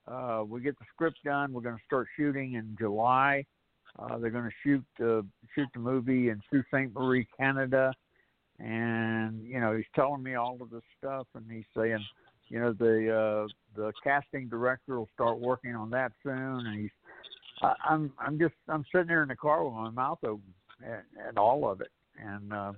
Uh, 0.07 0.43
we 0.47 0.61
get 0.61 0.77
the 0.79 0.85
script 0.93 1.17
done. 1.23 1.53
We're 1.53 1.61
going 1.61 1.77
to 1.77 1.83
start 1.85 2.07
shooting 2.17 2.53
in 2.53 2.75
July. 2.77 3.45
Uh, 3.97 4.17
they're 4.17 4.31
going 4.31 4.49
to 4.49 4.51
shoot 4.61 4.83
uh, 4.99 5.21
shoot 5.55 5.67
the 5.73 5.79
movie 5.79 6.29
in 6.29 6.41
Sault 6.51 6.65
Ste. 6.69 6.93
Marie, 6.93 7.27
Canada." 7.37 7.93
And 8.60 9.43
you 9.43 9.60
know 9.60 9.76
he's 9.76 9.86
telling 9.95 10.24
me 10.24 10.36
all 10.36 10.58
of 10.62 10.70
this 10.70 10.84
stuff 10.99 11.28
and 11.36 11.45
he's 11.51 11.66
saying 11.76 12.04
you 12.49 12.60
know 12.60 12.74
the 12.74 13.10
uh 13.12 13.47
the 13.76 13.91
casting 14.04 14.47
director 14.47 14.99
will 14.99 15.10
start 15.14 15.39
working 15.39 15.76
on 15.76 15.89
that 15.89 16.12
soon 16.22 16.66
and 16.66 16.80
he's 16.80 16.91
I, 17.62 17.74
i'm 17.89 18.12
i'm 18.20 18.38
just 18.38 18.54
i'm 18.70 18.86
sitting 18.91 19.08
there 19.08 19.24
in 19.24 19.30
the 19.30 19.36
car 19.36 19.64
with 19.64 19.74
my 19.74 19.89
mouth 19.89 20.20
open 20.24 20.54
at, 20.86 21.04
at 21.28 21.38
all 21.38 21.70
of 21.70 21.82
it. 21.82 21.91
And 22.18 22.54
uh 22.54 22.74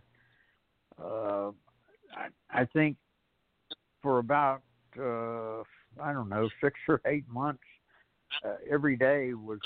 uh 1.04 1.52
i 2.16 2.62
i 2.62 2.66
think 2.74 2.96
for 4.02 4.20
about 4.20 4.62
uh 4.98 5.62
i 6.02 6.14
don't 6.14 6.30
know 6.30 6.50
six 6.64 6.80
or 6.88 7.02
eight 7.06 7.26
months 7.30 7.64
uh, 8.46 8.56
every 8.70 8.96
day 8.96 9.34
was 9.34 9.60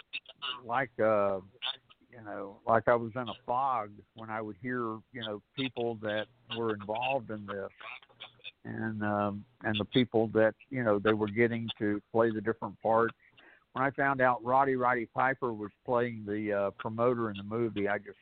like 0.65 0.91
uh 0.99 1.39
you 2.19 2.25
know, 2.25 2.57
like 2.67 2.87
I 2.87 2.95
was 2.95 3.11
in 3.15 3.29
a 3.29 3.33
fog 3.45 3.91
when 4.15 4.29
I 4.29 4.41
would 4.41 4.57
hear, 4.61 4.81
you 5.13 5.21
know, 5.21 5.41
people 5.55 5.97
that 6.01 6.25
were 6.57 6.73
involved 6.73 7.29
in 7.29 7.45
this, 7.45 7.69
and 8.65 9.01
um, 9.03 9.45
and 9.63 9.79
the 9.79 9.85
people 9.85 10.27
that 10.33 10.53
you 10.69 10.83
know 10.83 10.99
they 10.99 11.13
were 11.13 11.27
getting 11.27 11.69
to 11.79 12.01
play 12.11 12.31
the 12.31 12.41
different 12.41 12.79
parts. 12.81 13.15
when 13.73 13.85
I 13.85 13.91
found 13.91 14.21
out 14.21 14.43
Roddy 14.43 14.75
Roddy 14.75 15.07
Piper 15.13 15.53
was 15.53 15.71
playing 15.85 16.25
the 16.25 16.53
uh, 16.53 16.69
promoter 16.71 17.29
in 17.29 17.37
the 17.37 17.43
movie, 17.43 17.87
I 17.87 17.97
just 17.99 18.17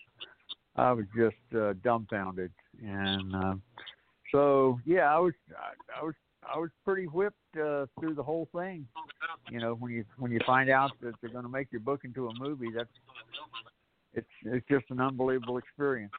I 0.76 0.91
was 0.91 1.06
just 1.16 1.60
uh, 1.60 1.74
dumbfounded, 1.84 2.52
and 2.84 3.36
uh, 3.36 3.56
so 4.32 4.80
yeah, 4.86 5.14
I 5.14 5.18
was 5.20 5.34
I, 5.52 6.02
I 6.02 6.04
was 6.04 6.14
I 6.43 6.60
was 6.60 6.70
pretty 6.86 7.06
whipped 7.06 7.36
uh, 7.56 7.88
through 8.00 8.14
the 8.14 8.24
whole 8.24 8.48
thing. 8.56 8.88
You 9.50 9.60
know, 9.60 9.74
when 9.74 9.91
you 9.91 10.06
when 10.18 10.32
you 10.32 10.39
find 10.45 10.70
out 10.70 10.91
that 11.02 11.14
they're 11.22 11.32
going 11.32 11.45
to 11.45 11.50
make 11.50 11.72
your 11.72 11.82
book 11.82 12.02
into 12.04 12.28
a 12.28 12.34
movie, 12.39 12.70
that's 12.76 12.89
it's 14.18 14.28
it's 14.43 14.68
just 14.68 14.86
an 14.89 14.99
unbelievable 14.99 15.57
experience. 15.57 16.11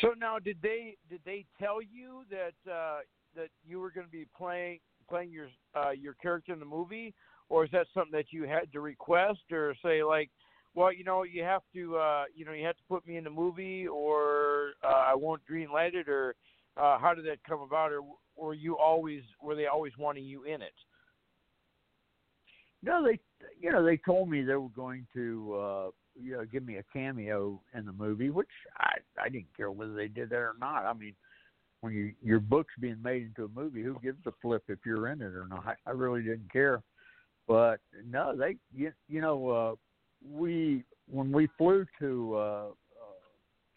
So 0.00 0.14
now, 0.18 0.38
did 0.38 0.58
they 0.62 0.96
did 1.08 1.20
they 1.24 1.46
tell 1.58 1.82
you 1.82 2.22
that 2.30 2.70
uh, 2.70 3.00
that 3.34 3.48
you 3.66 3.80
were 3.80 3.90
going 3.90 4.06
to 4.06 4.12
be 4.12 4.26
playing 4.36 4.80
playing 5.08 5.30
your 5.30 5.48
uh, 5.74 5.90
your 5.90 6.14
character 6.14 6.52
in 6.52 6.60
the 6.60 6.66
movie, 6.66 7.14
or 7.48 7.64
is 7.64 7.70
that 7.72 7.86
something 7.92 8.12
that 8.12 8.26
you 8.30 8.44
had 8.44 8.72
to 8.72 8.80
request 8.80 9.40
or 9.50 9.74
say 9.82 10.02
like, 10.02 10.30
well, 10.74 10.92
you 10.92 11.04
know, 11.04 11.24
you 11.24 11.42
have 11.42 11.62
to 11.74 11.96
uh, 11.96 12.24
you 12.34 12.44
know 12.44 12.52
you 12.52 12.64
have 12.64 12.76
to 12.76 12.82
put 12.88 13.06
me 13.06 13.16
in 13.16 13.24
the 13.24 13.30
movie, 13.30 13.86
or 13.88 14.72
uh, 14.84 15.04
I 15.06 15.14
won't 15.14 15.44
green 15.44 15.70
light 15.72 15.94
it, 15.94 16.08
or 16.08 16.34
uh, 16.76 16.98
how 16.98 17.14
did 17.14 17.26
that 17.26 17.38
come 17.48 17.60
about, 17.60 17.92
or 17.92 18.02
were 18.36 18.54
you 18.54 18.78
always 18.78 19.22
were 19.42 19.54
they 19.54 19.66
always 19.66 19.92
wanting 19.98 20.24
you 20.24 20.44
in 20.44 20.62
it? 20.62 20.74
No, 22.82 23.04
they 23.04 23.18
you 23.60 23.70
know 23.70 23.84
they 23.84 23.98
told 23.98 24.30
me 24.30 24.42
they 24.42 24.54
were 24.54 24.68
going 24.70 25.06
to 25.14 25.54
uh, 25.54 25.90
you 26.22 26.32
know 26.32 26.44
give 26.44 26.64
me 26.64 26.76
a 26.76 26.84
cameo 26.92 27.60
in 27.74 27.84
the 27.84 27.92
movie, 27.92 28.30
which 28.30 28.48
I 28.78 28.98
I 29.20 29.28
didn't 29.28 29.56
care 29.56 29.70
whether 29.70 29.94
they 29.94 30.08
did 30.08 30.30
that 30.30 30.36
or 30.36 30.54
not. 30.60 30.84
I 30.84 30.92
mean, 30.92 31.14
when 31.80 31.92
you 31.92 32.12
your 32.22 32.40
book's 32.40 32.74
being 32.80 33.00
made 33.02 33.22
into 33.22 33.44
a 33.44 33.48
movie, 33.48 33.82
who 33.82 33.98
gives 34.02 34.24
a 34.26 34.32
flip 34.42 34.64
if 34.68 34.78
you're 34.84 35.08
in 35.08 35.20
it 35.20 35.34
or 35.34 35.46
not? 35.48 35.76
I 35.86 35.90
really 35.90 36.22
didn't 36.22 36.52
care. 36.52 36.82
But 37.48 37.80
no, 38.08 38.36
they 38.36 38.56
you, 38.74 38.92
you 39.08 39.20
know 39.20 39.48
uh, 39.48 39.74
we 40.28 40.84
when 41.10 41.32
we 41.32 41.48
flew 41.58 41.86
to 41.98 42.34
uh, 42.36 42.38
uh, 42.38 42.72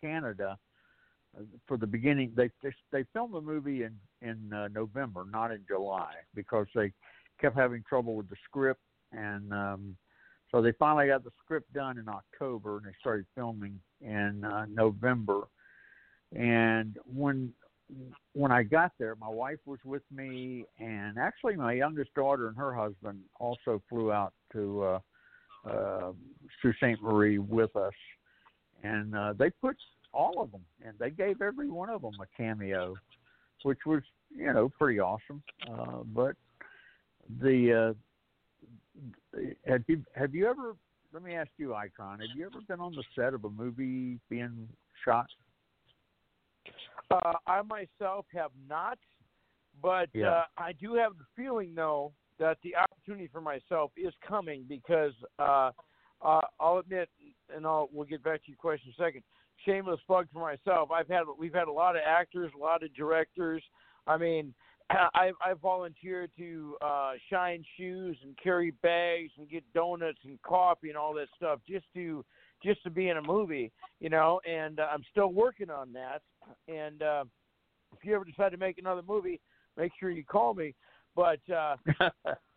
Canada 0.02 0.58
uh, 1.38 1.44
for 1.68 1.78
the 1.78 1.88
beginning, 1.88 2.34
they 2.36 2.50
they, 2.62 2.72
they 2.92 3.04
filmed 3.14 3.34
the 3.34 3.42
movie 3.42 3.84
in 3.84 3.96
in 4.22 4.52
uh, 4.54 4.68
November, 4.70 5.26
not 5.30 5.52
in 5.52 5.62
July, 5.68 6.14
because 6.36 6.68
they 6.76 6.92
kept 7.42 7.56
having 7.58 7.84
trouble 7.88 8.16
with 8.16 8.30
the 8.30 8.36
script, 8.46 8.82
and 9.12 9.52
um, 9.54 9.96
so 10.54 10.62
they 10.62 10.72
finally 10.74 11.08
got 11.08 11.24
the 11.24 11.32
script 11.44 11.74
done 11.74 11.98
in 11.98 12.08
October, 12.08 12.78
and 12.78 12.86
they 12.86 12.94
started 13.00 13.26
filming 13.34 13.80
in 14.02 14.44
uh, 14.44 14.66
November. 14.72 15.48
And 16.36 16.98
when 17.06 17.52
when 18.34 18.52
I 18.52 18.64
got 18.64 18.92
there, 19.00 19.16
my 19.16 19.30
wife 19.30 19.60
was 19.66 19.80
with 19.84 20.04
me, 20.12 20.66
and 20.80 21.18
actually 21.18 21.56
my 21.56 21.74
youngest 21.74 22.14
daughter 22.14 22.48
and 22.48 22.58
her 22.58 22.74
husband 22.74 23.20
also 23.40 23.82
flew 23.90 24.12
out 24.12 24.34
to 24.54 24.84
uh, 24.84 25.00
uh, 25.70 26.12
Sault 26.62 26.76
Ste. 26.78 27.02
Marie 27.02 27.40
with 27.40 27.76
us, 27.76 27.94
and 28.84 29.16
uh, 29.16 29.34
they 29.38 29.50
put 29.50 29.76
all 30.14 30.42
of 30.42 30.52
them, 30.52 30.64
and 30.86 30.94
they 31.00 31.10
gave 31.10 31.42
every 31.42 31.70
one 31.70 31.90
of 31.90 32.02
them 32.04 32.14
a 32.22 32.38
cameo, 32.38 32.94
which 33.64 33.80
was 33.88 34.04
you 34.30 34.54
know 34.54 34.70
pretty 34.78 35.00
awesome. 35.00 35.42
Uh, 35.68 36.04
but 36.14 36.36
the 37.42 37.90
uh, 37.90 37.94
have 39.66 39.84
you 39.88 40.04
have 40.16 40.34
you 40.34 40.48
ever? 40.48 40.76
Let 41.14 41.24
me 41.24 41.36
ask 41.36 41.50
you, 41.58 41.76
Icon. 41.76 42.20
Have 42.20 42.36
you 42.36 42.46
ever 42.46 42.60
been 42.68 42.80
on 42.80 42.94
the 42.96 43.04
set 43.16 43.34
of 43.34 43.46
a 43.46 43.50
movie 43.50 44.20
being 44.30 44.68
shot? 45.06 45.28
Uh, 47.12 47.34
I 47.46 47.62
myself 47.62 48.26
have 48.34 48.52
not, 48.68 48.98
but 49.82 50.10
Yeah. 50.14 50.30
uh, 50.30 50.46
I 50.58 50.74
do 50.74 50.96
have 50.96 51.18
the 51.18 51.26
feeling 51.36 51.76
though 51.76 52.14
that 52.40 52.58
the 52.64 52.76
opportunity 52.76 53.28
for 53.28 53.42
myself 53.42 53.92
is 53.96 54.14
coming 54.28 54.64
because 54.68 55.14
uh, 55.38 55.72
uh, 56.22 56.42
I'll 56.60 56.80
admit, 56.80 57.10
and 57.54 57.66
I'll 57.66 57.90
we'll 57.92 58.08
get 58.08 58.24
back 58.24 58.44
to 58.44 58.50
your 58.50 58.58
question 58.58 58.94
in 58.98 59.04
a 59.04 59.08
second. 59.08 59.24
Shameless 59.66 60.00
plug 60.08 60.28
for 60.34 60.40
myself. 60.40 60.90
I've 60.92 61.08
had 61.08 61.24
we've 61.38 61.54
had 61.54 61.68
a 61.68 61.72
lot 61.72 61.96
of 61.96 62.02
actors, 62.06 62.52
a 62.56 62.58
lot 62.58 62.84
of 62.84 62.94
directors. 62.96 63.64
I 64.08 64.18
mean, 64.18 64.54
I 65.14 65.32
I 65.42 65.54
volunteered 65.62 66.32
to 66.38 66.76
uh, 66.82 67.14
shine 67.30 67.64
shoes 67.78 68.18
and 68.24 68.38
carry 68.42 68.72
bags 68.82 69.32
and 69.38 69.50
get 69.50 69.64
donuts 69.74 70.20
and 70.26 70.42
coffee 70.42 70.90
and 70.90 70.98
all 70.98 71.14
that 71.16 71.28
stuff 71.36 71.60
just 71.68 71.86
to 71.96 72.24
just 72.64 72.84
to 72.84 72.90
be 72.90 73.10
in 73.10 73.18
a 73.18 73.22
movie, 73.22 73.72
you 74.00 74.10
know. 74.10 74.40
And 74.50 74.80
uh, 74.80 74.88
I'm 74.92 75.04
still 75.12 75.34
working 75.34 75.70
on 75.70 75.94
that. 75.94 76.22
And 76.68 77.02
uh, 77.02 77.26
if 77.98 78.04
you 78.04 78.16
ever 78.16 78.26
decide 78.26 78.52
to 78.52 78.58
make 78.58 78.78
another 78.78 79.02
movie, 79.08 79.40
make 79.78 79.92
sure 80.00 80.10
you 80.10 80.24
call 80.24 80.54
me. 80.54 80.74
But 81.16 81.40
uh, 81.54 81.76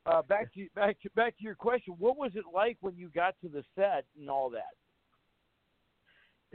uh, 0.07 0.23
back 0.23 0.53
to 0.55 0.67
back 0.75 1.01
to 1.03 1.11
back 1.15 1.37
to 1.39 1.45
your 1.45 1.55
question. 1.55 1.95
What 1.99 2.17
was 2.17 2.33
it 2.35 2.45
like 2.53 2.77
when 2.81 2.97
you 2.97 3.11
got 3.15 3.35
to 3.43 3.49
the 3.49 3.65
set 3.75 4.05
and 4.19 4.31
all 4.31 4.51
that? 4.51 4.75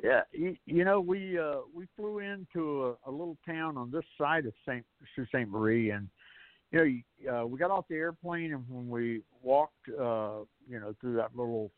Yeah, 0.02 0.22
you, 0.32 0.86
know, 0.86 1.00
we 1.00 1.38
uh 1.38 1.60
we 1.76 1.86
flew 1.96 2.20
into 2.20 2.96
a, 3.06 3.10
a 3.10 3.12
little 3.12 3.38
town 3.46 3.78
on 3.78 3.92
this 3.92 4.06
side 4.18 4.46
of 4.46 4.54
Saint 4.68 4.86
Sault 5.16 5.28
Ste. 5.28 5.48
Marie, 5.48 5.92
and 5.92 6.08
you 6.72 7.04
know, 7.26 7.42
uh, 7.42 7.46
we 7.46 7.60
got 7.60 7.72
off 7.72 7.86
the 7.90 7.96
airplane, 7.96 8.54
and 8.54 8.64
when 8.70 8.90
we 8.90 9.22
walked, 9.44 9.90
uh, 9.90 10.40
you 10.68 10.80
know, 10.80 10.96
through 11.02 11.18
that 11.18 11.36
little 11.36 11.72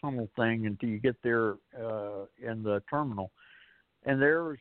tunnel 0.00 0.28
thing 0.34 0.66
until 0.66 0.88
you 0.88 0.98
get 0.98 1.16
there 1.22 1.56
uh 1.78 2.24
in 2.42 2.62
the 2.62 2.82
terminal, 2.88 3.30
and 4.04 4.20
there 4.20 4.44
was, 4.44 4.58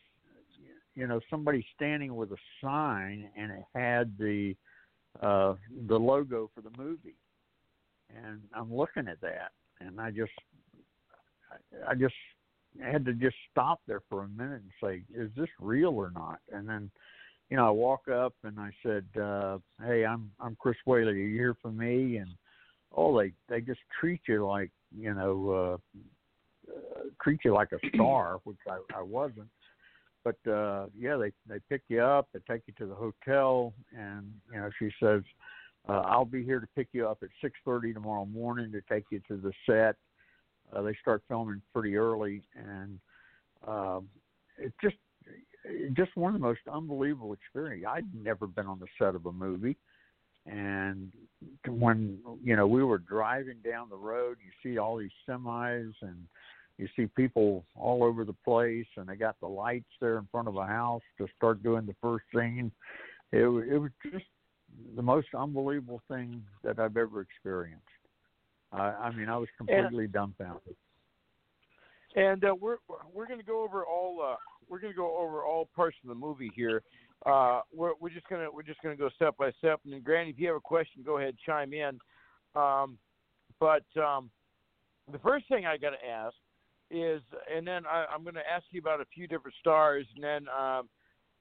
you 0.94 1.08
know, 1.08 1.20
somebody 1.30 1.66
standing 1.74 2.16
with 2.16 2.32
a 2.34 2.38
sign, 2.62 3.30
and 3.38 3.52
it 3.52 3.64
had 3.74 4.16
the 4.20 4.54
uh 5.22 5.56
the 5.88 5.98
logo 5.98 6.52
for 6.54 6.62
the 6.62 6.72
movie, 6.78 7.16
and 8.16 8.42
I'm 8.54 8.72
looking 8.72 9.08
at 9.08 9.22
that, 9.22 9.52
and 9.80 10.00
I 10.00 10.12
just, 10.12 10.34
I, 11.50 11.92
I 11.92 11.96
just 11.96 12.14
I 12.84 12.90
had 12.90 13.06
to 13.06 13.14
just 13.14 13.36
stop 13.52 13.82
there 13.88 14.02
for 14.10 14.24
a 14.24 14.28
minute 14.30 14.62
and 14.62 14.72
say, 14.82 15.04
"Is 15.14 15.30
this 15.36 15.50
real 15.60 15.90
or 15.90 16.12
not?" 16.12 16.40
And 16.52 16.68
then, 16.68 16.90
you 17.50 17.58
know, 17.58 17.68
I 17.68 17.72
walk 17.72 18.08
up 18.08 18.34
and 18.44 18.60
I 18.60 18.72
said, 18.84 19.06
uh, 19.20 19.60
"Hey, 19.84 20.06
I'm 20.06 20.32
I'm 20.40 20.56
Chris 20.60 20.78
Whaley. 20.86 21.12
Are 21.12 21.16
you 21.16 21.36
here 21.36 21.56
for 21.62 21.72
me?" 21.72 22.18
And 22.18 22.30
oh, 22.96 23.18
they 23.18 23.34
they 23.50 23.62
just 23.62 23.82
treat 24.00 24.22
you 24.28 24.46
like 24.46 24.72
you 24.98 25.14
know, 25.14 25.80
uh, 26.70 26.72
uh, 26.72 27.02
treat 27.22 27.40
you 27.44 27.54
like 27.54 27.72
a 27.72 27.80
star, 27.96 28.40
which 28.44 28.58
I, 28.68 28.78
I 28.98 29.02
wasn't. 29.02 29.50
But 30.24 30.52
uh, 30.52 30.88
yeah, 30.98 31.18
they 31.18 31.32
they 31.48 31.60
pick 31.70 31.82
you 31.88 32.02
up, 32.02 32.30
they 32.34 32.40
take 32.50 32.62
you 32.68 32.74
to 32.78 32.86
the 32.86 32.96
hotel, 32.96 33.74
and 33.98 34.32
you 34.54 34.60
know, 34.60 34.70
she 34.78 34.92
says, 35.02 35.22
uh, 35.90 36.04
"I'll 36.06 36.26
be 36.26 36.44
here 36.44 36.60
to 36.60 36.68
pick 36.76 36.90
you 36.92 37.08
up 37.08 37.20
at 37.24 37.30
six 37.42 37.58
thirty 37.66 37.92
tomorrow 37.92 38.26
morning 38.26 38.72
to 38.72 38.82
take 38.82 39.06
you 39.10 39.20
to 39.28 39.38
the 39.38 39.52
set." 39.66 39.96
Uh, 40.76 40.82
they 40.82 40.96
start 41.02 41.24
filming 41.28 41.62
pretty 41.74 41.96
early, 41.96 42.42
and 42.56 43.00
um, 43.68 44.08
it's 44.58 44.76
just 44.82 44.96
just 45.94 46.16
one 46.16 46.34
of 46.34 46.42
the 46.42 46.46
most 46.46 46.62
unbelievable 46.72 47.34
experiences. 47.34 47.88
I'd 47.88 48.08
never 48.16 48.48
been 48.48 48.66
on 48.66 48.80
the 48.80 48.88
set 48.98 49.16
of 49.16 49.26
a 49.26 49.32
movie, 49.32 49.78
and 50.46 51.12
when 51.68 52.20
you 52.44 52.56
know 52.56 52.68
we 52.68 52.84
were 52.84 52.98
driving 52.98 53.58
down 53.64 53.90
the 53.90 53.98
road, 53.98 54.38
you 54.44 54.52
see 54.64 54.78
all 54.78 54.98
these 54.98 55.12
semis 55.28 55.94
and 56.02 56.26
you 56.78 56.88
see 56.96 57.06
people 57.16 57.64
all 57.76 58.04
over 58.04 58.26
the 58.26 58.36
place, 58.44 58.88
and 58.98 59.08
they 59.08 59.16
got 59.16 59.40
the 59.40 59.48
lights 59.48 59.86
there 60.00 60.18
in 60.18 60.28
front 60.32 60.48
of 60.48 60.56
a 60.56 60.66
house 60.66 61.04
to 61.18 61.28
start 61.38 61.62
doing 61.62 61.86
the 61.86 61.96
first 62.02 62.26
scene. 62.34 62.72
It 63.32 63.44
it 63.44 63.78
was 63.78 63.92
just 64.12 64.26
the 64.96 65.02
most 65.02 65.28
unbelievable 65.38 66.02
thing 66.08 66.44
that 66.64 66.80
I've 66.80 66.98
ever 66.98 67.22
experienced. 67.22 67.86
I, 68.72 68.80
I 68.80 69.12
mean, 69.12 69.30
I 69.30 69.38
was 69.38 69.50
completely 69.58 70.08
dumbfounded. 70.08 70.76
And 72.16 72.44
uh, 72.44 72.56
we're 72.60 72.78
we're 73.14 73.28
going 73.28 73.40
to 73.40 73.46
go 73.46 73.64
over 73.64 73.86
all 73.86 74.22
uh, 74.22 74.36
we're 74.68 74.80
going 74.80 74.94
to 74.94 74.98
go 74.98 75.18
over 75.18 75.44
all 75.44 75.70
parts 75.76 75.98
of 76.04 76.10
the 76.10 76.16
movie 76.16 76.52
here. 76.56 76.84
Uh, 77.26 77.62
we're 77.74 77.94
we're 78.00 78.10
just 78.10 78.28
gonna 78.28 78.48
we're 78.52 78.64
just 78.64 78.82
gonna 78.82 78.96
go 78.96 79.10
step 79.16 79.38
by 79.38 79.52
step. 79.60 79.80
And 79.86 79.94
then, 79.94 80.02
Granny, 80.02 80.32
if 80.32 80.40
you 80.40 80.48
have 80.48 80.58
a 80.58 80.62
question, 80.62 81.04
go 81.06 81.20
ahead, 81.20 81.36
chime 81.46 81.72
in. 81.74 82.00
Um, 82.56 82.98
but 83.60 83.86
um, 84.02 84.30
the 85.12 85.20
first 85.20 85.48
thing 85.48 85.66
I 85.66 85.78
got 85.78 85.92
to 85.92 86.06
ask 86.06 86.36
is, 86.90 87.22
and 87.54 87.66
then 87.66 87.86
I, 87.86 88.06
I'm 88.14 88.24
going 88.24 88.36
to 88.36 88.50
ask 88.50 88.66
you 88.72 88.80
about 88.80 89.02
a 89.02 89.06
few 89.14 89.28
different 89.28 89.56
stars, 89.60 90.06
and 90.16 90.24
then 90.24 90.48
um, 90.50 90.90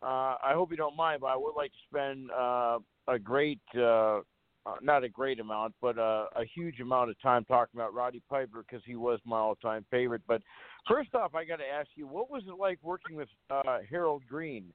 uh, 0.03 0.37
I 0.43 0.53
hope 0.55 0.71
you 0.71 0.77
don't 0.77 0.97
mind, 0.97 1.21
but 1.23 1.29
I 1.29 1.37
would 1.37 1.55
like 1.57 1.73
to 1.73 1.79
spend 1.89 2.31
uh, 2.31 2.79
a 3.09 3.19
great, 3.19 3.61
uh, 3.77 4.21
uh, 4.67 4.75
not 4.83 5.05
a 5.05 5.09
great 5.09 5.41
amount, 5.41 5.75
but 5.81 5.99
uh, 5.99 6.27
a 6.37 6.45
huge 6.55 6.81
amount 6.81 7.11
of 7.11 7.21
time 7.21 7.45
talking 7.45 7.81
about 7.81 7.95
Roddy 7.95 8.23
Piper 8.29 8.65
because 8.69 8.85
he 8.87 8.97
was 8.97 9.19
my 9.25 9.39
all-time 9.39 9.85
favorite. 9.91 10.23
But 10.29 10.43
first 10.89 11.15
off, 11.15 11.35
I 11.35 11.45
got 11.45 11.57
to 11.57 11.67
ask 11.67 11.89
you, 11.95 12.07
what 12.07 12.31
was 12.31 12.43
it 12.47 12.59
like 12.59 12.79
working 12.83 13.17
with 13.17 13.29
uh, 13.51 13.79
Harold 13.89 14.23
Green, 14.29 14.73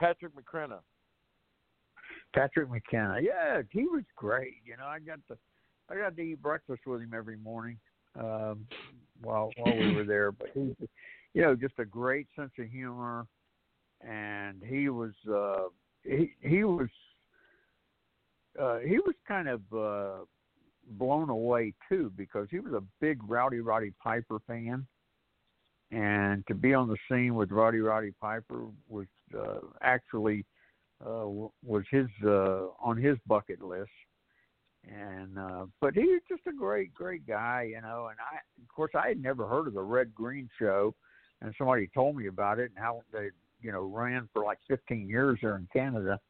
Patrick 0.00 0.32
McCrenna? 0.34 0.78
Patrick 2.34 2.70
McKenna, 2.70 3.18
yeah, 3.20 3.62
he 3.70 3.82
was 3.82 4.04
great. 4.16 4.54
You 4.64 4.76
know, 4.76 4.86
I 4.86 4.98
got 5.00 5.18
to 5.28 5.36
I 5.88 5.96
got 5.96 6.16
to 6.16 6.22
eat 6.22 6.42
breakfast 6.42 6.82
with 6.86 7.00
him 7.00 7.12
every 7.14 7.36
morning 7.36 7.78
um, 8.18 8.66
while 9.22 9.50
while 9.56 9.76
we 9.76 9.94
were 9.94 10.04
there. 10.04 10.32
But 10.32 10.48
he, 10.54 10.74
you 11.34 11.42
know, 11.42 11.54
just 11.54 11.74
a 11.78 11.84
great 11.84 12.26
sense 12.36 12.52
of 12.58 12.66
humor, 12.66 13.26
and 14.06 14.62
he 14.64 14.88
was 14.88 15.12
uh, 15.30 15.68
he 16.02 16.32
he 16.40 16.64
was 16.64 16.88
uh, 18.60 18.78
he 18.78 18.98
was 18.98 19.14
kind 19.26 19.48
of 19.48 19.60
uh, 19.76 20.24
blown 20.90 21.30
away 21.30 21.74
too 21.88 22.12
because 22.16 22.48
he 22.50 22.60
was 22.60 22.72
a 22.72 22.82
big 23.00 23.18
Rowdy 23.26 23.60
Roddy 23.60 23.92
Piper 24.02 24.38
fan, 24.46 24.86
and 25.90 26.46
to 26.46 26.54
be 26.54 26.74
on 26.74 26.88
the 26.88 26.96
scene 27.10 27.34
with 27.34 27.50
Rowdy 27.50 27.80
Roddy 27.80 28.12
Piper 28.20 28.66
was 28.88 29.06
uh, 29.36 29.58
actually 29.82 30.44
uh, 31.04 31.26
was 31.64 31.84
his 31.90 32.06
uh, 32.24 32.66
on 32.80 32.96
his 32.96 33.16
bucket 33.26 33.62
list. 33.62 33.90
And 34.88 35.36
uh, 35.36 35.66
but 35.80 35.94
he 35.94 36.02
was 36.02 36.20
just 36.28 36.46
a 36.46 36.52
great, 36.52 36.94
great 36.94 37.26
guy, 37.26 37.68
you 37.70 37.80
know. 37.80 38.08
And 38.10 38.18
I, 38.20 38.36
of 38.62 38.68
course, 38.68 38.92
I 38.94 39.08
had 39.08 39.20
never 39.20 39.46
heard 39.46 39.66
of 39.66 39.74
the 39.74 39.82
Red 39.82 40.14
Green 40.14 40.48
Show, 40.60 40.94
and 41.42 41.52
somebody 41.58 41.88
told 41.92 42.16
me 42.16 42.28
about 42.28 42.60
it 42.60 42.70
and 42.70 42.78
how 42.78 43.02
they, 43.12 43.30
you 43.60 43.72
know, 43.72 43.82
ran 43.82 44.28
for 44.32 44.44
like 44.44 44.58
15 44.68 45.08
years 45.08 45.40
there 45.42 45.56
in 45.56 45.66
Canada. 45.72 46.20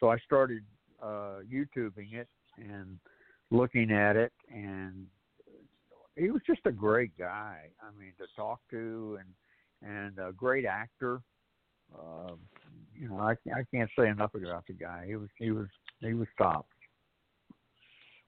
So 0.00 0.10
I 0.10 0.18
started 0.18 0.62
uh, 1.02 1.40
YouTubing 1.52 2.14
it 2.14 2.28
and 2.56 2.98
looking 3.50 3.90
at 3.90 4.16
it, 4.16 4.32
and 4.48 5.06
he 6.16 6.30
was 6.30 6.42
just 6.46 6.60
a 6.64 6.72
great 6.72 7.16
guy. 7.18 7.70
I 7.80 7.98
mean, 7.98 8.12
to 8.18 8.26
talk 8.36 8.60
to 8.70 9.18
and 9.20 9.28
and 9.92 10.18
a 10.18 10.32
great 10.32 10.64
actor. 10.64 11.20
Uh, 11.94 12.32
you 12.94 13.08
know, 13.08 13.18
I 13.18 13.32
I 13.52 13.64
can't 13.72 13.90
say 13.98 14.08
enough 14.08 14.34
about 14.34 14.66
the 14.66 14.72
guy. 14.72 15.04
He 15.06 15.16
was 15.16 15.28
he 15.38 15.50
was 15.50 15.66
he 16.00 16.14
was 16.14 16.28
top. 16.38 16.66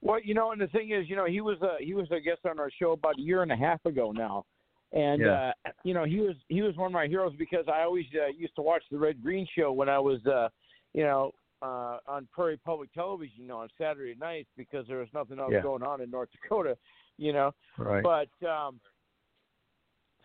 Well, 0.02 0.20
you 0.22 0.34
know, 0.34 0.52
and 0.52 0.60
the 0.60 0.66
thing 0.68 0.90
is, 0.90 1.08
you 1.08 1.16
know, 1.16 1.24
he 1.24 1.40
was 1.40 1.58
a 1.62 1.76
he 1.82 1.94
was 1.94 2.06
a 2.10 2.20
guest 2.20 2.40
on 2.48 2.60
our 2.60 2.70
show 2.70 2.92
about 2.92 3.18
a 3.18 3.22
year 3.22 3.42
and 3.42 3.50
a 3.50 3.56
half 3.56 3.84
ago 3.86 4.12
now, 4.12 4.44
and 4.92 5.22
Yeah. 5.22 5.52
uh, 5.64 5.70
you 5.84 5.94
know, 5.94 6.04
he 6.04 6.20
was 6.20 6.36
he 6.48 6.62
was 6.62 6.76
one 6.76 6.86
of 6.86 6.92
my 6.92 7.06
heroes 7.06 7.34
because 7.38 7.64
I 7.68 7.82
always 7.82 8.06
uh, 8.14 8.26
used 8.26 8.54
to 8.56 8.62
watch 8.62 8.82
the 8.90 8.98
Red 8.98 9.22
Green 9.22 9.46
Show 9.56 9.72
when 9.72 9.88
I 9.88 9.98
was, 9.98 10.24
uh, 10.26 10.48
you 10.92 11.02
know, 11.02 11.32
uh, 11.62 11.98
on 12.06 12.28
Prairie 12.32 12.58
Public 12.64 12.92
Television, 12.92 13.42
you 13.42 13.48
know, 13.48 13.58
on 13.58 13.68
Saturday 13.78 14.14
nights 14.20 14.48
because 14.56 14.86
there 14.86 14.98
was 14.98 15.08
nothing 15.14 15.38
else 15.38 15.52
Yeah. 15.52 15.62
going 15.62 15.82
on 15.82 16.00
in 16.00 16.10
North 16.10 16.28
Dakota, 16.32 16.76
you 17.16 17.32
know. 17.32 17.52
Right. 17.78 18.02
But 18.02 18.46
um, 18.46 18.80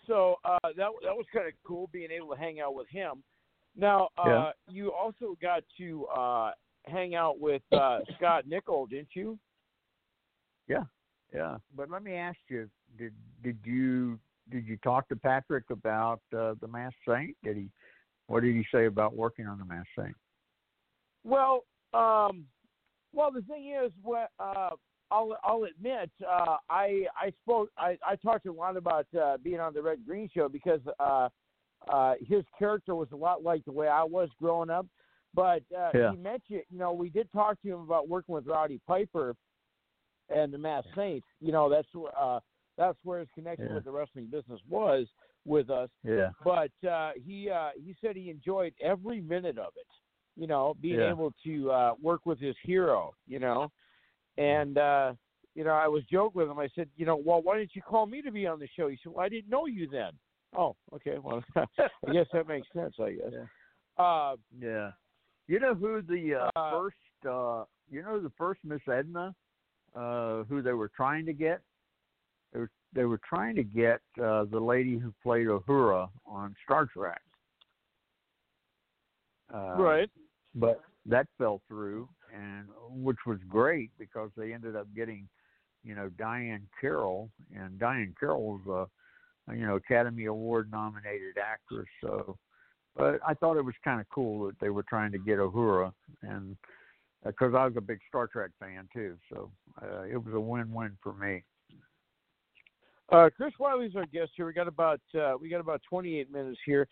so 0.07 0.36
uh, 0.43 0.57
that 0.63 0.75
that 1.03 1.15
was 1.15 1.25
kind 1.34 1.47
of 1.47 1.53
cool 1.65 1.89
being 1.91 2.11
able 2.11 2.29
to 2.29 2.39
hang 2.39 2.59
out 2.59 2.75
with 2.75 2.88
him. 2.89 3.23
Now 3.75 4.09
uh, 4.17 4.27
Yeah. 4.27 4.51
you 4.69 4.91
also 4.91 5.38
got 5.41 5.63
to 5.77 6.05
uh, 6.07 6.51
hang 6.86 7.15
out 7.15 7.39
with 7.39 7.61
uh, 7.71 7.99
Scott 8.17 8.47
Nickel, 8.47 8.88
didn't 8.88 9.15
you? 9.15 9.39
Yeah, 10.67 10.84
yeah. 11.34 11.57
but 11.75 11.89
let 11.89 12.03
me 12.03 12.13
ask 12.13 12.38
you: 12.49 12.69
Did 12.97 13.13
did 13.43 13.57
you 13.63 14.19
did 14.49 14.65
you 14.67 14.77
talk 14.77 15.07
to 15.09 15.15
Patrick 15.15 15.69
about 15.69 16.21
uh, 16.36 16.55
the 16.61 16.67
Masked 16.67 16.99
Saint? 17.07 17.36
Did 17.43 17.57
he? 17.57 17.69
What 18.27 18.43
did 18.43 18.55
he 18.55 18.65
say 18.73 18.86
about 18.86 19.15
working 19.15 19.47
on 19.47 19.57
the 19.59 19.65
Masked 19.65 19.89
Saint? 19.97 20.15
Well, 21.24 21.63
um, 21.93 22.45
well, 23.13 23.32
the 23.32 23.41
thing 23.47 23.74
is, 23.84 23.91
what 24.01 24.30
uh, 24.39 24.69
I'll 25.11 25.38
I'll 25.43 25.63
admit, 25.63 26.09
uh, 26.28 26.57
I 26.69 27.05
I 27.15 27.32
spoke, 27.43 27.69
I 27.78 27.97
I 28.05 28.15
talked 28.15 28.45
a 28.45 28.51
lot 28.51 28.78
about 28.78 29.07
uh, 29.19 29.38
being 29.38 29.59
on 29.59 29.74
the 29.74 29.82
Red 29.82 30.05
Green 30.05 30.30
Show 30.34 30.49
because 30.49 30.82
uh, 30.99 31.30
uh, 31.91 32.13
his 32.22 32.43
character 32.57 32.95
was 32.95 33.09
a 33.11 33.15
lot 33.15 33.43
like 33.43 33.65
the 33.65 33.72
way 33.72 33.88
I 33.88 34.03
was 34.03 34.30
growing 34.39 34.69
up. 34.69 34.88
But 35.34 35.63
uh, 35.78 35.91
Yeah. 35.93 36.11
he 36.11 36.17
mentioned, 36.17 36.63
you 36.69 36.80
know, 36.80 36.91
we 36.93 37.09
did 37.09 37.32
talk 37.32 37.61
to 37.61 37.67
him 37.67 37.82
about 37.82 38.09
working 38.09 38.36
with 38.36 38.47
Rowdy 38.47 38.80
Piper 38.88 39.36
and 40.30 40.53
the 40.53 40.57
Masked 40.57 40.89
Saints. 40.95 41.28
You 41.39 41.51
know, 41.51 41.69
that's 41.69 41.88
where 41.93 42.11
uh, 42.19 42.39
that's 42.78 42.97
where 43.03 43.19
his 43.19 43.30
connection 43.36 43.67
Yeah. 43.67 43.76
with 43.76 43.84
the 43.86 43.91
wrestling 43.91 44.26
business 44.26 44.59
was 44.67 45.07
with 45.45 45.69
us 45.69 45.89
Yeah, 46.03 46.30
but 46.43 46.72
uh, 46.88 47.11
he 47.26 47.49
uh, 47.49 47.69
he 47.76 47.95
said 47.99 48.15
he 48.15 48.30
enjoyed 48.30 48.74
every 48.82 49.22
minute 49.22 49.57
of 49.57 49.74
it. 49.76 49.88
You 50.42 50.48
know, 50.48 50.76
being 50.82 51.00
Yeah. 51.00 51.12
able 51.12 51.32
to 51.46 51.72
uh, 51.72 51.94
work 52.02 52.26
with 52.26 52.39
his 52.39 52.56
hero. 52.64 53.14
You 53.28 53.38
know, 53.38 53.72
and 54.38 54.78
uh, 54.78 55.14
you 55.54 55.64
know, 55.64 55.72
I 55.72 55.88
was 55.88 56.04
joking 56.12 56.42
with 56.42 56.50
him. 56.50 56.58
I 56.58 56.68
said, 56.74 56.89
you 56.98 57.06
know, 57.06 57.16
well, 57.16 57.44
why 57.44 57.60
didn't 57.60 57.76
you 57.76 57.84
call 57.84 58.08
me 58.08 58.24
to 58.24 58.32
be 58.32 58.48
on 58.48 58.60
the 58.60 58.68
show? 58.76 58.88
He 58.88 58.98
said, 59.04 59.12
well, 59.14 59.24
I 59.24 59.30
didn't 59.30 59.52
know 59.52 59.68
you 59.68 59.88
then. 59.88 60.12
Oh, 60.58 60.76
okay. 60.96 61.18
Well, 61.22 61.44
I 61.56 62.12
guess 62.12 62.26
that 62.34 62.48
makes 62.48 62.68
sense. 62.74 62.96
I 63.00 63.12
guess. 63.12 63.34
Uh, 63.98 64.36
yeah. 64.60 64.92
You 65.48 65.60
know 65.60 65.76
who 65.76 66.02
the 66.02 66.50
uh, 66.56 66.60
Uh, 66.60 66.72
first? 66.72 66.98
Uh, 67.24 67.66
you 67.92 68.02
know 68.02 68.20
the 68.20 68.32
first 68.36 68.62
Miss 68.64 68.82
Edna, 68.92 69.36
uh, 69.96 70.44
who 70.46 70.64
they 70.64 70.74
were 70.74 70.89
trying 70.96 71.26
to 71.28 71.34
get. 71.34 71.62
They 72.52 72.60
were 72.62 72.72
they 72.94 73.06
were 73.06 73.20
trying 73.30 73.56
to 73.58 73.64
get 73.64 74.02
uh, 74.20 74.46
the 74.46 74.60
lady 74.60 74.98
who 74.98 75.14
played 75.22 75.48
Uhura 75.48 76.10
on 76.26 76.56
Star 76.66 76.88
Trek. 76.88 77.22
Uh, 79.54 79.76
right. 79.78 80.10
But 80.56 80.82
that 81.06 81.28
fell 81.38 81.62
through, 81.68 82.10
and 82.34 82.68
which 82.89 83.18
was 83.26 83.39
great 83.47 83.91
because 83.97 84.30
they 84.36 84.54
ended 84.54 84.76
up 84.76 84.88
getting, 84.95 85.28
you 85.84 85.95
know, 85.95 86.10
Diahann 86.18 86.64
Carroll, 86.80 87.30
and 87.56 87.80
Diahann 87.80 88.14
Carroll 88.20 88.60
was 88.66 88.89
a, 89.49 89.56
you 89.56 89.66
know, 89.66 89.76
Academy 89.76 90.26
Award 90.26 90.70
nominated 90.72 91.38
actress. 91.38 91.88
So, 92.02 92.38
but 92.95 93.20
I 93.26 93.34
thought 93.34 93.58
it 93.58 93.66
was 93.66 93.76
kind 93.84 93.99
of 93.99 94.08
cool 94.10 94.45
that 94.47 94.60
they 94.60 94.70
were 94.70 94.84
trying 94.84 95.12
to 95.14 95.18
get 95.18 95.39
Uhura, 95.39 95.91
and 96.22 96.58
because 97.26 97.54
I 97.56 97.66
was 97.66 97.74
a 97.78 97.82
big 97.82 97.99
Star 98.08 98.28
Trek 98.28 98.52
fan 98.60 98.88
too, 98.93 99.16
so 99.32 99.52
uh, 99.82 100.04
it 100.04 100.24
was 100.24 100.34
a 100.34 100.39
win-win 100.39 100.97
for 101.02 101.14
me. 101.14 101.43
Uh, 103.12 103.30
Chris 103.36 103.54
Whaley's 103.60 103.95
our 103.95 104.06
guest 104.06 104.32
here. 104.36 104.45
We 104.45 104.54
got 104.54 104.70
about 104.70 105.02
uh, 105.20 105.34
we 105.39 105.49
got 105.49 105.60
about 105.60 105.82
28 105.89 106.32
minutes 106.32 106.60
here. 106.66 106.88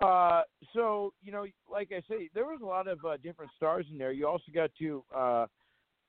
Uh, 0.00 0.42
so 0.74 1.12
you 1.22 1.32
know, 1.32 1.46
like 1.70 1.90
I 1.92 2.00
say, 2.08 2.28
there 2.34 2.44
was 2.44 2.60
a 2.62 2.66
lot 2.66 2.88
of 2.88 3.04
uh, 3.04 3.16
different 3.22 3.50
stars 3.56 3.86
in 3.90 3.98
there. 3.98 4.12
You 4.12 4.26
also 4.26 4.50
got 4.52 4.70
to 4.78 5.04
uh, 5.14 5.46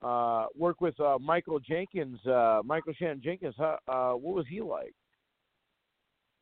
uh, 0.02 0.46
work 0.58 0.82
with 0.82 1.00
uh, 1.00 1.18
Michael 1.20 1.60
Jenkins, 1.60 2.26
uh, 2.26 2.62
Michael 2.64 2.94
Shannon 2.94 3.22
Jenkins. 3.24 3.56
Huh? 3.58 3.78
Uh, 3.88 4.14
what 4.14 4.36
was 4.36 4.46
he 4.50 4.62
like? 4.62 4.94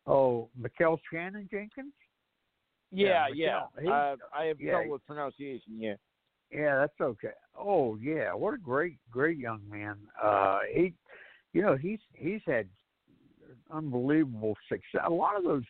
Oh, 0.07 0.49
Michael 0.57 0.99
Shannon 1.11 1.47
Jenkins. 1.51 1.93
Yeah, 2.91 3.27
Yeah, 3.27 3.33
yeah. 3.33 3.81
He- 3.81 3.89
Uh, 3.89 4.15
I 4.33 4.45
have 4.45 4.59
yeah, 4.59 4.71
trouble 4.71 4.91
with 4.91 5.05
pronunciation. 5.05 5.79
Yeah. 5.79 5.95
Yeah, 6.51 6.79
that's 6.79 6.99
okay. 6.99 7.31
Oh 7.57 7.95
yeah, 7.95 8.33
what 8.33 8.53
a 8.53 8.57
great, 8.57 8.97
great 9.09 9.37
young 9.37 9.61
man. 9.69 9.97
Uh, 10.21 10.59
he, 10.73 10.93
you 11.53 11.61
know, 11.61 11.77
he's 11.77 11.99
he's 12.13 12.41
had 12.45 12.67
unbelievable 13.71 14.57
success. 14.67 15.01
A 15.05 15.09
lot 15.09 15.37
of 15.37 15.43
those 15.43 15.63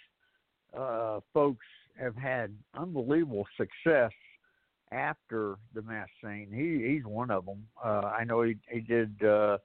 uh, 0.78 1.20
folks 1.34 1.66
have 2.00 2.16
had 2.16 2.54
unbelievable 2.76 3.48
success 3.58 4.12
after 4.92 5.56
the 5.74 5.82
Masked 5.82 6.12
Saint. 6.24 6.54
He 6.54 6.86
he's 6.88 7.06
one 7.06 7.32
of 7.32 7.46
them. 7.46 7.66
Uh, 7.84 8.12
I 8.18 8.24
know 8.24 8.42
he 8.44 8.58
he 8.70 8.82
did 8.82 9.16
uh, 9.24 9.58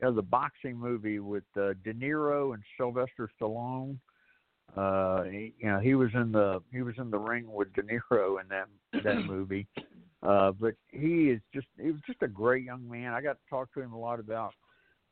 you 0.00 0.08
know, 0.08 0.12
the 0.12 0.22
boxing 0.22 0.76
movie 0.76 1.18
with 1.18 1.44
uh, 1.56 1.74
De 1.84 1.92
Niro 1.94 2.54
and 2.54 2.62
Sylvester 2.76 3.30
Stallone. 3.40 3.98
Uh, 4.76 5.24
he, 5.24 5.52
you 5.58 5.66
know, 5.66 5.78
he 5.78 5.94
was 5.94 6.10
in 6.14 6.32
the 6.32 6.62
he 6.72 6.82
was 6.82 6.94
in 6.98 7.10
the 7.10 7.18
ring 7.18 7.50
with 7.52 7.72
De 7.74 7.82
Niro 7.82 8.40
in 8.40 8.48
that 8.48 8.68
that 9.04 9.16
movie. 9.26 9.66
Uh, 10.22 10.52
but 10.52 10.74
he 10.88 11.30
is 11.30 11.40
just 11.52 11.66
he 11.80 11.90
was 11.90 12.00
just 12.06 12.22
a 12.22 12.28
great 12.28 12.64
young 12.64 12.88
man. 12.88 13.12
I 13.12 13.20
got 13.20 13.34
to 13.34 13.50
talk 13.50 13.72
to 13.74 13.80
him 13.80 13.92
a 13.92 13.98
lot 13.98 14.20
about 14.20 14.54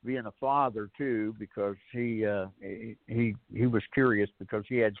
being 0.03 0.25
a 0.25 0.31
father 0.39 0.89
too 0.97 1.35
because 1.37 1.75
he 1.91 2.25
uh 2.25 2.47
he 2.59 2.95
he, 3.07 3.35
he 3.53 3.67
was 3.67 3.83
curious 3.93 4.29
because 4.39 4.63
he 4.67 4.77
had 4.77 4.93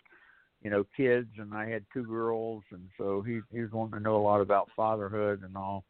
you 0.61 0.69
know 0.69 0.85
kids 0.95 1.29
and 1.37 1.53
I 1.53 1.67
had 1.67 1.83
two 1.93 2.03
girls 2.03 2.63
and 2.71 2.87
so 2.97 3.21
he 3.21 3.41
he 3.51 3.61
was 3.61 3.71
wanting 3.71 3.93
to 3.93 4.03
know 4.03 4.17
a 4.17 4.21
lot 4.21 4.41
about 4.41 4.69
fatherhood 4.75 5.43
and 5.43 5.55
all. 5.55 5.83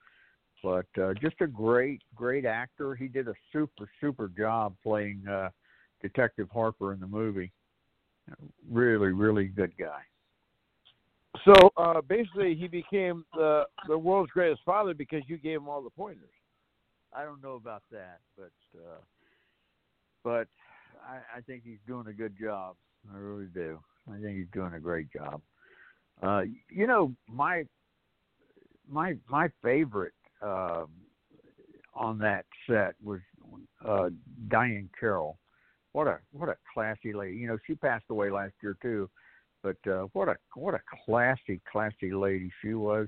But 0.64 0.86
uh, 1.02 1.14
just 1.16 1.42
a 1.42 1.48
great 1.48 2.02
great 2.16 2.46
actor. 2.46 2.96
He 2.96 3.08
did 3.08 3.28
a 3.28 3.34
super 3.52 3.90
super 4.00 4.28
job 4.28 4.76
playing 4.84 5.24
uh 5.28 5.50
Detective 6.02 6.50
Harper 6.52 6.94
in 6.94 7.00
the 7.00 7.08
movie. 7.08 7.52
Really 8.70 9.12
really 9.12 9.46
good 9.46 9.74
guy. 9.78 10.02
So 11.46 11.72
uh, 11.78 12.02
basically, 12.02 12.56
he 12.56 12.68
became 12.68 13.26
the 13.34 13.64
the 13.88 13.98
world's 13.98 14.32
greatest 14.32 14.62
father 14.66 14.94
because 14.94 15.22
you 15.28 15.38
gave 15.38 15.58
him 15.58 15.70
all 15.70 15.82
the 15.82 15.90
pointers. 15.90 16.30
I 17.14 17.24
don't 17.24 17.42
know 17.42 17.56
about 17.56 17.84
that, 17.92 18.20
but 18.38 18.52
uh, 18.76 19.00
but 20.24 20.48
I, 21.06 21.38
I 21.38 21.42
think 21.42 21.64
he's 21.66 21.80
doing 21.88 22.08
a 22.08 22.14
good 22.14 22.36
job. 22.40 22.76
I 23.14 23.18
really 23.18 23.48
do. 23.54 23.80
I 24.10 24.20
think 24.20 24.38
he's 24.38 24.48
doing 24.54 24.74
a 24.74 24.80
great 24.80 25.12
job. 25.12 25.42
Uh, 26.22 26.44
you 26.70 26.88
know, 26.88 27.14
my 27.28 27.66
my 28.90 29.16
my 29.30 29.50
favorite 29.64 30.14
uh, 30.42 30.86
on 31.96 32.18
that 32.20 32.46
set 32.68 32.96
was 33.04 33.20
uh, 33.86 34.10
Diahann 34.48 34.90
Carroll. 35.00 35.38
What 35.94 36.08
a 36.08 36.20
what 36.32 36.50
a 36.50 36.58
classy 36.74 37.14
lady. 37.14 37.38
You 37.38 37.48
know, 37.48 37.58
she 37.66 37.76
passed 37.76 38.06
away 38.10 38.30
last 38.30 38.54
year 38.62 38.78
too, 38.82 39.10
but 39.64 39.78
uh, 39.88 40.08
what 40.14 40.28
a 40.28 40.38
what 40.56 40.74
a 40.74 40.82
classy 41.06 41.62
classy 41.72 42.12
lady 42.12 42.52
she 42.62 42.74
was. 42.74 43.08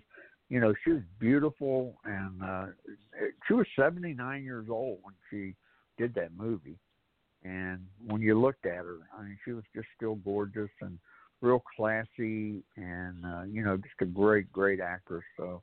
You 0.49 0.59
know, 0.59 0.73
she 0.83 0.91
was 0.91 1.01
beautiful, 1.19 1.95
and 2.03 2.43
uh, 2.43 2.65
she 3.47 3.53
was 3.53 3.65
79 3.79 4.43
years 4.43 4.67
old 4.69 4.99
when 5.01 5.15
she 5.29 5.55
did 5.97 6.13
that 6.15 6.31
movie. 6.37 6.77
And 7.43 7.85
when 8.07 8.21
you 8.21 8.39
looked 8.39 8.65
at 8.65 8.77
her, 8.77 8.99
I 9.17 9.23
mean, 9.23 9.37
she 9.43 9.51
was 9.51 9.63
just 9.75 9.87
still 9.95 10.15
gorgeous 10.15 10.69
and 10.81 10.97
real 11.41 11.61
classy, 11.75 12.63
and 12.77 13.25
uh, 13.25 13.43
you 13.43 13.63
know, 13.63 13.75
just 13.75 13.95
a 14.01 14.05
great, 14.05 14.51
great 14.51 14.79
actress. 14.79 15.23
So 15.35 15.61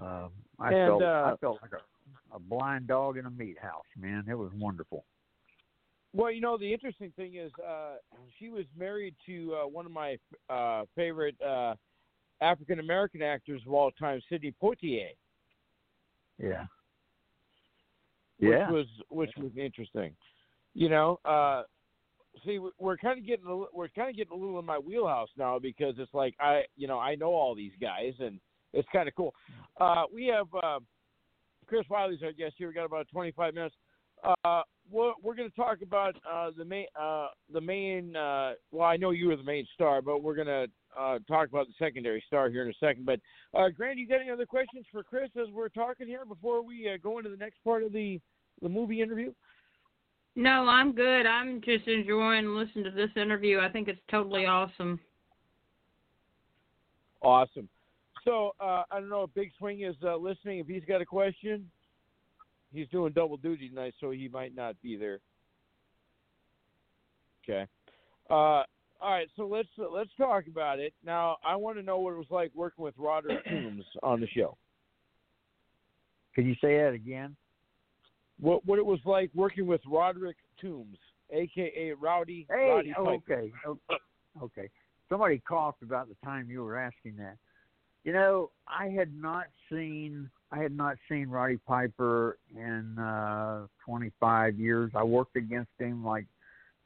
um, 0.00 0.30
I 0.60 0.72
And, 0.72 0.88
felt 0.88 1.02
uh, 1.02 1.06
I 1.06 1.34
felt 1.40 1.58
like 1.62 1.72
a 1.72 1.82
a 2.34 2.38
blind 2.38 2.86
dog 2.86 3.18
in 3.18 3.26
a 3.26 3.30
meat 3.30 3.58
house, 3.60 3.84
man. 3.96 4.24
It 4.28 4.34
was 4.34 4.50
wonderful. 4.54 5.04
Well, 6.14 6.30
you 6.30 6.40
know, 6.40 6.58
the 6.58 6.72
interesting 6.72 7.12
thing 7.16 7.36
is, 7.36 7.50
uh, 7.66 7.96
she 8.38 8.48
was 8.48 8.64
married 8.76 9.14
to 9.26 9.54
uh, 9.54 9.66
one 9.66 9.86
of 9.86 9.92
my 9.92 10.18
uh, 10.50 10.84
favorite 10.94 11.36
uh, 11.40 11.74
African 12.40 12.80
American 12.80 13.22
actors 13.22 13.62
of 13.66 13.72
all 13.72 13.90
time, 13.92 14.20
Sidney 14.28 14.54
Poitier. 14.62 15.10
Yeah. 16.38 16.66
which 18.38 18.50
Yeah. 18.50 18.70
was 18.70 18.86
which 19.08 19.30
was 19.38 19.52
interesting. 19.56 20.14
You 20.74 20.88
know, 20.88 21.20
uh, 21.24 21.62
see, 22.44 22.58
we- 22.58 22.70
we're 22.78 22.96
kind 22.96 23.18
of 23.18 23.26
getting 23.26 23.46
a, 23.46 23.64
we're 23.74 23.88
kind 23.88 24.08
of 24.10 24.16
getting 24.16 24.32
a 24.32 24.36
little 24.40 24.58
in 24.58 24.64
my 24.64 24.78
wheelhouse 24.78 25.28
now 25.36 25.58
because 25.58 25.94
it's 25.98 26.14
like 26.14 26.34
I, 26.40 26.62
you 26.76 26.88
know, 26.88 26.98
I 26.98 27.14
know 27.14 27.32
all 27.32 27.54
these 27.54 27.72
guys 27.80 28.14
and 28.20 28.40
it's 28.72 28.88
kind 28.92 29.08
of 29.08 29.14
cool. 29.14 29.34
Uh, 29.80 30.04
we 30.12 30.26
have 30.26 30.46
uh, 30.62 30.80
Chris 31.66 31.84
Whaley's 31.90 32.22
our 32.22 32.32
guest 32.32 32.54
here. 32.56 32.68
We 32.68 32.74
got 32.74 32.86
about 32.86 33.06
25 33.12 33.54
minutes. 33.54 33.74
Uh, 34.44 34.62
we're 34.90 35.12
we're 35.22 35.34
going 35.34 35.50
to 35.50 35.56
talk 35.56 35.82
about 35.82 36.14
uh, 36.30 36.50
the 36.56 36.64
main 36.64 36.86
uh, 37.00 37.28
the 37.52 37.60
main. 37.60 38.14
Uh, 38.14 38.52
well, 38.70 38.86
I 38.86 38.96
know 38.96 39.10
you 39.10 39.28
were 39.28 39.36
the 39.36 39.42
main 39.42 39.66
star, 39.74 40.00
but 40.00 40.22
we're 40.22 40.34
going 40.36 40.46
to 40.46 40.66
uh, 40.98 41.18
talk 41.26 41.48
about 41.48 41.66
the 41.66 41.74
secondary 41.78 42.22
star 42.28 42.48
here 42.48 42.62
in 42.62 42.70
a 42.70 42.74
second. 42.78 43.04
But 43.04 43.18
uh, 43.52 43.68
Grant, 43.70 43.98
you 43.98 44.06
got 44.06 44.20
any 44.20 44.30
other 44.30 44.46
questions 44.46 44.86
for 44.92 45.02
Chris 45.02 45.30
as 45.40 45.48
we're 45.52 45.68
talking 45.70 46.06
here 46.06 46.24
before 46.24 46.62
we 46.62 46.88
uh, 46.88 46.98
go 47.02 47.18
into 47.18 47.30
the 47.30 47.36
next 47.36 47.62
part 47.64 47.82
of 47.82 47.92
the 47.92 48.20
the 48.60 48.68
movie 48.68 49.02
interview? 49.02 49.32
No, 50.34 50.66
I'm 50.66 50.92
good. 50.92 51.26
I'm 51.26 51.60
just 51.60 51.86
enjoying 51.86 52.54
listening 52.54 52.84
to 52.84 52.90
this 52.90 53.10
interview. 53.16 53.60
I 53.60 53.68
think 53.68 53.88
it's 53.88 54.00
totally 54.10 54.46
awesome. 54.46 54.98
Awesome. 57.20 57.68
So 58.24 58.52
uh, 58.60 58.84
I 58.90 59.00
don't 59.00 59.08
know 59.08 59.24
if 59.24 59.34
Big 59.34 59.50
Swing 59.58 59.82
is 59.82 59.96
uh, 60.04 60.16
listening. 60.16 60.58
If 60.58 60.66
he's 60.68 60.84
got 60.88 61.00
a 61.00 61.06
question, 61.06 61.70
he's 62.72 62.88
doing 62.88 63.12
double 63.12 63.36
duty 63.36 63.68
tonight, 63.68 63.94
so 64.00 64.10
he 64.10 64.28
might 64.28 64.54
not 64.54 64.80
be 64.82 64.96
there. 64.96 65.20
Okay. 67.44 67.66
Uh, 68.30 68.34
all 68.34 68.66
right. 69.02 69.28
So 69.36 69.46
let's 69.46 69.68
let's 69.76 70.10
talk 70.16 70.44
about 70.46 70.78
it 70.78 70.94
now. 71.04 71.36
I 71.44 71.56
want 71.56 71.76
to 71.76 71.82
know 71.82 71.98
what 71.98 72.14
it 72.14 72.18
was 72.18 72.26
like 72.30 72.52
working 72.54 72.84
with 72.84 72.94
Roderick 72.96 73.44
Toombs 73.48 73.84
on 74.02 74.20
the 74.20 74.28
show. 74.28 74.56
Could 76.34 76.46
you 76.46 76.54
say 76.54 76.78
that 76.78 76.92
again? 76.94 77.36
What 78.42 78.66
what 78.66 78.80
it 78.80 78.84
was 78.84 78.98
like 79.04 79.30
working 79.34 79.66
with 79.66 79.80
Roderick 79.86 80.36
Toombs, 80.60 80.98
aka 81.30 81.92
Rowdy 81.92 82.46
Hey, 82.50 82.70
Roddy 82.70 82.94
oh, 82.98 83.06
okay, 83.08 83.52
okay. 84.42 84.68
Somebody 85.08 85.40
coughed 85.48 85.82
about 85.82 86.08
the 86.08 86.16
time 86.24 86.50
you 86.50 86.64
were 86.64 86.76
asking 86.76 87.16
that. 87.18 87.36
You 88.02 88.12
know, 88.12 88.50
I 88.66 88.88
had 88.88 89.14
not 89.14 89.44
seen 89.70 90.28
I 90.50 90.58
had 90.58 90.76
not 90.76 90.96
seen 91.08 91.28
Roddy 91.28 91.58
Piper 91.68 92.36
in 92.52 92.98
uh 92.98 93.66
25 93.86 94.58
years. 94.58 94.90
I 94.96 95.04
worked 95.04 95.36
against 95.36 95.70
him 95.78 96.04
like 96.04 96.26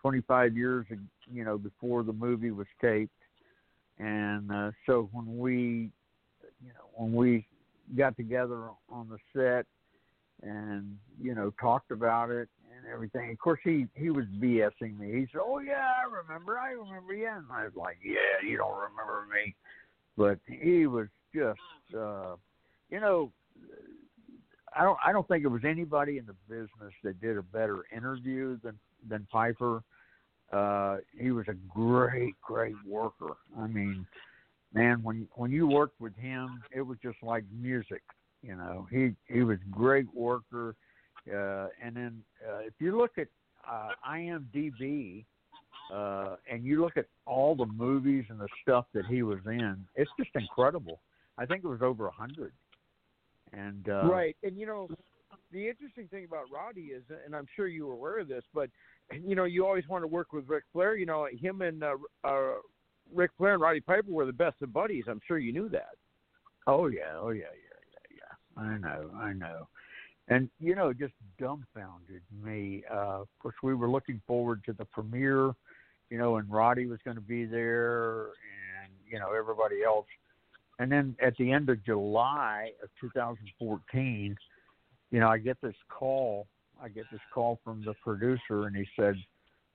25 0.03 0.59
years, 0.59 0.85
you 1.33 1.43
know, 1.43 1.57
before 1.57 2.03
the 2.03 2.13
movie 2.13 2.51
was 2.51 2.67
taped, 2.83 3.11
and 3.99 4.53
uh, 4.53 4.71
so 4.85 5.09
when 5.13 5.39
we, 5.39 5.91
you 6.63 6.69
know, 6.69 6.85
when 6.93 7.15
we 7.15 7.47
got 7.97 8.15
together 8.15 8.69
on 8.91 9.09
the 9.09 9.19
set 9.33 9.65
and 10.43 10.97
you 11.21 11.35
know 11.35 11.53
talked 11.61 11.91
about 11.91 12.31
it 12.31 12.49
and 12.77 12.93
everything. 12.93 13.31
Of 13.31 13.39
course, 13.39 13.61
he 13.65 13.87
he 13.95 14.11
was 14.11 14.25
BSing 14.41 14.99
me. 14.99 15.13
He 15.13 15.27
said, 15.33 15.41
"Oh 15.43 15.59
yeah, 15.59 15.93
I 16.03 16.05
remember. 16.05 16.59
I 16.59 16.73
remember 16.73 17.15
you." 17.15 17.29
And 17.29 17.47
I 17.51 17.65
was 17.65 17.75
like, 17.77 17.99
"Yeah, 18.05 18.47
you 18.47 18.57
don't 18.57 18.75
remember 18.75 19.27
me," 19.33 19.55
but 20.17 20.39
he 20.47 20.87
was 20.87 21.09
just, 21.35 21.59
uh, 21.97 22.37
you 22.91 23.01
know, 23.01 23.33
I 24.77 24.83
don't 24.83 24.99
I 25.05 25.13
don't 25.13 25.27
think 25.29 25.43
there 25.43 25.51
was 25.51 25.65
anybody 25.65 26.19
in 26.19 26.27
the 26.27 26.37
business 26.49 26.93
that 27.03 27.21
did 27.21 27.37
a 27.37 27.43
better 27.43 27.85
interview 27.95 28.59
than 28.63 28.79
than 29.09 29.27
Piper. 29.31 29.83
Uh, 30.53 30.99
he 31.19 31.33
was 31.33 31.47
a 31.49 31.55
great, 31.69 32.35
great 32.41 32.77
worker. 32.87 33.37
I 33.59 33.67
mean, 33.67 34.07
man, 34.73 35.03
when 35.03 35.27
when 35.35 35.51
you 35.51 35.67
worked 35.67 36.01
with 36.01 36.15
him, 36.17 36.63
it 36.71 36.83
was 36.83 36.99
just 37.03 37.19
like 37.23 37.45
music. 37.53 38.03
You 38.43 38.57
know, 38.57 38.87
he 38.91 39.13
he 39.27 39.43
was 39.43 39.59
great 39.71 40.07
worker. 40.15 40.75
Uh, 41.29 41.67
and 41.83 41.97
then 41.97 42.23
uh, 42.49 42.59
if 42.59 42.75
you 42.79 42.97
look 42.97 43.19
at 43.19 43.27
uh, 43.69 43.91
IMDb 44.09 45.25
uh, 45.93 46.37
and 46.51 46.65
you 46.65 46.81
look 46.81 46.97
at 46.97 47.07
all 47.27 47.57
the 47.57 47.67
movies 47.67 48.25
and 48.29 48.39
the 48.39 48.49
stuff 48.63 48.87
that 48.95 49.07
he 49.07 49.23
was 49.23 49.41
in, 49.47 49.85
it's 49.97 50.11
just 50.17 50.31
incredible. 50.35 51.01
I 51.39 51.47
think 51.47 51.65
it 51.65 51.69
was 51.69 51.83
over 51.83 52.07
a 52.07 52.13
hundred. 52.13 52.53
And 53.53 53.89
uh, 53.89 54.05
Right, 54.05 54.37
and 54.43 54.57
you 54.57 54.67
know, 54.67 54.89
the 55.53 55.69
interesting 55.69 56.09
thing 56.09 56.25
about 56.25 56.45
Roddy 56.53 56.93
is, 56.93 57.03
and 57.25 57.35
I'm 57.35 57.47
sure 57.57 57.67
you 57.67 57.87
were 57.87 57.95
aware 57.95 58.19
of 58.19 58.29
this, 58.29 58.45
but 58.55 58.71
you 59.13 59.35
know, 59.35 59.45
you 59.45 59.67
always 59.67 59.89
want 59.89 60.03
to 60.03 60.09
work 60.09 60.33
with 60.33 60.49
Ric 60.49 60.65
Flair. 60.73 60.97
You 60.97 61.07
know, 61.07 61.29
him 61.41 61.63
and 61.63 61.83
uh, 61.83 61.95
uh, 62.25 62.55
Ric 63.15 63.31
Flair 63.39 63.55
and 63.55 63.63
Roddy 63.63 63.81
Piper 63.81 64.11
were 64.11 64.27
the 64.27 64.33
best 64.33 64.57
of 64.63 64.73
buddies. 64.73 65.05
I'm 65.09 65.21
sure 65.27 65.39
you 65.39 65.53
knew 65.53 65.69
that. 65.71 65.95
Oh 66.67 66.87
yeah, 66.87 67.15
oh 67.17 67.31
yeah. 67.31 67.45
I 68.57 68.79
know, 68.79 69.11
I 69.17 69.33
know. 69.33 69.69
And 70.29 70.51
you 70.59 70.75
know, 70.75 70.93
just 70.93 71.13
dumbfounded 71.39 72.23
me. 72.43 72.83
Uh, 72.91 73.21
of 73.21 73.29
course, 73.41 73.55
we 73.63 73.75
were 73.75 73.89
looking 73.89 74.21
forward 74.27 74.63
to 74.65 74.73
the 74.73 74.85
premiere, 74.85 75.53
you 76.11 76.19
know, 76.19 76.37
and 76.37 76.51
Roddy 76.51 76.87
was 76.87 76.99
going 77.05 77.17
to 77.17 77.21
be 77.21 77.45
there, 77.45 78.25
and 78.25 78.93
you 79.09 79.19
know 79.19 79.33
everybody 79.33 79.85
else. 79.85 80.07
And 80.79 80.91
then 80.91 81.17
at 81.23 81.37
the 81.37 81.53
end 81.53 81.69
of 81.71 81.85
July 81.85 82.73
of 82.83 82.91
2014, 83.01 84.37
you 85.11 85.21
know, 85.21 85.29
I 85.29 85.39
get 85.39 85.61
this 85.63 85.77
call. 85.89 86.47
I 86.83 86.89
get 86.89 87.05
this 87.11 87.21
call 87.33 87.59
from 87.65 87.85
the 87.85 87.95
producer, 88.03 88.67
and 88.67 88.77
he 88.77 88.87
said, 88.99 89.15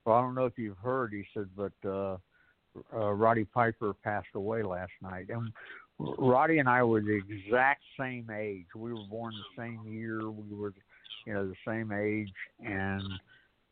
"Well, 0.04 0.16
I 0.16 0.20
don't 0.20 0.34
know 0.34 0.46
if 0.46 0.58
you've 0.58 0.78
heard." 0.78 1.12
He 1.12 1.24
said, 1.34 1.48
"But 1.56 1.72
uh, 1.84 2.18
uh, 2.94 3.12
Roddy 3.12 3.44
Piper 3.44 3.94
passed 4.04 4.34
away 4.34 4.62
last 4.62 4.92
night." 5.00 5.26
And 5.30 5.50
Roddy 6.18 6.58
and 6.58 6.68
I 6.68 6.82
were 6.82 7.00
the 7.00 7.20
exact 7.28 7.82
same 7.98 8.28
age. 8.30 8.66
We 8.74 8.92
were 8.92 9.04
born 9.10 9.34
the 9.34 9.62
same 9.62 9.80
year. 9.86 10.30
We 10.30 10.56
were, 10.56 10.72
you 11.26 11.34
know, 11.34 11.46
the 11.46 11.56
same 11.66 11.92
age, 11.92 12.32
and 12.64 13.02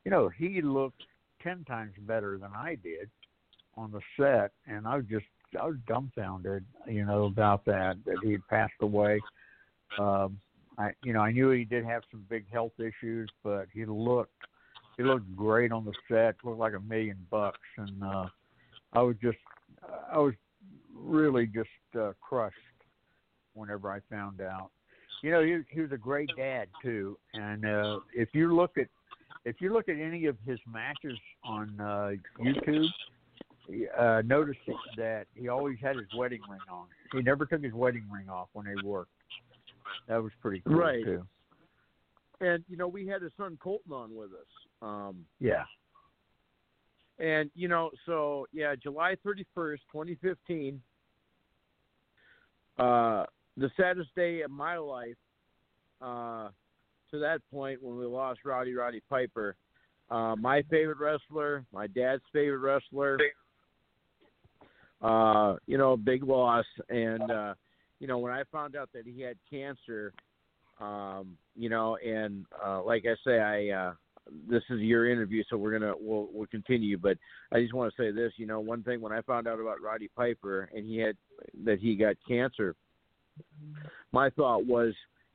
you 0.04 0.10
know, 0.10 0.28
he 0.28 0.62
looked 0.62 1.02
ten 1.42 1.64
times 1.64 1.92
better 2.00 2.38
than 2.38 2.50
I 2.54 2.76
did 2.76 3.10
on 3.76 3.92
the 3.92 4.00
set, 4.18 4.52
and 4.66 4.86
I 4.86 4.96
was 4.96 5.06
just, 5.10 5.26
I 5.60 5.66
was 5.66 5.76
dumbfounded, 5.86 6.64
you 6.86 7.04
know, 7.04 7.24
about 7.24 7.64
that 7.66 7.96
that 8.04 8.16
he 8.22 8.32
had 8.32 8.46
passed 8.48 8.72
away. 8.80 9.20
Um, 9.98 10.38
I, 10.78 10.90
you 11.02 11.12
know, 11.12 11.20
I 11.20 11.32
knew 11.32 11.50
he 11.50 11.64
did 11.64 11.84
have 11.84 12.02
some 12.10 12.24
big 12.28 12.50
health 12.50 12.72
issues, 12.78 13.28
but 13.42 13.66
he 13.72 13.84
looked, 13.84 14.32
he 14.96 15.02
looked 15.02 15.34
great 15.36 15.72
on 15.72 15.84
the 15.84 15.92
set. 16.08 16.36
Looked 16.44 16.58
like 16.58 16.74
a 16.74 16.80
million 16.80 17.18
bucks, 17.30 17.58
and 17.76 18.02
uh, 18.02 18.26
I 18.92 19.02
was 19.02 19.16
just, 19.22 19.38
I 20.12 20.18
was 20.18 20.34
really 20.94 21.46
just 21.46 21.68
uh, 21.96 22.12
crushed 22.20 22.56
whenever 23.54 23.90
I 23.90 24.00
found 24.10 24.40
out. 24.40 24.70
You 25.22 25.30
know, 25.30 25.42
he, 25.42 25.58
he 25.68 25.80
was 25.80 25.92
a 25.92 25.98
great 25.98 26.34
dad 26.36 26.68
too, 26.82 27.18
and 27.34 27.66
uh, 27.66 28.00
if 28.14 28.30
you 28.32 28.54
look 28.54 28.78
at 28.78 28.86
if 29.44 29.60
you 29.60 29.72
look 29.72 29.88
at 29.88 29.96
any 29.96 30.26
of 30.26 30.36
his 30.46 30.58
matches 30.70 31.18
on 31.44 31.78
uh, 31.80 32.10
YouTube, 32.38 32.88
uh, 33.98 34.22
notice 34.24 34.56
that 34.96 35.26
he 35.34 35.48
always 35.48 35.78
had 35.80 35.96
his 35.96 36.06
wedding 36.12 36.42
ring 36.48 36.60
on. 36.70 36.86
He 37.12 37.22
never 37.22 37.46
took 37.46 37.62
his 37.62 37.72
wedding 37.72 38.04
ring 38.10 38.28
off 38.28 38.48
when 38.52 38.66
they 38.66 38.76
worked. 38.76 39.10
That 40.08 40.22
was 40.22 40.32
pretty 40.40 40.62
cool 40.66 40.76
Right. 40.76 41.04
too. 41.04 41.26
And 42.40 42.64
you 42.68 42.76
know, 42.76 42.88
we 42.88 43.06
had 43.06 43.22
his 43.22 43.32
son 43.36 43.58
Colton 43.62 43.92
on 43.92 44.14
with 44.14 44.30
us. 44.32 44.46
Um, 44.82 45.24
Yeah. 45.38 45.64
and 47.18 47.50
you 47.54 47.68
know, 47.68 47.90
so 48.06 48.46
yeah, 48.52 48.74
July 48.74 49.16
31st, 49.24 49.78
2015. 49.92 50.80
Uh, 52.80 53.24
the 53.56 53.70
saddest 53.76 54.08
day 54.16 54.40
of 54.40 54.50
my 54.50 54.78
life. 54.78 55.16
Uh, 56.00 56.48
to 57.10 57.18
that 57.18 57.40
point 57.50 57.82
when 57.82 57.98
we 57.98 58.06
lost 58.06 58.40
Roddy 58.44 58.72
Roddy 58.72 59.02
Piper, 59.10 59.56
uh, 60.10 60.34
my 60.36 60.62
favorite 60.70 60.98
wrestler, 60.98 61.64
my 61.72 61.86
dad's 61.88 62.22
favorite 62.32 62.58
wrestler. 62.58 63.18
Uh, 65.02 65.56
you 65.66 65.76
know, 65.76 65.96
big 65.96 66.22
loss, 66.22 66.64
and 66.88 67.30
uh, 67.30 67.54
you 67.98 68.06
know 68.06 68.18
when 68.18 68.32
I 68.32 68.44
found 68.52 68.76
out 68.76 68.90
that 68.94 69.06
he 69.06 69.20
had 69.20 69.36
cancer, 69.50 70.12
um, 70.80 71.36
you 71.56 71.68
know, 71.68 71.96
and 71.96 72.46
uh, 72.64 72.82
like 72.82 73.04
I 73.06 73.14
say, 73.26 73.40
I 73.40 73.70
uh, 73.70 73.94
this 74.48 74.62
is 74.70 74.80
your 74.80 75.10
interview, 75.10 75.42
so 75.48 75.56
we're 75.56 75.78
gonna 75.78 75.94
we'll 75.98 76.28
we'll 76.32 76.46
continue. 76.46 76.98
But 76.98 77.18
I 77.52 77.60
just 77.60 77.74
want 77.74 77.92
to 77.94 78.02
say 78.02 78.10
this, 78.10 78.32
you 78.36 78.46
know, 78.46 78.60
one 78.60 78.82
thing 78.82 79.00
when 79.00 79.12
I 79.12 79.22
found 79.22 79.48
out 79.48 79.60
about 79.60 79.80
Roddy 79.82 80.08
Piper 80.16 80.70
and 80.74 80.86
he 80.86 80.98
had 80.98 81.16
that 81.64 81.78
he 81.78 81.96
got 81.96 82.16
cancer, 82.26 82.74
my 84.12 84.30
thought 84.30 84.66
was 84.66 84.94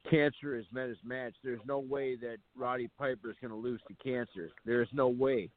cancer 0.10 0.56
is 0.56 0.66
met 0.72 0.90
his 0.90 0.98
match. 1.04 1.34
There's 1.44 1.62
no 1.68 1.80
way 1.80 2.16
that 2.18 2.38
Roddy 2.56 2.90
Piper 2.98 3.32
is 3.32 3.38
going 3.42 3.52
to 3.52 3.58
lose 3.58 3.82
to 3.88 3.96
cancer. 4.04 4.52
There 4.66 4.82
is 4.82 4.90
no 4.94 5.08
way. 5.08 5.50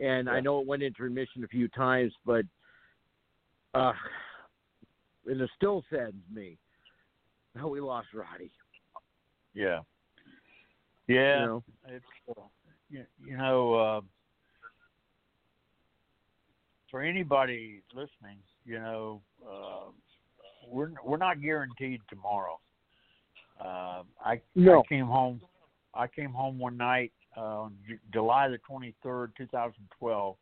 And 0.00 0.28
I 0.28 0.40
know 0.40 0.60
it 0.60 0.66
went 0.66 0.82
into 0.82 1.02
remission 1.02 1.44
a 1.44 1.48
few 1.48 1.68
times, 1.68 2.12
but 2.26 2.44
uh, 3.74 3.92
and 5.26 5.40
it 5.40 5.50
still 5.56 5.84
saddens 5.90 6.24
me 6.32 6.58
how 7.56 7.68
we 7.68 7.80
lost 7.80 8.08
Roddy. 8.12 8.50
Yeah. 9.54 9.80
Yeah, 11.14 11.40
You 11.40 11.46
know? 11.46 11.64
it's 11.88 12.04
uh, 12.30 12.42
you, 12.90 13.04
you 13.24 13.36
know 13.36 13.74
uh, 13.74 14.00
for 16.90 17.02
anybody 17.02 17.82
listening, 17.94 18.38
you 18.64 18.78
know, 18.78 19.20
uh, 19.44 19.90
we're 20.68 20.90
we're 21.04 21.16
not 21.16 21.40
guaranteed 21.40 22.00
tomorrow. 22.08 22.60
Uh, 23.60 24.02
I 24.24 24.40
No. 24.54 24.80
I 24.80 24.88
came 24.88 25.06
home. 25.06 25.40
I 25.94 26.06
came 26.06 26.32
home 26.32 26.58
one 26.58 26.76
night 26.76 27.12
uh, 27.36 27.62
on 27.62 27.76
J- 27.88 27.98
July 28.12 28.48
the 28.48 28.58
twenty 28.58 28.94
third, 29.02 29.32
two 29.36 29.46
thousand 29.46 29.88
twelve. 29.98 30.36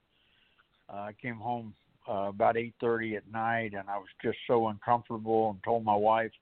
Uh, 0.93 0.97
I 0.97 1.13
came 1.21 1.37
home 1.37 1.75
uh, 2.09 2.29
about 2.29 2.57
eight 2.57 2.75
thirty 2.81 3.17
at 3.17 3.31
night, 3.31 3.73
and 3.75 3.89
I 3.89 3.99
was 3.99 4.09
just 4.23 4.39
so 4.47 4.69
uncomfortable, 4.69 5.51
and 5.51 5.63
told 5.63 5.85
my 5.85 5.97
wife 5.97 6.33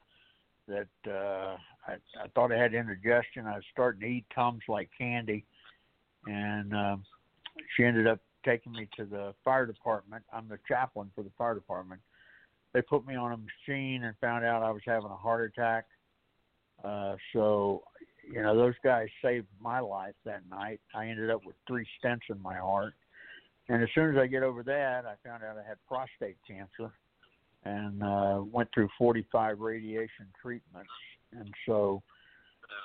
that 0.69 0.89
uh, 1.11 1.57
I, 1.89 1.93
I 2.23 2.29
thought 2.35 2.53
I 2.53 2.59
had 2.59 2.75
indigestion. 2.75 3.47
I 3.47 3.55
was 3.55 3.65
starting 3.73 4.01
to 4.03 4.07
eat 4.07 4.27
tums 4.35 4.63
like 4.69 4.91
candy, 4.97 5.45
and 6.27 6.75
um, 6.75 7.05
she 7.77 7.85
ended 7.85 8.07
up 8.07 8.21
taking 8.45 8.73
me 8.73 8.89
to 8.97 9.05
the 9.05 9.35
fire 9.45 9.67
department. 9.67 10.23
I'm 10.33 10.49
the 10.49 10.59
chaplain 10.69 11.11
for 11.15 11.23
the 11.23 11.33
fire 11.37 11.55
department. 11.55 12.01
They 12.75 12.83
put 12.83 13.07
me 13.07 13.17
on 13.17 13.33
a 13.33 13.37
machine 13.37 14.05
and 14.05 14.15
found 14.21 14.45
out 14.45 14.63
I 14.63 14.71
was 14.71 14.83
having 14.85 15.11
a 15.11 15.17
heart 15.17 15.51
attack. 15.53 15.87
Uh, 16.85 17.17
so, 17.33 17.83
you 18.31 18.43
know, 18.43 18.55
those 18.55 18.75
guys 18.85 19.09
saved 19.23 19.47
my 19.61 19.81
life 19.81 20.15
that 20.25 20.43
night. 20.51 20.81
I 20.95 21.09
ended 21.09 21.31
up 21.31 21.45
with 21.45 21.57
three 21.67 21.87
stents 22.03 22.21
in 22.31 22.41
my 22.43 22.57
heart. 22.57 22.95
And 23.69 23.83
as 23.83 23.89
soon 23.95 24.11
as 24.11 24.21
I 24.21 24.27
get 24.27 24.43
over 24.43 24.63
that, 24.63 25.05
I 25.07 25.15
found 25.27 25.43
out 25.43 25.57
I 25.57 25.67
had 25.67 25.79
prostate 25.87 26.37
cancer 26.47 26.93
and 27.65 28.03
uh, 28.03 28.43
went 28.45 28.69
through 28.73 28.89
45 28.97 29.61
radiation 29.61 30.27
treatments. 30.41 30.91
And 31.33 31.53
so, 31.67 32.03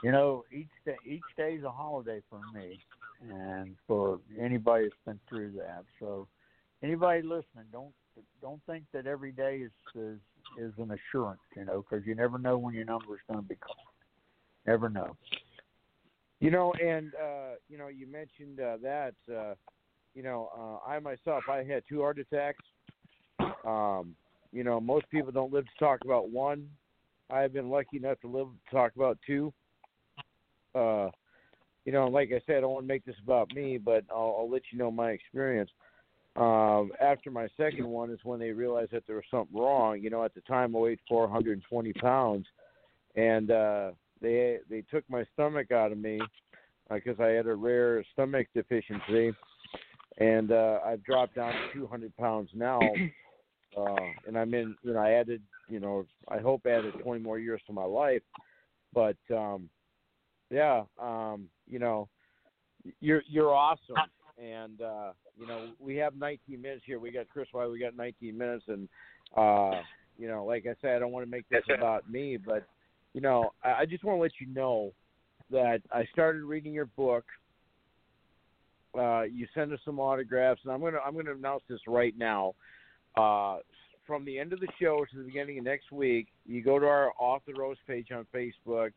you 0.04 0.12
know, 0.12 0.44
each 0.52 0.68
day 0.86 0.96
each 1.06 1.22
day 1.38 1.54
is 1.56 1.64
a 1.64 1.72
holiday 1.72 2.22
for 2.30 2.41
me, 2.54 2.80
and 3.22 3.76
for 3.88 4.20
anybody 4.39 4.86
that's 4.86 4.96
been 5.06 5.20
through 5.30 5.54
that. 5.58 5.86
So, 6.00 6.28
anybody 6.82 7.22
listening, 7.22 7.66
don't 7.72 7.94
don't 8.41 8.62
think 8.66 8.84
that 8.94 9.08
every 9.08 9.32
day 9.32 9.58
is 9.58 9.72
is, 9.96 10.20
is 10.58 10.74
an 10.78 10.91
assurance, 10.91 11.41
you 11.56 11.66
know, 11.66 11.84
because 11.88 12.06
you 12.06 12.16
never 12.16 12.38
know 12.38 12.58
when 12.58 12.74
your 12.74 12.86
number 12.86 13.16
is 13.16 13.22
going 13.28 13.41
to 13.41 13.48
be 13.48 13.56
called. 13.56 13.78
Never 14.66 14.89
know. 14.89 15.16
You 16.39 16.52
know, 16.52 16.74
and 16.74 17.14
uh, 17.16 17.56
you 17.70 17.78
know, 17.78 17.88
you 17.88 18.08
mentioned 18.08 18.60
uh, 18.60 18.78
that. 18.84 19.14
Uh, 19.34 19.54
you 20.14 20.22
know, 20.22 20.50
uh, 20.56 20.89
I 20.89 21.00
myself, 21.00 21.44
I 21.50 21.64
had 21.64 21.84
two 21.89 22.02
heart 22.02 22.20
attacks. 22.20 22.64
Um, 23.66 24.16
you 24.52 24.64
know, 24.64 24.80
most 24.80 25.10
people 25.10 25.32
don't 25.32 25.52
live 25.52 25.66
to 25.66 25.84
talk 25.84 26.00
about 26.04 26.30
one. 26.30 26.70
I 27.30 27.41
have 27.41 27.53
been 27.53 27.69
lucky 27.69 27.97
enough 27.97 28.19
to 28.21 28.28
live 28.28 28.47
to 28.47 28.76
talk 28.76 28.95
about 28.95 29.17
two. 29.26 29.53
Uh, 30.76 31.09
you 31.86 31.91
know, 31.91 32.07
like 32.07 32.30
I 32.30 32.41
said, 32.45 32.57
I 32.57 32.61
don't 32.61 32.74
want 32.74 32.84
to 32.86 32.93
make 32.93 33.05
this 33.05 33.15
about 33.24 33.53
me, 33.53 33.78
but 33.78 34.03
I'll, 34.09 34.38
I'll 34.39 34.49
let 34.49 34.63
you 34.71 34.78
know 34.78 34.91
my 34.91 35.11
experience. 35.11 35.69
Um, 36.36 36.91
after 36.99 37.30
my 37.30 37.47
second 37.57 37.88
one 37.88 38.09
is 38.09 38.19
when 38.24 38.39
they 38.39 38.51
realized 38.51 38.91
that 38.91 39.03
there 39.05 39.17
was 39.17 39.26
something 39.30 39.55
wrong. 39.55 39.99
You 40.01 40.09
know, 40.09 40.24
at 40.24 40.34
the 40.34 40.41
time 40.41 40.76
I 40.76 40.80
weighed 40.80 40.99
420 41.07 41.93
pounds, 41.93 42.45
and 43.15 43.51
uh, 43.51 43.91
they 44.21 44.59
they 44.69 44.82
took 44.89 45.07
my 45.09 45.26
stomach 45.34 45.71
out 45.71 45.91
of 45.91 45.97
me 45.97 46.19
because 46.91 47.19
I 47.19 47.28
had 47.28 47.45
a 47.45 47.53
rare 47.53 48.03
stomach 48.13 48.47
deficiency, 48.55 49.32
and 50.17 50.51
uh, 50.51 50.80
I've 50.84 51.03
dropped 51.03 51.36
down 51.36 51.53
to 51.53 51.80
200 51.80 52.15
pounds 52.17 52.49
now. 52.55 52.80
Uh, 53.78 53.95
and 54.28 54.38
I'm 54.38 54.53
in, 54.53 54.76
you 54.84 54.93
know, 54.93 54.99
I 54.99 55.11
added, 55.11 55.41
you 55.67 55.80
know, 55.80 56.05
I 56.28 56.39
hope 56.39 56.65
added 56.65 56.93
20 57.01 57.21
more 57.21 57.39
years 57.39 57.61
to 57.67 57.74
my 57.74 57.84
life, 57.84 58.21
but 58.93 59.17
um, 59.32 59.69
yeah, 60.49 60.84
um, 61.01 61.47
you 61.67 61.80
know, 61.80 62.07
you're 62.99 63.24
you're 63.28 63.53
awesome, 63.53 63.95
and 64.38 64.82
uh, 64.82 65.11
you 65.38 65.47
know, 65.47 65.69
we 65.80 65.95
have 65.95 66.15
19 66.15 66.61
minutes 66.61 66.84
here. 66.86 66.99
We 66.99 67.11
got 67.11 67.30
Chris 67.30 67.47
White, 67.51 67.69
we 67.69 67.80
got 67.80 67.95
19 67.95 68.38
minutes, 68.38 68.65
and 68.67 68.88
uh, 69.36 69.82
you 70.17 70.28
know, 70.28 70.45
like 70.45 70.65
I 70.65 70.76
said, 70.82 70.95
I 70.95 70.99
don't 70.99 71.11
want 71.11 71.26
to 71.26 71.32
make 71.32 71.47
this 71.49 71.63
about 71.76 72.09
me, 72.09 72.38
but 72.38 72.67
you 73.13 73.21
know, 73.21 73.51
I, 73.63 73.71
I 73.82 73.86
just 73.86 74.03
want 74.03 74.17
to 74.17 74.21
let 74.21 74.32
you 74.39 74.47
know 74.53 74.91
that 75.51 75.82
I 75.91 76.05
started 76.11 76.43
reading 76.43 76.74
your 76.74 76.86
book. 76.86 77.26
Uh, 78.97 79.24
you 79.24 79.47
send 79.55 79.74
us 79.74 79.80
some 79.86 79.99
autographs, 79.99 80.61
and 80.63 80.71
I'm 80.71 80.82
gonna 80.82 80.99
I'm 81.05 81.15
gonna 81.15 81.34
announce 81.34 81.63
this 81.67 81.80
right 81.88 82.13
now. 82.17 82.53
Uh, 83.16 83.57
from 84.05 84.26
the 84.26 84.38
end 84.38 84.53
of 84.53 84.59
the 84.59 84.68
show 84.82 85.05
to 85.11 85.18
the 85.18 85.24
beginning 85.24 85.59
of 85.59 85.66
next 85.66 85.91
week, 85.91 86.28
you 86.45 86.64
go 86.64 86.80
to 86.80 86.86
our 86.86 87.11
Off 87.20 87.41
the 87.47 87.53
Rose 87.53 87.78
page 87.88 88.07
on 88.11 88.26
Facebook. 88.34 88.91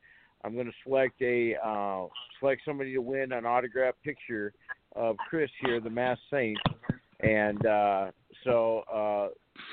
I'm 0.45 0.55
going 0.55 0.67
to 0.67 0.73
select 0.85 1.21
a 1.23 1.55
uh, 1.65 2.07
select 2.41 2.63
somebody 2.65 2.93
to 2.93 3.01
win 3.01 3.33
an 3.33 3.47
autographed 3.47 4.03
picture 4.03 4.53
of 4.95 5.17
Chris 5.29 5.51
here, 5.61 5.81
the 5.81 5.91
Masked 5.91 6.23
Saint, 6.31 6.59
and 7.21 7.65
uh, 7.67 8.11
so 8.45 8.85
uh, 8.93 9.29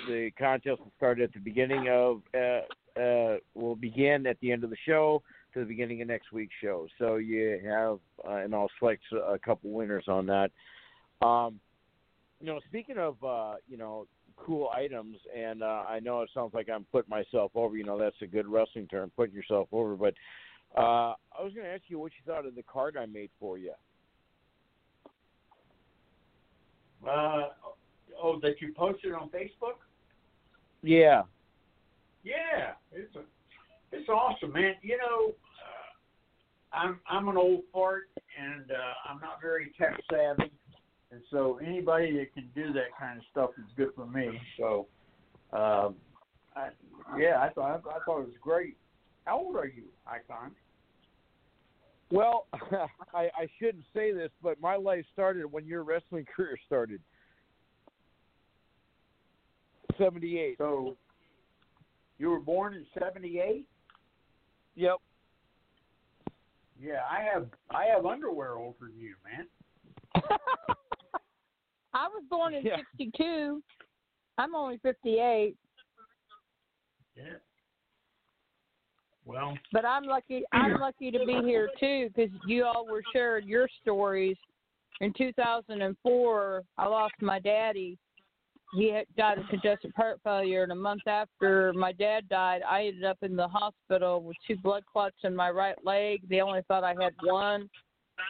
the 0.07 0.31
contest 0.37 0.79
will 0.79 0.91
start 0.97 1.19
at 1.19 1.33
the 1.33 1.39
beginning 1.39 1.89
of 1.89 2.21
uh, 2.35 2.99
uh, 2.99 3.37
will 3.53 3.75
begin 3.75 4.25
at 4.27 4.39
the 4.39 4.51
end 4.51 4.63
of 4.63 4.69
the 4.69 4.77
show 4.85 5.21
to 5.53 5.59
the 5.59 5.65
beginning 5.65 6.01
of 6.01 6.07
next 6.07 6.31
week's 6.31 6.55
show. 6.61 6.87
So 6.97 7.15
you 7.15 7.59
have, 7.65 7.99
and 8.25 8.55
I'll 8.55 8.71
select 8.79 9.03
a 9.13 9.37
couple 9.37 9.71
winners 9.71 10.05
on 10.07 10.25
that. 10.27 10.51
Um, 11.25 11.59
you 12.39 12.47
know, 12.47 12.59
speaking 12.67 12.97
of, 12.97 13.17
you 13.67 13.77
know, 13.77 14.07
cool 14.37 14.69
items, 14.75 15.17
and 15.35 15.63
uh, 15.63 15.83
I 15.87 15.99
know 15.99 16.21
it 16.21 16.29
sounds 16.33 16.53
like 16.53 16.69
I'm 16.69 16.85
putting 16.91 17.09
myself 17.09 17.51
over. 17.55 17.77
You 17.77 17.83
know, 17.83 17.97
that's 17.97 18.15
a 18.21 18.27
good 18.27 18.47
wrestling 18.47 18.87
term, 18.87 19.11
putting 19.15 19.35
yourself 19.35 19.67
over. 19.71 19.95
But 19.95 20.13
uh, 20.77 21.13
I 21.37 21.41
was 21.41 21.53
going 21.53 21.65
to 21.65 21.73
ask 21.73 21.83
you 21.87 21.99
what 21.99 22.11
you 22.13 22.31
thought 22.31 22.45
of 22.45 22.55
the 22.55 22.63
card 22.63 22.97
I 22.97 23.05
made 23.05 23.29
for 23.39 23.57
you. 23.57 23.73
Uh, 27.07 27.49
oh, 28.21 28.39
that 28.41 28.61
you 28.61 28.73
posted 28.75 29.13
on 29.13 29.29
Facebook? 29.29 29.79
Yeah. 30.81 31.23
Yeah, 32.23 32.73
it's 32.93 33.13
a, 33.15 33.21
it's 33.91 34.07
awesome, 34.07 34.53
man. 34.53 34.75
You 34.81 34.97
know, 34.97 35.33
uh, 35.33 36.77
I'm 36.77 36.99
I'm 37.09 37.27
an 37.27 37.35
old 37.35 37.63
fart, 37.73 38.03
and 38.41 38.71
uh, 38.71 39.09
I'm 39.09 39.19
not 39.19 39.41
very 39.41 39.73
tech 39.77 39.99
savvy, 40.09 40.51
and 41.13 41.21
so 41.29 41.59
anybody 41.63 42.17
that 42.17 42.33
can 42.33 42.49
do 42.55 42.73
that 42.73 42.97
kind 42.99 43.19
of 43.19 43.23
stuff 43.31 43.51
is 43.59 43.71
good 43.77 43.89
for 43.95 44.07
me. 44.07 44.39
So, 44.57 44.87
um, 45.51 45.95
I, 46.55 46.69
yeah, 47.17 47.39
I 47.39 47.49
thought 47.49 47.83
I 47.87 47.99
thought 48.03 48.21
it 48.21 48.27
was 48.27 48.37
great. 48.41 48.75
How 49.25 49.39
old 49.39 49.55
are 49.55 49.67
you, 49.67 49.83
Icon? 50.07 50.51
Well, 52.11 52.47
I, 53.13 53.29
I 53.37 53.47
shouldn't 53.59 53.85
say 53.93 54.11
this, 54.11 54.31
but 54.41 54.59
my 54.59 54.75
life 54.75 55.05
started 55.13 55.45
when 55.51 55.65
your 55.65 55.83
wrestling 55.83 56.25
career 56.35 56.57
started. 56.65 56.99
Seventy-eight. 59.99 60.57
So, 60.57 60.97
you 62.17 62.31
were 62.31 62.39
born 62.39 62.73
in 62.73 62.85
'78. 62.97 63.67
Yep. 64.75 64.95
Yeah, 66.81 67.01
I 67.09 67.21
have 67.21 67.45
I 67.69 67.85
have 67.85 68.07
underwear 68.07 68.53
older 68.53 68.77
than 68.81 68.99
you, 68.99 69.13
man. 69.23 69.47
I 71.93 72.07
was 72.07 72.23
born 72.29 72.53
in 72.53 72.65
Yeah. 72.65 72.77
'62. 72.77 73.61
I'm 74.37 74.55
only 74.55 74.77
58, 74.79 75.55
Yeah. 77.15 77.35
Well, 79.25 79.57
but 79.71 79.85
I'm 79.85 80.03
lucky. 80.03 80.43
I'm 80.51 80.79
lucky 80.79 81.11
to 81.11 81.25
be 81.25 81.41
here 81.43 81.69
too 81.79 82.09
because 82.09 82.31
you 82.45 82.65
all 82.65 82.85
were 82.85 83.03
sharing 83.13 83.47
your 83.47 83.69
stories. 83.81 84.35
In 84.99 85.13
2004, 85.13 86.63
I 86.77 86.85
lost 86.87 87.13
my 87.21 87.39
daddy. 87.39 87.97
He 88.73 88.89
had 88.89 89.05
died 89.15 89.37
of 89.37 89.47
congestive 89.49 89.91
heart 89.95 90.19
failure, 90.23 90.63
and 90.63 90.71
a 90.71 90.75
month 90.75 91.07
after 91.07 91.71
my 91.73 91.91
dad 91.91 92.27
died, 92.27 92.63
I 92.67 92.87
ended 92.87 93.03
up 93.03 93.19
in 93.21 93.35
the 93.35 93.47
hospital 93.47 94.23
with 94.23 94.35
two 94.47 94.57
blood 94.57 94.83
clots 94.91 95.17
in 95.23 95.35
my 95.35 95.51
right 95.51 95.77
leg. 95.85 96.27
They 96.27 96.41
only 96.41 96.61
thought 96.67 96.83
I 96.83 96.95
had 96.99 97.13
one, 97.21 97.69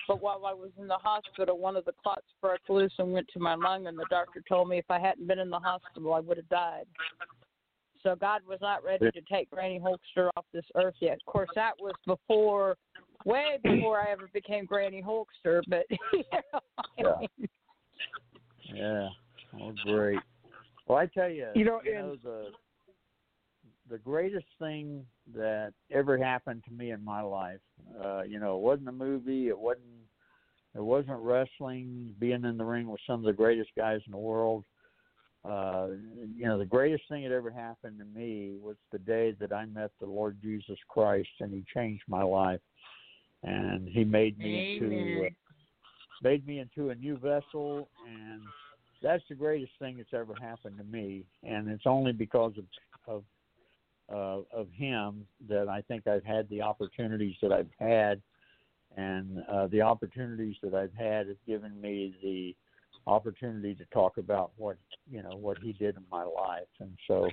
but 0.07 0.21
while 0.21 0.45
I 0.45 0.53
was 0.53 0.71
in 0.79 0.88
the 0.88 0.97
hospital, 0.97 1.57
one 1.57 1.75
of 1.75 1.86
the 1.86 1.93
clots 2.03 2.25
broke 2.41 2.59
loose 2.69 2.93
and 2.99 3.11
went 3.13 3.27
to 3.34 3.39
my 3.39 3.55
lung, 3.55 3.88
and 3.88 3.97
the 3.97 4.05
doctor 4.09 4.41
told 4.47 4.69
me 4.69 4.77
if 4.77 4.89
I 4.89 4.99
hadn't 4.99 5.27
been 5.27 5.39
in 5.39 5.49
the 5.49 5.59
hospital, 5.59 6.13
I 6.13 6.19
would 6.19 6.38
have 6.38 6.49
died. 6.49 6.86
So 8.01 8.15
God 8.15 8.41
was 8.47 8.59
not 8.61 8.84
ready 8.84 9.09
to 9.11 9.21
take 9.21 9.49
Granny 9.49 9.79
Hulkster 9.79 10.29
off 10.36 10.45
this 10.53 10.65
earth 10.75 10.95
yet. 10.99 11.13
Of 11.25 11.31
course, 11.31 11.49
that 11.55 11.71
was 11.79 11.93
before, 12.05 12.75
way 13.23 13.57
before 13.63 13.99
I 13.99 14.11
ever 14.11 14.29
became 14.34 14.65
Granny 14.65 15.01
Hulkster. 15.01 15.61
But 15.69 15.86
you 16.11 16.23
know, 16.34 16.59
I 16.77 16.84
Yeah. 16.97 17.13
mean, 17.39 17.49
Yeah. 18.75 19.09
Oh, 19.61 19.71
great. 19.86 20.19
Well, 20.88 20.97
I 20.97 21.05
tell 21.05 21.29
you, 21.29 21.47
You 21.55 21.63
know, 21.63 21.79
you 21.86 21.95
and- 21.95 22.07
know 22.07 22.15
the 22.23 22.47
the 23.89 23.97
greatest 23.97 24.45
thing 24.59 25.05
that 25.36 25.73
ever 25.91 26.17
happened 26.17 26.63
to 26.67 26.73
me 26.73 26.91
in 26.91 27.03
my 27.03 27.21
life. 27.21 27.59
Uh, 28.03 28.21
you 28.23 28.39
know, 28.39 28.55
it 28.57 28.61
wasn't 28.61 28.88
a 28.88 28.93
movie. 28.93 29.47
It 29.47 29.57
wasn't. 29.57 29.84
It 30.75 30.81
wasn't 30.81 31.19
wrestling. 31.19 32.15
Being 32.19 32.45
in 32.45 32.57
the 32.57 32.65
ring 32.65 32.88
with 32.88 33.01
some 33.05 33.19
of 33.19 33.25
the 33.25 33.34
greatest 33.34 33.69
guys 33.77 34.01
in 34.05 34.11
the 34.11 34.17
world. 34.17 34.63
Uh, 35.45 35.89
you 36.36 36.45
know, 36.45 36.57
the 36.57 36.65
greatest 36.65 37.03
thing 37.09 37.23
that 37.23 37.34
ever 37.34 37.51
happened 37.51 37.99
to 37.99 38.05
me 38.05 38.55
was 38.61 38.77
the 38.91 38.99
day 38.99 39.36
that 39.39 39.51
I 39.51 39.65
met 39.65 39.91
the 39.99 40.05
Lord 40.05 40.38
Jesus 40.41 40.77
Christ, 40.88 41.29
and 41.41 41.53
He 41.53 41.65
changed 41.73 42.03
my 42.07 42.23
life. 42.23 42.61
and 43.43 43.88
He 43.88 44.05
made 44.05 44.39
me 44.39 44.79
into 44.79 44.86
Amen. 44.86 45.36
made 46.23 46.47
me 46.47 46.59
into 46.59 46.91
a 46.91 46.95
new 46.95 47.17
vessel, 47.17 47.89
and 48.07 48.41
that's 49.01 49.23
the 49.27 49.36
greatest 49.36 49.73
thing 49.79 49.97
that's 49.97 50.13
ever 50.13 50.34
happened 50.39 50.77
to 50.77 50.86
me. 50.86 51.25
And 51.43 51.67
it's 51.67 51.86
only 51.86 52.13
because 52.13 52.53
of 52.57 52.65
of 53.05 53.23
uh, 54.12 54.39
of 54.54 54.68
Him 54.72 55.26
that 55.47 55.68
I 55.68 55.82
think 55.82 56.08
I've 56.08 56.26
had 56.26 56.49
the 56.49 56.62
opportunities 56.62 57.36
that 57.41 57.51
I've 57.51 57.70
had, 57.80 58.22
and 58.97 59.43
uh, 59.51 59.68
the 59.68 59.82
opportunities 59.82 60.56
that 60.64 60.74
I've 60.74 60.93
had 60.93 61.28
have 61.28 61.45
given 61.47 61.80
me 61.80 62.16
the 62.22 62.56
opportunity 63.06 63.76
to 63.76 63.86
talk 63.93 64.18
about 64.18 64.51
what 64.58 64.78
you 65.10 65.22
know 65.22 65.36
what 65.36 65.58
He 65.60 65.74
did 65.74 65.95
in 65.95 66.04
my 66.12 66.24
life, 66.24 66.70
and 66.80 66.97
so. 67.08 67.30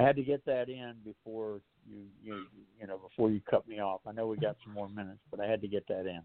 I 0.00 0.02
had 0.02 0.14
to 0.14 0.22
get 0.22 0.44
that 0.46 0.68
in 0.68 0.94
before 1.04 1.60
you 1.90 2.04
you 2.22 2.46
you 2.80 2.86
know 2.86 2.98
before 2.98 3.32
you 3.32 3.40
cut 3.50 3.66
me 3.66 3.80
off. 3.80 4.02
I 4.06 4.12
know 4.12 4.28
we 4.28 4.36
got 4.36 4.56
some 4.64 4.72
more 4.72 4.88
minutes, 4.88 5.18
but 5.28 5.40
I 5.40 5.46
had 5.46 5.60
to 5.62 5.66
get 5.66 5.88
that 5.88 6.06
in. 6.06 6.20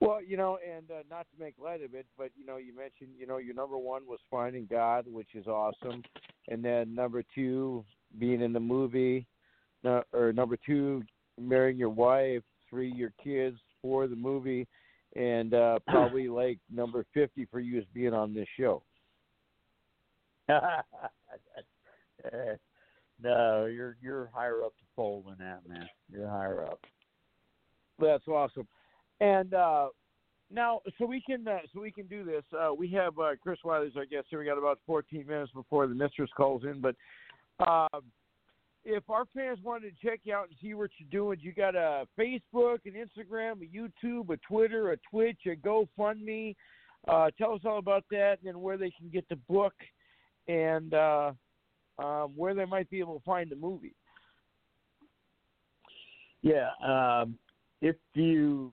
Well, 0.00 0.22
you 0.22 0.36
know, 0.36 0.58
and 0.58 0.90
uh, 0.90 1.02
not 1.08 1.26
to 1.30 1.42
make 1.42 1.54
light 1.58 1.82
of 1.82 1.94
it, 1.94 2.06
but 2.18 2.30
you 2.36 2.44
know, 2.44 2.56
you 2.56 2.76
mentioned, 2.76 3.10
you 3.18 3.26
know, 3.26 3.38
your 3.38 3.54
number 3.54 3.78
one 3.78 4.02
was 4.06 4.18
finding 4.30 4.66
God, 4.70 5.06
which 5.08 5.34
is 5.34 5.46
awesome, 5.46 6.02
and 6.48 6.64
then 6.64 6.94
number 6.94 7.24
two, 7.34 7.84
being 8.18 8.40
in 8.40 8.52
the 8.52 8.60
movie, 8.60 9.26
no, 9.82 10.02
or 10.12 10.32
number 10.32 10.56
two, 10.64 11.02
marrying 11.40 11.78
your 11.78 11.90
wife, 11.90 12.42
three, 12.70 12.92
your 12.92 13.12
kids, 13.22 13.58
four, 13.82 14.06
the 14.06 14.16
movie, 14.16 14.66
and 15.16 15.54
uh 15.54 15.78
probably 15.88 16.28
like 16.28 16.58
number 16.72 17.04
fifty 17.14 17.46
for 17.46 17.60
you 17.60 17.78
is 17.78 17.84
being 17.92 18.14
on 18.14 18.34
this 18.34 18.48
show. 18.58 18.82
No, 23.22 23.66
you're 23.66 23.96
you're 24.02 24.30
higher 24.34 24.62
up 24.64 24.72
the 24.78 24.86
pole 24.96 25.24
than 25.26 25.36
that, 25.38 25.60
man. 25.68 25.88
You're 26.10 26.28
higher 26.28 26.64
up. 26.64 26.80
That's 27.98 28.26
awesome. 28.26 28.66
And 29.20 29.54
uh 29.54 29.88
now, 30.50 30.80
so 30.98 31.06
we 31.06 31.22
can 31.22 31.46
uh, 31.48 31.58
so 31.72 31.80
we 31.80 31.90
can 31.90 32.06
do 32.06 32.24
this. 32.24 32.44
Uh, 32.52 32.72
we 32.74 32.88
have 32.90 33.18
uh, 33.18 33.30
Chris 33.42 33.58
Whaley 33.64 33.86
as 33.88 33.96
our 33.96 34.04
guest 34.04 34.26
here. 34.30 34.38
We 34.38 34.44
got 34.44 34.58
about 34.58 34.78
14 34.86 35.26
minutes 35.26 35.50
before 35.52 35.86
the 35.86 35.94
mistress 35.94 36.30
calls 36.36 36.64
in. 36.64 36.80
But 36.80 36.94
um, 37.60 38.02
if 38.84 39.08
our 39.08 39.24
fans 39.34 39.58
wanted 39.62 39.94
to 39.94 40.06
check 40.06 40.20
you 40.24 40.34
out 40.34 40.48
and 40.48 40.56
see 40.60 40.74
what 40.74 40.90
you're 40.98 41.08
doing, 41.10 41.38
you 41.40 41.52
got 41.52 41.74
a 41.74 42.06
Facebook, 42.18 42.78
an 42.84 42.92
Instagram, 42.94 43.62
a 43.62 43.66
YouTube, 43.66 44.30
a 44.30 44.36
Twitter, 44.38 44.92
a 44.92 44.96
Twitch, 45.10 45.38
a 45.46 45.56
GoFundMe. 45.56 46.54
Uh, 47.08 47.30
tell 47.36 47.52
us 47.52 47.60
all 47.64 47.78
about 47.78 48.04
that, 48.10 48.38
and 48.44 48.60
where 48.60 48.76
they 48.76 48.90
can 48.90 49.08
get 49.12 49.28
the 49.28 49.36
book, 49.48 49.74
and 50.48 50.94
uh, 50.94 51.32
um, 51.98 52.32
where 52.36 52.54
they 52.54 52.64
might 52.64 52.88
be 52.90 52.98
able 52.98 53.18
to 53.18 53.24
find 53.24 53.50
the 53.50 53.56
movie. 53.56 53.94
Yeah, 56.42 56.68
um, 56.86 57.38
if 57.80 57.96
you 58.14 58.72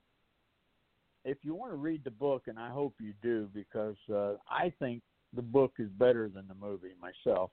if 1.23 1.37
you 1.43 1.53
want 1.53 1.71
to 1.71 1.77
read 1.77 2.03
the 2.03 2.11
book, 2.11 2.43
and 2.47 2.57
I 2.59 2.69
hope 2.69 2.95
you 2.99 3.13
do, 3.21 3.47
because 3.53 3.95
uh, 4.13 4.33
I 4.49 4.73
think 4.79 5.01
the 5.35 5.41
book 5.41 5.73
is 5.79 5.89
better 5.97 6.29
than 6.29 6.47
the 6.47 6.55
movie 6.55 6.93
myself. 6.99 7.51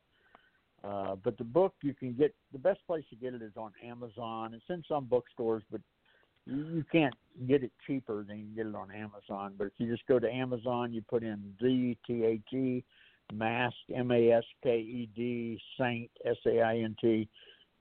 Uh, 0.84 1.16
but 1.16 1.36
the 1.38 1.44
book 1.44 1.74
you 1.82 1.92
can 1.92 2.14
get 2.14 2.34
the 2.52 2.58
best 2.58 2.78
place 2.86 3.04
to 3.10 3.16
get 3.16 3.34
it 3.34 3.42
is 3.42 3.52
on 3.56 3.72
Amazon. 3.84 4.54
It's 4.54 4.64
in 4.68 4.82
some 4.88 5.06
bookstores, 5.06 5.62
but 5.70 5.80
you, 6.46 6.84
can't 6.90 7.14
get 7.46 7.62
it 7.62 7.72
cheaper 7.86 8.24
than 8.24 8.38
you 8.38 8.44
can 8.44 8.54
get 8.54 8.66
it 8.66 8.74
on 8.74 8.90
Amazon. 8.90 9.54
But 9.58 9.66
if 9.66 9.72
you 9.78 9.90
just 9.90 10.06
go 10.06 10.18
to 10.18 10.30
Amazon, 10.30 10.92
you 10.92 11.02
put 11.02 11.22
in 11.22 11.54
the 11.60 11.96
T 12.06 12.24
H 12.24 12.52
E 12.52 12.84
Masked 13.32 13.90
M 13.94 14.10
A 14.10 14.32
S 14.32 14.44
K 14.62 14.78
E 14.78 15.08
D 15.14 15.60
Saint 15.78 16.10
S 16.24 16.36
A 16.46 16.60
I 16.60 16.78
N 16.78 16.96
T, 17.00 17.28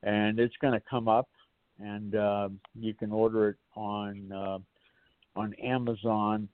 and 0.04 0.40
it's 0.40 0.56
going 0.60 0.74
to 0.74 0.82
come 0.90 1.08
up, 1.08 1.30
and 1.80 2.16
uh, 2.16 2.50
you 2.76 2.94
can 2.94 3.12
order 3.12 3.50
it 3.50 3.58
on 3.76 4.32
uh, 4.32 4.58
on 5.40 5.54
Amazon. 5.64 6.50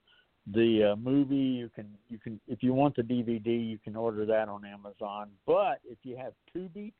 The 0.52 0.92
uh, 0.92 0.96
movie 0.98 1.36
you 1.36 1.70
can 1.74 1.88
you 2.10 2.20
can 2.20 2.40
if 2.48 2.62
you 2.62 2.74
want 2.74 2.98
the 2.98 3.02
DVD 3.02 3.46
you 3.46 3.80
can 3.82 3.96
order 3.96 4.26
that 4.26 4.50
on 4.50 4.66
Amazon. 4.66 5.30
But 5.48 5.80
if 5.90 6.00
you 6.04 6.18
have 6.18 6.34
Tubi, 6.54 6.92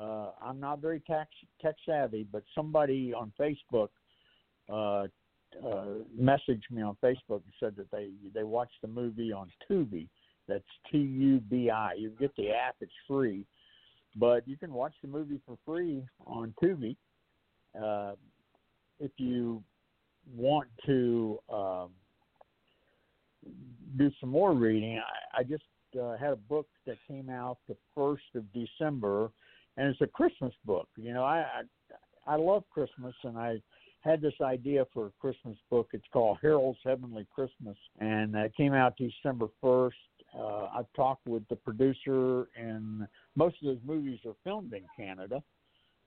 uh, 0.00 0.30
I'm 0.40 0.58
not 0.58 0.80
very 0.80 1.00
tech 1.00 1.28
tech 1.60 1.74
savvy, 1.86 2.26
but 2.32 2.44
somebody 2.54 3.12
on 3.12 3.30
Facebook 3.38 3.88
uh, 4.70 5.06
uh, 5.66 5.84
messaged 6.18 6.70
me 6.70 6.80
on 6.82 6.96
Facebook 7.02 7.42
and 7.44 7.52
said 7.60 7.76
that 7.76 7.90
they 7.90 8.08
they 8.34 8.44
watched 8.44 8.80
the 8.80 8.88
movie 8.88 9.32
on 9.32 9.50
Tubi. 9.70 10.08
That's 10.46 10.64
T 10.90 10.96
U 10.96 11.40
B 11.40 11.68
I. 11.68 11.92
You 11.92 12.10
get 12.18 12.34
the 12.36 12.50
app; 12.52 12.76
it's 12.80 12.90
free, 13.06 13.44
but 14.16 14.48
you 14.48 14.56
can 14.56 14.72
watch 14.72 14.94
the 15.02 15.08
movie 15.08 15.40
for 15.44 15.58
free 15.66 16.02
on 16.26 16.54
Tubi. 16.62 16.96
Uh, 17.78 18.14
if 18.98 19.10
you 19.18 19.62
want 20.34 20.68
to 20.86 21.38
um, 21.52 21.90
do 23.96 24.10
some 24.20 24.30
more 24.30 24.52
reading, 24.52 24.98
I, 24.98 25.40
I 25.40 25.42
just 25.42 25.64
uh, 26.00 26.16
had 26.16 26.32
a 26.32 26.36
book 26.36 26.66
that 26.86 26.96
came 27.06 27.30
out 27.30 27.58
the 27.68 27.76
first 27.94 28.24
of 28.34 28.44
December, 28.52 29.30
and 29.76 29.88
it's 29.88 30.00
a 30.00 30.06
Christmas 30.06 30.52
book. 30.64 30.88
You 30.96 31.12
know, 31.14 31.24
I 31.24 31.38
I, 32.26 32.34
I 32.34 32.36
love 32.36 32.64
Christmas, 32.70 33.14
and 33.24 33.38
I 33.38 33.60
had 34.00 34.20
this 34.20 34.34
idea 34.42 34.84
for 34.92 35.06
a 35.06 35.12
Christmas 35.20 35.56
book. 35.70 35.88
It's 35.92 36.06
called 36.12 36.38
Harold's 36.40 36.78
Heavenly 36.84 37.26
Christmas, 37.34 37.76
and 37.98 38.34
it 38.34 38.54
came 38.56 38.74
out 38.74 38.96
December 38.96 39.48
first. 39.60 39.96
Uh, 40.38 40.66
I've 40.66 40.92
talked 40.94 41.26
with 41.26 41.46
the 41.48 41.56
producer, 41.56 42.48
and 42.56 43.06
most 43.34 43.56
of 43.62 43.66
those 43.66 43.82
movies 43.84 44.20
are 44.26 44.34
filmed 44.44 44.72
in 44.74 44.82
Canada. 44.96 45.42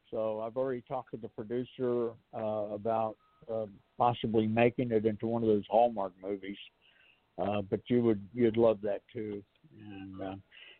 So 0.09 0.41
I've 0.41 0.57
already 0.57 0.83
talked 0.87 1.11
to 1.11 1.17
the 1.17 1.29
producer 1.29 2.11
uh, 2.33 2.73
about 2.73 3.15
uh, 3.51 3.65
possibly 3.97 4.45
making 4.45 4.91
it 4.91 5.05
into 5.05 5.25
one 5.25 5.41
of 5.41 5.47
those 5.47 5.63
Hallmark 5.69 6.13
movies. 6.21 6.57
Uh, 7.37 7.61
but 7.61 7.79
you 7.87 8.01
would 8.01 8.21
you'd 8.33 8.57
love 8.57 8.79
that 8.81 9.01
too. 9.11 9.43
And 9.79 10.21
uh, 10.21 10.35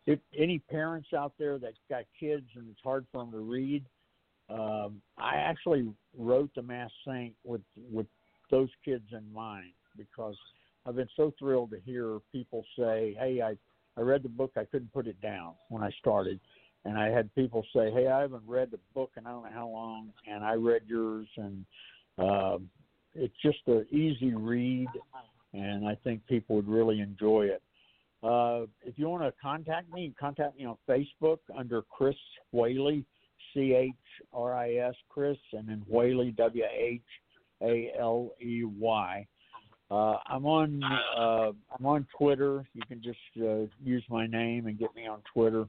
if 0.06 0.20
any 0.38 0.60
parents 0.60 1.10
out 1.16 1.34
there 1.40 1.58
that 1.60 1.74
got 1.90 2.04
kids 2.20 2.46
and 2.56 2.68
it's 2.70 2.82
hard 2.84 3.06
for 3.12 3.24
them 3.24 3.32
to 3.32 3.40
read, 3.40 3.84
um, 4.50 5.02
I 5.18 5.36
actually 5.36 5.88
wrote 6.18 6.50
the 6.56 6.62
Masked 6.62 6.94
Saint 7.08 7.34
with 7.44 7.62
with 7.92 8.08
those 8.50 8.70
kids 8.84 9.06
in 9.12 9.32
mind 9.34 9.72
because 9.98 10.36
I've 10.86 10.96
been 10.96 11.10
so 11.16 11.34
thrilled 11.40 11.72
to 11.72 11.80
hear 11.80 12.20
people 12.32 12.66
say, 12.78 13.16
"Hey, 13.18 13.42
I 13.42 13.56
I 14.00 14.04
read 14.04 14.24
the 14.24 14.30
book, 14.30 14.52
I 14.58 14.66
couldn't 14.66 14.92
put 14.94 15.08
it 15.08 15.20
down 15.22 15.54
when 15.70 15.84
I 15.84 15.92
started." 16.00 16.40
And 16.84 16.98
I 16.98 17.10
had 17.10 17.34
people 17.36 17.66
say, 17.74 17.92
"Hey, 17.92 18.08
I 18.08 18.22
haven't 18.22 18.44
read 18.46 18.72
the 18.72 18.80
book 18.94 19.12
in 19.18 19.26
I 19.26 19.32
don't 19.32 19.44
know 19.44 19.50
how 19.54 19.70
long, 19.70 20.12
and 20.28 20.44
I 20.44 20.54
read 20.54 20.82
yours, 20.88 21.28
and 21.38 21.66
um, 22.18 22.70
it's 23.14 23.36
just 23.44 23.60
an 23.68 23.86
easy 23.92 24.34
read, 24.34 24.88
and 25.54 25.88
I 25.88 25.96
think 26.04 26.26
people 26.28 26.56
would 26.56 26.68
really 26.68 27.00
enjoy 27.00 27.46
it. 27.46 27.62
Uh, 28.24 28.68
if 28.84 28.98
you 28.98 29.10
want 29.10 29.24
to 29.24 29.34
contact 29.42 29.92
me, 29.92 30.14
contact 30.20 30.58
me 30.58 30.66
on 30.66 30.78
Facebook 30.88 31.40
under 31.58 31.82
Chris 31.82 32.16
Whaley, 32.52 33.04
C 33.54 33.74
H 33.74 33.92
R 34.34 34.54
I 34.54 34.76
S, 34.76 34.96
Chris, 35.10 35.38
and 35.54 35.68
then 35.68 35.84
Whaley, 35.88 36.32
W 36.32 36.64
H 36.64 37.02
A 37.62 37.92
L 38.00 38.32
E 38.42 38.64
Y. 38.64 39.28
Uh, 39.90 40.18
I'm 40.28 40.46
on 40.46 40.82
uh, 40.84 41.52
I'm 41.78 41.86
on 41.86 42.08
Twitter. 42.18 42.64
You 42.74 42.82
can 42.88 43.02
just 43.02 43.18
uh, 43.42 43.66
use 43.84 44.04
my 44.10 44.26
name 44.28 44.68
and 44.68 44.80
get 44.80 44.96
me 44.96 45.08
on 45.08 45.22
Twitter. 45.34 45.66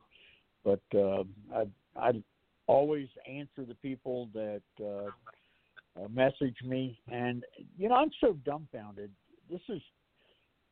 But 0.64 0.83
uh, 0.95 1.24
I 1.53 1.64
I 1.97 2.12
always 2.66 3.09
answer 3.28 3.64
the 3.66 3.74
people 3.83 4.28
that 4.35 4.62
uh, 4.80 5.07
uh, 6.01 6.09
message 6.09 6.57
me, 6.64 7.01
and 7.11 7.45
you 7.76 7.89
know 7.89 7.97
I'm 7.97 8.12
so 8.20 8.35
dumbfounded. 8.45 9.11
This 9.53 9.61
is 9.68 9.82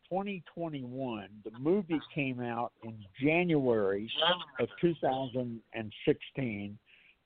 2021. 0.09 1.29
The 1.45 1.51
movie 1.59 2.01
came 2.15 2.41
out 2.41 2.73
in 2.83 2.97
January 3.23 4.11
of 4.59 4.69
2016, 4.81 6.79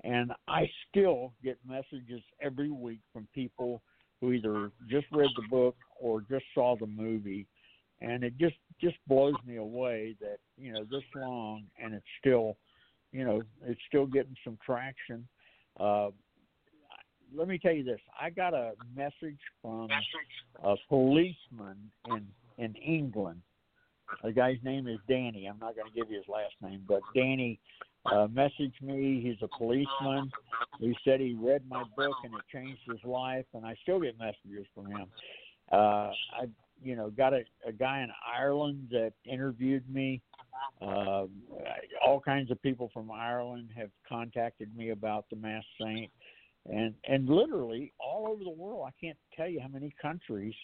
and 0.02 0.32
I 0.48 0.68
still 0.90 1.32
get 1.44 1.56
messages 1.64 2.22
every 2.42 2.72
week 2.72 2.98
from 3.12 3.28
people 3.32 3.82
who 4.20 4.32
either 4.32 4.72
just 4.90 5.06
read 5.12 5.30
the 5.36 5.46
book 5.48 5.76
or 6.00 6.22
just 6.22 6.44
saw 6.56 6.74
the 6.74 6.88
movie, 6.88 7.46
and 8.00 8.24
it 8.24 8.36
just 8.36 8.56
just 8.80 8.96
blows 9.06 9.34
me 9.46 9.58
away 9.58 10.16
that 10.20 10.38
you 10.58 10.72
know 10.72 10.82
this 10.90 11.04
long 11.14 11.62
and 11.80 11.94
it's 11.94 12.04
still, 12.18 12.56
you 13.12 13.24
know, 13.24 13.42
it's 13.64 13.80
still 13.86 14.06
getting 14.06 14.34
some 14.42 14.58
traction. 14.66 15.28
Uh, 15.78 16.08
let 17.36 17.48
me 17.48 17.58
tell 17.58 17.72
you 17.72 17.84
this: 17.84 18.00
I 18.20 18.30
got 18.30 18.54
a 18.54 18.72
message 18.96 19.38
from 19.62 19.88
a 20.62 20.76
policeman 20.88 21.90
in 22.06 22.26
in 22.58 22.74
England. 22.76 23.40
The 24.22 24.32
guy's 24.32 24.58
name 24.62 24.86
is 24.86 24.98
Danny. 25.08 25.46
I'm 25.46 25.58
not 25.58 25.74
going 25.74 25.90
to 25.90 25.94
give 25.94 26.10
you 26.10 26.18
his 26.18 26.28
last 26.28 26.54
name, 26.62 26.82
but 26.86 27.00
Danny 27.14 27.58
uh, 28.06 28.26
messaged 28.26 28.80
me. 28.82 29.20
He's 29.22 29.40
a 29.42 29.48
policeman. 29.58 30.30
He 30.78 30.94
said 31.04 31.20
he 31.20 31.34
read 31.34 31.62
my 31.68 31.84
book 31.96 32.14
and 32.22 32.34
it 32.34 32.40
changed 32.52 32.80
his 32.86 33.02
life, 33.04 33.46
and 33.54 33.64
I 33.64 33.74
still 33.82 34.00
get 34.00 34.18
messages 34.18 34.66
from 34.74 34.86
him. 34.86 35.06
Uh, 35.72 36.10
I, 36.38 36.48
you 36.82 36.96
know, 36.96 37.10
got 37.10 37.32
a, 37.32 37.44
a 37.66 37.72
guy 37.72 38.02
in 38.02 38.10
Ireland 38.38 38.88
that 38.90 39.12
interviewed 39.24 39.88
me. 39.92 40.20
Uh, 40.82 41.24
all 42.06 42.20
kinds 42.24 42.50
of 42.50 42.60
people 42.62 42.90
from 42.92 43.10
Ireland 43.10 43.70
have 43.76 43.90
contacted 44.08 44.76
me 44.76 44.90
about 44.90 45.24
the 45.30 45.36
Masked 45.36 45.66
Saint. 45.80 46.10
And 46.70 46.94
and 47.08 47.28
literally 47.28 47.92
all 47.98 48.28
over 48.28 48.44
the 48.44 48.50
world. 48.50 48.86
I 48.86 49.04
can't 49.04 49.18
tell 49.36 49.48
you 49.48 49.60
how 49.60 49.68
many 49.68 49.94
countries 50.00 50.54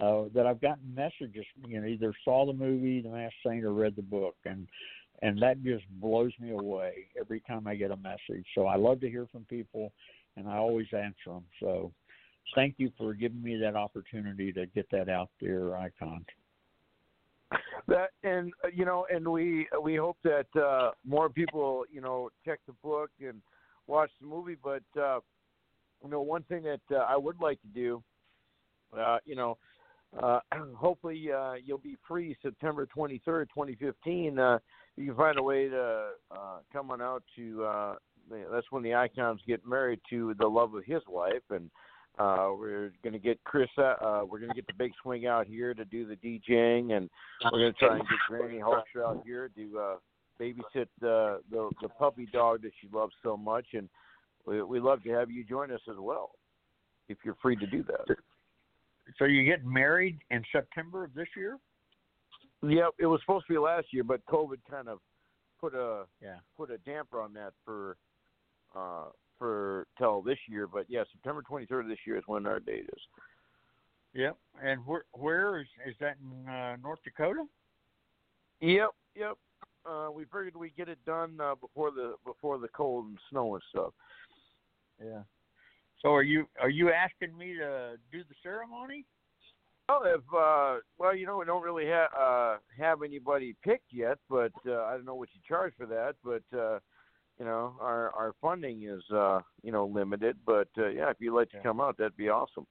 uh, 0.00 0.24
that 0.34 0.46
I've 0.46 0.60
gotten 0.60 0.94
messages. 0.94 1.44
You 1.66 1.80
know, 1.80 1.86
either 1.86 2.12
saw 2.24 2.46
the 2.46 2.52
movie, 2.52 3.00
The 3.00 3.10
Masked 3.10 3.36
Saint, 3.46 3.64
or 3.64 3.72
read 3.72 3.96
the 3.96 4.02
book, 4.02 4.36
and 4.44 4.66
and 5.22 5.40
that 5.42 5.62
just 5.62 5.84
blows 6.00 6.32
me 6.40 6.50
away 6.50 7.06
every 7.18 7.40
time 7.40 7.66
I 7.66 7.74
get 7.74 7.90
a 7.90 7.96
message. 7.96 8.46
So 8.54 8.66
I 8.66 8.76
love 8.76 9.00
to 9.00 9.10
hear 9.10 9.26
from 9.30 9.44
people, 9.44 9.92
and 10.36 10.48
I 10.48 10.56
always 10.56 10.86
answer 10.92 11.14
them. 11.26 11.44
So 11.60 11.92
thank 12.54 12.74
you 12.78 12.90
for 12.98 13.14
giving 13.14 13.42
me 13.42 13.56
that 13.56 13.76
opportunity 13.76 14.52
to 14.52 14.66
get 14.66 14.86
that 14.90 15.08
out 15.08 15.30
there, 15.40 15.76
Icon. 15.76 16.24
That 17.86 18.10
and 18.22 18.52
uh, 18.64 18.68
you 18.74 18.84
know, 18.84 19.06
and 19.12 19.26
we 19.28 19.68
we 19.82 19.96
hope 19.96 20.16
that 20.24 20.46
uh, 20.60 20.90
more 21.06 21.28
people 21.28 21.84
you 21.90 22.00
know 22.00 22.30
check 22.44 22.60
the 22.66 22.72
book 22.82 23.10
and 23.20 23.40
watch 23.86 24.10
the 24.20 24.26
movie. 24.26 24.56
But 24.62 24.82
uh, 25.00 25.20
you 26.02 26.10
know, 26.10 26.20
one 26.20 26.42
thing 26.44 26.62
that 26.64 26.80
uh, 26.90 27.06
I 27.08 27.16
would 27.16 27.40
like 27.40 27.60
to 27.62 27.68
do, 27.68 28.02
uh, 28.98 29.18
you 29.24 29.36
know, 29.36 29.58
uh, 30.22 30.40
hopefully 30.76 31.30
uh, 31.32 31.54
you'll 31.64 31.78
be 31.78 31.96
free 32.06 32.36
September 32.42 32.86
23rd, 32.96 33.46
2015. 33.54 34.38
Uh, 34.38 34.58
you 34.96 35.06
can 35.06 35.16
find 35.16 35.38
a 35.38 35.42
way 35.42 35.68
to 35.68 36.08
uh, 36.30 36.58
come 36.72 36.90
on 36.90 37.02
out 37.02 37.22
to. 37.36 37.64
Uh, 37.64 37.94
that's 38.50 38.66
when 38.70 38.82
the 38.82 38.94
icons 38.94 39.40
get 39.46 39.66
married 39.66 40.00
to 40.08 40.34
the 40.38 40.46
love 40.46 40.74
of 40.74 40.82
his 40.84 41.02
wife, 41.06 41.42
and 41.50 41.70
uh, 42.18 42.50
we're 42.56 42.92
going 43.02 43.12
to 43.12 43.18
get 43.18 43.42
Chris. 43.44 43.68
Uh, 43.76 44.22
we're 44.26 44.38
going 44.38 44.48
to 44.48 44.54
get 44.54 44.66
the 44.66 44.72
big 44.72 44.92
swing 45.02 45.26
out 45.26 45.46
here 45.46 45.74
to 45.74 45.84
do 45.84 46.06
the 46.06 46.16
DJing, 46.16 46.96
and 46.96 47.10
we're 47.52 47.58
going 47.58 47.72
to 47.72 47.78
try 47.78 47.96
and 47.96 48.08
get 48.08 48.18
Granny 48.28 48.60
Hulkster 48.60 49.04
out 49.04 49.22
here 49.26 49.50
to 49.56 49.78
uh, 49.78 49.96
babysit 50.40 50.88
the, 51.00 51.40
the 51.50 51.70
the 51.82 51.88
puppy 51.88 52.26
dog 52.32 52.62
that 52.62 52.72
she 52.80 52.88
loves 52.92 53.12
so 53.22 53.36
much, 53.36 53.66
and 53.72 53.88
we 54.46 54.62
we 54.62 54.80
love 54.80 55.02
to 55.04 55.10
have 55.10 55.30
you 55.30 55.44
join 55.44 55.70
us 55.70 55.80
as 55.88 55.96
well, 55.98 56.32
if 57.08 57.18
you're 57.24 57.36
free 57.40 57.56
to 57.56 57.66
do 57.66 57.82
that. 57.84 58.16
So 59.18 59.24
you 59.26 59.44
get 59.44 59.64
married 59.64 60.18
in 60.30 60.42
September 60.50 61.04
of 61.04 61.14
this 61.14 61.28
year? 61.36 61.58
Yep, 62.62 62.94
it 62.98 63.06
was 63.06 63.20
supposed 63.20 63.46
to 63.46 63.52
be 63.52 63.58
last 63.58 63.88
year, 63.92 64.04
but 64.04 64.24
COVID 64.26 64.58
kind 64.70 64.88
of 64.88 65.00
put 65.60 65.74
a 65.74 66.06
Yeah. 66.22 66.38
put 66.56 66.70
a 66.70 66.78
damper 66.78 67.20
on 67.20 67.32
that 67.34 67.52
for 67.64 67.96
uh 68.74 69.06
for 69.38 69.86
till 69.98 70.22
this 70.22 70.38
year. 70.48 70.66
But 70.66 70.86
yeah, 70.88 71.04
September 71.12 71.42
23rd 71.48 71.80
of 71.80 71.88
this 71.88 71.98
year 72.06 72.16
is 72.16 72.24
when 72.26 72.46
our 72.46 72.60
date 72.60 72.88
is. 72.92 73.02
Yep. 74.14 74.36
And 74.62 74.86
where 74.86 75.04
where 75.12 75.60
is 75.60 75.66
is 75.86 75.94
that 76.00 76.16
in 76.22 76.48
uh, 76.48 76.76
North 76.82 77.00
Dakota? 77.04 77.44
Yep, 78.60 78.90
yep. 79.14 79.36
Uh, 79.86 80.08
we 80.10 80.24
figured 80.24 80.56
we'd 80.56 80.76
get 80.76 80.88
it 80.88 80.98
done 81.04 81.38
uh, 81.40 81.54
before 81.54 81.90
the 81.90 82.14
before 82.24 82.58
the 82.58 82.68
cold 82.68 83.06
and 83.06 83.18
snow 83.30 83.54
and 83.54 83.62
stuff. 83.70 83.92
Yeah. 85.02 85.22
So 86.00 86.12
are 86.12 86.22
you 86.22 86.46
are 86.60 86.70
you 86.70 86.90
asking 86.90 87.36
me 87.36 87.54
to 87.54 87.96
do 88.12 88.18
the 88.28 88.34
ceremony? 88.42 89.04
Well, 89.88 90.02
if 90.06 90.20
uh, 90.34 90.80
well, 90.98 91.14
you 91.14 91.26
know, 91.26 91.38
we 91.38 91.44
don't 91.44 91.62
really 91.62 91.86
have 91.86 92.08
uh, 92.18 92.56
have 92.78 93.02
anybody 93.02 93.54
picked 93.62 93.92
yet, 93.92 94.18
but 94.30 94.52
uh, 94.66 94.82
I 94.84 94.92
don't 94.92 95.04
know 95.04 95.14
what 95.14 95.28
you 95.34 95.40
charge 95.46 95.74
for 95.76 95.86
that. 95.86 96.14
But 96.24 96.58
uh, 96.58 96.78
you 97.38 97.44
know, 97.44 97.74
our 97.80 98.10
our 98.10 98.34
funding 98.40 98.84
is 98.84 99.02
uh, 99.14 99.40
you 99.62 99.72
know 99.72 99.86
limited. 99.86 100.36
But 100.46 100.68
uh, 100.78 100.88
yeah, 100.88 101.10
if 101.10 101.16
you'd 101.20 101.34
like 101.34 101.50
to 101.50 101.60
come 101.62 101.80
out, 101.80 101.98
that'd 101.98 102.16
be 102.16 102.30
awesome. 102.30 102.66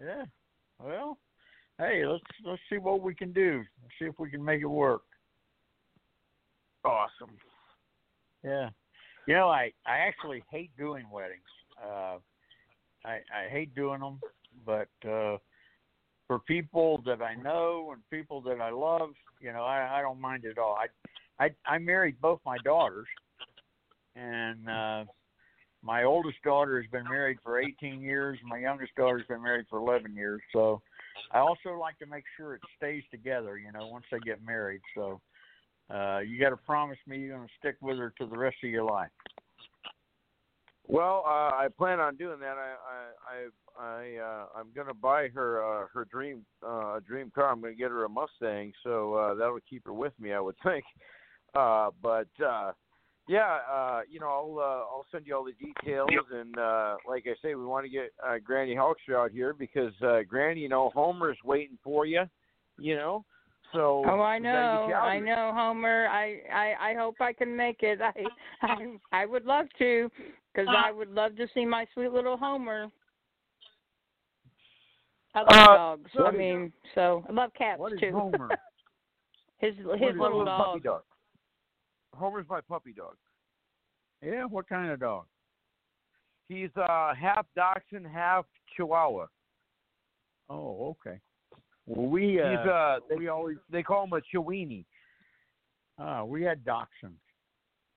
Yeah. 0.00 0.24
Well, 0.78 1.18
hey, 1.78 2.04
let's 2.06 2.24
let's 2.44 2.62
see 2.70 2.78
what 2.78 3.02
we 3.02 3.14
can 3.14 3.32
do. 3.32 3.62
See 3.98 4.06
if 4.06 4.18
we 4.18 4.30
can 4.30 4.44
make 4.44 4.62
it 4.62 4.66
work. 4.66 5.02
Awesome. 6.84 7.36
Yeah. 8.42 8.70
You 9.26 9.34
know, 9.34 9.48
I 9.48 9.72
I 9.86 9.98
actually 9.98 10.42
hate 10.50 10.70
doing 10.76 11.04
weddings. 11.12 11.42
Uh, 11.82 12.16
I 13.04 13.20
I 13.32 13.48
hate 13.50 13.74
doing 13.74 14.00
them, 14.00 14.20
but 14.66 14.88
uh, 15.08 15.38
for 16.26 16.40
people 16.46 17.02
that 17.06 17.22
I 17.22 17.34
know 17.34 17.90
and 17.92 18.02
people 18.10 18.40
that 18.42 18.60
I 18.60 18.70
love, 18.70 19.10
you 19.40 19.52
know, 19.52 19.62
I 19.62 19.98
I 19.98 20.02
don't 20.02 20.20
mind 20.20 20.44
at 20.44 20.58
all. 20.58 20.76
I 20.76 21.44
I 21.44 21.50
I 21.66 21.78
married 21.78 22.20
both 22.20 22.40
my 22.44 22.58
daughters, 22.64 23.06
and 24.16 24.68
uh, 24.68 25.04
my 25.82 26.04
oldest 26.04 26.42
daughter 26.42 26.80
has 26.80 26.90
been 26.90 27.04
married 27.04 27.38
for 27.42 27.60
18 27.60 28.00
years. 28.00 28.38
My 28.44 28.58
youngest 28.58 28.94
daughter's 28.96 29.26
been 29.28 29.42
married 29.42 29.66
for 29.68 29.78
11 29.78 30.14
years. 30.14 30.40
So 30.52 30.80
I 31.32 31.38
also 31.38 31.78
like 31.78 31.98
to 31.98 32.06
make 32.06 32.24
sure 32.36 32.54
it 32.54 32.60
stays 32.76 33.02
together. 33.10 33.58
You 33.58 33.72
know, 33.72 33.86
once 33.86 34.04
they 34.10 34.18
get 34.18 34.44
married. 34.44 34.80
So 34.94 35.20
uh, 35.90 36.18
you 36.20 36.40
got 36.40 36.50
to 36.50 36.56
promise 36.56 36.98
me 37.06 37.18
you're 37.18 37.36
going 37.36 37.46
to 37.46 37.54
stick 37.58 37.76
with 37.80 37.98
her 37.98 38.12
to 38.18 38.26
the 38.26 38.36
rest 38.36 38.56
of 38.64 38.70
your 38.70 38.84
life. 38.84 39.10
Well, 40.88 41.22
uh, 41.26 41.50
I 41.54 41.68
plan 41.76 42.00
on 42.00 42.16
doing 42.16 42.40
that. 42.40 42.56
I 42.58 42.74
I 43.30 43.82
I, 43.82 43.86
I 43.86 44.22
uh, 44.22 44.46
I'm 44.56 44.66
gonna 44.74 44.92
buy 44.92 45.28
her 45.28 45.62
uh, 45.62 45.86
her 45.92 46.04
dream 46.04 46.44
uh, 46.66 46.98
dream 47.06 47.30
car. 47.34 47.50
I'm 47.50 47.60
gonna 47.60 47.74
get 47.74 47.90
her 47.90 48.04
a 48.04 48.08
Mustang, 48.08 48.72
so 48.82 49.14
uh, 49.14 49.34
that'll 49.34 49.58
keep 49.68 49.86
her 49.86 49.92
with 49.92 50.12
me, 50.18 50.32
I 50.32 50.40
would 50.40 50.56
think. 50.64 50.84
Uh, 51.54 51.90
but 52.02 52.28
uh, 52.44 52.72
yeah, 53.28 53.58
uh, 53.72 54.00
you 54.10 54.18
know, 54.18 54.26
I'll 54.26 54.58
uh, 54.58 54.84
I'll 54.92 55.06
send 55.12 55.26
you 55.26 55.36
all 55.36 55.44
the 55.44 55.52
details, 55.52 56.10
and 56.32 56.58
uh, 56.58 56.96
like 57.08 57.24
I 57.26 57.34
say, 57.40 57.54
we 57.54 57.64
want 57.64 57.86
to 57.86 57.90
get 57.90 58.12
uh, 58.26 58.38
Granny 58.44 58.74
Hulkster 58.74 59.16
out 59.16 59.30
here 59.30 59.54
because 59.54 59.92
uh, 60.02 60.20
Granny, 60.28 60.60
you 60.60 60.68
know, 60.68 60.90
Homer's 60.92 61.38
waiting 61.44 61.78
for 61.84 62.04
you. 62.04 62.24
You 62.78 62.96
know, 62.96 63.24
so 63.72 64.04
Oh, 64.06 64.20
I 64.20 64.38
we 64.38 64.44
gotta 64.44 64.86
get 64.86 64.88
know, 64.90 64.94
I 64.94 65.18
know, 65.18 65.52
Homer. 65.54 66.06
I, 66.08 66.40
I, 66.52 66.90
I 66.90 66.94
hope 66.94 67.16
I 67.20 67.32
can 67.32 67.56
make 67.56 67.82
it. 67.82 68.00
I, 68.00 68.12
I, 68.62 68.76
I 69.22 69.26
would 69.26 69.44
love 69.44 69.66
to, 69.78 70.10
because 70.52 70.68
I 70.68 70.90
would 70.92 71.10
love 71.10 71.36
to 71.36 71.46
see 71.54 71.64
my 71.64 71.86
sweet 71.94 72.12
little 72.12 72.36
Homer. 72.36 72.88
I 75.34 75.40
love 75.40 75.48
Uh, 75.50 75.76
dogs. 75.76 76.10
so- 76.14 76.26
I 76.26 76.30
mean, 76.30 76.72
so 76.94 77.24
I 77.28 77.32
love 77.32 77.52
cats 77.54 77.80
What 77.80 77.92
is 77.94 78.00
too. 78.00 78.12
Homer? 78.12 78.50
his 79.58 79.74
his 79.76 79.84
Homer's 79.86 80.20
little 80.20 80.44
my 80.44 80.56
puppy 80.58 80.80
dog. 80.80 80.82
dog. 80.82 81.02
Homer's 82.14 82.46
my 82.50 82.60
puppy 82.60 82.92
dog. 82.92 83.16
yeah, 84.22 84.44
what 84.44 84.68
kind 84.68 84.90
of 84.90 85.00
dog? 85.00 85.24
He's 86.48 86.68
uh, 86.76 87.14
half 87.14 87.46
Dachshund, 87.56 88.06
half 88.06 88.44
Chihuahua. 88.76 89.26
Oh, 90.50 90.94
okay. 91.06 91.18
Well, 91.86 92.06
we 92.08 92.40
uh, 92.40 92.50
He's 92.50 92.70
uh, 92.70 92.98
they, 93.08 93.16
we 93.16 93.28
always 93.28 93.56
they 93.70 93.82
call 93.82 94.04
him 94.04 94.12
a 94.12 94.20
Chiweenie. 94.36 94.84
uh, 95.98 96.24
we 96.24 96.42
had 96.42 96.64
dachshunds. 96.64 97.18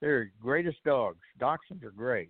They're 0.01 0.31
greatest 0.41 0.83
dogs. 0.83 1.19
Dachshunds 1.39 1.83
are 1.83 1.91
great. 1.91 2.29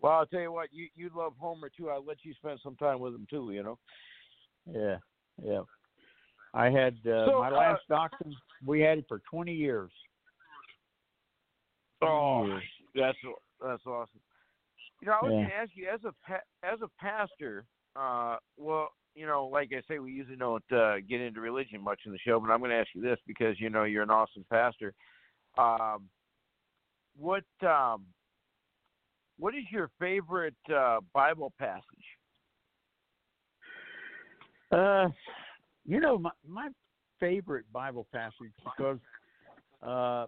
Well, 0.00 0.12
I'll 0.12 0.26
tell 0.26 0.40
you 0.40 0.52
what, 0.52 0.68
you 0.72 0.88
you 0.94 1.10
love 1.16 1.34
Homer 1.38 1.70
too. 1.74 1.90
I'll 1.90 2.04
let 2.04 2.18
you 2.22 2.34
spend 2.34 2.60
some 2.62 2.76
time 2.76 3.00
with 3.00 3.14
him 3.14 3.26
too. 3.28 3.50
You 3.52 3.62
know. 3.62 3.78
Yeah, 4.70 4.98
yeah. 5.42 5.60
I 6.54 6.70
had 6.70 6.94
uh, 7.06 7.26
So, 7.26 7.38
my 7.40 7.48
uh, 7.50 7.52
last 7.52 7.82
dachshund. 7.88 8.34
We 8.64 8.80
had 8.80 8.98
it 8.98 9.04
for 9.08 9.20
twenty 9.30 9.54
years. 9.54 9.90
Oh, 12.02 12.46
years. 12.46 12.62
that's 12.94 13.18
that's 13.62 13.86
awesome. 13.86 14.20
You 15.00 15.08
know, 15.08 15.14
I 15.14 15.24
was 15.24 15.32
Yeah. 15.32 15.38
going 15.38 15.48
to 15.48 15.54
ask 15.54 15.70
you 15.74 15.88
as 15.88 16.00
a 16.04 16.66
as 16.66 16.80
a 16.82 16.88
pastor. 16.98 17.64
Uh, 17.94 18.36
well, 18.56 18.88
you 19.16 19.26
know, 19.26 19.48
like 19.50 19.70
I 19.72 19.80
say, 19.88 19.98
we 19.98 20.12
usually 20.12 20.36
don't 20.36 20.62
uh, 20.70 20.96
get 21.08 21.22
into 21.22 21.40
religion 21.40 21.82
much 21.82 22.00
in 22.04 22.12
the 22.12 22.18
show, 22.18 22.38
but 22.38 22.50
I'm 22.50 22.58
going 22.58 22.70
to 22.70 22.76
ask 22.76 22.88
you 22.94 23.00
this 23.00 23.18
because 23.26 23.58
you 23.58 23.70
know 23.70 23.84
you're 23.84 24.02
an 24.02 24.10
awesome 24.10 24.44
pastor. 24.50 24.92
Um, 25.56 26.10
what 27.18 27.44
um, 27.66 28.04
what 29.38 29.54
is 29.54 29.64
your 29.72 29.90
favorite 29.98 30.54
uh, 30.74 30.98
Bible 31.14 31.52
passage? 31.58 31.82
Uh, 34.70 35.08
you 35.86 35.98
know, 35.98 36.18
my 36.18 36.30
my 36.46 36.68
favorite 37.18 37.64
Bible 37.72 38.06
passage 38.12 38.52
because, 38.64 38.98
uh, 39.82 40.26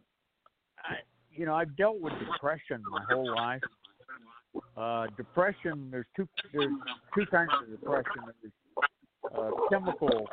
I 0.78 0.96
you 1.30 1.44
know 1.44 1.54
I've 1.54 1.76
dealt 1.76 2.00
with 2.00 2.14
depression 2.20 2.82
my 2.90 3.02
whole 3.10 3.34
life. 3.36 3.62
Uh, 4.76 5.06
depression. 5.18 5.88
There's 5.90 6.06
two 6.16 6.26
there's 6.54 6.72
two 7.14 7.26
kinds 7.26 7.50
of 7.62 7.70
depression. 7.70 8.22
There's 8.40 8.52
uh, 9.36 9.50
chemical 9.70 10.28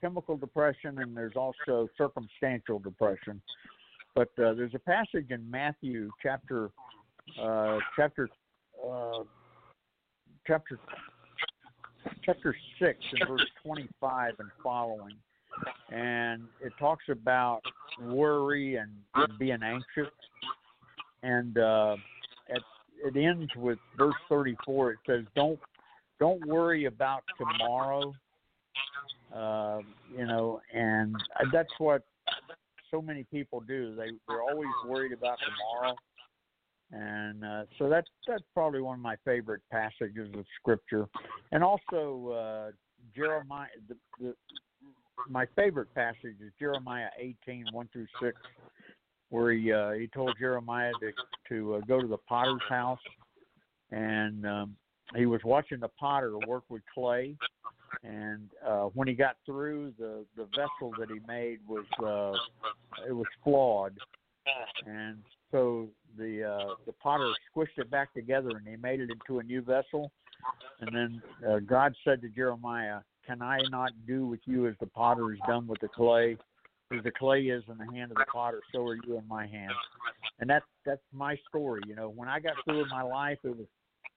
chemical 0.00 0.36
depression, 0.36 0.98
and 0.98 1.16
there's 1.16 1.36
also 1.36 1.88
circumstantial 1.96 2.78
depression. 2.78 3.40
But 4.14 4.28
uh, 4.38 4.54
there's 4.54 4.74
a 4.74 4.78
passage 4.78 5.30
in 5.30 5.50
Matthew 5.50 6.10
chapter 6.22 6.70
uh, 7.42 7.78
chapter 7.96 8.28
uh, 8.86 9.22
chapter 10.46 10.78
chapter 12.24 12.54
6 12.78 12.98
and 13.12 13.28
verse 13.28 13.46
25 13.64 14.34
and 14.38 14.48
following. 14.62 15.14
And 15.90 16.42
it 16.60 16.72
talks 16.78 17.04
about 17.08 17.60
worry 18.00 18.76
and, 18.76 18.90
being 19.38 19.62
anxious. 19.62 20.12
And 21.22 21.56
uh, 21.56 21.96
it, 22.48 22.62
it 23.04 23.16
ends 23.16 23.50
with 23.56 23.78
verse 23.96 24.14
34. 24.28 24.92
It 24.92 24.98
says, 25.06 25.24
"Don't 25.34 25.58
don't 26.24 26.44
worry 26.46 26.84
about 26.94 27.22
tomorrow." 27.38 28.04
Uh, 29.40 29.80
you 30.18 30.26
know, 30.30 30.60
and 30.72 31.14
that's 31.52 31.74
what 31.78 32.02
so 32.90 33.02
many 33.02 33.24
people 33.36 33.58
do. 33.60 33.94
They 33.94 34.10
they're 34.26 34.46
always 34.50 34.74
worried 34.86 35.12
about 35.12 35.38
tomorrow. 35.48 35.94
and 36.92 37.44
uh, 37.44 37.64
so 37.78 37.88
that's 37.88 38.08
that's 38.26 38.42
probably 38.52 38.80
one 38.80 38.94
of 38.94 39.02
my 39.02 39.16
favorite 39.24 39.62
passages 39.70 40.28
of 40.38 40.44
scripture, 40.60 41.06
and 41.52 41.64
also 41.64 42.30
uh, 42.30 42.70
Jeremiah. 43.14 43.68
The, 43.88 43.96
the, 44.20 44.34
my 45.28 45.46
favorite 45.56 45.92
passage 45.94 46.38
is 46.40 46.52
Jeremiah 46.58 47.08
eighteen 47.18 47.64
one 47.72 47.88
through 47.92 48.06
six, 48.22 48.36
where 49.30 49.52
he 49.52 49.72
uh, 49.72 49.92
he 49.92 50.06
told 50.08 50.36
Jeremiah 50.38 50.92
to 51.00 51.12
to 51.48 51.74
uh, 51.74 51.80
go 51.88 52.00
to 52.00 52.06
the 52.06 52.18
potter's 52.28 52.62
house, 52.68 53.04
and 53.90 54.46
um, 54.46 54.76
he 55.16 55.26
was 55.26 55.40
watching 55.44 55.80
the 55.80 55.88
potter 55.88 56.36
work 56.46 56.64
with 56.68 56.82
clay, 56.92 57.36
and 58.02 58.50
uh, 58.66 58.84
when 58.94 59.06
he 59.08 59.14
got 59.14 59.36
through, 59.46 59.92
the 59.98 60.24
the 60.36 60.46
vessel 60.56 60.92
that 60.98 61.08
he 61.10 61.20
made 61.26 61.58
was 61.66 61.84
uh, 62.00 62.36
it 63.06 63.12
was 63.12 63.26
flawed, 63.42 63.96
and 64.86 65.18
so 65.50 65.88
the 66.18 66.44
uh, 66.44 66.74
the 66.86 66.92
potter 66.92 67.30
squished 67.54 67.78
it 67.78 67.90
back 67.90 68.12
together 68.14 68.50
and 68.50 68.66
he 68.66 68.76
made 68.76 69.00
it 69.00 69.10
into 69.10 69.38
a 69.38 69.42
new 69.42 69.62
vessel. 69.62 70.10
And 70.80 70.94
then 70.94 71.22
uh, 71.48 71.58
God 71.60 71.94
said 72.04 72.20
to 72.22 72.28
Jeremiah, 72.28 73.00
"Can 73.26 73.40
I 73.40 73.60
not 73.70 73.92
do 74.06 74.26
with 74.26 74.40
you 74.44 74.66
as 74.66 74.74
the 74.80 74.86
potter 74.86 75.30
has 75.30 75.38
done 75.46 75.66
with 75.66 75.80
the 75.80 75.88
clay? 75.88 76.36
As 76.92 77.02
the 77.02 77.10
clay 77.10 77.42
is 77.42 77.62
in 77.68 77.78
the 77.78 77.90
hand 77.92 78.10
of 78.10 78.18
the 78.18 78.26
potter, 78.30 78.60
so 78.72 78.86
are 78.86 78.96
you 78.96 79.16
in 79.16 79.26
my 79.28 79.46
hand." 79.46 79.72
And 80.40 80.50
that's 80.50 80.66
that's 80.84 81.02
my 81.12 81.38
story. 81.48 81.82
You 81.86 81.94
know, 81.94 82.10
when 82.10 82.28
I 82.28 82.40
got 82.40 82.54
through 82.64 82.82
in 82.82 82.88
my 82.88 83.02
life, 83.02 83.38
it 83.44 83.56
was 83.56 83.66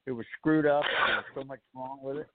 it 0.07 0.11
was 0.11 0.25
screwed 0.39 0.65
up. 0.65 0.83
There 1.05 1.15
was 1.17 1.25
so 1.35 1.43
much 1.43 1.59
wrong 1.75 1.99
with 2.01 2.17
it, 2.17 2.27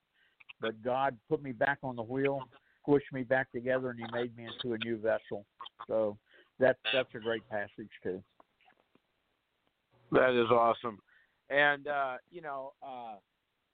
but 0.61 0.81
God 0.85 1.17
put 1.29 1.43
me 1.43 1.51
back 1.51 1.79
on 1.83 1.97
the 1.97 2.03
wheel, 2.03 2.41
squished 2.87 3.13
me 3.13 3.23
back 3.25 3.51
together, 3.51 3.91
and 3.91 3.99
He 3.99 4.07
made 4.13 4.37
me 4.37 4.45
into 4.45 4.75
a 4.75 4.79
new 4.85 4.99
vessel. 4.99 5.45
So 5.89 6.17
that's 6.61 6.79
that's 6.93 7.09
a 7.17 7.19
great 7.19 7.43
passage 7.51 7.91
too. 8.03 8.23
That 10.13 10.39
is 10.39 10.51
awesome, 10.51 10.99
and 11.51 11.89
uh, 11.89 12.17
you 12.31 12.43
know, 12.43 12.75
uh, 12.87 13.15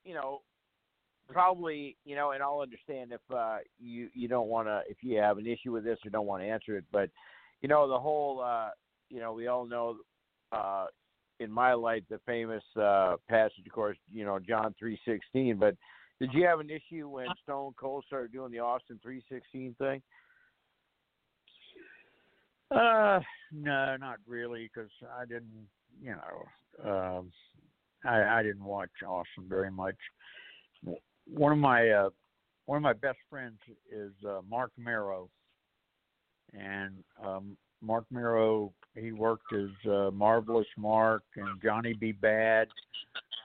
you 0.04 0.14
know, 0.14 0.40
probably, 1.28 1.96
you 2.04 2.16
know, 2.16 2.30
and 2.30 2.42
I'll 2.42 2.60
understand 2.60 3.12
if 3.12 3.20
uh, 3.34 3.58
you 3.78 4.08
you 4.14 4.28
don't 4.28 4.48
want 4.48 4.68
to, 4.68 4.82
if 4.88 4.98
you 5.02 5.18
have 5.18 5.38
an 5.38 5.46
issue 5.46 5.72
with 5.72 5.84
this 5.84 5.98
or 6.04 6.10
don't 6.10 6.26
want 6.26 6.42
to 6.42 6.48
answer 6.48 6.76
it, 6.76 6.84
but 6.92 7.10
you 7.60 7.68
know, 7.68 7.88
the 7.88 7.98
whole, 7.98 8.40
uh, 8.40 8.68
you 9.10 9.20
know, 9.20 9.32
we 9.32 9.48
all 9.48 9.66
know, 9.66 9.96
uh, 10.52 10.86
in 11.40 11.50
my 11.50 11.72
light, 11.74 12.04
the 12.08 12.20
famous 12.26 12.64
uh, 12.80 13.16
passage, 13.28 13.66
of 13.66 13.72
course, 13.72 13.96
you 14.12 14.24
know, 14.24 14.38
John 14.38 14.74
three 14.78 14.98
sixteen. 15.06 15.56
But 15.56 15.76
did 16.20 16.30
you 16.32 16.44
have 16.46 16.60
an 16.60 16.70
issue 16.70 17.08
when 17.08 17.26
Stone 17.42 17.74
Cold 17.78 18.04
started 18.06 18.32
doing 18.32 18.50
the 18.50 18.58
Austin 18.58 18.98
three 19.02 19.22
sixteen 19.30 19.74
thing? 19.78 20.02
Uh, 22.70 23.20
no, 23.52 23.96
not 23.96 24.18
really, 24.26 24.68
because 24.72 24.90
I 25.18 25.24
didn't, 25.24 25.68
you 26.02 26.14
know, 26.14 26.90
um, 26.90 27.32
I 28.04 28.40
I 28.40 28.42
didn't 28.42 28.64
watch 28.64 28.90
Austin 29.06 29.48
very 29.48 29.70
much. 29.70 29.96
One 31.26 31.52
of 31.52 31.58
my 31.58 31.88
uh, 31.88 32.10
one 32.66 32.76
of 32.76 32.82
my 32.82 32.92
best 32.92 33.18
friends 33.30 33.58
is 33.90 34.12
uh, 34.26 34.40
Marc 34.48 34.72
Mero, 34.76 35.30
and 36.52 37.02
um, 37.24 37.56
Marc 37.80 38.04
Mero 38.10 38.72
he 39.00 39.12
worked 39.12 39.52
as 39.52 39.90
uh, 39.90 40.10
Marvelous 40.12 40.66
Mark 40.76 41.22
and 41.36 41.60
Johnny 41.62 41.94
B. 41.94 42.12
Bad. 42.12 42.68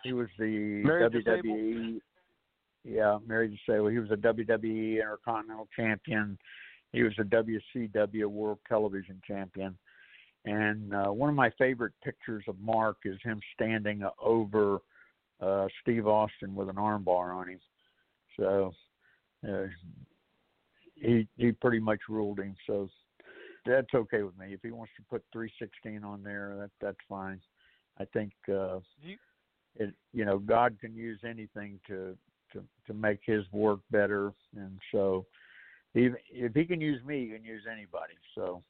He 0.04 0.14
was 0.14 0.28
the 0.38 0.84
Married 0.84 1.14
WWE. 1.26 2.00
Yeah, 2.84 3.18
Mary 3.26 3.60
Sable. 3.68 3.88
He 3.88 4.00
was 4.00 4.12
a 4.12 4.18
WWE 4.18 4.96
Intercontinental 4.96 5.68
Champion. 5.76 6.38
He 6.92 7.04
was 7.04 7.14
a 7.18 7.24
WCW 7.24 8.26
World 8.28 8.60
Television 8.68 9.22
Champion. 9.26 9.78
And 10.46 10.94
uh, 10.94 11.06
one 11.06 11.30
of 11.30 11.36
my 11.36 11.50
favorite 11.58 11.94
pictures 12.04 12.44
of 12.50 12.60
Mark 12.60 12.98
is 13.06 13.18
him 13.24 13.40
standing 13.54 14.04
over 14.22 14.80
uh, 15.40 15.68
Steve 15.82 16.06
Austin 16.06 16.54
with 16.54 16.68
an 16.68 16.76
armbar 16.76 17.34
on 17.34 17.48
him. 17.48 17.60
So 18.38 18.74
uh, 19.48 19.68
he 20.96 21.28
he 21.38 21.54
pretty 21.54 21.80
much 21.80 22.00
ruled 22.10 22.40
him. 22.40 22.56
So 22.68 22.90
that's 23.66 23.94
okay 23.94 24.24
with 24.24 24.38
me. 24.38 24.54
If 24.54 24.62
he 24.62 24.72
wants 24.72 24.92
to 24.98 25.04
put 25.10 25.24
316 25.32 26.04
on 26.04 26.24
there, 26.24 26.56
that 26.60 26.72
that's 26.82 26.98
fine. 27.08 27.40
I 28.00 28.06
think 28.06 28.34
uh, 28.50 28.80
You- 29.02 29.18
it 29.76 29.94
you 30.14 30.26
know 30.26 30.40
God 30.40 30.78
can 30.80 30.96
use 30.96 31.20
anything 31.28 31.80
to 31.88 32.18
to 32.54 32.64
to 32.88 32.94
make 32.94 33.20
His 33.26 33.44
work 33.52 33.80
better, 33.92 34.34
and 34.56 34.80
so 34.92 35.26
even 35.96 36.16
if 36.30 36.54
He 36.54 36.66
can 36.66 36.82
use 36.82 37.04
me, 37.04 37.26
He 37.26 37.34
can 37.34 37.44
use 37.44 37.64
anybody. 37.72 38.16
So 38.36 38.64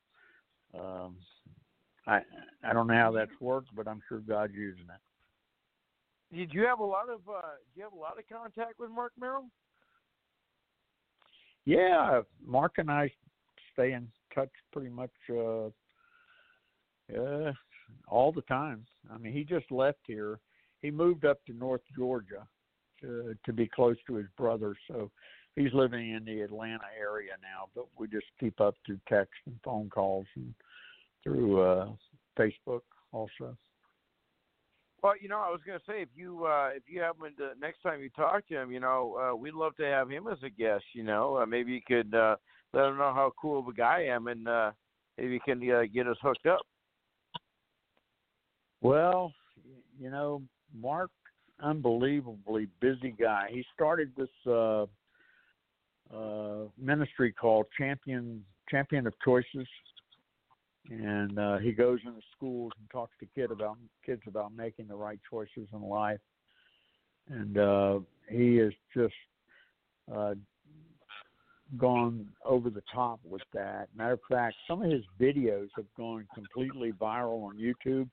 um, 0.77 1.17
I 2.07 2.21
I 2.63 2.73
don't 2.73 2.87
know 2.87 2.95
how 2.95 3.11
that's 3.11 3.39
worked, 3.39 3.69
but 3.75 3.87
I'm 3.87 4.01
sure 4.07 4.19
God's 4.19 4.53
using 4.53 4.85
it. 4.85 6.35
Did 6.35 6.53
you 6.53 6.65
have 6.65 6.79
a 6.79 6.85
lot 6.85 7.09
of 7.09 7.19
uh, 7.29 7.41
do 7.73 7.77
you 7.77 7.83
have 7.83 7.93
a 7.93 7.97
lot 7.97 8.17
of 8.17 8.25
contact 8.31 8.79
with 8.79 8.89
Marc 8.89 9.13
Mero? 9.19 9.45
Yeah, 11.65 12.21
Mark 12.45 12.73
and 12.77 12.91
I 12.91 13.11
stay 13.73 13.93
in 13.93 14.07
touch 14.33 14.51
pretty 14.71 14.89
much 14.89 15.11
uh 15.29 15.67
uh 17.17 17.51
all 18.07 18.31
the 18.31 18.41
time. 18.43 18.85
I 19.13 19.17
mean, 19.17 19.33
he 19.33 19.43
just 19.43 19.71
left 19.71 19.99
here. 20.07 20.39
He 20.81 20.91
moved 20.91 21.25
up 21.25 21.43
to 21.45 21.53
North 21.53 21.81
Georgia 21.95 22.47
to 23.01 23.35
to 23.45 23.53
be 23.53 23.67
close 23.67 23.97
to 24.07 24.15
his 24.15 24.27
brother, 24.37 24.75
so 24.87 25.11
he's 25.55 25.73
living 25.73 26.11
in 26.11 26.25
the 26.25 26.41
Atlanta 26.41 26.87
area 26.99 27.33
now, 27.41 27.69
but 27.75 27.85
we 27.97 28.07
just 28.07 28.25
keep 28.39 28.59
up 28.59 28.75
through 28.85 28.99
text 29.07 29.33
and 29.45 29.57
phone 29.63 29.89
calls 29.89 30.25
and 30.35 30.53
through 31.23 31.61
uh 31.61 31.89
Facebook 32.37 32.81
also. 33.11 33.55
Well, 35.03 35.15
you 35.19 35.27
know, 35.27 35.39
I 35.39 35.49
was 35.49 35.59
going 35.67 35.77
to 35.77 35.85
say 35.85 36.01
if 36.01 36.07
you 36.15 36.45
uh, 36.45 36.69
if 36.73 36.83
you 36.87 37.01
happen 37.01 37.35
to 37.35 37.59
next 37.59 37.83
time 37.83 38.01
you 38.01 38.09
talk 38.11 38.47
to 38.47 38.61
him, 38.61 38.71
you 38.71 38.79
know, 38.79 39.17
uh, 39.21 39.35
we'd 39.35 39.53
love 39.53 39.75
to 39.75 39.83
have 39.83 40.09
him 40.09 40.27
as 40.27 40.37
a 40.43 40.49
guest. 40.49 40.85
You 40.93 41.03
know, 41.03 41.37
uh, 41.37 41.45
maybe 41.45 41.73
you 41.73 41.81
could 41.85 42.15
uh, 42.15 42.37
let 42.71 42.85
him 42.85 42.97
know 42.97 43.13
how 43.13 43.33
cool 43.39 43.59
of 43.59 43.67
a 43.67 43.73
guy 43.73 44.05
I 44.07 44.15
am, 44.15 44.27
and 44.27 44.47
uh, 44.47 44.71
maybe 45.17 45.33
you 45.33 45.39
can 45.41 45.69
uh, 45.69 45.81
get 45.93 46.07
us 46.07 46.15
hooked 46.21 46.45
up. 46.45 46.61
Well, 48.81 49.33
you 49.99 50.09
know, 50.09 50.41
Mark, 50.73 51.11
unbelievably 51.61 52.69
busy 52.79 53.13
guy. 53.19 53.49
He 53.51 53.65
started 53.73 54.13
this 54.15 54.29
uh, 54.47 54.85
uh, 56.15 56.67
ministry 56.77 57.33
called 57.33 57.65
Champion 57.77 58.41
Champion 58.69 59.05
of 59.05 59.13
Choices, 59.25 59.67
and 60.89 61.39
uh, 61.39 61.57
he 61.57 61.71
goes 61.71 61.99
into 62.05 62.19
schools 62.35 62.71
and 62.79 62.89
talks 62.91 63.13
to 63.19 63.25
kid 63.33 63.51
about 63.51 63.77
kids 64.05 64.21
about 64.27 64.53
making 64.53 64.87
the 64.87 64.95
right 64.95 65.19
choices 65.29 65.67
in 65.73 65.81
life. 65.81 66.19
And 67.29 67.57
uh, 67.57 67.99
he 68.29 68.57
is 68.57 68.73
just 68.93 69.13
uh, 70.13 70.33
gone 71.77 72.27
over 72.43 72.69
the 72.69 72.83
top 72.93 73.21
with 73.23 73.43
that. 73.53 73.87
Matter 73.95 74.13
of 74.13 74.19
fact, 74.29 74.55
some 74.67 74.81
of 74.81 74.91
his 74.91 75.03
videos 75.19 75.69
have 75.77 75.85
gone 75.95 76.27
completely 76.35 76.91
viral 76.91 77.43
on 77.45 77.57
YouTube 77.57 78.09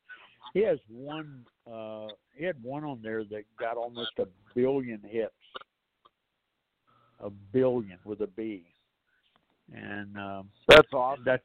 he 0.55 0.65
has 0.65 0.79
one 0.89 1.45
uh 1.71 2.09
he 2.37 2.45
had 2.45 2.61
one 2.63 2.85
on 2.85 3.01
there 3.03 3.25
that 3.25 3.45
got 3.59 3.77
almost 3.77 4.11
a 4.19 4.27
billion 4.55 5.01
hits 5.05 5.33
a 7.21 7.31
billion 7.31 7.99
with 8.05 8.21
a 8.21 8.27
b 8.27 8.65
and 9.73 10.17
um 10.17 10.49
That's 10.69 10.93
awesome. 10.93 11.25
that's 11.25 11.43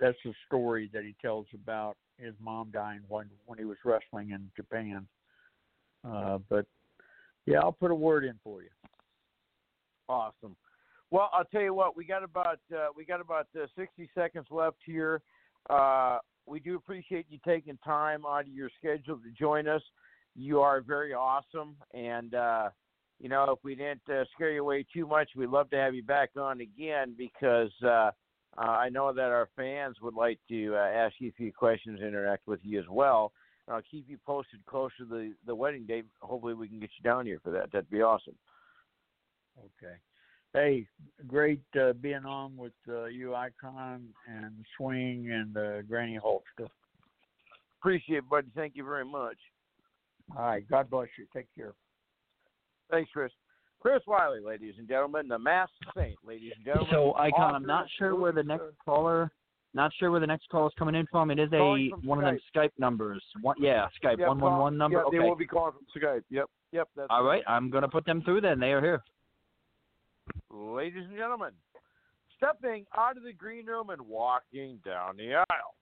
that's 0.00 0.18
the 0.24 0.32
story 0.46 0.90
that 0.92 1.04
he 1.04 1.14
tells 1.20 1.46
about 1.54 1.96
his 2.18 2.34
mom 2.40 2.70
dying 2.72 3.00
when 3.08 3.26
when 3.46 3.58
he 3.58 3.64
was 3.64 3.76
wrestling 3.84 4.30
in 4.30 4.50
japan 4.56 5.06
uh 6.08 6.38
but 6.48 6.66
yeah 7.46 7.58
i'll 7.58 7.72
put 7.72 7.90
a 7.90 7.94
word 7.94 8.24
in 8.24 8.34
for 8.42 8.62
you 8.62 8.68
Awesome. 10.08 10.56
Well, 11.10 11.30
I'll 11.32 11.44
tell 11.44 11.62
you 11.62 11.74
what. 11.74 11.96
We 11.96 12.04
got 12.04 12.22
about 12.22 12.58
uh, 12.74 12.88
we 12.96 13.04
got 13.04 13.20
about 13.20 13.46
uh, 13.56 13.66
sixty 13.76 14.10
seconds 14.14 14.46
left 14.50 14.78
here. 14.84 15.20
Uh, 15.68 16.18
we 16.46 16.60
do 16.60 16.76
appreciate 16.76 17.26
you 17.28 17.38
taking 17.46 17.78
time 17.84 18.24
out 18.26 18.42
of 18.42 18.48
your 18.48 18.70
schedule 18.78 19.16
to 19.16 19.30
join 19.38 19.68
us. 19.68 19.82
You 20.34 20.60
are 20.60 20.80
very 20.80 21.14
awesome, 21.14 21.76
and 21.92 22.34
uh, 22.34 22.70
you 23.20 23.28
know 23.28 23.44
if 23.50 23.58
we 23.62 23.74
didn't 23.74 24.02
uh, 24.10 24.24
scare 24.34 24.52
you 24.52 24.62
away 24.62 24.84
too 24.92 25.06
much, 25.06 25.30
we'd 25.36 25.48
love 25.48 25.70
to 25.70 25.76
have 25.76 25.94
you 25.94 26.02
back 26.02 26.30
on 26.38 26.60
again 26.60 27.14
because 27.16 27.72
uh, 28.58 28.70
I 28.70 28.88
know 28.88 29.12
that 29.12 29.30
our 29.30 29.48
fans 29.56 29.96
would 30.02 30.14
like 30.14 30.38
to 30.48 30.74
uh, 30.74 30.78
ask 30.78 31.14
you 31.18 31.28
a 31.28 31.32
few 31.32 31.52
questions, 31.52 32.00
interact 32.00 32.46
with 32.48 32.60
you 32.62 32.78
as 32.80 32.88
well. 32.90 33.32
And 33.66 33.76
I'll 33.76 33.82
keep 33.88 34.08
you 34.08 34.18
posted 34.26 34.64
closer 34.66 34.94
to 35.00 35.04
the 35.04 35.34
the 35.46 35.54
wedding 35.54 35.86
date. 35.86 36.06
Hopefully, 36.20 36.54
we 36.54 36.68
can 36.68 36.80
get 36.80 36.90
you 36.98 37.08
down 37.08 37.26
here 37.26 37.40
for 37.44 37.50
that. 37.50 37.70
That'd 37.70 37.90
be 37.90 38.02
awesome. 38.02 38.34
Okay. 39.58 39.94
Hey, 40.54 40.86
great 41.26 41.60
uh, 41.78 41.92
being 41.92 42.24
on 42.24 42.56
with 42.56 42.72
uh, 42.88 43.04
you, 43.04 43.34
Icon, 43.34 44.08
and 44.26 44.64
Swing, 44.76 45.30
and 45.30 45.56
uh, 45.56 45.82
Granny 45.82 46.18
Hulkster. 46.18 46.68
Appreciate 47.80 48.18
it, 48.18 48.28
buddy. 48.28 48.48
Thank 48.56 48.74
you 48.74 48.84
very 48.84 49.04
much. 49.04 49.36
All 50.36 50.44
right. 50.44 50.68
God 50.68 50.90
bless 50.90 51.08
you. 51.18 51.26
Take 51.34 51.46
care. 51.54 51.74
Thanks, 52.90 53.10
Chris. 53.12 53.30
Chris 53.80 54.02
Whaley, 54.06 54.40
ladies 54.40 54.74
and 54.78 54.88
gentlemen, 54.88 55.28
the 55.28 55.38
masked 55.38 55.74
saint, 55.96 56.16
ladies 56.26 56.52
and 56.56 56.64
gentlemen. 56.64 56.88
So, 56.90 57.14
Icon, 57.14 57.54
I'm 57.54 57.66
not 57.66 57.86
sure 57.98 58.16
where 58.16 58.32
the 58.32 58.42
next 58.42 58.64
caller 58.84 59.30
Not 59.74 59.92
sure 59.98 60.10
where 60.10 60.20
the 60.20 60.26
next 60.26 60.48
call 60.48 60.66
is 60.66 60.72
coming 60.78 60.94
in 60.94 61.06
from. 61.06 61.30
It 61.30 61.38
is 61.38 61.50
a 61.52 61.90
one 62.02 62.18
of 62.18 62.24
them 62.24 62.38
Skype 62.54 62.72
numbers. 62.78 63.22
One, 63.42 63.56
yeah, 63.60 63.86
Skype 64.02 64.18
Yep, 64.18 64.28
one 64.28 64.40
one 64.40 64.58
one 64.58 64.78
number. 64.78 64.98
Yeah, 64.98 65.04
okay. 65.04 65.18
they 65.18 65.24
will 65.24 65.36
be 65.36 65.46
calling 65.46 65.72
from 65.72 66.02
Skype. 66.02 66.22
Yep, 66.30 66.46
yep. 66.72 66.88
That's 66.96 67.06
All 67.10 67.22
right, 67.22 67.42
I'm 67.46 67.70
gonna 67.70 67.88
put 67.88 68.04
them 68.04 68.22
through. 68.22 68.40
Then 68.40 68.58
they 68.58 68.72
are 68.72 68.80
here. 68.80 69.02
Ladies 70.50 71.04
and 71.08 71.16
gentlemen, 71.16 71.52
stepping 72.36 72.86
out 72.96 73.16
of 73.16 73.22
the 73.22 73.32
green 73.32 73.66
room 73.66 73.90
and 73.90 74.00
walking 74.02 74.80
down 74.84 75.18
the 75.18 75.34
aisle, 75.34 75.74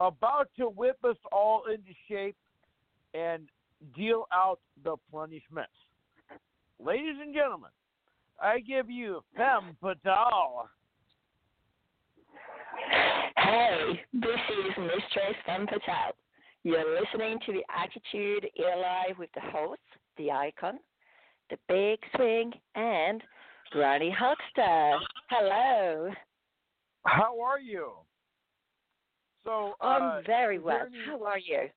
about 0.00 0.48
to 0.58 0.66
whip 0.66 0.98
us 1.04 1.16
all 1.32 1.64
into 1.66 1.90
shape 2.08 2.36
and 3.14 3.48
deal 3.94 4.26
out 4.32 4.60
the 4.84 4.96
punishments. 5.12 5.72
Ladies 6.84 7.16
and 7.20 7.34
gentlemen, 7.34 7.70
I 8.40 8.60
give 8.60 8.88
you 8.90 9.20
Femme 9.36 9.76
Fatale. 9.80 10.68
Hey, 13.36 14.00
this 14.12 14.30
is 14.30 14.72
Mistress 14.78 15.36
Femme 15.44 15.66
Fatale. 15.66 16.14
You're 16.62 17.00
listening 17.00 17.38
to 17.46 17.52
the 17.52 17.64
Attitude 17.74 18.48
Era 18.56 18.76
Live 18.78 19.18
with 19.18 19.30
the 19.34 19.40
host, 19.40 19.80
the 20.16 20.30
icon, 20.30 20.78
the 21.50 21.56
big 21.68 21.98
swing, 22.14 22.52
and 22.74 23.22
Granny 23.70 24.14
Hulkster. 24.16 24.98
Hello. 25.30 26.10
How 27.06 27.40
are 27.40 27.58
you? 27.60 27.92
So, 29.44 29.74
uh, 29.80 29.84
I'm 29.84 30.24
very 30.24 30.58
well. 30.58 30.86
any- 30.86 31.04
How 31.06 31.24
are 31.24 31.38
you? 31.38 31.70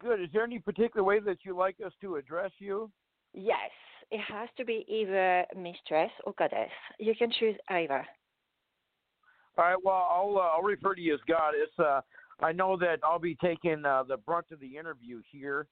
good. 0.00 0.20
Is 0.20 0.28
there 0.32 0.42
any 0.42 0.58
particular 0.58 1.04
way 1.04 1.20
that 1.20 1.44
you 1.44 1.54
like 1.56 1.76
us 1.80 1.92
to 2.00 2.16
address 2.16 2.50
you? 2.58 2.90
Yes, 3.32 3.70
it 4.14 4.20
has 4.20 4.48
to 4.56 4.64
be 4.64 4.86
either 4.88 5.44
mistress 5.56 6.10
or 6.24 6.34
goddess. 6.38 6.70
You 7.00 7.16
can 7.16 7.32
choose 7.36 7.56
either. 7.68 8.06
All 9.58 9.64
right. 9.64 9.76
Well, 9.82 10.08
I'll 10.08 10.36
uh, 10.38 10.56
I'll 10.56 10.62
refer 10.62 10.94
to 10.94 11.00
you 11.00 11.14
as 11.14 11.20
Goddess. 11.26 11.70
Uh, 11.78 12.00
I 12.40 12.52
know 12.52 12.76
that 12.76 12.98
I'll 13.02 13.18
be 13.18 13.36
taking 13.42 13.84
uh, 13.84 14.04
the 14.04 14.16
brunt 14.16 14.46
of 14.52 14.60
the 14.60 14.76
interview 14.76 15.20
here, 15.32 15.66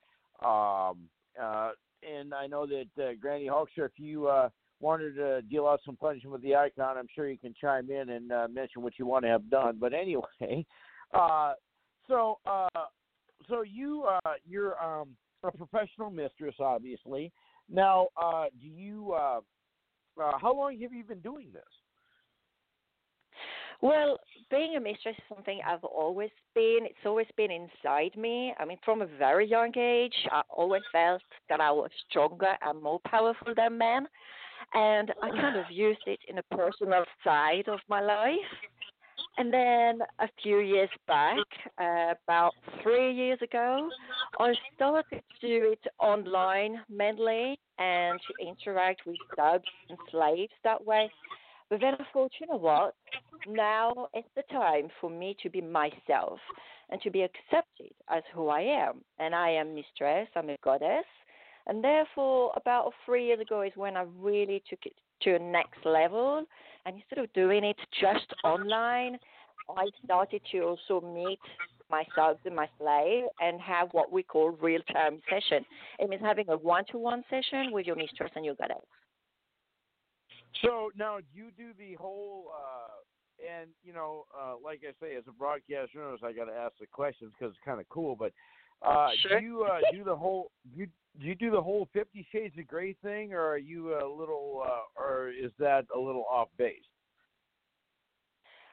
um, 0.45 1.09
uh, 1.41 1.71
and 2.03 2.35
I 2.35 2.49
know 2.49 2.67
that 2.67 2.89
uh, 3.01 3.13
Granny 3.21 3.47
Hulkster, 3.47 3.87
if 3.87 3.93
you 3.97 4.27
uh, 4.27 4.49
wanted 4.81 5.15
to 5.15 5.43
deal 5.43 5.69
out 5.69 5.81
some 5.87 5.97
punishment 5.97 6.33
with 6.33 6.43
the 6.43 6.57
icon, 6.57 6.99
I'm 6.99 7.09
sure 7.15 7.29
you 7.29 7.39
can 7.39 7.55
chime 7.61 7.91
in 7.91 8.11
and 8.11 8.33
uh, 8.33 8.49
mention 8.53 8.83
what 8.83 8.95
you 8.99 9.07
want 9.07 9.25
to 9.25 9.29
have 9.29 9.49
done. 9.51 9.79
But 9.81 9.95
anyway, 9.95 10.67
uh, 11.15 11.53
so 12.09 12.39
uh, 12.45 12.69
so 13.49 13.63
you 13.63 14.05
uh, 14.05 14.33
you're 14.45 14.83
um, 14.83 15.11
a 15.45 15.53
professional 15.53 16.11
mistress, 16.11 16.57
obviously. 16.61 17.33
Now, 17.71 18.09
uh, 18.21 18.47
do 18.61 18.67
you? 18.67 19.13
Uh, 19.13 19.41
uh, 20.21 20.33
how 20.41 20.55
long 20.55 20.79
have 20.81 20.93
you 20.93 21.05
been 21.05 21.21
doing 21.21 21.49
this? 21.53 21.63
Well, 23.81 24.19
being 24.49 24.77
a 24.77 24.81
mistress 24.81 25.17
is 25.19 25.25
something 25.29 25.61
I've 25.67 25.83
always 25.83 26.31
been. 26.55 26.81
It's 26.83 27.05
always 27.05 27.27
been 27.37 27.51
inside 27.51 28.17
me. 28.17 28.55
I 28.61 28.65
mean, 28.65 28.79
from 28.85 29.03
a 29.03 29.07
very 29.07 29.49
young 29.49 29.77
age, 29.77 30.15
I 30.31 30.43
always 30.51 30.83
felt 30.93 31.21
that 31.49 31.61
I 31.61 31.73
was 31.73 31.91
stronger 32.09 32.55
and 32.65 32.81
more 32.81 33.01
powerful 33.05 33.53
than 33.57 33.79
men. 33.79 34.07
And 34.75 35.13
I 35.21 35.31
kind 35.31 35.57
of 35.57 35.65
used 35.69 36.03
it 36.07 36.21
in 36.29 36.39
a 36.39 36.43
personal 36.57 37.05
side 37.25 37.67
of 37.67 37.81
my 37.89 38.01
life. 38.01 38.37
And 39.39 39.53
then 39.53 40.01
a 40.19 40.29
few 40.43 40.59
years 40.59 40.91
back, 41.07 41.39
uh, 41.81 42.15
about 42.27 42.53
three 42.83 43.15
years 43.15 43.39
ago, 43.43 43.89
I 44.39 44.53
started 44.75 45.23
to 45.41 45.47
do 45.47 45.73
it 45.73 45.91
online 45.99 46.81
mainly 46.91 47.59
and 47.79 48.21
to 48.21 48.47
interact 48.47 49.03
with 49.07 49.17
subs 49.35 49.65
and 49.89 49.99
slaves 50.11 50.53
that 50.65 50.85
way. 50.85 51.11
But 51.71 51.81
then 51.81 51.95
I 51.95 52.05
thought, 52.13 52.33
you 52.39 52.47
know 52.47 52.59
what? 52.59 52.95
Now 53.49 54.09
is 54.15 54.25
the 54.37 54.43
time 54.53 54.89
for 55.01 55.09
me 55.09 55.35
to 55.43 55.49
be 55.49 55.63
myself 55.63 56.39
and 56.91 57.01
to 57.01 57.11
be 57.11 57.23
accepted 57.23 57.93
as 58.11 58.23
who 58.35 58.49
I 58.49 58.61
am. 58.61 59.01
And 59.19 59.35
I 59.35 59.51
am 59.53 59.75
mistress, 59.75 60.29
I'm 60.37 60.51
a 60.51 60.59
goddess. 60.63 61.07
And 61.67 61.83
therefore, 61.83 62.53
about 62.57 62.93
three 63.07 63.27
years 63.27 63.41
ago 63.41 63.63
is 63.63 63.73
when 63.77 63.97
I 63.97 64.05
really 64.19 64.63
took 64.69 64.81
it 64.85 64.93
to 65.23 65.37
a 65.37 65.39
next 65.39 65.87
level. 65.87 66.45
And 66.87 66.97
instead 66.97 67.19
of 67.19 67.33
doing 67.33 67.65
it 67.65 67.77
just 68.01 68.27
online, 68.45 69.19
I 69.69 69.87
started 70.05 70.43
to 70.53 70.61
also 70.61 71.01
meet 71.01 71.39
my 71.91 72.05
subs 72.17 72.41
and 72.45 72.57
my 72.57 72.69
slave 72.79 73.25
and 73.41 73.61
have 73.61 73.89
what 73.93 74.11
we 74.11 74.23
call 74.23 74.51
real 74.51 74.81
time 74.93 75.21
session. 75.29 75.65
It 75.99 76.09
means 76.09 76.23
having 76.23 76.49
a 76.49 76.57
one 76.57 76.85
to 76.91 76.99
one 76.99 77.23
session 77.31 77.71
with 77.71 77.87
your 77.87 77.97
mistress 77.97 78.31
and 78.35 78.45
your 78.45 78.55
goddess. 78.55 78.79
So 80.63 80.91
now 80.97 81.19
you 81.33 81.51
do 81.57 81.71
the 81.79 81.95
whole, 81.95 82.53
uh, 82.55 83.59
and 83.61 83.71
you 83.85 83.93
know, 83.93 84.25
uh, 84.39 84.55
like 84.63 84.81
I 84.83 84.93
say, 85.05 85.17
as 85.17 85.25
a 85.29 85.33
broadcast 85.33 85.91
I 85.97 86.33
got 86.33 86.45
to 86.47 86.53
ask 86.53 86.75
the 86.81 86.87
questions 86.87 87.33
because 87.39 87.53
it's 87.55 87.65
kind 87.65 87.81
of 87.81 87.89
cool. 87.89 88.17
But 88.17 88.33
uh, 88.85 89.11
Sure. 89.21 89.41
do 89.41 89.47
you 89.47 89.63
uh, 89.65 89.79
do 89.93 90.05
the 90.05 90.17
whole 90.17 90.51
you 90.75 90.87
do 91.21 91.27
you 91.27 91.35
do 91.35 91.51
the 91.51 91.61
whole 91.61 91.89
Fifty 91.93 92.27
Shades 92.33 92.57
of 92.59 92.67
Grey 92.67 92.95
thing, 93.03 93.33
or 93.33 93.47
are 93.47 93.59
you 93.59 93.95
a 93.95 94.07
little, 94.07 94.63
uh, 94.65 95.01
or 95.01 95.29
is 95.29 95.51
that 95.59 95.85
a 95.95 95.99
little 95.99 96.25
off 96.31 96.49
base? 96.57 96.81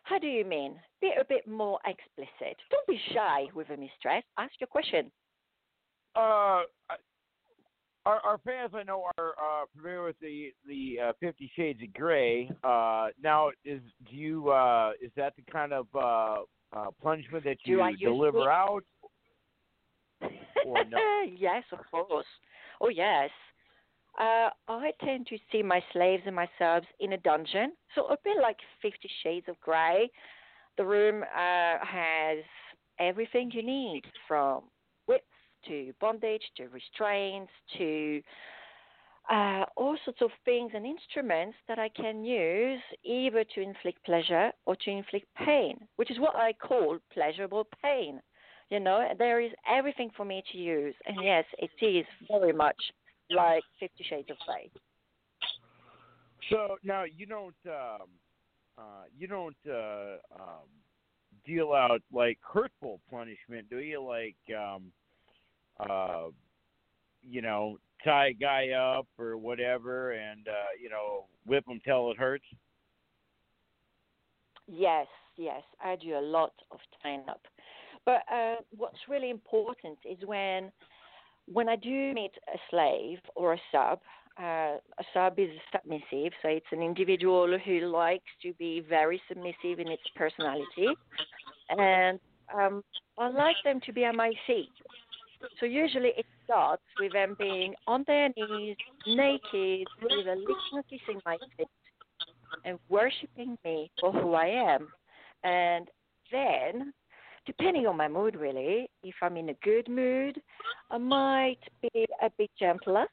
How 0.04 0.18
do 0.18 0.28
you 0.28 0.46
mean? 0.46 0.76
Be 1.02 1.12
a 1.20 1.24
bit 1.26 1.48
more 1.48 1.80
explicit. 1.86 2.58
Don't 2.72 2.88
be 2.88 3.00
shy 3.14 3.46
with 3.54 3.70
a 3.70 3.78
mistress. 3.78 4.24
Ask 4.38 4.54
your 4.60 4.68
question. 4.68 5.12
Uh, 6.16 6.64
our, 8.06 8.20
our 8.24 8.40
fans, 8.44 8.72
I 8.74 8.84
know, 8.84 9.04
are 9.18 9.30
uh, 9.38 9.66
familiar 9.76 10.04
with 10.04 10.16
the 10.20 10.52
the 10.66 10.98
uh, 11.10 11.14
Fifty 11.20 11.52
Shades 11.56 11.82
of 11.84 11.94
Grey. 11.94 12.50
Uh, 12.64 13.10
now, 13.22 13.50
is 13.66 13.82
do 14.10 14.16
you 14.16 14.50
uh, 14.50 14.94
is 15.02 15.12
that 15.16 15.36
the 15.36 15.44
kind 15.52 15.74
of 15.74 15.88
uh, 15.94 16.38
uh, 16.74 16.88
punishment 17.04 17.44
that 17.44 17.58
Do 17.66 17.72
you 17.72 17.82
I 17.82 17.94
deliver 17.94 18.50
out? 18.50 18.84
No? 20.74 20.98
yes, 21.38 21.64
of 21.72 21.80
course. 21.92 22.26
Oh, 22.82 22.90
yes. 22.90 23.30
Uh, 24.20 24.50
I 24.68 24.92
tend 25.04 25.28
to 25.28 25.38
see 25.52 25.64
my 25.64 25.82
slaves 25.94 26.24
and 26.26 26.36
my 26.36 26.48
subs 26.58 26.88
in 27.00 27.14
a 27.14 27.18
dungeon, 27.18 27.74
so 27.96 28.08
a 28.08 28.18
bit 28.24 28.38
like 28.42 28.58
Fifty 28.82 29.10
Shades 29.24 29.48
of 29.48 29.60
Grey. 29.62 30.10
The 30.78 30.86
room 30.86 31.24
uh, 31.24 31.86
has 31.86 32.40
everything 33.00 33.52
you 33.54 33.64
need 33.64 34.04
from 34.28 34.64
whips 35.08 35.24
to 35.68 35.94
bondage 36.02 36.44
to 36.58 36.68
restraints 36.68 37.52
to 37.78 38.22
uh, 39.30 39.66
all 39.78 39.96
sorts 40.04 40.22
of 40.22 40.32
things 40.44 40.72
and 40.74 40.86
instruments 40.86 41.56
that 41.68 41.80
I 41.80 41.90
can 41.90 42.26
use 42.26 42.82
either 43.04 43.44
to 43.56 43.62
inflict 43.62 44.04
pleasure 44.04 44.52
or 44.66 44.76
to 44.76 44.90
inflict 44.90 45.28
pain, 45.36 45.78
which 45.98 46.12
is 46.12 46.20
what 46.20 46.36
I 46.36 46.54
call 46.54 46.98
pleasurable 47.14 47.68
pain. 47.82 48.22
You 48.70 48.80
know, 48.80 49.08
there 49.18 49.42
is 49.42 49.52
everything 49.70 50.12
for 50.16 50.26
me 50.26 50.44
to 50.52 50.58
use, 50.58 50.94
and 51.08 51.18
yes, 51.24 51.44
it 51.58 51.72
is 51.84 52.06
very 52.30 52.54
much 52.54 52.78
like 53.32 53.64
Fifty 53.80 54.04
Shades 54.08 54.30
of 54.30 54.38
Grey. 54.46 54.70
So 56.50 56.78
now 56.84 57.04
you 57.04 57.26
don't 57.26 57.56
um, 57.66 58.08
uh, 58.78 59.04
you 59.18 59.28
don't 59.28 59.56
uh, 59.68 60.18
um, 60.36 60.68
deal 61.46 61.74
out 61.74 62.02
like 62.14 62.38
hurtful 62.42 63.00
punishment, 63.10 63.70
do 63.70 63.80
you? 63.80 64.04
Like 64.04 64.36
um, 64.56 64.92
uh, 65.80 66.28
you 67.28 67.42
know, 67.42 67.78
tie 68.04 68.28
a 68.28 68.34
guy 68.34 68.70
up 68.70 69.08
or 69.18 69.38
whatever, 69.38 70.12
and 70.12 70.48
uh, 70.48 70.72
you 70.82 70.90
know, 70.90 71.26
whip 71.46 71.68
him 71.68 71.82
till 71.84 72.12
it 72.12 72.18
hurts. 72.18 72.46
Yes, 74.68 75.08
yes, 75.38 75.64
I 75.84 75.96
do 75.96 76.18
a 76.18 76.22
lot 76.22 76.54
of 76.72 76.80
tying 77.02 77.24
up. 77.28 77.42
But 78.06 78.22
uh, 78.32 78.56
what's 78.76 78.98
really 79.08 79.30
important 79.30 79.98
is 80.10 80.18
when 80.26 80.72
when 81.52 81.68
I 81.68 81.76
do 81.76 82.14
meet 82.14 82.32
a 82.54 82.58
slave 82.70 83.20
or 83.36 83.54
a 83.54 83.62
sub. 83.72 84.00
Uh, 84.40 84.78
a 84.98 85.04
sub 85.14 85.38
is 85.38 85.50
submissive, 85.70 86.32
so 86.42 86.48
it's 86.48 86.66
an 86.72 86.82
individual 86.82 87.58
who 87.66 87.82
likes 87.88 88.32
to 88.42 88.54
be 88.54 88.82
very 88.88 89.22
submissive 89.28 89.80
in 89.80 89.90
its 89.90 90.04
personality, 90.16 90.88
and 91.70 92.20
um, 92.56 92.82
I 93.18 93.30
like 93.30 93.58
them 93.66 93.82
to 93.86 93.92
be 93.92 94.06
at 94.06 94.16
my 94.16 94.32
feet. 94.48 94.70
So 95.60 95.66
usually 95.66 96.12
it 96.18 96.26
starts 96.46 96.84
with 97.00 97.14
them 97.14 97.36
being 97.38 97.74
on 97.88 98.04
their 98.08 98.30
knees, 98.30 98.78
naked, 99.08 99.88
with 100.02 100.28
a 100.28 100.36
lick 100.36 100.86
kissing 100.90 101.22
my 101.26 101.38
feet, 101.58 101.68
and 102.66 102.80
worshiping 102.90 103.58
me 103.66 103.92
for 104.00 104.12
who 104.12 104.34
I 104.34 104.48
am. 104.48 104.88
And 105.44 105.88
then, 106.32 106.94
depending 107.46 107.88
on 107.88 107.98
my 107.98 108.08
mood, 108.08 108.36
really, 108.36 108.90
if 109.04 109.16
I'm 109.22 109.38
in 109.38 109.50
a 109.50 109.54
good 109.56 109.88
mood, 109.90 110.42
I 110.92 110.98
might 110.98 111.60
be 111.82 112.06
a 112.22 112.30
bit 112.38 112.52
gentler. 112.60 113.06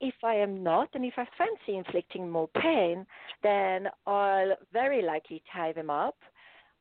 If 0.00 0.14
I 0.24 0.34
am 0.34 0.62
not, 0.62 0.88
and 0.94 1.04
if 1.04 1.14
I 1.16 1.26
fancy 1.38 1.76
inflicting 1.76 2.28
more 2.30 2.48
pain, 2.60 3.06
then 3.42 3.88
I'll 4.06 4.56
very 4.72 5.02
likely 5.02 5.42
tie 5.52 5.72
them 5.72 5.90
up, 5.90 6.16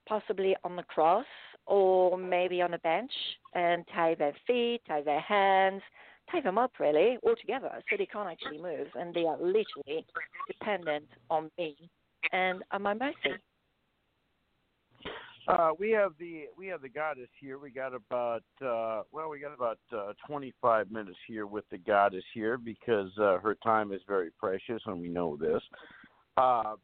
possibly 0.07 0.56
on 0.64 0.76
the 0.76 0.84
cross 0.84 1.26
or 1.68 2.18
maybe 2.18 2.61
on 2.61 2.73
a 2.73 2.80
bench, 2.80 3.11
and 3.53 3.86
tie 3.94 4.15
their 4.15 4.34
feet, 4.48 4.82
tie 4.88 5.03
their 5.03 5.22
hands, 5.22 5.82
tie 6.32 6.41
them 6.41 6.57
up 6.57 6.72
really 6.80 7.18
all 7.23 7.36
together 7.40 7.72
so 7.90 7.98
they 7.98 8.06
can't 8.06 8.30
actually 8.30 8.61
move 8.61 8.88
and 8.95 9.14
they 9.14 9.26
are 9.26 9.38
literally 9.38 10.06
dependent 10.48 11.06
on 11.30 11.52
me 11.57 11.76
and 12.32 12.64
on 12.72 12.82
my 12.82 12.94
mercy. 12.94 13.38
Uh, 15.47 15.72
we 15.80 15.89
have 15.89 16.13
the 16.19 16.43
we 16.55 16.68
have 16.68 16.81
the 16.81 16.89
goddess 16.89 17.30
here. 17.39 17.57
We 17.57 17.72
got 17.72 17.93
about 17.95 18.43
uh, 18.63 19.03
well, 19.11 19.30
we 19.30 19.39
got 19.39 19.53
about 19.53 19.80
uh, 19.95 20.13
25 20.27 20.91
minutes 20.91 21.18
here 21.27 21.47
with 21.47 21.65
the 21.72 21.80
goddess 21.80 22.23
here 22.34 22.57
because 22.57 23.11
uh, 23.18 23.39
her 23.39 23.55
time 23.63 23.91
is 23.91 24.01
very 24.07 24.30
precious, 24.39 24.81
and 24.85 25.01
we 25.01 25.09
know 25.09 25.35
this. 25.38 25.61
Uh, 26.38 26.76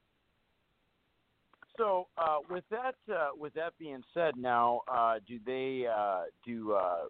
so, 1.78 2.08
uh, 2.18 2.38
with 2.50 2.64
that 2.72 2.96
uh, 3.14 3.30
with 3.38 3.54
that 3.54 3.74
being 3.78 4.04
said, 4.14 4.36
now 4.36 4.82
uh, 4.88 5.20
do 5.28 5.40
they 5.46 5.86
uh, 5.88 6.24
do 6.44 6.74
uh, 6.74 7.06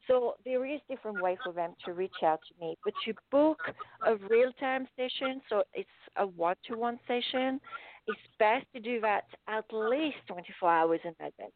So 0.07 0.35
there 0.43 0.65
is 0.65 0.79
different 0.89 1.17
way 1.17 1.37
for 1.43 1.53
them 1.53 1.73
to 1.85 1.93
reach 1.93 2.23
out 2.23 2.39
to 2.47 2.65
me. 2.65 2.75
But 2.83 2.93
to 3.05 3.13
book 3.31 3.57
a 4.05 4.15
real-time 4.29 4.87
session, 4.97 5.41
so 5.49 5.63
it's 5.73 5.89
a 6.17 6.27
one-to-one 6.27 6.99
session, 7.07 7.59
it's 8.07 8.19
best 8.37 8.65
to 8.75 8.81
do 8.81 8.99
that 9.01 9.23
at 9.47 9.65
least 9.71 10.17
24 10.27 10.69
hours 10.69 10.99
in 11.03 11.11
advance. 11.11 11.53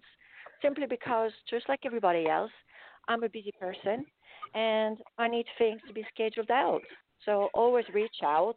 Simply 0.62 0.86
because, 0.88 1.32
just 1.50 1.68
like 1.68 1.82
everybody 1.86 2.28
else, 2.28 2.52
I'm 3.08 3.24
a 3.24 3.30
busy 3.30 3.54
person 3.60 4.06
and 4.54 4.98
I 5.18 5.28
need 5.28 5.46
things 5.58 5.82
to 5.88 5.94
be 5.94 6.06
scheduled 6.14 6.52
out. 6.52 6.82
So 7.26 7.50
always 7.54 7.86
reach 7.94 8.16
out, 8.24 8.56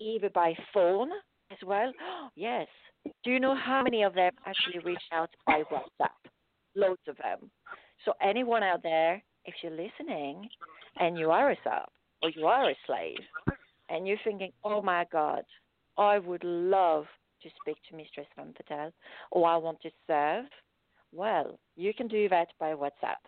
either 0.00 0.30
by 0.30 0.54
phone 0.72 1.10
as 1.50 1.58
well. 1.64 1.92
yes. 2.36 2.66
Do 3.22 3.30
you 3.30 3.40
know 3.40 3.54
how 3.54 3.82
many 3.82 4.02
of 4.02 4.14
them 4.14 4.32
actually 4.46 4.80
reach 4.80 5.02
out 5.12 5.30
by 5.46 5.62
WhatsApp? 5.70 6.30
Loads 6.74 7.02
of 7.06 7.16
them. 7.18 7.50
So 8.04 8.12
anyone 8.22 8.62
out 8.62 8.82
there, 8.82 9.22
if 9.44 9.54
you're 9.62 9.72
listening 9.72 10.48
and 10.98 11.18
you 11.18 11.30
are 11.30 11.50
a 11.50 11.56
sub 11.64 11.88
or 12.22 12.30
you 12.30 12.46
are 12.46 12.70
a 12.70 12.76
slave 12.86 13.18
and 13.88 14.06
you're 14.06 14.18
thinking, 14.24 14.52
oh 14.64 14.82
my 14.82 15.06
God, 15.10 15.44
I 15.96 16.18
would 16.18 16.44
love 16.44 17.04
to 17.42 17.48
speak 17.60 17.76
to 17.88 17.96
Mistress 17.96 18.26
Femme 18.36 18.54
Fatale 18.56 18.92
or 19.30 19.48
I 19.48 19.56
want 19.56 19.80
to 19.82 19.90
serve, 20.06 20.46
well, 21.12 21.58
you 21.76 21.94
can 21.94 22.08
do 22.08 22.28
that 22.28 22.48
by 22.58 22.74
WhatsApp. 22.74 23.22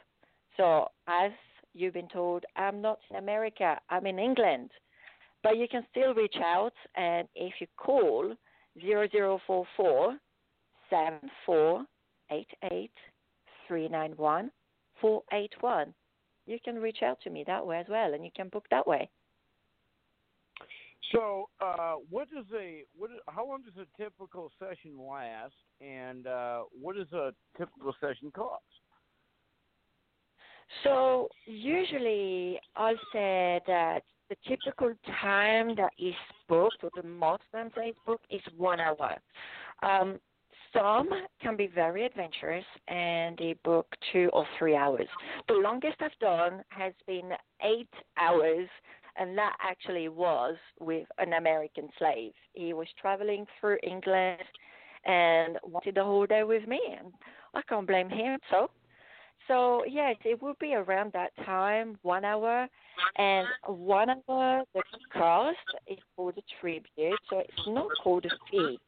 So, 0.57 0.89
as 1.07 1.31
you've 1.75 1.95
been 1.95 2.09
told, 2.09 2.45
I'm 2.57 2.81
not 2.81 2.99
in 3.11 3.17
America, 3.17 3.79
I'm 3.91 4.07
in 4.07 4.19
England. 4.19 4.71
But 5.43 5.59
you 5.59 5.69
can 5.69 5.87
still 5.91 6.15
reach 6.15 6.37
out, 6.43 6.73
and 6.97 7.29
if 7.37 7.53
you 7.61 7.67
call 7.77 8.35
0044 8.81 10.17
7488 10.91 12.91
391 13.69 14.51
481, 15.01 15.95
you 16.47 16.59
can 16.65 16.77
reach 16.77 17.03
out 17.03 17.21
to 17.23 17.31
me 17.31 17.45
that 17.47 17.65
way 17.65 17.79
as 17.79 17.87
well, 17.89 18.15
and 18.15 18.25
you 18.25 18.31
can 18.35 18.49
book 18.49 18.67
that 18.71 18.87
way. 18.87 19.09
So, 21.13 21.49
uh, 21.61 21.95
what 22.11 22.29
does 22.31 22.47
a 22.59 22.83
what? 22.97 23.11
Is, 23.11 23.19
how 23.29 23.47
long 23.47 23.63
does 23.63 23.75
a 23.77 24.03
typical 24.03 24.51
session 24.59 24.99
last, 24.99 25.55
and 25.81 26.27
uh, 26.27 26.63
what 26.81 26.97
does 26.97 27.13
a 27.13 27.33
typical 27.57 27.95
session 28.01 28.33
cost? 28.35 28.65
So 30.83 31.29
usually 31.47 32.59
I'll 32.75 32.99
say 33.13 33.61
that 33.67 34.03
the 34.29 34.37
typical 34.49 34.93
time 35.21 35.77
that 35.77 35.93
is 35.99 36.15
booked, 36.49 36.79
or 36.83 36.91
the 37.01 37.07
most 37.07 37.43
times 37.53 37.73
that 37.77 37.89
is 37.89 37.95
booked, 38.05 38.27
is 38.31 38.41
one 38.57 38.81
hour. 38.81 39.17
Um, 39.83 40.19
some 40.73 41.09
can 41.41 41.57
be 41.57 41.67
very 41.67 42.05
adventurous 42.05 42.65
and 42.89 43.37
they 43.39 43.55
book 43.65 43.87
two 44.13 44.31
or 44.33 44.47
three 44.59 44.77
hours. 44.77 45.09
The 45.49 45.55
longest 45.55 45.97
I've 46.01 46.19
done 46.21 46.63
has 46.69 46.93
been 47.07 47.31
eight 47.63 47.89
hours, 48.19 48.69
and 49.17 49.37
that 49.39 49.57
actually 49.63 50.09
was 50.09 50.57
with 50.81 51.07
an 51.19 51.35
American 51.35 51.89
slave. 51.99 52.33
He 52.53 52.73
was 52.73 52.89
traveling 53.01 53.47
through 53.61 53.79
England 53.83 54.43
and 55.05 55.59
wanted 55.65 55.95
the 55.95 56.05
whole 56.05 56.27
day 56.27 56.43
with 56.43 56.67
me, 56.67 56.81
and 56.99 57.13
I 57.55 57.63
can't 57.69 57.87
blame 57.87 58.11
him. 58.11 58.39
So 58.51 58.71
so 59.49 59.85
yes, 59.85 60.17
it 60.25 60.43
would 60.43 60.59
be 60.59 60.75
around 60.75 61.13
that 61.13 61.31
time, 61.45 61.99
one 62.03 62.25
hour, 62.25 62.67
and 63.17 63.47
one 63.67 64.11
hour 64.11 64.63
the 64.75 64.83
cost 65.13 65.57
is 65.87 65.99
called 66.17 66.35
a 66.37 66.43
tribute. 66.61 67.19
So 67.31 67.39
it's 67.39 67.67
not 67.69 67.89
called 68.03 68.27
a 68.27 68.31
fee; 68.51 68.79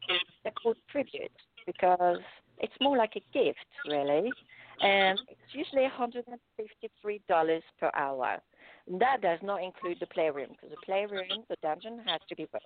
they're 0.43 0.53
called 0.53 0.77
tribute 0.91 1.31
because 1.69 2.19
it's 2.61 2.73
more 2.81 2.97
like 2.97 3.13
a 3.17 3.23
gift, 3.33 3.59
really. 3.87 4.33
And 4.81 5.21
it's 5.29 5.53
usually 5.53 5.87
$153 5.87 7.61
per 7.79 7.91
hour. 7.95 8.39
That 8.99 9.21
does 9.21 9.39
not 9.43 9.63
include 9.63 9.99
the 10.01 10.07
playroom 10.07 10.49
because 10.53 10.71
the 10.71 10.87
playroom, 10.87 11.45
the 11.51 11.57
dungeon, 11.63 12.01
has 12.07 12.21
to 12.29 12.37
be 12.37 12.47
booked. 12.51 12.65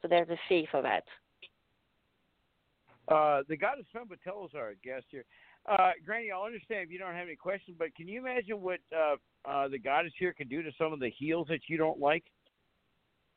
So 0.00 0.08
there's 0.08 0.28
a 0.28 0.38
fee 0.48 0.68
for 0.70 0.82
that. 0.82 1.02
Uh, 3.08 3.42
the 3.48 3.56
goddess 3.56 3.86
Femme 3.92 4.08
is 4.12 4.50
our 4.54 4.74
guest 4.84 5.06
here. 5.10 5.24
Uh, 5.68 5.92
Granny, 6.04 6.30
I'll 6.30 6.44
understand 6.44 6.82
if 6.84 6.90
you 6.90 6.98
don't 6.98 7.14
have 7.14 7.26
any 7.26 7.36
questions, 7.36 7.76
but 7.78 7.94
can 7.94 8.06
you 8.06 8.20
imagine 8.20 8.60
what 8.60 8.80
uh, 8.94 9.16
uh, 9.50 9.68
the 9.68 9.78
goddess 9.78 10.12
here 10.18 10.32
can 10.32 10.48
do 10.48 10.62
to 10.62 10.70
some 10.78 10.92
of 10.92 11.00
the 11.00 11.10
heels 11.10 11.48
that 11.48 11.60
you 11.68 11.76
don't 11.76 11.98
like? 11.98 12.24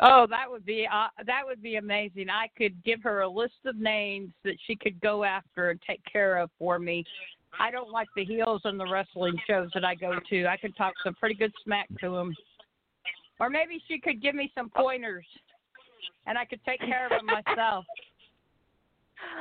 Oh, 0.04 0.26
that 0.30 0.50
would 0.50 0.66
be 0.66 0.88
uh, 0.92 1.08
that 1.26 1.42
would 1.46 1.62
be 1.62 1.76
amazing. 1.76 2.30
I 2.30 2.48
could 2.58 2.84
give 2.84 3.04
her 3.04 3.22
a 3.22 3.30
list 3.30 3.54
of 3.66 3.76
names 3.78 4.32
that 4.44 4.56
she 4.66 4.76
could 4.76 5.00
go 5.00 5.24
after 5.24 5.70
and 5.70 5.80
take 5.86 6.02
care 6.12 6.38
of 6.38 6.50
for 6.58 6.80
me. 6.80 7.04
I 7.60 7.70
don't 7.70 7.92
like 7.92 8.08
the 8.16 8.26
heels 8.26 8.62
on 8.66 8.78
the 8.78 8.86
wrestling 8.90 9.36
shows 9.46 9.70
that 9.74 9.84
I 9.86 9.94
go 9.94 10.14
to. 10.30 10.46
I 10.48 10.58
could 10.58 10.76
talk 10.76 10.94
some 11.04 11.14
pretty 11.16 11.36
good 11.36 11.52
smack 11.64 11.88
to 12.00 12.10
them, 12.16 12.34
or 13.40 13.50
maybe 13.50 13.80
she 13.88 14.00
could 14.00 14.22
give 14.22 14.34
me 14.36 14.52
some 14.56 14.70
pointers, 14.76 15.26
and 16.26 16.38
I 16.38 16.46
could 16.46 16.62
take 16.66 16.80
care 16.80 17.06
of 17.06 17.12
them 17.12 17.26
myself. 17.28 17.86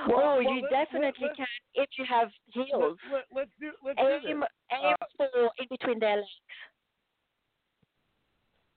Well, 0.08 0.16
Well, 0.18 0.18
oh, 0.18 0.42
well, 0.44 0.54
you 0.56 0.62
let's- 0.70 0.90
definitely 0.90 1.26
let's- 1.26 1.36
can 1.36 1.46
if 1.74 1.88
you 1.98 2.04
have 2.04 2.28
heels. 2.52 2.98
Let, 3.10 3.24
let, 3.32 3.44
us 3.44 3.48
do 3.60 3.70
let's 3.82 3.98
Aim, 3.98 4.40
this. 4.40 4.48
aim 4.72 4.94
Uh, 5.00 5.06
for 5.16 5.50
in 5.58 5.66
between 5.70 5.98
their 5.98 6.16
legs. 6.16 6.28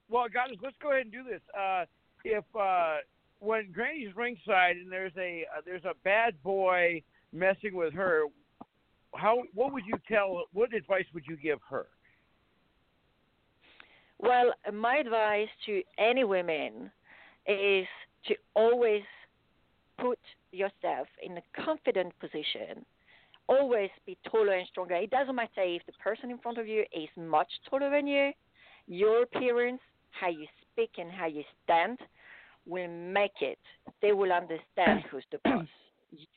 Well, 0.10 0.26
goddess, 0.32 0.58
let's 0.62 0.76
go 0.82 0.92
ahead 0.92 1.04
and 1.04 1.12
do 1.12 1.24
this. 1.24 1.42
Uh, 1.58 1.86
if 2.24 2.44
uh, 2.60 2.98
when 3.40 3.72
Granny's 3.72 4.16
ringside 4.16 4.78
and 4.78 4.92
there's 4.92 5.12
a 5.18 5.46
uh, 5.56 5.62
there's 5.66 5.86
a 5.86 5.94
bad 6.04 6.42
boy 6.44 7.02
messing 7.32 7.74
with 7.76 7.94
her, 7.94 8.24
how 9.16 9.44
what 9.54 9.74
would 9.74 9.86
you 9.86 9.98
tell? 10.08 10.44
What 10.54 10.74
advice 10.74 11.06
would 11.14 11.24
you 11.28 11.38
give 11.38 11.60
her? 11.70 11.88
Well, 14.20 14.54
my 14.72 14.98
advice 14.98 15.50
to 15.66 15.82
any 15.98 16.24
women 16.24 16.90
is 17.46 17.86
to 18.28 18.36
always 18.56 19.02
put 20.00 20.20
yourself 20.52 21.08
in 21.22 21.38
a 21.38 21.62
confident 21.66 22.18
position. 22.20 22.86
Always 23.48 23.90
be 24.06 24.18
taller 24.32 24.54
and 24.54 24.68
stronger. 24.70 24.96
It 24.96 25.10
doesn't 25.10 25.36
matter 25.36 25.50
if 25.58 25.86
the 25.86 25.92
person 25.94 26.32
in 26.32 26.38
front 26.38 26.58
of 26.58 26.68
you 26.68 26.86
is 26.94 27.10
much 27.18 27.50
taller 27.70 27.90
than 27.90 28.08
you. 28.08 28.32
Your 28.88 29.24
appearance, 29.24 29.82
how 30.20 30.30
you 30.30 30.46
speak, 30.72 30.92
and 30.98 31.12
how 31.12 31.26
you 31.28 31.44
stand 31.64 32.00
will 32.66 32.88
make 32.88 33.42
it. 33.42 33.60
They 34.02 34.14
will 34.14 34.32
understand 34.32 35.04
who's 35.12 35.26
the 35.32 35.40
boss. 35.44 35.68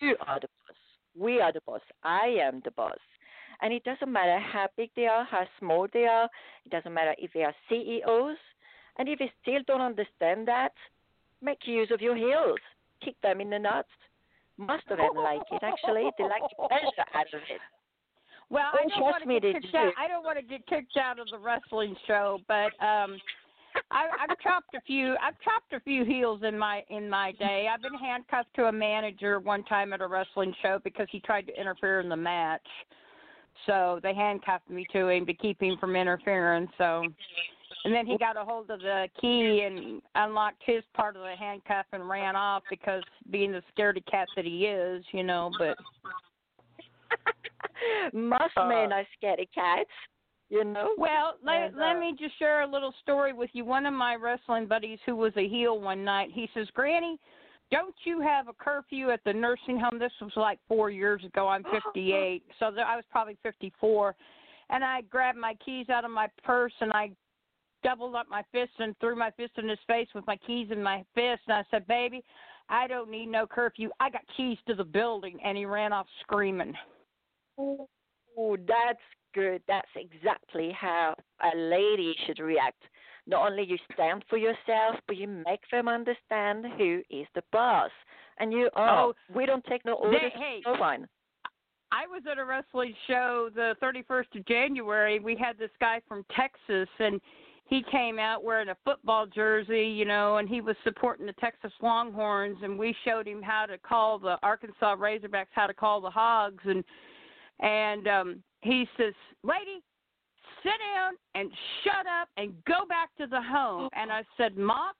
You 0.00 0.16
are 0.26 0.40
the 0.40 0.48
boss. 0.48 0.76
We 1.18 1.40
are 1.40 1.52
the 1.52 1.60
boss. 1.66 1.80
I 2.02 2.36
am 2.42 2.60
the 2.64 2.70
boss. 2.72 2.98
And 3.62 3.72
it 3.72 3.84
doesn't 3.84 4.12
matter 4.12 4.38
how 4.38 4.68
big 4.76 4.90
they 4.96 5.06
are, 5.06 5.24
how 5.24 5.44
small 5.58 5.86
they 5.92 6.04
are. 6.04 6.28
It 6.66 6.70
doesn't 6.72 6.92
matter 6.92 7.14
if 7.18 7.32
they 7.32 7.42
are 7.44 7.54
CEOs, 7.68 8.36
And 8.98 9.08
if 9.08 9.18
they 9.18 9.30
still 9.42 9.60
don't 9.66 9.80
understand 9.80 10.46
that, 10.48 10.72
make 11.42 11.58
use 11.66 11.90
of 11.90 12.00
your 12.00 12.16
heels. 12.16 12.58
Kick 13.04 13.14
them 13.22 13.40
in 13.40 13.48
the 13.50 13.58
nuts. 13.58 13.88
Most 14.58 14.84
of 14.90 14.98
them 14.98 15.14
like 15.16 15.42
it 15.52 15.62
actually. 15.62 16.10
They 16.18 16.24
like 16.24 16.42
the 16.50 16.66
pleasure 16.68 17.08
out 17.14 17.26
of 17.32 17.40
it. 17.48 17.60
Well, 18.48 18.64
Oh, 18.72 18.78
I 18.78 18.88
don't 18.88 19.02
want 19.02 19.22
to 19.22 19.40
get 19.40 19.52
kicked 19.54 19.72
do. 19.72 19.78
out. 19.78 19.92
I 19.98 20.08
don't 20.08 20.24
want 20.24 20.38
to 20.38 20.44
get 20.44 20.66
kicked 20.66 20.96
out 20.96 21.18
of 21.18 21.28
the 21.30 21.38
wrestling 21.38 21.94
show, 22.06 22.38
but 22.48 22.72
um 22.82 23.18
I, 23.90 24.06
I've 24.22 24.38
chopped 24.40 24.74
a 24.74 24.80
few. 24.82 25.16
I've 25.22 25.38
chopped 25.40 25.72
a 25.72 25.80
few 25.80 26.04
heels 26.04 26.42
in 26.42 26.58
my 26.58 26.82
in 26.90 27.08
my 27.08 27.32
day. 27.32 27.68
I've 27.72 27.82
been 27.82 27.94
handcuffed 27.94 28.54
to 28.56 28.64
a 28.66 28.72
manager 28.72 29.40
one 29.40 29.64
time 29.64 29.92
at 29.92 30.00
a 30.00 30.06
wrestling 30.06 30.54
show 30.62 30.80
because 30.82 31.06
he 31.10 31.20
tried 31.20 31.46
to 31.48 31.60
interfere 31.60 32.00
in 32.00 32.08
the 32.08 32.16
match. 32.16 32.66
So 33.66 34.00
they 34.02 34.14
handcuffed 34.14 34.68
me 34.70 34.86
to 34.92 35.08
him 35.08 35.26
to 35.26 35.34
keep 35.34 35.60
him 35.60 35.76
from 35.80 35.96
interfering. 35.96 36.68
So, 36.78 37.04
and 37.84 37.94
then 37.94 38.06
he 38.06 38.18
got 38.18 38.36
a 38.36 38.44
hold 38.44 38.70
of 38.70 38.80
the 38.80 39.08
key 39.20 39.62
and 39.66 40.02
unlocked 40.14 40.62
his 40.64 40.82
part 40.94 41.16
of 41.16 41.22
the 41.22 41.34
handcuff 41.36 41.86
and 41.92 42.08
ran 42.08 42.36
off 42.36 42.62
because 42.68 43.02
being 43.30 43.52
the 43.52 43.62
scaredy 43.76 44.04
cat 44.10 44.28
that 44.36 44.44
he 44.44 44.66
is, 44.66 45.04
you 45.12 45.22
know. 45.22 45.50
But 45.58 45.76
Most 48.12 48.56
Uh, 48.56 48.68
men 48.68 48.92
are 48.92 49.06
scaredy 49.20 49.48
cats, 49.54 49.90
you 50.48 50.64
know. 50.64 50.94
Well, 50.96 51.34
let, 51.44 51.56
And, 51.56 51.76
let 51.76 51.96
uh, 51.96 52.00
me 52.00 52.14
just 52.18 52.38
share 52.38 52.62
a 52.62 52.70
little 52.70 52.94
story 53.02 53.32
with 53.32 53.50
you. 53.52 53.64
One 53.64 53.86
of 53.86 53.94
my 53.94 54.14
wrestling 54.14 54.66
buddies 54.66 54.98
who 55.06 55.16
was 55.16 55.32
a 55.36 55.48
heel 55.48 55.80
one 55.80 56.04
night, 56.04 56.30
he 56.32 56.48
says, 56.54 56.68
Granny, 56.74 57.18
don't 57.70 57.94
you 58.04 58.20
have 58.20 58.48
a 58.48 58.52
curfew 58.52 59.10
at 59.10 59.20
the 59.24 59.32
nursing 59.32 59.78
home? 59.78 59.98
This 59.98 60.12
was 60.20 60.32
like 60.36 60.58
four 60.68 60.90
years 60.90 61.24
ago. 61.24 61.48
I'm 61.48 61.64
58, 61.94 62.44
so 62.58 62.70
th- 62.70 62.86
I 62.86 62.96
was 62.96 63.04
probably 63.10 63.36
54. 63.42 64.14
And 64.70 64.84
I 64.84 65.02
grabbed 65.02 65.38
my 65.38 65.54
keys 65.64 65.88
out 65.90 66.04
of 66.04 66.10
my 66.10 66.28
purse 66.42 66.72
and 66.80 66.92
I 66.92 67.12
doubled 67.82 68.14
up 68.14 68.26
my 68.28 68.42
fist 68.52 68.72
and 68.78 68.96
threw 68.98 69.14
my 69.14 69.30
fist 69.32 69.52
in 69.58 69.68
his 69.68 69.78
face 69.86 70.08
with 70.14 70.26
my 70.26 70.36
keys 70.36 70.68
in 70.70 70.82
my 70.82 71.04
fist. 71.14 71.42
And 71.46 71.56
I 71.56 71.62
said, 71.70 71.86
Baby, 71.86 72.24
I 72.68 72.88
don't 72.88 73.10
need 73.10 73.26
no 73.26 73.46
curfew. 73.46 73.90
I 74.00 74.10
got 74.10 74.22
keys 74.36 74.58
to 74.66 74.74
the 74.74 74.84
building. 74.84 75.38
And 75.44 75.56
he 75.56 75.66
ran 75.66 75.92
off 75.92 76.06
screaming. 76.22 76.74
Oh, 77.58 77.88
that's 78.38 78.98
good. 79.36 79.62
That's 79.68 79.88
exactly 79.94 80.74
how 80.78 81.14
a 81.42 81.56
lady 81.56 82.16
should 82.26 82.38
react. 82.38 82.82
Not 83.26 83.50
only 83.50 83.64
you 83.64 83.76
stand 83.92 84.24
for 84.30 84.38
yourself, 84.38 84.96
but 85.06 85.16
you 85.16 85.28
make 85.28 85.60
them 85.70 85.88
understand 85.88 86.64
who 86.78 87.02
is 87.10 87.26
the 87.34 87.42
boss. 87.52 87.90
And 88.38 88.52
you 88.52 88.70
are. 88.74 89.06
Oh, 89.06 89.14
we 89.34 89.46
don't 89.46 89.64
take 89.64 89.84
no 89.84 89.94
orders 89.94 90.32
hey. 90.34 90.60
from 90.62 90.78
no. 90.78 91.06
I 91.92 92.06
was 92.06 92.22
at 92.30 92.38
a 92.38 92.44
wrestling 92.44 92.94
show 93.06 93.48
the 93.54 93.74
31st 93.82 94.38
of 94.40 94.46
January. 94.46 95.18
We 95.20 95.36
had 95.36 95.56
this 95.58 95.70
guy 95.80 96.00
from 96.08 96.24
Texas, 96.34 96.88
and 96.98 97.20
he 97.66 97.82
came 97.90 98.18
out 98.18 98.44
wearing 98.44 98.68
a 98.68 98.76
football 98.84 99.26
jersey, 99.26 99.86
you 99.86 100.04
know, 100.04 100.36
and 100.38 100.48
he 100.48 100.60
was 100.60 100.76
supporting 100.84 101.26
the 101.26 101.32
Texas 101.34 101.72
Longhorns. 101.82 102.58
And 102.62 102.78
we 102.78 102.94
showed 103.04 103.26
him 103.26 103.42
how 103.42 103.66
to 103.66 103.78
call 103.78 104.18
the 104.18 104.36
Arkansas 104.42 104.96
Razorbacks, 104.96 105.46
how 105.52 105.66
to 105.66 105.74
call 105.74 106.00
the 106.00 106.10
Hogs, 106.10 106.62
and 106.64 106.84
and 107.60 108.06
um, 108.06 108.42
he 108.62 108.88
says, 108.96 109.14
"Lady, 109.42 109.82
sit 110.62 110.72
down 110.94 111.14
and 111.34 111.50
shut 111.82 112.06
up 112.06 112.28
and 112.36 112.52
go 112.64 112.86
back 112.86 113.14
to 113.16 113.26
the 113.26 113.42
home." 113.42 113.84
Oh. 113.84 113.90
And 113.92 114.12
I 114.12 114.24
said, 114.36 114.56
"Mox, 114.56 114.96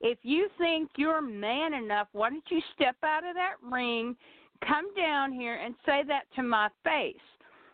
if 0.00 0.18
you 0.22 0.48
think 0.58 0.90
you're 0.96 1.20
man 1.22 1.74
enough, 1.74 2.08
why 2.12 2.30
don't 2.30 2.50
you 2.50 2.60
step 2.74 2.96
out 3.02 3.24
of 3.24 3.34
that 3.34 3.54
ring?" 3.62 4.16
come 4.66 4.94
down 4.94 5.32
here 5.32 5.56
and 5.56 5.74
say 5.84 6.02
that 6.06 6.24
to 6.36 6.42
my 6.42 6.68
face. 6.84 7.16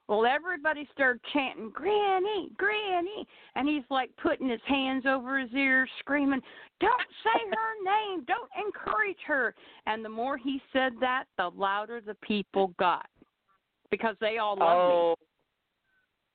Well, 0.09 0.27
everybody 0.27 0.89
started 0.93 1.21
chanting, 1.33 1.71
Granny, 1.71 2.51
Granny. 2.57 3.27
And 3.55 3.69
he's 3.69 3.85
like 3.91 4.11
putting 4.21 4.49
his 4.49 4.61
hands 4.67 5.05
over 5.07 5.39
his 5.39 5.53
ears, 5.55 5.89
screaming, 6.01 6.41
Don't 6.81 6.93
say 7.23 7.41
her 7.49 7.85
name. 7.85 8.25
Don't 8.25 8.51
encourage 8.67 9.19
her. 9.27 9.55
And 9.87 10.05
the 10.05 10.09
more 10.09 10.37
he 10.37 10.61
said 10.73 10.95
that, 11.01 11.25
the 11.39 11.51
louder 11.57 12.01
the 12.01 12.17
people 12.23 12.75
got 12.79 13.07
because 13.91 14.17
they 14.21 14.39
all 14.39 14.57
love 14.57 14.79
Oh, 14.91 15.15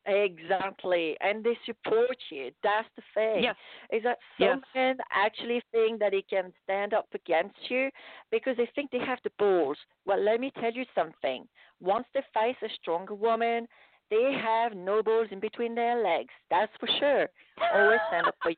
exactly. 0.06 1.18
And 1.22 1.44
they 1.44 1.58
support 1.66 2.18
you. 2.30 2.52
That's 2.64 2.88
the 2.96 3.02
thing. 3.14 3.44
Yes. 3.44 3.56
Is 3.92 4.04
that 4.04 4.20
some 4.40 4.48
Yes. 4.48 4.76
men 4.76 4.98
actually 5.12 5.62
think 5.72 6.00
that 6.00 6.12
they 6.12 6.22
can 6.22 6.54
stand 6.64 6.94
up 6.94 7.08
against 7.14 7.70
you 7.70 7.90
because 8.32 8.56
they 8.58 8.68
think 8.76 8.92
they 8.92 9.00
have 9.00 9.20
the 9.24 9.32
balls? 9.40 9.78
Well, 10.06 10.20
let 10.20 10.40
me 10.40 10.52
tell 10.60 10.72
you 10.72 10.86
something. 10.94 11.48
Once 11.80 12.08
they 12.14 12.22
face 12.34 12.58
a 12.62 12.70
stronger 12.82 13.16
woman, 13.16 13.68
they 14.10 14.34
have 14.34 14.74
no 14.76 15.02
balls 15.02 15.28
in 15.32 15.40
between 15.40 15.74
their 15.74 16.02
legs. 16.04 16.34
That's 16.50 16.72
for 16.80 16.88
sure. 17.00 17.28
Always 17.74 18.00
stand 18.10 18.28
up 18.28 18.36
for 18.42 18.50
you. 18.52 18.58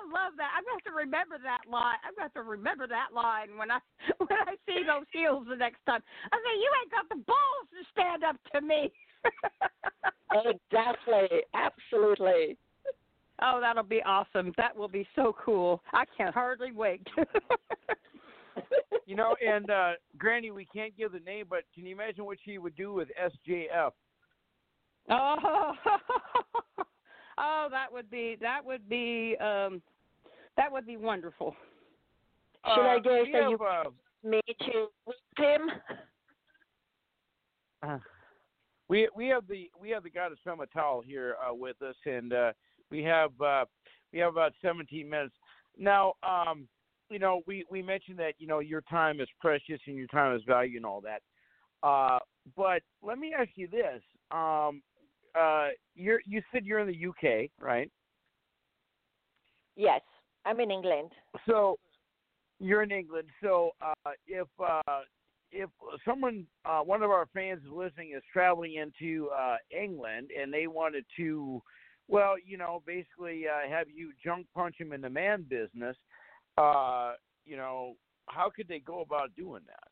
I 0.00 0.08
love 0.08 0.32
that. 0.40 0.56
I'm 0.56 0.64
going 0.64 0.80
to 0.80 0.80
have 0.80 0.88
to 0.88 0.96
remember 0.96 1.36
that 1.44 1.68
line. 1.68 2.00
I'm 2.00 2.16
going 2.16 2.24
to 2.24 2.32
have 2.32 2.40
to 2.40 2.48
remember 2.48 2.88
that 2.88 3.12
line 3.12 3.52
when 3.60 3.70
I 3.70 3.84
when 4.18 4.32
I 4.32 4.56
see 4.64 4.80
those 4.80 5.04
heels 5.12 5.44
the 5.44 5.60
next 5.60 5.84
time. 5.84 6.00
I 6.32 6.36
say, 6.40 6.54
you 6.56 6.70
ain't 6.80 6.92
got 6.92 7.06
the 7.12 7.20
balls 7.28 7.66
to 7.76 7.82
stand 7.92 8.24
up 8.24 8.36
to 8.56 8.60
me. 8.64 8.88
Exactly. 10.32 11.44
Absolutely. 11.54 12.56
Oh, 13.42 13.58
that'll 13.58 13.82
be 13.82 14.02
awesome. 14.04 14.52
That 14.58 14.76
will 14.76 14.86
be 14.86 15.08
so 15.16 15.34
cool. 15.42 15.82
I 15.94 16.04
can't 16.14 16.34
hardly 16.34 16.72
wait. 16.72 17.00
You 19.10 19.16
know, 19.16 19.34
and 19.44 19.68
uh, 19.70 19.92
Granny, 20.18 20.52
we 20.52 20.64
can't 20.66 20.96
give 20.96 21.10
the 21.10 21.18
name, 21.18 21.46
but 21.50 21.64
can 21.74 21.84
you 21.84 21.92
imagine 21.92 22.24
what 22.24 22.38
she 22.44 22.58
would 22.58 22.76
do 22.76 22.92
with 22.92 23.08
SJF? 23.20 23.90
oh, 25.10 25.72
oh, 27.40 27.68
that 27.70 27.92
would 27.92 28.10
be 28.10 28.36
that 28.40 28.64
would 28.64 28.88
be 28.88 29.36
um 29.40 29.82
that 30.56 30.70
would 30.70 30.86
be 30.86 30.96
wonderful. 30.96 31.54
Should 32.74 32.86
I 32.86 32.96
Uh, 32.96 33.00
guess 33.00 33.24
we 33.24 33.32
that 33.32 33.50
you- 33.50 33.58
uh, 33.64 33.84
Me 34.22 34.40
to 34.46 34.86
whip 35.06 35.16
him. 35.38 35.70
we 38.88 39.08
we 39.16 39.28
have 39.28 39.46
the 39.48 39.70
we 39.80 39.88
have 39.90 40.02
the 40.02 40.10
goddess 40.10 40.38
Femme 40.44 40.58
Fatale 40.58 41.02
here 41.04 41.36
uh, 41.40 41.54
with 41.54 41.80
us, 41.80 41.96
and 42.04 42.32
uh, 42.32 42.52
we 42.90 43.02
have 43.02 43.30
uh, 43.40 43.64
we 44.12 44.18
have 44.18 44.32
about 44.32 44.52
17 44.60 45.08
minutes 45.08 45.34
now. 45.78 46.14
Um, 46.22 46.68
you 47.08 47.18
know, 47.18 47.40
we 47.46 47.64
we 47.70 47.80
mentioned 47.82 48.18
that 48.18 48.34
you 48.38 48.46
know 48.46 48.58
your 48.58 48.82
time 48.82 49.20
is 49.20 49.28
precious 49.40 49.80
and 49.86 49.96
your 49.96 50.06
time 50.08 50.36
is 50.36 50.42
value 50.46 50.76
and 50.76 50.84
all 50.86 51.00
that. 51.00 51.22
Uh, 51.82 52.18
but 52.56 52.82
let 53.02 53.18
me 53.18 53.32
ask 53.32 53.50
you 53.54 53.68
this: 53.68 54.02
um, 54.30 54.82
uh, 55.38 55.68
you're 55.94 56.20
you 56.26 56.42
said 56.52 56.64
you're 56.64 56.80
in 56.80 56.86
the 56.86 57.08
UK, 57.08 57.50
right? 57.60 57.90
Yes, 59.76 60.00
I'm 60.44 60.60
in 60.60 60.70
England. 60.70 61.10
So 61.46 61.78
you're 62.58 62.82
in 62.82 62.90
England. 62.90 63.28
So 63.42 63.70
uh, 63.80 64.12
if 64.26 64.46
uh, 64.62 65.00
if 65.52 65.70
someone, 66.04 66.46
uh, 66.64 66.80
one 66.80 67.02
of 67.02 67.10
our 67.10 67.26
fans 67.34 67.60
is 67.64 67.72
listening, 67.72 68.12
is 68.16 68.22
traveling 68.32 68.74
into 68.74 69.28
uh, 69.30 69.56
England 69.70 70.30
and 70.38 70.52
they 70.52 70.66
wanted 70.66 71.04
to, 71.16 71.60
well, 72.08 72.34
you 72.44 72.56
know, 72.56 72.82
basically 72.86 73.44
uh, 73.46 73.68
have 73.68 73.88
you 73.92 74.12
junk 74.22 74.46
punch 74.54 74.76
them 74.78 74.92
in 74.92 75.00
the 75.00 75.10
man 75.10 75.44
business, 75.48 75.96
uh, 76.56 77.12
you 77.44 77.56
know, 77.56 77.94
how 78.26 78.50
could 78.54 78.68
they 78.68 78.78
go 78.78 79.00
about 79.00 79.34
doing 79.36 79.62
that? 79.66 79.89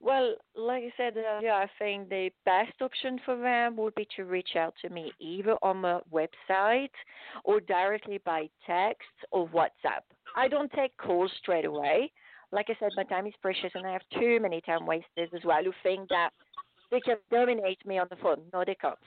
Well, 0.00 0.34
like 0.54 0.84
I 0.84 0.92
said 0.96 1.16
uh, 1.16 1.20
earlier, 1.20 1.52
I 1.52 1.66
think 1.78 2.08
the 2.08 2.30
best 2.44 2.80
option 2.80 3.18
for 3.24 3.36
them 3.36 3.76
would 3.76 3.94
be 3.94 4.06
to 4.16 4.24
reach 4.24 4.50
out 4.56 4.74
to 4.82 4.90
me 4.90 5.12
either 5.20 5.56
on 5.62 5.78
my 5.78 6.00
website 6.12 6.90
or 7.44 7.60
directly 7.60 8.20
by 8.24 8.48
text 8.66 9.08
or 9.30 9.48
WhatsApp. 9.48 10.02
I 10.36 10.48
don't 10.48 10.70
take 10.72 10.96
calls 10.98 11.32
straight 11.40 11.64
away. 11.64 12.12
Like 12.52 12.66
I 12.68 12.76
said, 12.78 12.90
my 12.96 13.04
time 13.04 13.26
is 13.26 13.34
precious 13.40 13.70
and 13.74 13.86
I 13.86 13.92
have 13.92 14.02
too 14.12 14.38
many 14.40 14.60
time 14.60 14.86
wasters 14.86 15.30
as 15.34 15.44
well 15.44 15.64
who 15.64 15.72
think 15.82 16.08
that 16.10 16.30
they 16.90 17.00
can 17.00 17.16
dominate 17.30 17.84
me 17.86 17.98
on 17.98 18.06
the 18.10 18.16
phone. 18.16 18.42
No, 18.52 18.64
they 18.64 18.76
can't. 18.76 18.98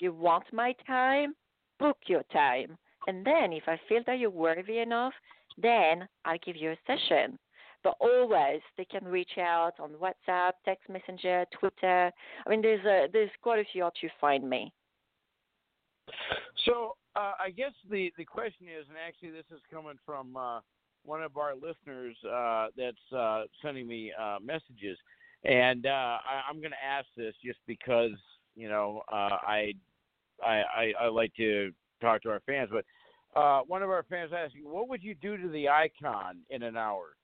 You 0.00 0.12
want 0.12 0.44
my 0.52 0.74
time? 0.86 1.34
Book 1.78 1.98
your 2.06 2.22
time. 2.32 2.76
And 3.06 3.24
then 3.24 3.52
if 3.52 3.64
I 3.66 3.80
feel 3.88 4.02
that 4.06 4.18
you're 4.18 4.30
worthy 4.30 4.78
enough, 4.78 5.14
then 5.58 6.06
I'll 6.24 6.38
give 6.44 6.56
you 6.56 6.70
a 6.70 6.76
session 6.86 7.38
but 7.84 7.94
always 8.00 8.62
they 8.76 8.86
can 8.86 9.04
reach 9.04 9.38
out 9.38 9.74
on 9.78 9.90
WhatsApp, 9.92 10.52
text 10.64 10.88
messenger, 10.88 11.44
Twitter. 11.60 12.10
I 12.44 12.50
mean, 12.50 12.62
there's 12.62 12.84
a, 12.84 13.06
there's 13.12 13.30
quite 13.42 13.60
a 13.60 13.64
few 13.70 13.82
how 13.82 13.90
to 14.00 14.08
find 14.20 14.48
me. 14.48 14.72
So 16.64 16.96
uh, 17.14 17.32
I 17.38 17.50
guess 17.50 17.72
the 17.90 18.10
the 18.16 18.24
question 18.24 18.66
is, 18.66 18.86
and 18.88 18.96
actually 19.06 19.30
this 19.30 19.44
is 19.54 19.60
coming 19.70 19.98
from 20.04 20.36
uh, 20.36 20.60
one 21.04 21.22
of 21.22 21.36
our 21.36 21.54
listeners 21.54 22.16
uh, 22.24 22.68
that's 22.76 23.12
uh, 23.16 23.42
sending 23.62 23.86
me 23.86 24.12
uh, 24.18 24.38
messages, 24.42 24.98
and 25.44 25.86
uh, 25.86 25.90
I, 26.24 26.42
I'm 26.48 26.60
going 26.60 26.72
to 26.72 26.84
ask 26.84 27.06
this 27.16 27.34
just 27.44 27.58
because 27.66 28.12
you 28.56 28.68
know 28.68 29.02
I, 29.08 29.74
I 30.42 30.62
I 30.72 30.92
I 31.02 31.08
like 31.08 31.34
to 31.36 31.70
talk 32.00 32.22
to 32.22 32.30
our 32.30 32.40
fans, 32.46 32.70
but 32.72 32.84
one 33.66 33.82
of 33.82 33.90
our 33.90 34.04
fans 34.08 34.32
asking, 34.36 34.62
what 34.64 34.88
would 34.88 35.02
you 35.02 35.14
do 35.14 35.36
to 35.36 35.48
the 35.48 35.68
icon 35.68 36.38
in 36.50 36.62
an 36.62 36.76
hour? 36.76 37.16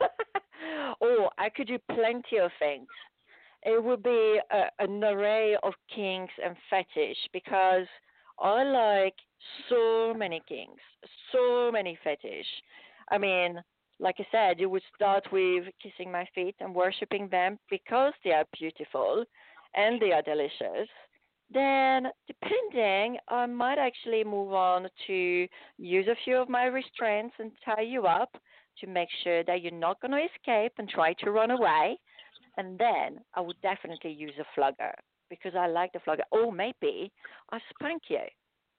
oh, 1.00 1.28
I 1.38 1.48
could 1.48 1.68
do 1.68 1.78
plenty 1.92 2.38
of 2.38 2.50
things. 2.58 2.88
It 3.62 3.82
would 3.82 4.02
be 4.02 4.40
a, 4.50 4.64
an 4.78 5.02
array 5.02 5.56
of 5.62 5.72
kinks 5.94 6.32
and 6.44 6.56
fetish 6.70 7.16
because 7.32 7.86
I 8.38 8.62
like 8.62 9.14
so 9.68 10.14
many 10.16 10.42
kinks, 10.48 10.82
so 11.32 11.70
many 11.72 11.98
fetish. 12.04 12.46
I 13.10 13.18
mean, 13.18 13.62
like 13.98 14.16
I 14.18 14.26
said, 14.30 14.60
you 14.60 14.68
would 14.68 14.82
start 14.94 15.26
with 15.32 15.64
kissing 15.82 16.12
my 16.12 16.26
feet 16.34 16.54
and 16.60 16.74
worshiping 16.74 17.28
them 17.28 17.58
because 17.70 18.12
they 18.24 18.32
are 18.32 18.44
beautiful 18.58 19.24
and 19.74 20.00
they 20.00 20.12
are 20.12 20.22
delicious. 20.22 20.88
Then, 21.52 22.08
depending, 22.26 23.18
I 23.28 23.46
might 23.46 23.78
actually 23.78 24.24
move 24.24 24.52
on 24.52 24.88
to 25.06 25.48
use 25.78 26.06
a 26.08 26.16
few 26.24 26.36
of 26.36 26.48
my 26.48 26.64
restraints 26.64 27.34
and 27.38 27.52
tie 27.64 27.82
you 27.82 28.06
up 28.06 28.36
to 28.80 28.86
make 28.86 29.08
sure 29.24 29.44
that 29.44 29.62
you're 29.62 29.72
not 29.72 30.00
going 30.00 30.12
to 30.12 30.26
escape 30.34 30.72
and 30.78 30.88
try 30.88 31.12
to 31.14 31.30
run 31.30 31.50
away. 31.50 31.98
And 32.56 32.78
then 32.78 33.20
I 33.34 33.40
would 33.40 33.60
definitely 33.62 34.12
use 34.12 34.34
a 34.40 34.44
flogger 34.54 34.92
because 35.28 35.52
I 35.56 35.66
like 35.66 35.92
the 35.92 36.00
flogger. 36.00 36.24
Or 36.30 36.52
maybe 36.52 37.12
I 37.52 37.58
spank 37.74 38.02
you 38.08 38.20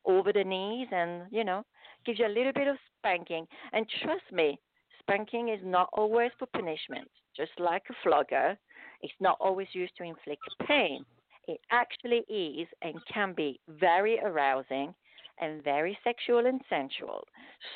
over 0.05 0.31
the 0.33 0.43
knees 0.43 0.87
and, 0.91 1.23
you 1.31 1.43
know, 1.43 1.63
give 2.05 2.17
you 2.17 2.25
a 2.25 2.29
little 2.29 2.53
bit 2.53 2.67
of 2.67 2.77
spanking. 2.97 3.45
And 3.73 3.85
trust 4.03 4.23
me, 4.31 4.59
spanking 4.99 5.49
is 5.49 5.59
not 5.63 5.89
always 5.93 6.31
for 6.39 6.47
punishment. 6.47 7.09
Just 7.35 7.51
like 7.59 7.83
a 7.89 7.93
flogger, 8.03 8.57
it's 9.01 9.13
not 9.19 9.37
always 9.39 9.67
used 9.73 9.95
to 9.97 10.03
inflict 10.03 10.41
pain. 10.67 11.05
It 11.47 11.59
actually 11.71 12.25
is 12.29 12.67
and 12.81 12.95
can 13.13 13.33
be 13.33 13.59
very 13.67 14.19
arousing 14.19 14.93
and 15.39 15.63
very 15.63 15.97
sexual 16.03 16.45
and 16.45 16.61
sensual. 16.69 17.23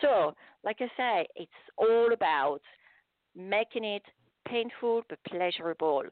So, 0.02 0.34
like 0.64 0.78
I 0.80 0.88
say, 0.98 1.28
it's 1.36 1.52
all 1.78 2.14
about 2.14 2.62
making 3.36 3.84
it 3.84 4.04
painful 4.48 5.04
but 5.10 5.20
pleasurable, 5.28 6.04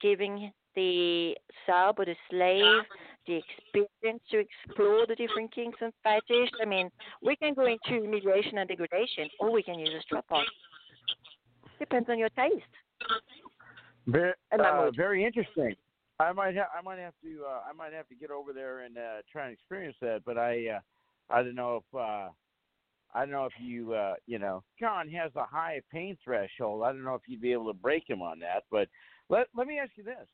giving 0.00 0.52
the 0.76 1.34
sub 1.66 1.98
or 1.98 2.04
the 2.04 2.14
slave 2.28 2.84
the 3.26 3.36
experience 3.36 4.22
to 4.30 4.38
explore 4.38 5.06
the 5.06 5.14
different 5.14 5.54
kinks 5.54 5.78
and 5.80 5.92
fetish. 6.02 6.50
I 6.60 6.64
mean, 6.64 6.90
we 7.22 7.36
can 7.36 7.54
go 7.54 7.66
into 7.66 8.00
humiliation 8.00 8.58
and 8.58 8.68
degradation, 8.68 9.28
or 9.38 9.50
we 9.50 9.62
can 9.62 9.78
use 9.78 9.90
a 9.96 10.02
strap 10.02 10.24
on. 10.30 10.44
Depends 11.78 12.08
on 12.08 12.18
your 12.18 12.28
taste. 12.30 12.64
Very, 14.06 14.32
uh, 14.58 14.90
very 14.96 15.24
interesting. 15.24 15.74
I 16.20 16.32
might 16.32 16.54
have 16.54 16.66
I 16.76 16.82
might 16.82 16.98
have 16.98 17.14
to 17.22 17.44
uh, 17.46 17.60
I 17.68 17.72
might 17.72 17.92
have 17.92 18.08
to 18.08 18.14
get 18.14 18.30
over 18.30 18.52
there 18.52 18.80
and 18.80 18.98
uh, 18.98 19.22
try 19.30 19.44
and 19.44 19.52
experience 19.52 19.96
that. 20.02 20.22
But 20.24 20.36
I 20.38 20.66
uh, 20.76 20.80
I 21.30 21.42
don't 21.42 21.54
know 21.54 21.76
if 21.76 21.98
uh, 21.98 22.28
I 23.14 23.20
don't 23.20 23.30
know 23.30 23.46
if 23.46 23.52
you 23.58 23.94
uh, 23.94 24.14
you 24.26 24.38
know 24.38 24.62
John 24.78 25.08
has 25.08 25.30
a 25.36 25.44
high 25.44 25.80
pain 25.90 26.18
threshold. 26.22 26.82
I 26.84 26.92
don't 26.92 27.04
know 27.04 27.14
if 27.14 27.22
you'd 27.26 27.40
be 27.40 27.52
able 27.52 27.66
to 27.66 27.78
break 27.78 28.08
him 28.08 28.20
on 28.20 28.38
that. 28.40 28.64
But 28.70 28.88
let 29.30 29.46
let 29.56 29.66
me 29.66 29.78
ask 29.78 29.92
you 29.96 30.04
this: 30.04 30.26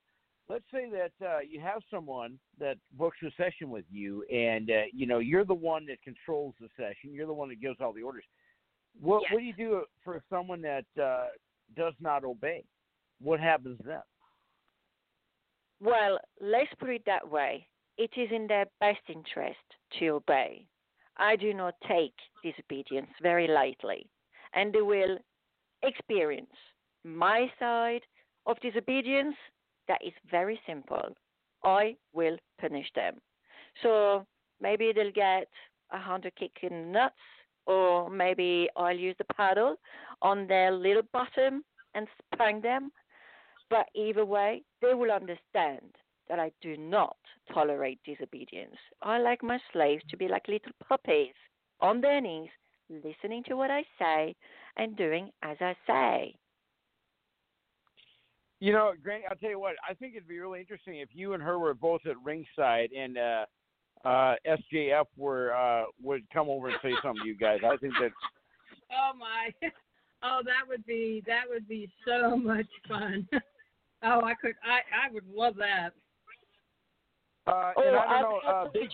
Let's 0.49 0.65
say 0.73 0.89
that 0.91 1.27
uh, 1.27 1.39
you 1.49 1.61
have 1.61 1.83
someone 1.91 2.39
that 2.59 2.79
books 2.99 3.19
a 3.23 3.31
session 3.37 3.71
with 3.71 3.85
you, 3.91 4.25
and 4.25 4.71
uh, 4.71 4.83
you 4.93 5.07
know 5.07 5.21
you're 5.21 5.45
the 5.45 5.55
one 5.55 5.87
that 5.87 6.03
controls 6.03 6.55
the 6.61 6.69
session. 6.77 7.13
You're 7.15 7.27
the 7.27 7.33
one 7.33 7.49
that 7.51 7.61
gives 7.61 7.77
all 7.81 7.93
the 7.93 8.03
orders. 8.03 8.25
What 9.01 9.23
yes. 9.23 9.33
what 9.33 9.39
do 9.39 9.45
you 9.45 9.53
do 9.53 9.83
for 10.03 10.21
someone 10.29 10.63
that 10.63 10.85
uh, 11.01 11.27
does 11.77 11.95
not 12.01 12.25
obey? 12.25 12.65
What 13.21 13.39
happens 13.39 13.79
then? 13.85 14.03
Well, 15.81 16.19
let's 16.41 16.73
put 16.79 16.91
it 16.91 17.03
that 17.07 17.29
way. 17.29 17.67
It 17.99 18.11
is 18.17 18.29
in 18.31 18.47
their 18.47 18.67
best 18.81 19.01
interest 19.09 19.59
to 19.99 20.09
obey. 20.09 20.67
I 21.19 21.37
do 21.37 21.55
not 21.55 21.75
take 21.89 22.15
disobedience 22.43 23.09
very 23.23 23.49
lightly, 23.49 24.07
and 24.55 24.73
they 24.73 24.83
will 24.83 25.19
experience 25.83 26.55
my 27.05 27.51
side 27.59 28.03
of 28.47 28.61
disobedience 28.61 29.37
that 29.89 30.01
is 30.05 30.13
very 30.31 30.61
simple. 30.67 31.15
I 31.65 31.97
will 32.13 32.37
punish 32.61 32.87
them. 32.95 33.17
So 33.83 34.27
maybe 34.61 34.93
they'll 34.95 35.13
get 35.13 35.49
a 35.91 35.99
hundred 35.99 36.35
kick 36.37 36.53
in 36.63 36.71
the 36.71 36.93
nuts, 36.93 37.15
or 37.67 38.11
maybe 38.11 38.69
I'll 38.77 38.97
use 38.97 39.17
the 39.19 39.35
paddle 39.35 39.77
on 40.23 40.47
their 40.47 40.71
little 40.73 41.03
bottom 41.13 41.65
and 41.95 42.07
spank 42.35 42.63
them. 42.63 42.91
But 43.71 43.87
either 43.95 44.25
way, 44.25 44.63
they 44.81 44.95
will 44.95 45.11
understand 45.11 45.97
that 46.29 46.39
I 46.39 46.51
do 46.61 46.77
not 46.77 47.17
tolerate 47.53 48.01
disobedience. 48.05 48.77
I 49.03 49.19
like 49.19 49.43
my 49.43 49.59
slaves 49.73 50.03
to 50.11 50.17
be 50.17 50.29
like 50.29 50.49
little 50.49 50.73
puppies 50.89 51.35
on 51.81 52.01
their 52.01 52.21
knees, 52.21 52.51
listening 52.89 53.45
to 53.45 53.57
what 53.57 53.71
I 53.71 53.85
say 53.99 54.35
and 54.77 54.97
doing 54.97 55.31
as 55.43 55.57
I 55.61 55.75
say. 55.87 56.35
You 58.59 58.73
know, 58.73 58.93
Granny, 59.03 59.25
I'll 59.29 59.37
tell 59.37 59.51
you 59.51 59.61
what. 59.61 59.75
I 59.89 59.93
think 59.95 60.15
it'd 60.15 60.29
be 60.29 60.39
really 60.39 60.61
interesting 60.61 60.99
if 60.99 61.11
you 61.13 61.35
and 61.35 61.43
her 61.43 61.59
were 61.59 61.75
both 61.75 62.01
at 62.07 62.17
ringside 62.25 62.91
and 62.97 63.19
uh, 63.19 63.45
uh, 64.05 64.35
SJF 64.47 65.05
were 65.17 65.55
uh, 65.55 65.85
would 66.03 66.23
come 66.33 66.49
over 66.49 66.69
and 66.69 66.79
say 66.83 66.93
something 67.03 67.23
to 67.23 67.29
you 67.29 67.37
guys. 67.37 67.59
I 67.65 67.77
think 67.77 67.93
that. 68.01 68.13
Oh 68.91 69.13
my! 69.19 69.51
Oh, 70.23 70.41
that 70.45 70.67
would 70.67 70.85
be 70.87 71.23
that 71.27 71.43
would 71.49 71.69
be 71.69 71.91
so 72.07 72.37
much 72.37 72.67
fun. 72.89 73.29
oh, 74.05 74.21
I 74.23 74.35
could. 74.35 74.55
I 74.65 75.09
I 75.09 75.13
would 75.13 75.25
love 75.33 75.57
that. 75.57 75.91
Uh, 77.47 77.73
oh, 77.77 77.83
and 77.87 77.97
I 77.97 78.21
don't 78.21 78.45
know. 78.45 78.51
Uh, 78.51 78.69
Big, 78.73 78.89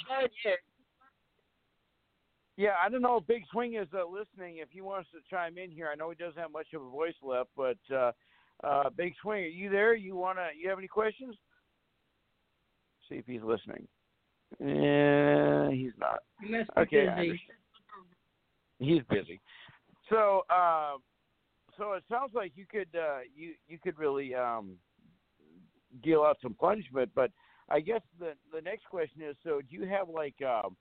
yeah, 2.57 2.73
I 2.85 2.89
don't 2.91 3.01
know 3.01 3.17
if 3.17 3.27
Big 3.27 3.43
Swing 3.51 3.77
is 3.77 3.89
uh, 3.95 4.07
listening. 4.07 4.59
If 4.59 4.69
he 4.71 4.83
wants 4.83 5.09
to 5.13 5.19
chime 5.31 5.57
in 5.57 5.71
here, 5.71 5.89
I 5.91 5.95
know 5.95 6.11
he 6.11 6.17
doesn't 6.17 6.41
have 6.41 6.53
much 6.53 6.69
of 6.75 6.83
a 6.83 6.91
voice 6.91 7.15
left, 7.23 7.49
but 7.57 7.79
uh, 7.95 8.13
uh, 8.63 8.91
Big 8.97 9.15
Swing, 9.23 9.45
are 9.45 9.47
you 9.47 9.71
there? 9.71 9.95
You 9.95 10.17
wanna? 10.17 10.49
You 10.57 10.69
have 10.69 10.79
any 10.79 10.89
questions? 10.89 11.35
See 13.09 13.17
if 13.17 13.27
he's 13.27 13.43
listening. 13.43 13.89
Yeah, 14.61 15.71
he's 15.71 15.93
not. 15.99 16.21
He 16.43 16.51
must 16.51 16.75
be 16.75 16.81
Okay, 16.83 17.07
busy. 17.17 17.41
He's 18.79 19.03
busy. 19.09 19.41
So, 20.11 20.43
uh, 20.51 20.99
so 21.79 21.95
it 21.95 22.05
sounds 22.11 22.33
like 22.35 22.53
you 22.55 22.67
could 22.71 22.89
uh, 22.95 23.21
you 23.35 23.55
you 23.67 23.79
could 23.83 23.99
really 23.99 24.35
um, 24.35 24.77
deal 26.03 26.23
out 26.23 26.39
some 26.43 26.55
punishment. 26.55 27.11
But 27.15 27.31
I 27.69 27.81
guess 27.81 28.01
the 28.19 28.33
the 28.53 28.61
next 28.61 28.85
question 28.87 29.23
is: 29.23 29.37
so 29.43 29.61
do 29.61 29.77
you 29.77 29.87
have 29.87 30.09
like 30.09 30.35
um, 30.43 30.77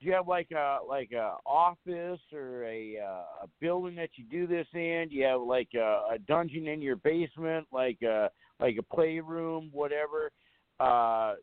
do 0.00 0.06
you 0.06 0.12
have 0.12 0.28
like 0.28 0.50
a 0.50 0.78
like 0.86 1.12
a 1.12 1.36
office 1.46 2.20
or 2.32 2.64
a 2.64 2.98
uh, 2.98 3.44
a 3.44 3.48
building 3.60 3.96
that 3.96 4.10
you 4.16 4.24
do 4.24 4.46
this 4.46 4.66
in? 4.74 5.08
Do 5.10 5.16
you 5.16 5.24
have 5.24 5.40
like 5.40 5.68
a, 5.74 6.02
a 6.14 6.18
dungeon 6.26 6.66
in 6.66 6.82
your 6.82 6.96
basement, 6.96 7.66
like 7.72 8.02
a 8.02 8.30
like 8.60 8.76
a 8.78 8.94
playroom, 8.94 9.70
whatever? 9.72 10.30
Uh, 10.78 11.34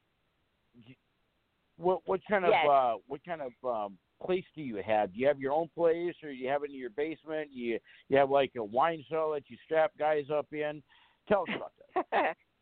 what 1.77 2.01
what 2.05 2.21
kind 2.30 2.45
of 2.45 2.51
Yes. 2.51 2.67
uh, 2.69 2.93
what 3.07 3.21
kind 3.25 3.41
of 3.41 3.51
um, 3.63 3.97
place 4.23 4.45
do 4.55 4.61
you 4.61 4.81
have? 4.85 5.13
Do 5.13 5.19
you 5.19 5.27
have 5.27 5.39
your 5.39 5.53
own 5.53 5.69
place, 5.75 6.15
or 6.23 6.30
do 6.30 6.35
you 6.35 6.49
have 6.49 6.63
it 6.63 6.69
in 6.69 6.77
your 6.77 6.91
basement? 6.91 7.49
You 7.51 7.80
you 8.09 8.17
have 8.17 8.30
like 8.30 8.51
a 8.57 8.63
wine 8.63 9.03
cellar 9.09 9.35
that 9.35 9.49
you 9.49 9.57
strap 9.65 9.91
guys 9.97 10.25
up 10.31 10.47
in? 10.51 10.84
Tell 11.27 11.43
us 11.43 11.55
about 11.55 11.71
that. 12.11 12.38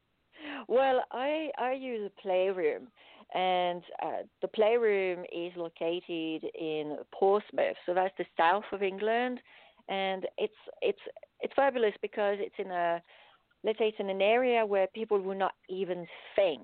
well, 0.68 1.04
I 1.12 1.50
I 1.58 1.74
use 1.74 2.10
a 2.10 2.22
playroom, 2.22 2.88
and 3.34 3.84
uh, 4.04 4.24
the 4.42 4.48
playroom 4.48 5.26
is 5.32 5.52
located 5.56 6.44
in 6.60 6.98
Portsmouth, 7.14 7.78
so 7.86 7.94
that's 7.94 8.14
the 8.18 8.26
south 8.38 8.64
of 8.72 8.84
England, 8.84 9.40
and 9.90 10.28
it's 10.38 10.54
it's 10.82 11.00
it's 11.40 11.54
fabulous 11.56 11.94
because 12.02 12.38
it's 12.40 12.56
in 12.58 12.72
a 12.72 13.02
let's 13.64 13.78
say 13.78 13.90
it's 13.90 14.00
in 14.00 14.10
an 14.10 14.22
area 14.22 14.66
where 14.66 14.88
people 14.88 15.20
will 15.20 15.38
not 15.38 15.54
even 15.70 16.06
think 16.36 16.64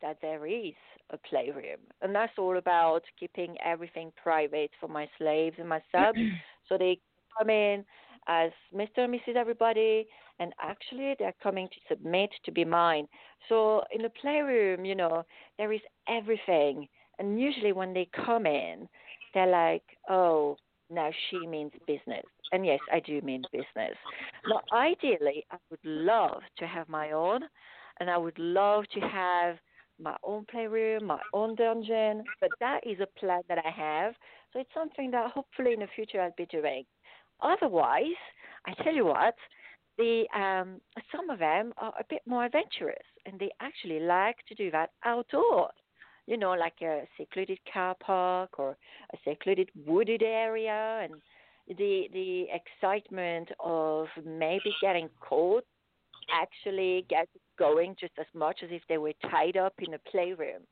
that 0.00 0.18
there 0.22 0.46
is 0.46 0.74
a 1.10 1.18
playroom, 1.18 1.80
and 2.02 2.14
that's 2.14 2.32
all 2.38 2.58
about 2.58 3.02
keeping 3.18 3.56
everything 3.64 4.12
private 4.22 4.70
for 4.80 4.88
my 4.88 5.08
slaves 5.18 5.56
and 5.58 5.68
my 5.68 5.80
subs, 5.92 6.18
so 6.68 6.78
they 6.78 6.98
come 7.38 7.50
in 7.50 7.84
as 8.28 8.50
Mr. 8.74 8.98
and 8.98 9.14
Mrs. 9.14 9.36
Everybody, 9.36 10.06
and 10.38 10.52
actually 10.60 11.14
they're 11.18 11.34
coming 11.42 11.68
to 11.68 11.76
submit 11.88 12.30
to 12.44 12.52
be 12.52 12.64
mine. 12.64 13.06
So 13.48 13.82
in 13.94 14.02
the 14.02 14.10
playroom, 14.20 14.84
you 14.84 14.94
know, 14.94 15.24
there 15.58 15.72
is 15.72 15.80
everything. 16.08 16.88
And 17.18 17.40
usually 17.40 17.72
when 17.72 17.92
they 17.92 18.08
come 18.24 18.46
in, 18.46 18.88
they're 19.34 19.46
like, 19.46 19.82
oh, 20.08 20.56
now 20.90 21.10
she 21.28 21.46
means 21.46 21.72
business. 21.86 22.24
And 22.52 22.64
yes, 22.64 22.80
I 22.92 23.00
do 23.00 23.20
mean 23.20 23.42
business. 23.52 23.96
Now, 24.48 24.62
ideally, 24.72 25.44
I 25.50 25.56
would 25.70 25.84
love 25.84 26.40
to 26.58 26.66
have 26.66 26.88
my 26.88 27.10
own, 27.10 27.42
and 28.00 28.08
I 28.08 28.16
would 28.16 28.38
love 28.38 28.84
to 28.94 29.00
have 29.00 29.56
my 30.00 30.16
own 30.22 30.46
playroom, 30.50 31.06
my 31.06 31.20
own 31.32 31.56
dungeon, 31.56 32.24
but 32.40 32.50
that 32.60 32.86
is 32.86 32.98
a 33.00 33.20
plan 33.20 33.42
that 33.48 33.58
I 33.58 33.70
have. 33.70 34.14
So 34.52 34.60
it's 34.60 34.70
something 34.72 35.10
that 35.10 35.32
hopefully 35.32 35.72
in 35.72 35.80
the 35.80 35.88
future 35.94 36.20
I'll 36.22 36.32
be 36.36 36.46
doing. 36.46 36.84
Otherwise, 37.42 38.06
I 38.66 38.74
tell 38.82 38.94
you 38.94 39.06
what, 39.06 39.34
the 39.98 40.24
um, 40.34 40.80
some 41.14 41.28
of 41.28 41.38
them 41.38 41.72
are 41.76 41.92
a 41.98 42.04
bit 42.08 42.22
more 42.26 42.44
adventurous, 42.44 42.96
and 43.26 43.38
they 43.38 43.50
actually 43.60 44.00
like 44.00 44.36
to 44.48 44.54
do 44.54 44.70
that 44.70 44.90
outdoors. 45.04 45.74
You 46.26 46.36
know, 46.36 46.52
like 46.52 46.80
a 46.82 47.06
secluded 47.18 47.58
car 47.72 47.96
park 48.00 48.58
or 48.58 48.76
a 49.12 49.16
secluded 49.26 49.70
wooded 49.86 50.22
area, 50.22 51.00
and 51.02 51.14
the 51.76 52.08
the 52.12 52.46
excitement 52.52 53.50
of 53.60 54.06
maybe 54.24 54.72
getting 54.80 55.08
caught 55.20 55.64
actually 56.32 57.06
gets 57.08 57.30
going 57.58 57.96
just 57.98 58.12
as 58.18 58.26
much 58.34 58.60
as 58.62 58.70
if 58.70 58.82
they 58.88 58.98
were 58.98 59.14
tied 59.30 59.56
up 59.56 59.74
in 59.78 59.94
a 59.94 59.98
playroom. 60.10 60.62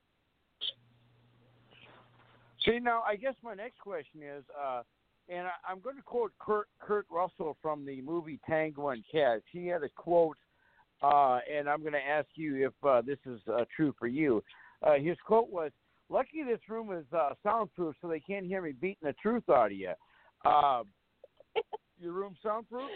See 2.65 2.79
now, 2.81 3.03
I 3.07 3.17
guess 3.17 3.35
my 3.43 3.55
next 3.55 3.79
question 3.79 4.23
is, 4.23 4.45
uh, 4.61 4.83
and 5.29 5.47
I, 5.47 5.53
I'm 5.69 5.81
going 5.81 5.97
to 5.97 6.03
quote 6.03 6.33
Kurt 6.39 6.69
Kurt 6.81 7.07
Russell 7.11 7.57
from 7.63 7.85
the 7.85 8.01
movie 8.03 8.41
Tango 8.49 8.89
and 8.91 9.05
Cash. 9.11 9.41
He 9.53 9.67
had 9.67 9.83
a 9.83 9.89
quote, 9.89 10.37
uh, 11.03 11.39
and 11.53 11.69
I'm 11.69 11.81
going 11.81 11.93
to 11.93 12.07
ask 12.07 12.29
you 12.35 12.67
if 12.67 12.73
uh, 12.87 13.03
this 13.03 13.19
is 13.27 13.41
uh, 13.53 13.65
true 13.75 13.95
for 13.99 14.07
you. 14.07 14.43
Uh, 14.83 14.95
his 14.95 15.17
quote 15.27 15.51
was, 15.51 15.71
"Lucky 16.09 16.43
this 16.45 16.61
room 16.69 16.93
is 16.93 17.05
uh, 17.13 17.31
soundproof, 17.43 17.95
so 18.01 18.09
they 18.09 18.21
can't 18.21 18.47
hear 18.47 18.63
me 18.63 18.73
beating 18.73 18.97
the 19.03 19.15
truth 19.15 19.49
out 19.49 19.67
of 19.67 19.73
you." 19.73 19.93
Uh, 20.45 20.83
your 21.99 22.13
room 22.13 22.37
soundproof? 22.43 22.91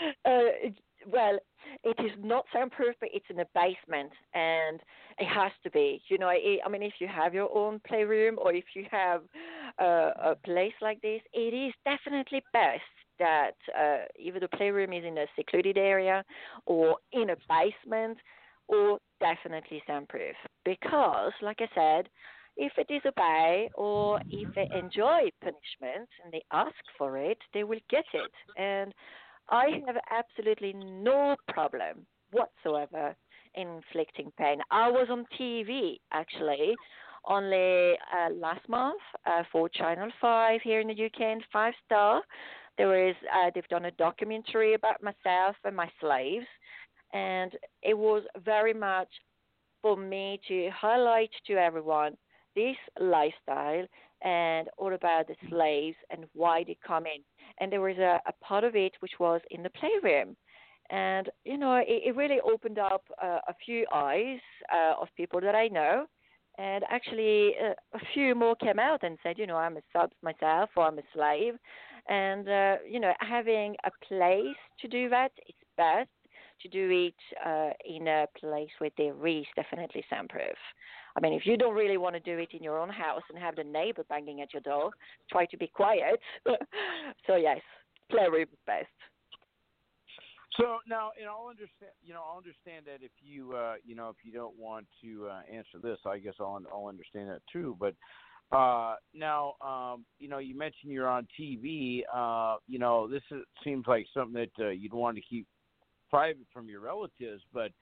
Uh, 0.00 0.14
it- 0.24 0.78
well, 1.12 1.38
it 1.84 1.96
is 2.00 2.10
not 2.18 2.46
soundproof, 2.52 2.96
but 3.00 3.10
it's 3.12 3.26
in 3.30 3.38
a 3.38 3.44
basement, 3.54 4.10
and 4.34 4.80
it 5.18 5.26
has 5.26 5.52
to 5.62 5.70
be. 5.70 6.02
You 6.08 6.18
know, 6.18 6.26
I, 6.28 6.58
I 6.64 6.68
mean, 6.68 6.82
if 6.82 6.94
you 6.98 7.06
have 7.06 7.32
your 7.32 7.54
own 7.56 7.80
playroom 7.86 8.38
or 8.38 8.52
if 8.52 8.64
you 8.74 8.86
have 8.90 9.22
uh, 9.80 10.10
a 10.32 10.36
place 10.44 10.72
like 10.80 11.00
this, 11.02 11.20
it 11.32 11.54
is 11.54 11.72
definitely 11.84 12.42
best 12.52 12.82
that 13.18 13.56
uh, 13.78 14.04
either 14.18 14.40
the 14.40 14.48
playroom 14.56 14.92
is 14.92 15.04
in 15.04 15.18
a 15.18 15.26
secluded 15.36 15.78
area 15.78 16.24
or 16.66 16.96
in 17.12 17.30
a 17.30 17.36
basement, 17.48 18.18
or 18.68 18.98
definitely 19.20 19.82
soundproof. 19.86 20.34
Because, 20.64 21.32
like 21.40 21.58
I 21.60 21.68
said, 21.74 22.08
if 22.56 22.72
they 22.76 22.84
disobey 22.84 23.70
or 23.74 24.20
if 24.30 24.48
they 24.54 24.66
enjoy 24.76 25.30
punishment 25.40 26.08
and 26.24 26.32
they 26.32 26.42
ask 26.52 26.74
for 26.98 27.16
it, 27.16 27.38
they 27.54 27.64
will 27.64 27.80
get 27.90 28.04
it. 28.12 28.32
And 28.56 28.92
I 29.50 29.66
have 29.86 29.96
absolutely 30.10 30.72
no 30.72 31.36
problem 31.48 32.06
whatsoever 32.32 33.14
inflicting 33.54 34.32
pain. 34.38 34.58
I 34.70 34.90
was 34.90 35.08
on 35.10 35.24
TV 35.38 35.98
actually 36.12 36.74
only 37.26 37.94
uh, 38.14 38.32
last 38.34 38.68
month 38.68 39.00
uh, 39.26 39.42
for 39.50 39.68
Channel 39.68 40.10
5 40.20 40.60
here 40.62 40.80
in 40.80 40.88
the 40.88 41.04
UK 41.06 41.20
and 41.20 41.42
Five 41.52 41.74
Star. 41.84 42.22
There 42.78 43.08
is 43.08 43.16
uh, 43.34 43.50
they've 43.54 43.68
done 43.68 43.86
a 43.86 43.90
documentary 43.92 44.74
about 44.74 45.02
myself 45.02 45.56
and 45.64 45.74
my 45.74 45.90
slaves, 46.00 46.46
and 47.12 47.52
it 47.82 47.96
was 47.96 48.22
very 48.44 48.74
much 48.74 49.08
for 49.82 49.96
me 49.96 50.40
to 50.48 50.70
highlight 50.70 51.30
to 51.46 51.54
everyone 51.54 52.16
this 52.54 52.76
lifestyle 53.00 53.86
and 54.22 54.68
all 54.78 54.94
about 54.94 55.26
the 55.28 55.36
slaves 55.48 55.96
and 56.10 56.24
why 56.34 56.64
they 56.64 56.76
come 56.86 57.04
in 57.06 57.22
and 57.58 57.70
there 57.70 57.80
was 57.80 57.96
a, 57.98 58.20
a 58.26 58.32
part 58.44 58.64
of 58.64 58.74
it 58.74 58.92
which 59.00 59.12
was 59.18 59.40
in 59.50 59.62
the 59.62 59.70
playroom. 59.70 60.36
And 60.90 61.28
you 61.44 61.58
know, 61.58 61.76
it, 61.76 62.02
it 62.06 62.16
really 62.16 62.38
opened 62.40 62.78
up 62.78 63.04
uh, 63.22 63.40
a 63.48 63.54
few 63.64 63.86
eyes 63.92 64.38
uh, 64.72 65.00
of 65.00 65.08
people 65.16 65.40
that 65.40 65.54
I 65.54 65.68
know, 65.68 66.06
and 66.58 66.84
actually 66.88 67.54
uh, 67.62 67.74
a 67.94 68.00
few 68.14 68.34
more 68.34 68.56
came 68.56 68.78
out 68.78 69.02
and 69.02 69.18
said, 69.22 69.38
you 69.38 69.46
know, 69.46 69.56
I'm 69.56 69.76
a 69.76 69.82
sub 69.92 70.10
myself 70.22 70.70
or 70.76 70.84
I'm 70.84 70.98
a 70.98 71.02
slave, 71.14 71.54
and 72.08 72.48
uh, 72.48 72.76
you 72.88 73.00
know, 73.00 73.12
having 73.20 73.76
a 73.84 73.90
place 74.06 74.56
to 74.80 74.88
do 74.88 75.08
that 75.10 75.32
is 75.48 75.54
best 75.76 76.08
to 76.62 76.68
do 76.68 76.90
it 76.90 77.14
uh, 77.46 77.70
in 77.84 78.08
a 78.08 78.26
place 78.38 78.70
where 78.78 78.90
there 78.96 79.26
is 79.26 79.44
definitely 79.54 80.04
soundproof. 80.08 80.56
I 81.16 81.20
mean, 81.20 81.32
if 81.32 81.46
you 81.46 81.56
don't 81.56 81.74
really 81.74 81.96
want 81.96 82.14
to 82.14 82.20
do 82.20 82.38
it 82.38 82.50
in 82.52 82.62
your 82.62 82.78
own 82.78 82.88
house 82.88 83.22
and 83.30 83.38
have 83.38 83.56
the 83.56 83.64
neighbor 83.64 84.04
banging 84.08 84.40
at 84.40 84.52
your 84.52 84.62
door, 84.62 84.90
try 85.30 85.46
to 85.46 85.56
be 85.56 85.66
quiet. 85.66 86.20
so 87.26 87.36
yes, 87.36 87.60
playroom 88.10 88.46
best. 88.66 88.86
So 90.58 90.78
now, 90.88 91.10
and 91.20 91.28
I'll 91.28 91.48
understand. 91.48 91.92
You 92.02 92.14
know, 92.14 92.22
I'll 92.28 92.38
understand 92.38 92.86
that 92.86 93.04
if 93.04 93.10
you, 93.22 93.54
uh, 93.54 93.74
you 93.84 93.94
know, 93.94 94.08
if 94.08 94.16
you 94.24 94.32
don't 94.32 94.58
want 94.58 94.86
to 95.02 95.28
uh, 95.28 95.40
answer 95.52 95.78
this, 95.82 95.98
I 96.06 96.18
guess 96.18 96.34
I'll, 96.40 96.60
I'll 96.72 96.86
understand 96.86 97.28
that 97.28 97.42
too. 97.52 97.76
But 97.78 97.94
uh, 98.56 98.94
now, 99.14 99.54
um, 99.60 100.04
you 100.18 100.28
know, 100.28 100.38
you 100.38 100.56
mentioned 100.56 100.92
you're 100.92 101.08
on 101.08 101.26
TV. 101.38 102.02
Uh, 102.12 102.56
you 102.66 102.78
know, 102.78 103.08
this 103.08 103.22
is, 103.30 103.42
seems 103.64 103.84
like 103.86 104.06
something 104.14 104.34
that 104.34 104.64
uh, 104.64 104.70
you'd 104.70 104.94
want 104.94 105.16
to 105.16 105.22
keep 105.22 105.46
private 106.08 106.46
from 106.52 106.68
your 106.68 106.80
relatives. 106.80 107.42
But 107.52 107.72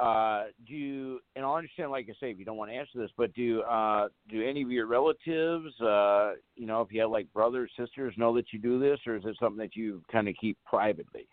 uh, 0.00 0.44
do 0.66 0.74
you, 0.74 1.20
and 1.36 1.44
I 1.44 1.56
understand, 1.56 1.90
like 1.90 2.06
I 2.08 2.14
say, 2.20 2.30
if 2.30 2.38
you 2.38 2.44
don't 2.44 2.56
want 2.56 2.70
to 2.70 2.76
answer 2.76 2.98
this, 2.98 3.10
but 3.16 3.32
do 3.34 3.62
uh, 3.62 4.08
do 4.28 4.42
any 4.42 4.62
of 4.62 4.70
your 4.70 4.86
relatives, 4.86 5.80
uh, 5.80 6.32
you 6.56 6.66
know, 6.66 6.80
if 6.80 6.92
you 6.92 7.00
have 7.02 7.10
like 7.10 7.32
brothers, 7.32 7.70
sisters, 7.78 8.14
know 8.16 8.34
that 8.36 8.52
you 8.52 8.58
do 8.58 8.78
this, 8.80 8.98
or 9.06 9.16
is 9.16 9.24
it 9.24 9.36
something 9.40 9.58
that 9.58 9.76
you 9.76 10.02
kind 10.10 10.28
of 10.28 10.34
keep 10.40 10.56
privately? 10.64 11.28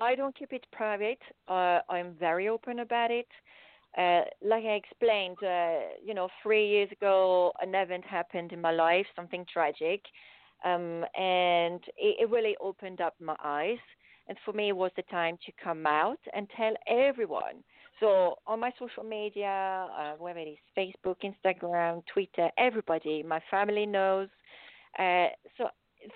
I 0.00 0.14
don't 0.14 0.36
keep 0.36 0.52
it 0.52 0.66
private. 0.72 1.20
Uh, 1.48 1.80
I'm 1.88 2.14
very 2.18 2.48
open 2.48 2.80
about 2.80 3.10
it. 3.10 3.28
Uh, 3.96 4.22
like 4.42 4.64
I 4.64 4.72
explained, 4.74 5.38
uh, 5.42 5.78
you 6.04 6.14
know, 6.14 6.28
three 6.42 6.66
years 6.68 6.90
ago, 6.90 7.52
an 7.60 7.74
event 7.74 8.04
happened 8.04 8.52
in 8.52 8.60
my 8.60 8.72
life, 8.72 9.06
something 9.14 9.46
tragic, 9.52 10.02
um, 10.64 11.04
and 11.16 11.80
it, 11.96 12.16
it 12.22 12.30
really 12.30 12.56
opened 12.60 13.00
up 13.00 13.14
my 13.20 13.36
eyes. 13.44 13.78
And 14.26 14.36
for 14.44 14.52
me, 14.52 14.70
it 14.70 14.76
was 14.76 14.90
the 14.96 15.02
time 15.02 15.38
to 15.46 15.52
come 15.62 15.86
out 15.86 16.18
and 16.34 16.48
tell 16.56 16.72
everyone. 16.88 17.62
So 18.00 18.36
on 18.46 18.58
my 18.58 18.72
social 18.78 19.04
media, 19.04 19.86
uh, 19.96 20.14
whether 20.18 20.40
it 20.40 20.58
is 20.58 20.58
Facebook, 20.76 21.16
Instagram, 21.22 22.02
Twitter, 22.12 22.50
everybody, 22.58 23.22
my 23.22 23.40
family 23.50 23.86
knows. 23.86 24.28
Uh, 24.98 25.26
so 25.56 25.68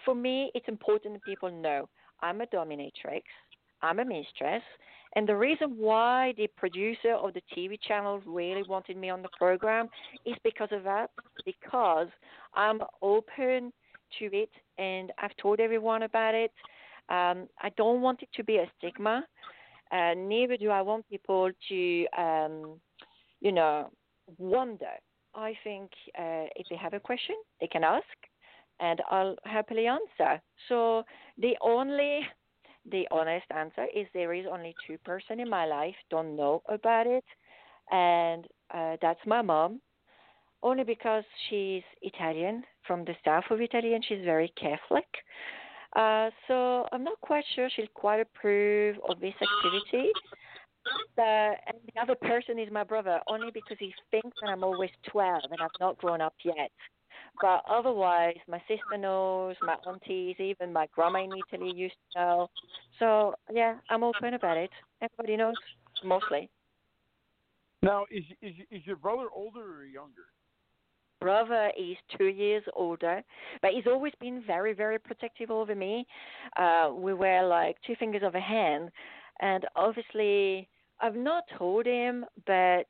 for 0.05 0.15
me, 0.15 0.51
it's 0.55 0.67
important 0.67 1.15
that 1.15 1.23
people 1.23 1.51
know 1.51 1.89
I'm 2.21 2.41
a 2.41 2.47
dominatrix. 2.47 3.23
I'm 3.83 3.99
a 3.99 4.05
mistress. 4.05 4.63
And 5.15 5.29
the 5.29 5.37
reason 5.37 5.75
why 5.77 6.35
the 6.37 6.49
producer 6.57 7.15
of 7.15 7.33
the 7.35 7.43
TV 7.57 7.79
channel 7.81 8.21
really 8.27 8.63
wanted 8.69 8.97
me 8.97 9.11
on 9.11 9.23
the 9.23 9.31
program 9.39 9.89
is 10.27 10.35
because 10.45 10.69
of 10.71 10.85
that, 10.85 11.11
because 11.45 12.09
I'm 12.55 12.81
open 13.01 13.73
to 14.19 14.25
it 14.33 14.51
and 14.77 15.13
I've 15.19 15.37
told 15.41 15.61
everyone 15.61 16.03
about 16.03 16.35
it. 16.35 16.53
Um, 17.09 17.49
I 17.61 17.71
don't 17.77 18.03
want 18.03 18.23
it 18.23 18.29
to 18.37 18.45
be 18.45 18.57
a 18.59 18.71
stigma. 18.79 19.25
Uh, 19.91 20.13
neither 20.15 20.57
do 20.57 20.71
I 20.71 20.83
want 20.83 21.09
people 21.09 21.51
to, 21.69 22.07
um, 22.17 22.79
you 23.41 23.53
know, 23.53 23.91
wonder. 24.37 24.93
I 25.35 25.55
think 25.65 25.91
uh, 26.19 26.47
if 26.57 26.67
they 26.69 26.77
have 26.77 26.93
a 26.95 27.01
question, 27.01 27.37
they 27.61 27.67
can 27.67 27.85
ask, 27.85 28.05
and 28.81 29.01
I'll 29.11 29.37
happily 29.45 29.87
answer. 29.87 30.41
So 30.69 31.05
the 31.39 31.57
only 31.63 32.21
the 32.91 33.07
honest 33.11 33.47
answer 33.55 33.87
is 33.95 34.07
there 34.13 34.33
is 34.33 34.47
only 34.51 34.75
two 34.87 34.99
person 34.99 35.41
in 35.41 35.49
my 35.49 35.67
life 35.67 35.95
don't 36.11 36.37
know 36.37 36.63
about 36.69 37.07
it, 37.07 37.25
and 37.91 38.47
uh, 38.73 38.97
that's 39.01 39.21
my 39.27 39.43
mom. 39.43 39.81
Only 40.61 40.83
because 40.83 41.23
she's 41.49 41.85
Italian, 42.03 42.65
from 42.87 43.05
the 43.05 43.15
south 43.25 43.45
of 43.51 43.61
Italy, 43.61 43.95
and 43.95 44.05
she's 44.05 44.25
very 44.25 44.53
Catholic. 44.61 45.07
Uh, 45.95 46.31
so 46.49 46.87
I'm 46.93 47.05
not 47.05 47.21
quite 47.21 47.45
sure 47.55 47.69
she'll 47.75 47.87
quite 47.95 48.21
approve 48.21 48.97
of 49.09 49.21
this 49.21 49.35
activity. 49.35 50.11
The, 51.17 51.53
and 51.67 51.77
the 51.87 52.01
other 52.01 52.15
person 52.15 52.59
is 52.59 52.71
my 52.73 52.85
brother, 52.85 53.21
only 53.29 53.51
because 53.53 53.77
he 53.79 53.95
thinks 54.11 54.37
that 54.43 54.51
I'm 54.51 54.65
always 54.65 54.91
12 55.11 55.43
and 55.51 55.61
I've 55.61 55.81
not 55.81 55.99
grown 55.99 56.21
up 56.21 56.35
yet. 56.45 56.71
But 57.41 57.63
otherwise, 57.69 58.37
my 58.49 58.61
sister 58.69 58.97
knows, 58.99 59.57
my 59.63 59.77
aunties, 59.87 60.37
even 60.39 60.73
my 60.73 60.87
grandma 60.95 61.23
in 61.23 61.31
Italy 61.53 61.73
used 61.75 61.95
to 62.13 62.19
know. 62.19 62.51
So 62.99 63.35
yeah, 63.53 63.77
I'm 63.91 64.03
open 64.03 64.35
about 64.35 64.57
it. 64.57 64.71
Everybody 65.01 65.37
knows, 65.37 65.55
mostly. 66.05 66.51
Now, 67.83 68.07
is 68.11 68.25
is 68.43 68.55
is 68.71 68.87
your 68.87 68.97
brother 68.97 69.27
older 69.35 69.81
or 69.81 69.85
younger? 69.85 70.27
Brother 71.21 71.73
is 71.77 71.97
two 72.17 72.27
years 72.27 72.63
older, 72.77 73.23
but 73.61 73.73
he's 73.73 73.87
always 73.89 74.13
been 74.21 74.43
very, 74.47 74.73
very 74.73 74.99
protective 75.01 75.51
over 75.51 75.75
me. 75.75 76.07
Uh, 76.57 76.91
we 76.95 77.13
were 77.13 77.45
like 77.47 77.77
two 77.85 77.97
fingers 77.97 78.23
of 78.25 78.35
a 78.37 78.41
hand, 78.41 78.91
and 79.41 79.65
obviously, 79.75 80.69
I've 81.01 81.17
not 81.17 81.45
told 81.57 81.87
him, 81.87 82.25
but 82.47 82.87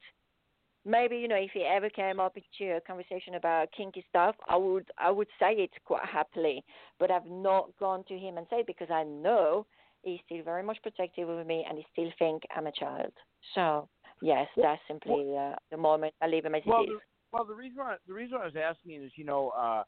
maybe 0.88 1.16
you 1.16 1.28
know 1.28 1.36
if 1.36 1.50
he 1.52 1.62
ever 1.62 1.90
came 1.90 2.18
up 2.18 2.36
into 2.36 2.76
a 2.76 2.80
conversation 2.80 3.34
about 3.34 3.68
kinky 3.76 4.04
stuff 4.08 4.34
i 4.48 4.56
would 4.56 4.90
i 4.98 5.10
would 5.10 5.28
say 5.38 5.52
it 5.52 5.70
quite 5.84 6.04
happily 6.04 6.64
but 6.98 7.10
i've 7.10 7.26
not 7.26 7.70
gone 7.78 8.02
to 8.08 8.18
him 8.18 8.38
and 8.38 8.46
said 8.50 8.64
because 8.66 8.90
i 8.90 9.04
know 9.04 9.66
he's 10.02 10.20
still 10.24 10.42
very 10.42 10.62
much 10.62 10.78
protective 10.82 11.28
of 11.28 11.46
me 11.46 11.64
and 11.68 11.78
he 11.78 11.86
still 11.92 12.10
think 12.18 12.42
i'm 12.56 12.66
a 12.66 12.72
child 12.72 13.12
so 13.54 13.88
yes 14.22 14.46
that's 14.56 14.80
simply 14.88 15.36
uh, 15.38 15.54
the 15.70 15.76
moment 15.76 16.12
i 16.22 16.26
leave 16.26 16.44
him 16.44 16.54
as 16.54 16.62
well, 16.66 16.80
it 16.80 16.84
is 16.84 16.88
the, 16.88 16.98
well 17.32 17.44
the 17.44 17.54
reason 17.54 17.76
why 17.78 17.96
the 18.06 18.14
reason 18.14 18.38
why 18.38 18.42
i 18.42 18.46
was 18.46 18.56
asking 18.56 19.02
is 19.02 19.12
you 19.16 19.24
know 19.24 19.50
uh 19.50 19.82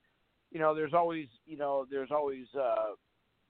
you 0.51 0.61
know 0.61 0.75
there's 0.75 0.95
always 0.95 1.27
you 1.47 1.57
know 1.57 1.87
there's 1.91 2.11
always 2.11 2.47
uh 2.59 2.93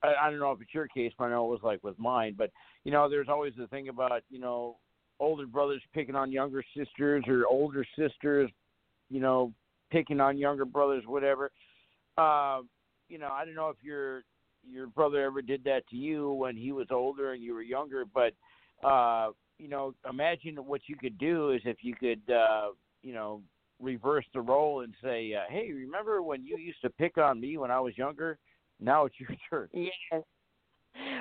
I, 0.03 0.15
I 0.23 0.31
don't 0.31 0.41
know 0.41 0.53
if 0.53 0.63
it's 0.63 0.73
your 0.73 0.89
case, 0.89 1.13
but 1.19 1.25
I 1.25 1.29
know 1.29 1.45
it 1.45 1.51
was 1.51 1.61
like 1.63 1.85
with 1.85 1.99
mine. 1.99 2.35
But 2.35 2.51
you 2.85 2.91
know, 2.91 3.11
there's 3.11 3.29
always 3.29 3.53
the 3.59 3.67
thing 3.67 3.91
about 3.91 4.23
you 4.31 4.41
know 4.41 4.79
older 5.21 5.47
brothers 5.47 5.83
picking 5.95 6.17
on 6.17 6.33
younger 6.33 6.65
sisters 6.77 7.25
or 7.29 7.47
older 7.47 7.85
sisters, 7.97 8.51
you 9.09 9.21
know, 9.21 9.53
picking 9.91 10.21
on 10.21 10.39
younger 10.39 10.65
brothers, 10.65 11.05
whatever. 11.07 11.51
Uh, 12.17 12.61
you 13.09 13.19
know, 13.19 13.29
I 13.31 13.45
don't 13.45 13.55
know 13.55 13.69
if 13.69 13.77
your 13.83 14.23
your 14.69 14.87
brother 14.89 15.23
ever 15.23 15.43
did 15.43 15.65
that 15.65 15.87
to 15.89 15.97
you 15.97 16.33
when 16.33 16.57
he 16.57 16.73
was 16.73 16.89
older 16.91 17.33
and 17.33 17.43
you 17.43 17.55
were 17.55 17.63
younger, 17.63 18.05
but 18.05 18.35
uh, 18.87 19.31
you 19.59 19.69
know, 19.69 19.95
imagine 20.09 20.57
what 20.57 20.83
you 20.87 20.97
could 20.97 21.19
do 21.19 21.51
is 21.51 21.61
if 21.65 21.79
you 21.83 21.95
could, 21.95 22.23
uh, 22.33 22.69
you 23.03 23.13
know, 23.13 23.43
reverse 23.81 24.25
the 24.33 24.41
role 24.41 24.81
and 24.81 24.95
say, 25.03 25.35
uh, 25.35 25.51
"Hey, 25.51 25.71
remember 25.73 26.23
when 26.23 26.45
you 26.45 26.57
used 26.57 26.81
to 26.83 26.91
pick 26.91 27.19
on 27.19 27.41
me 27.41 27.59
when 27.59 27.71
I 27.71 27.81
was 27.81 27.97
younger? 27.97 28.39
Now 28.81 29.05
it's 29.05 29.19
your 29.19 29.29
turn." 29.51 29.69
Yes. 29.73 30.23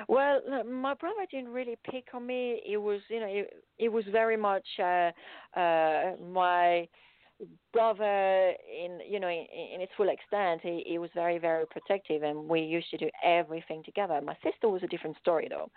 Well, 0.08 0.40
my 0.64 0.94
brother 0.94 1.26
didn't 1.30 1.52
really 1.52 1.76
pick 1.90 2.08
on 2.14 2.26
me. 2.26 2.60
It 2.66 2.78
was, 2.78 3.00
you 3.08 3.20
know, 3.20 3.26
it, 3.28 3.52
it 3.78 3.88
was 3.90 4.04
very 4.10 4.36
much 4.36 4.66
uh, 4.78 5.10
uh, 5.58 6.16
my 6.32 6.88
brother 7.72 8.52
in 8.84 8.98
you 9.08 9.18
know 9.18 9.28
in, 9.28 9.46
in 9.74 9.80
its 9.80 9.92
full 9.96 10.08
extent. 10.08 10.60
He, 10.62 10.84
he 10.86 10.98
was 10.98 11.10
very 11.14 11.38
very 11.38 11.64
protective 11.66 12.22
and 12.22 12.48
we 12.48 12.60
used 12.60 12.90
to 12.90 12.98
do 12.98 13.08
everything 13.24 13.82
together. 13.84 14.20
My 14.22 14.36
sister 14.44 14.68
was 14.68 14.82
a 14.82 14.86
different 14.88 15.16
story 15.18 15.46
though. 15.48 15.70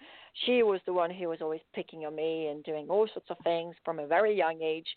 She 0.46 0.64
was 0.64 0.82
the 0.86 0.94
one 0.94 1.12
who 1.12 1.30
was 1.30 1.40
always 1.42 1.62
picking 1.74 2.06
on 2.06 2.16
me 2.16 2.48
and 2.48 2.64
doing 2.64 2.88
all 2.90 3.08
sorts 3.14 3.30
of 3.30 3.38
things 3.44 3.76
from 3.86 4.00
a 4.00 4.08
very 4.08 4.36
young 4.36 4.62
age. 4.62 4.88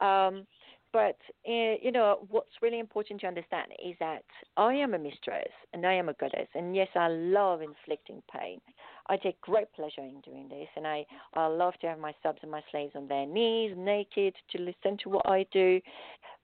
Um 0.00 0.46
but 0.92 1.16
uh, 1.48 1.76
you 1.80 1.92
know 1.92 2.26
what's 2.30 2.62
really 2.62 2.78
important 2.78 3.20
to 3.20 3.26
understand 3.26 3.68
is 3.84 3.94
that 4.00 4.24
I 4.56 4.74
am 4.74 4.94
a 4.94 4.98
mistress 4.98 5.52
and 5.72 5.86
I 5.86 5.94
am 5.94 6.08
a 6.08 6.14
goddess, 6.14 6.48
and 6.54 6.74
yes, 6.74 6.88
I 6.94 7.08
love 7.08 7.62
inflicting 7.62 8.22
pain. 8.32 8.60
I 9.08 9.16
take 9.16 9.40
great 9.40 9.72
pleasure 9.72 10.00
in 10.02 10.20
doing 10.20 10.48
this, 10.48 10.68
and 10.76 10.86
I 10.86 11.04
I 11.34 11.46
love 11.46 11.74
to 11.80 11.88
have 11.88 11.98
my 11.98 12.14
subs 12.22 12.38
and 12.42 12.50
my 12.50 12.62
slaves 12.70 12.92
on 12.94 13.08
their 13.08 13.26
knees, 13.26 13.74
naked, 13.76 14.34
to 14.50 14.58
listen 14.58 14.98
to 15.04 15.08
what 15.10 15.28
I 15.28 15.46
do. 15.52 15.80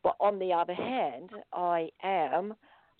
But 0.02 0.16
on 0.20 0.38
the 0.38 0.52
other 0.52 0.74
hand, 0.74 1.30
I 1.52 1.88
am. 2.02 2.54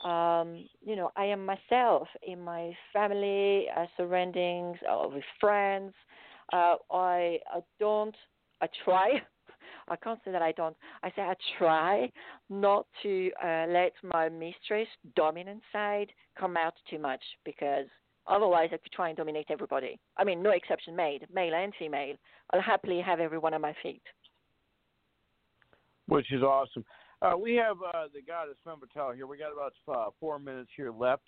Um, 0.05 0.69
you 0.85 0.95
know, 0.95 1.11
I 1.17 1.25
am 1.25 1.47
myself 1.47 2.07
in 2.27 2.41
my 2.41 2.77
family, 2.93 3.67
uh, 3.75 3.87
surroundings, 3.97 4.77
uh, 4.89 5.09
with 5.09 5.25
friends. 5.41 5.95
Uh, 6.53 6.77
I, 6.91 7.39
I 7.51 7.61
don't. 7.81 8.15
I 8.61 8.69
try 8.85 9.23
I 9.89 9.97
can't 9.97 10.19
say 10.25 10.33
that 10.33 10.43
I 10.43 10.53
don't. 10.53 10.77
I 11.03 11.11
say 11.11 11.23
I 11.23 11.35
try 11.59 12.11
not 12.51 12.87
to 13.03 13.31
uh, 13.45 13.67
let 13.69 13.93
my 14.03 14.29
mistress 14.29 14.89
dominant 15.15 15.63
side 15.73 16.13
come 16.39 16.57
out 16.57 16.75
too 16.91 16.99
much 16.99 17.23
because 17.45 17.87
otherwise 18.27 18.71
I 18.73 18.79
could 18.79 18.93
try 18.93 19.09
and 19.09 19.17
dominate 19.17 19.47
everybody. 19.51 19.99
I 20.17 20.25
mean, 20.25 20.43
no 20.43 20.51
exception 20.51 20.97
made, 20.97 21.27
male 21.33 21.55
and 21.55 21.73
female. 21.79 22.15
I'll 22.53 22.61
happily 22.61 23.01
have 23.01 23.21
everyone 23.21 23.55
on 23.55 23.61
my 23.61 23.75
feet. 23.83 24.03
Which 26.09 26.33
is 26.33 26.43
awesome. 26.43 26.85
Uh, 27.23 27.33
we 27.41 27.55
have 27.55 27.77
uh, 27.95 28.05
the 28.13 28.23
goddess 28.23 28.57
Femme 28.65 28.79
Fatale 28.81 29.13
here. 29.13 29.27
We 29.27 29.39
got 29.39 29.53
about 29.53 29.73
uh, 29.89 30.11
four 30.21 30.39
minutes 30.39 30.71
here 30.77 30.93
left. 30.93 31.23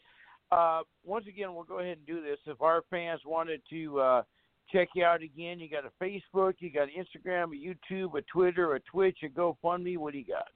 Uh, 0.50 0.80
once 1.04 1.26
again, 1.26 1.54
we'll 1.54 1.64
go 1.64 1.78
ahead 1.78 1.98
and 1.98 2.06
do 2.06 2.22
this. 2.22 2.38
If 2.46 2.60
our 2.60 2.82
fans 2.90 3.20
wanted 3.24 3.60
to 3.70 4.00
uh, 4.00 4.22
check 4.70 4.88
you 4.94 5.04
out 5.04 5.22
again. 5.22 5.60
You 5.60 5.68
got 5.68 5.84
a 5.84 5.90
Facebook, 6.02 6.54
you 6.58 6.70
got 6.70 6.88
Instagram, 6.88 7.50
a 7.52 7.56
YouTube, 7.94 8.18
a 8.18 8.22
Twitter, 8.22 8.74
a 8.74 8.80
Twitch, 8.80 9.18
a 9.24 9.28
GoFundMe. 9.28 9.98
What 9.98 10.12
do 10.12 10.18
you 10.18 10.26
got? 10.26 10.48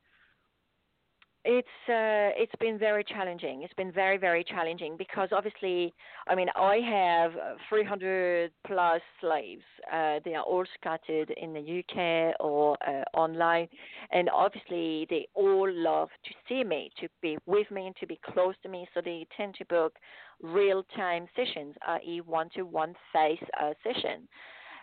It's 1.45 1.69
uh, 1.89 2.35
it's 2.37 2.55
been 2.61 2.79
very 2.79 3.05
challenging. 3.05 3.63
It's 3.63 3.73
been 3.75 3.93
very 3.93 4.19
very 4.19 4.43
challenging 4.43 4.97
because 4.97 5.29
obviously, 5.33 5.95
I 6.27 6.35
mean, 6.35 6.49
I 6.57 6.77
have 6.79 7.33
300 7.69 8.51
plus 8.67 9.01
slaves. 9.21 9.63
Uh, 9.91 10.19
they 10.25 10.35
are 10.35 10.43
all 10.43 10.65
scattered 10.79 11.33
in 11.37 11.53
the 11.55 11.79
UK 11.79 12.35
or 12.41 12.77
uh, 12.87 13.05
online, 13.17 13.69
and 14.11 14.29
obviously 14.31 15.07
they 15.11 15.29
all 15.35 15.71
love 15.71 16.09
to 16.25 16.31
see 16.49 16.65
me, 16.65 16.91
to 17.01 17.09
be 17.23 17.39
with 17.47 17.71
me, 17.71 17.87
and 17.87 17.97
to 17.97 18.07
be 18.07 18.19
close 18.33 18.55
to 18.65 18.69
me. 18.69 18.89
So 18.93 19.01
they 19.03 19.27
tend 19.37 19.55
to 19.55 19.65
book 19.67 19.95
real 20.43 20.85
time 20.97 21.27
sessions, 21.37 21.77
i.e., 21.87 22.21
one 22.21 22.49
to 22.57 22.63
one 22.63 22.95
face 23.13 23.43
uh, 23.63 23.75
session. 23.85 24.29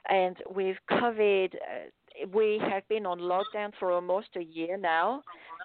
And 0.07 0.37
with 0.47 0.77
COVID, 0.89 1.55
uh, 1.55 1.89
we 2.33 2.59
have 2.69 2.87
been 2.87 3.05
on 3.05 3.19
lockdown 3.19 3.71
for 3.79 3.91
almost 3.91 4.29
a 4.35 4.43
year 4.43 4.77
now. 4.77 5.21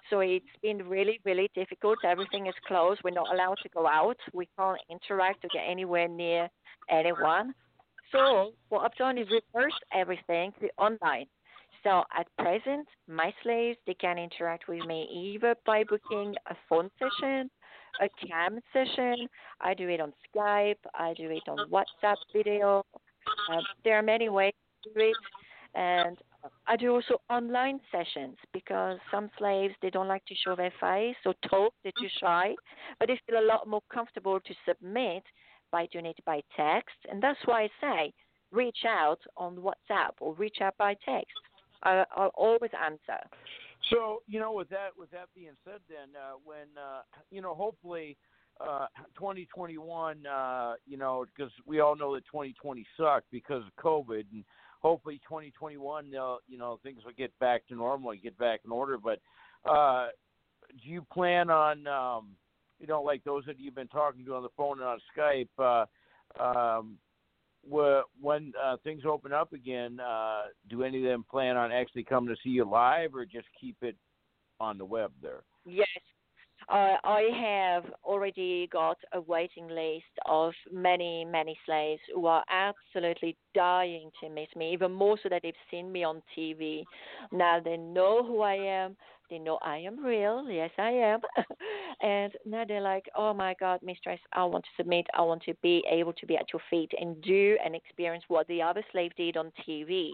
So 0.09 0.19
it's 0.19 0.45
been 0.61 0.87
really, 0.87 1.19
really 1.25 1.49
difficult. 1.55 1.99
Everything 2.05 2.47
is 2.47 2.53
closed. 2.67 3.01
We're 3.03 3.11
not 3.11 3.33
allowed 3.33 3.57
to 3.63 3.69
go 3.69 3.87
out. 3.87 4.17
We 4.33 4.47
can't 4.57 4.79
interact 4.89 5.45
or 5.45 5.49
get 5.53 5.63
anywhere 5.69 6.07
near 6.07 6.49
anyone. 6.89 7.53
So 8.11 8.51
what 8.69 8.81
I've 8.81 8.95
done 8.95 9.17
is 9.17 9.27
reversed 9.29 9.83
everything 9.93 10.51
to 10.59 10.69
online. 10.77 11.27
So 11.83 12.03
at 12.17 12.27
present, 12.37 12.87
my 13.07 13.33
slaves 13.43 13.77
they 13.87 13.93
can 13.93 14.17
interact 14.17 14.67
with 14.67 14.85
me 14.85 15.07
either 15.11 15.55
by 15.65 15.83
booking 15.83 16.35
a 16.49 16.55
phone 16.69 16.89
session 16.99 17.49
a 17.99 18.09
cam 18.25 18.59
session. 18.71 19.27
I 19.59 19.73
do 19.73 19.89
it 19.89 19.99
on 19.99 20.13
Skype. 20.33 20.75
I 20.93 21.13
do 21.15 21.29
it 21.29 21.43
on 21.47 21.69
WhatsApp 21.69 22.15
video. 22.33 22.85
Uh, 23.51 23.57
there 23.83 23.97
are 23.97 24.03
many 24.03 24.29
ways 24.29 24.53
to 24.83 24.89
do 24.93 24.99
it, 24.99 25.15
and 25.75 26.17
I 26.67 26.75
do 26.75 26.93
also 26.93 27.21
online 27.29 27.79
sessions 27.91 28.37
because 28.53 28.97
some 29.11 29.29
slaves 29.37 29.73
they 29.81 29.89
don't 29.89 30.07
like 30.07 30.25
to 30.25 30.35
show 30.35 30.55
their 30.55 30.73
face 30.79 31.15
or 31.25 31.33
talk. 31.49 31.73
They're 31.83 31.91
too 31.99 32.09
shy, 32.19 32.55
but 32.99 33.07
they 33.07 33.19
feel 33.27 33.39
a 33.39 33.45
lot 33.45 33.67
more 33.67 33.81
comfortable 33.93 34.39
to 34.39 34.53
submit 34.67 35.23
by 35.71 35.87
doing 35.87 36.05
it 36.05 36.19
by 36.25 36.41
text, 36.55 36.95
and 37.09 37.21
that's 37.21 37.39
why 37.45 37.63
I 37.63 37.69
say 37.79 38.13
reach 38.51 38.79
out 38.85 39.19
on 39.37 39.55
WhatsApp 39.57 40.11
or 40.19 40.33
reach 40.35 40.57
out 40.61 40.75
by 40.77 40.95
text. 41.05 41.31
I, 41.83 42.03
I'll 42.15 42.31
always 42.35 42.71
answer. 42.83 43.19
So 43.89 44.21
you 44.27 44.39
know, 44.39 44.53
with 44.53 44.69
that 44.69 44.89
with 44.97 45.09
that 45.11 45.29
being 45.35 45.53
said, 45.63 45.79
then 45.89 46.09
uh, 46.15 46.35
when 46.43 46.67
uh, 46.77 47.01
you 47.31 47.41
know, 47.41 47.55
hopefully, 47.55 48.17
uh, 48.59 48.85
2021, 49.17 50.25
uh, 50.25 50.73
you 50.85 50.97
know, 50.97 51.25
because 51.35 51.51
we 51.65 51.79
all 51.79 51.95
know 51.95 52.13
that 52.13 52.25
2020 52.25 52.85
sucked 52.97 53.25
because 53.31 53.63
of 53.63 53.83
COVID, 53.83 54.25
and 54.31 54.43
hopefully 54.81 55.19
2021, 55.27 56.13
uh, 56.15 56.35
you 56.47 56.57
know, 56.57 56.79
things 56.83 57.03
will 57.05 57.13
get 57.13 57.37
back 57.39 57.67
to 57.67 57.75
normal 57.75 58.11
and 58.11 58.21
get 58.21 58.37
back 58.37 58.61
in 58.65 58.71
order. 58.71 58.97
But 58.97 59.19
uh, 59.69 60.07
do 60.83 60.89
you 60.89 61.05
plan 61.13 61.49
on, 61.49 61.87
um, 61.87 62.29
you 62.79 62.87
know, 62.87 63.01
like 63.01 63.23
those 63.23 63.45
that 63.45 63.59
you've 63.59 63.75
been 63.75 63.87
talking 63.87 64.25
to 64.25 64.35
on 64.35 64.43
the 64.43 64.49
phone 64.57 64.79
and 64.79 64.87
on 64.87 64.99
Skype? 65.15 65.47
Uh, 65.57 65.85
um, 66.41 66.97
when 67.63 68.53
uh, 68.61 68.77
things 68.83 69.03
open 69.07 69.31
up 69.31 69.53
again, 69.53 69.99
uh, 69.99 70.43
do 70.69 70.83
any 70.83 70.97
of 70.97 71.03
them 71.03 71.25
plan 71.29 71.57
on 71.57 71.71
actually 71.71 72.03
coming 72.03 72.33
to 72.33 72.41
see 72.43 72.49
you 72.49 72.65
live, 72.65 73.13
or 73.13 73.25
just 73.25 73.47
keep 73.59 73.75
it 73.81 73.95
on 74.59 74.77
the 74.77 74.85
web 74.85 75.11
there? 75.21 75.43
Yes, 75.65 75.87
uh, 76.71 76.95
I 77.03 77.27
have 77.37 77.83
already 78.05 78.69
got 78.71 78.97
a 79.13 79.19
waiting 79.19 79.67
list 79.67 80.05
of 80.25 80.53
many, 80.71 81.25
many 81.25 81.57
slaves 81.65 82.01
who 82.13 82.25
are 82.27 82.43
absolutely 82.49 83.35
dying 83.53 84.09
to 84.21 84.29
meet 84.29 84.55
me, 84.55 84.71
even 84.71 84.91
more 84.91 85.17
so 85.21 85.27
that 85.29 85.41
they've 85.43 85.53
seen 85.69 85.91
me 85.91 86.03
on 86.03 86.21
TV. 86.37 86.83
Now 87.31 87.59
they 87.59 87.75
know 87.75 88.25
who 88.25 88.41
I 88.41 88.55
am. 88.55 88.95
They 89.29 89.39
know 89.39 89.59
I 89.61 89.77
am 89.77 90.03
real. 90.03 90.49
Yes, 90.49 90.71
I 90.77 90.91
am. 90.91 91.19
and 92.01 92.33
now 92.45 92.63
they're 92.65 92.81
like, 92.81 93.05
oh 93.17 93.33
my 93.33 93.53
God, 93.59 93.79
Mistress, 93.83 94.19
I 94.33 94.43
want 94.45 94.63
to 94.63 94.69
submit. 94.77 95.07
I 95.13 95.21
want 95.21 95.43
to 95.43 95.53
be 95.61 95.83
able 95.89 96.13
to 96.13 96.25
be 96.25 96.37
at 96.37 96.51
your 96.53 96.61
feet 96.69 96.91
and 96.99 97.21
do 97.21 97.57
and 97.63 97.75
experience 97.75 98.23
what 98.27 98.47
the 98.47 98.61
other 98.61 98.83
slave 98.91 99.11
did 99.17 99.35
on 99.35 99.51
TV. 99.67 100.11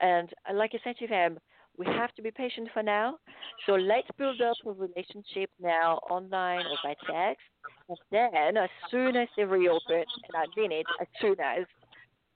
And 0.00 0.30
uh, 0.48 0.54
like 0.54 0.72
I 0.74 0.78
said 0.82 0.96
to 0.98 1.06
them, 1.06 1.38
we 1.80 1.86
have 1.86 2.14
to 2.14 2.20
be 2.22 2.30
patient 2.30 2.68
for 2.74 2.82
now. 2.82 3.16
So 3.64 3.72
let's 3.72 4.06
build 4.18 4.42
up 4.42 4.56
a 4.66 4.70
relationship 4.70 5.48
now 5.58 5.98
online 6.10 6.66
or 6.66 6.76
by 6.84 6.94
text. 7.10 7.42
And 7.88 7.98
then, 8.12 8.56
as 8.58 8.68
soon 8.90 9.16
as 9.16 9.28
they 9.34 9.44
reopen, 9.44 10.04
and 10.26 10.34
I 10.36 10.44
mean 10.56 10.72
it, 10.72 10.84
as 11.00 11.06
soon 11.22 11.36
as, 11.40 11.64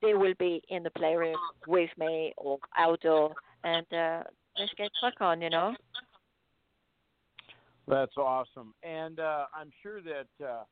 they 0.01 0.15
will 0.15 0.35
be 0.39 0.63
in 0.71 0.83
the 0.83 0.91
playroom 0.91 1.37
with 1.67 1.91
me 1.99 2.33
or 2.39 2.59
outdoor, 2.77 3.35
and 3.65 3.87
uh, 3.93 4.23
let's 4.59 4.73
get 4.77 4.91
back 5.03 5.21
on, 5.21 5.41
you 5.41 5.51
know. 5.51 5.75
That's 7.87 8.17
awesome, 8.17 8.75
and 8.83 9.21
uh, 9.21 9.45
I'm 9.55 9.71
sure 9.83 10.01
that 10.03 10.45
uh, 10.45 10.65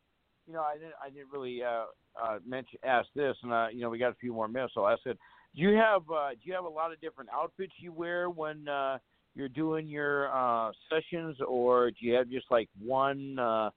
you 0.47 0.55
know 0.55 0.63
I 0.63 0.75
didn't 0.75 0.95
I 1.03 1.11
didn't 1.11 1.31
really 1.31 1.63
uh, 1.63 1.85
uh, 2.23 2.39
mention 2.47 2.79
ask 2.85 3.09
this, 3.15 3.37
and 3.43 3.53
uh, 3.53 3.69
you 3.71 3.81
know 3.81 3.91
we 3.91 3.99
got 3.99 4.13
a 4.13 4.17
few 4.17 4.33
more 4.33 4.49
minutes, 4.49 4.73
so 4.75 4.85
I 4.85 4.97
said, 5.05 5.19
you 5.55 5.75
have 5.75 6.03
uh, 6.11 6.31
do 6.31 6.41
you 6.43 6.55
have 6.55 6.65
a 6.65 6.69
lot 6.69 6.93
of 6.93 7.01
different 7.01 7.31
outfits 7.31 7.73
you 7.79 7.93
wear 7.93 8.31
when 8.31 8.67
uh, 8.69 8.99
you're 9.35 9.49
doing 9.49 9.87
your 9.87 10.35
uh, 10.35 10.73
sessions, 10.91 11.37
or 11.47 11.91
do 11.91 11.97
you 12.01 12.15
have 12.15 12.29
just 12.29 12.47
like 12.51 12.69
one? 12.79 13.39
Uh, 13.39 13.71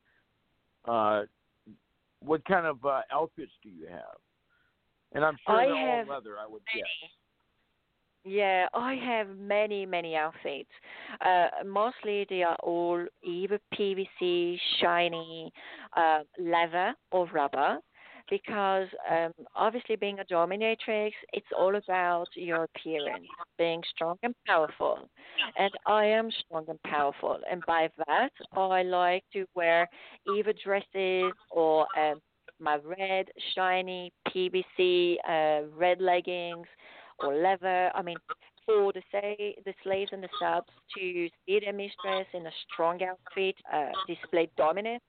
uh, 0.87 1.23
what 2.19 2.43
kind 2.45 2.65
of 2.65 2.83
uh, 2.85 3.01
outfits 3.11 3.51
do 3.63 3.69
you 3.69 3.87
have? 3.87 4.17
And 5.13 5.23
I'm 5.23 5.37
sure 5.47 5.55
I 5.55 5.65
they're 5.65 5.75
have 5.75 6.07
all 6.07 6.15
leather. 6.15 6.37
I 6.39 6.47
would 6.47 6.61
guess. 6.73 7.09
Yeah, 8.27 8.67
I 8.73 8.95
have 8.95 9.37
many, 9.37 9.85
many 9.85 10.15
outfits. 10.15 10.69
Uh, 11.23 11.47
mostly 11.63 12.25
they 12.27 12.41
are 12.41 12.55
all 12.63 13.05
either 13.23 13.59
PVC, 13.77 14.57
shiny, 14.81 15.53
uh, 15.95 16.21
leather, 16.39 16.95
or 17.11 17.27
rubber. 17.27 17.77
Because 18.29 18.87
um, 19.09 19.31
obviously, 19.55 19.95
being 19.95 20.19
a 20.19 20.23
dominatrix, 20.25 21.11
it's 21.33 21.45
all 21.57 21.75
about 21.75 22.27
your 22.33 22.63
appearance, 22.63 23.27
being 23.57 23.81
strong 23.93 24.17
and 24.23 24.33
powerful. 24.47 25.07
And 25.57 25.71
I 25.85 26.05
am 26.05 26.29
strong 26.45 26.65
and 26.67 26.81
powerful. 26.83 27.37
And 27.49 27.63
by 27.67 27.89
that, 28.07 28.31
I 28.53 28.83
like 28.83 29.23
to 29.33 29.45
wear 29.55 29.87
either 30.35 30.53
dresses 30.63 31.33
or 31.51 31.85
um, 31.97 32.19
my 32.59 32.77
red, 32.77 33.27
shiny 33.53 34.11
PVC 34.29 35.15
uh, 35.27 35.67
red 35.75 36.01
leggings 36.01 36.67
or 37.19 37.35
leather. 37.35 37.91
I 37.93 38.01
mean, 38.01 38.17
for 38.65 38.91
the 38.93 39.01
say 39.11 39.55
the 39.65 39.73
slaves 39.83 40.11
and 40.13 40.23
the 40.23 40.29
subs 40.39 40.69
to 40.97 41.29
see 41.45 41.59
their 41.59 41.73
mistress 41.73 42.27
in 42.33 42.45
a 42.47 42.51
strong 42.71 42.99
outfit, 43.03 43.55
uh, 43.71 43.91
display 44.07 44.49
dominance 44.57 45.03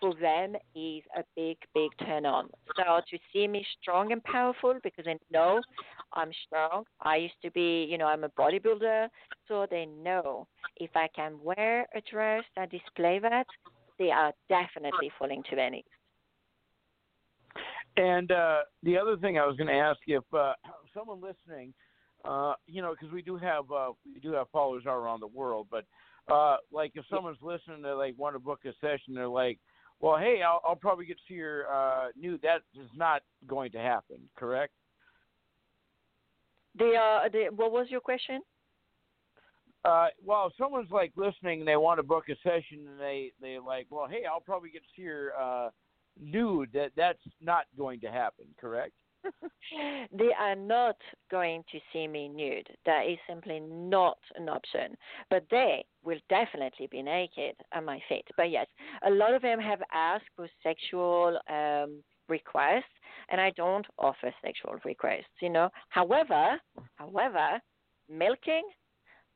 for 0.00 0.14
them 0.14 0.54
is 0.74 1.02
a 1.16 1.24
big, 1.36 1.56
big 1.74 1.90
turn 2.06 2.26
on. 2.26 2.48
So 2.76 3.00
to 3.10 3.18
see 3.32 3.46
me 3.48 3.66
strong 3.80 4.12
and 4.12 4.22
powerful 4.24 4.78
because 4.82 5.04
they 5.04 5.18
know 5.30 5.60
I'm 6.12 6.30
strong. 6.46 6.84
I 7.02 7.16
used 7.16 7.40
to 7.42 7.50
be, 7.50 7.86
you 7.90 7.98
know, 7.98 8.06
I'm 8.06 8.24
a 8.24 8.28
bodybuilder, 8.30 9.08
so 9.46 9.66
they 9.70 9.86
know 9.86 10.46
if 10.76 10.90
I 10.94 11.08
can 11.14 11.38
wear 11.42 11.82
a 11.94 12.00
dress 12.10 12.44
that 12.56 12.70
display 12.70 13.18
that, 13.20 13.46
they 13.98 14.10
are 14.10 14.32
definitely 14.48 15.10
falling 15.18 15.42
to 15.50 15.56
their 15.56 15.70
knees. 15.70 15.84
And 17.96 18.30
uh, 18.30 18.60
the 18.84 18.96
other 18.96 19.16
thing 19.16 19.38
I 19.38 19.46
was 19.46 19.56
going 19.56 19.68
to 19.68 19.74
ask 19.74 19.98
if 20.06 20.22
uh, 20.32 20.52
someone 20.94 21.20
listening, 21.20 21.74
uh, 22.24 22.54
you 22.66 22.80
know, 22.80 22.92
because 22.92 23.12
we 23.12 23.22
do 23.22 23.36
have 23.36 23.64
uh, 23.72 23.90
we 24.14 24.20
do 24.20 24.32
have 24.32 24.48
followers 24.52 24.84
all 24.86 24.94
around 24.94 25.20
the 25.20 25.26
world, 25.26 25.66
but 25.70 25.84
uh, 26.32 26.56
like 26.72 26.92
if 26.94 27.04
someone's 27.10 27.38
listening, 27.42 27.82
they 27.82 27.90
like 27.90 28.14
want 28.16 28.34
to 28.34 28.38
book 28.38 28.60
a 28.66 28.72
session, 28.80 29.14
they're 29.14 29.28
like, 29.28 29.58
well, 30.00 30.16
hey, 30.18 30.42
I'll, 30.46 30.60
I'll 30.66 30.76
probably 30.76 31.06
get 31.06 31.16
to 31.28 31.34
your 31.34 31.72
uh, 31.72 32.08
nude. 32.16 32.42
That 32.42 32.62
is 32.74 32.88
not 32.94 33.22
going 33.46 33.72
to 33.72 33.78
happen, 33.78 34.18
correct? 34.36 34.72
They 36.78 36.96
are. 36.96 37.28
They, 37.28 37.48
what 37.54 37.72
was 37.72 37.88
your 37.90 38.00
question? 38.00 38.40
Uh, 39.84 40.08
well, 40.24 40.46
if 40.46 40.52
someone's 40.58 40.90
like 40.90 41.12
listening 41.16 41.60
and 41.60 41.68
they 41.68 41.76
want 41.76 41.98
to 41.98 42.02
book 42.02 42.24
a 42.28 42.36
session 42.42 42.86
and 42.88 43.00
they 43.00 43.32
they 43.40 43.58
like, 43.58 43.86
well, 43.90 44.06
hey, 44.08 44.22
I'll 44.30 44.40
probably 44.40 44.70
get 44.70 44.82
to 44.82 44.88
see 44.94 45.02
your 45.02 45.32
uh, 45.40 45.70
nude. 46.20 46.70
That 46.74 46.92
that's 46.96 47.18
not 47.40 47.64
going 47.76 48.00
to 48.00 48.10
happen, 48.10 48.46
correct? 48.60 48.94
They 50.12 50.30
are 50.38 50.54
not 50.54 50.96
going 51.30 51.64
to 51.70 51.78
see 51.92 52.06
me 52.06 52.28
nude. 52.28 52.68
That 52.86 53.02
is 53.06 53.18
simply 53.28 53.60
not 53.60 54.18
an 54.36 54.48
option. 54.48 54.96
But 55.30 55.44
they 55.50 55.84
will 56.04 56.18
definitely 56.28 56.88
be 56.90 57.02
naked 57.02 57.54
at 57.72 57.84
my 57.84 58.00
feet. 58.08 58.26
But 58.36 58.50
yes, 58.50 58.66
a 59.06 59.10
lot 59.10 59.34
of 59.34 59.42
them 59.42 59.60
have 59.60 59.80
asked 59.92 60.28
for 60.36 60.48
sexual 60.62 61.38
um, 61.50 62.02
requests, 62.28 62.84
and 63.30 63.40
I 63.40 63.50
don't 63.50 63.86
offer 63.98 64.32
sexual 64.42 64.76
requests. 64.84 65.24
You 65.40 65.50
know. 65.50 65.70
However, 65.88 66.58
however, 66.96 67.60
milking 68.08 68.62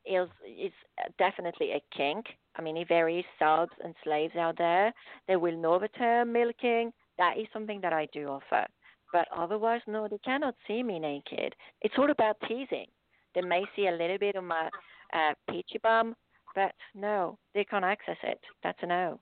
is 0.07 0.29
is 0.47 0.73
definitely 1.19 1.73
a 1.73 1.83
kink. 1.97 2.27
I 2.57 2.63
mean, 2.63 2.77
if 2.77 2.89
there 2.89 3.09
is 3.09 3.25
subs 3.39 3.73
and 3.83 3.95
slaves 4.05 4.37
out 4.37 4.59
there, 4.59 4.93
they 5.29 5.37
will 5.37 5.57
know 5.57 5.79
the 5.79 5.89
term 5.89 6.33
milking. 6.33 6.93
That 7.19 7.39
is 7.39 7.47
something 7.53 7.81
that 7.83 7.93
I 7.93 8.09
do 8.13 8.29
offer. 8.29 8.67
But 9.13 9.29
otherwise, 9.37 9.83
no, 9.87 10.09
they 10.09 10.19
cannot 10.19 10.55
see 10.67 10.83
me 10.83 10.99
naked. 10.99 11.55
It's 11.83 11.95
all 11.99 12.11
about 12.11 12.37
teasing. 12.49 12.87
They 13.35 13.43
may 13.43 13.65
see 13.77 13.87
a 13.87 13.93
little 13.93 14.19
bit 14.19 14.37
of 14.37 14.45
my 14.45 14.69
uh, 15.13 15.35
peachy 15.51 15.79
bum, 15.83 16.15
but 16.55 16.73
no, 16.95 17.39
they 17.55 17.65
can't 17.65 17.85
access 17.85 18.17
it. 18.23 18.41
That's 18.63 18.79
a 18.83 18.87
no. 18.87 19.21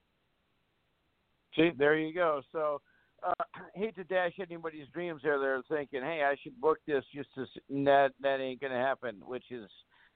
See, 1.57 1.71
there 1.77 1.97
you 1.97 2.15
go. 2.15 2.43
So, 2.53 2.81
uh, 3.27 3.33
hate 3.75 3.97
to 3.97 4.05
dash 4.05 4.33
anybody's 4.41 4.89
dreams 4.93 5.21
there. 5.23 5.39
They're 5.39 5.63
thinking, 5.69 6.03
"Hey, 6.03 6.23
I 6.25 6.37
should 6.43 6.61
book 6.61 6.79
this." 6.87 7.05
Just 7.15 7.29
to 7.35 7.47
that 7.85 8.11
that 8.21 8.41
ain't 8.41 8.61
gonna 8.61 8.81
happen. 8.81 9.17
Which 9.25 9.51
is, 9.51 9.69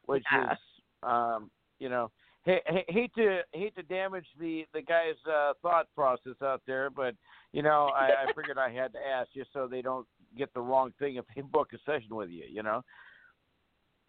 which 0.06 0.24
Yeah. 0.32 0.52
is, 0.52 0.58
um, 1.02 1.50
you 1.78 1.88
know, 1.88 2.10
hey, 2.44 2.84
hate 2.88 3.14
to 3.14 3.40
hate 3.52 3.74
to 3.76 3.82
damage 3.82 4.26
the 4.38 4.64
the 4.72 4.82
guy's 4.82 5.14
uh, 5.30 5.52
thought 5.62 5.86
process 5.94 6.34
out 6.42 6.62
there, 6.66 6.90
but 6.90 7.14
you 7.52 7.62
know, 7.62 7.90
I, 7.94 8.24
I 8.24 8.32
figured 8.34 8.58
I 8.58 8.70
had 8.70 8.92
to 8.92 8.98
ask 8.98 9.30
just 9.34 9.52
so 9.52 9.66
they 9.66 9.82
don't 9.82 10.06
get 10.36 10.52
the 10.54 10.60
wrong 10.60 10.92
thing 10.98 11.16
if 11.16 11.24
they 11.34 11.42
book 11.42 11.70
a 11.72 11.78
session 11.84 12.14
with 12.14 12.30
you. 12.30 12.44
You 12.50 12.62
know. 12.62 12.82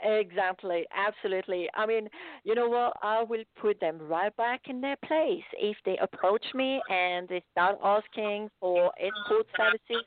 Exactly, 0.03 0.85
absolutely. 0.93 1.69
I 1.73 1.85
mean, 1.85 2.09
you 2.43 2.53
know 2.53 2.67
what? 2.67 2.93
I 3.01 3.23
will 3.23 3.43
put 3.59 3.79
them 3.79 3.97
right 3.99 4.35
back 4.35 4.61
in 4.67 4.81
their 4.81 4.97
place 5.05 5.43
if 5.57 5.77
they 5.85 5.97
approach 6.01 6.45
me 6.53 6.81
and 6.89 7.27
they 7.29 7.41
start 7.53 7.77
asking 7.81 8.49
for 8.59 8.91
escort 8.99 9.47
services. 9.57 10.05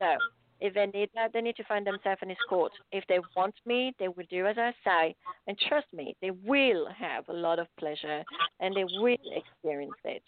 So, 0.00 0.16
if 0.62 0.74
they 0.74 0.86
need 0.86 1.10
that, 1.14 1.32
they 1.32 1.40
need 1.40 1.56
to 1.56 1.64
find 1.64 1.84
themselves 1.84 2.20
an 2.22 2.30
escort. 2.30 2.70
If 2.92 3.04
they 3.08 3.18
want 3.36 3.54
me, 3.66 3.94
they 3.98 4.06
will 4.06 4.24
do 4.30 4.46
as 4.46 4.56
I 4.56 4.72
say, 4.84 5.16
and 5.48 5.58
trust 5.68 5.88
me, 5.92 6.14
they 6.22 6.30
will 6.30 6.88
have 6.96 7.28
a 7.28 7.32
lot 7.32 7.58
of 7.58 7.66
pleasure 7.78 8.22
and 8.60 8.74
they 8.76 8.84
will 8.84 9.16
experience 9.34 9.92
it, 10.04 10.22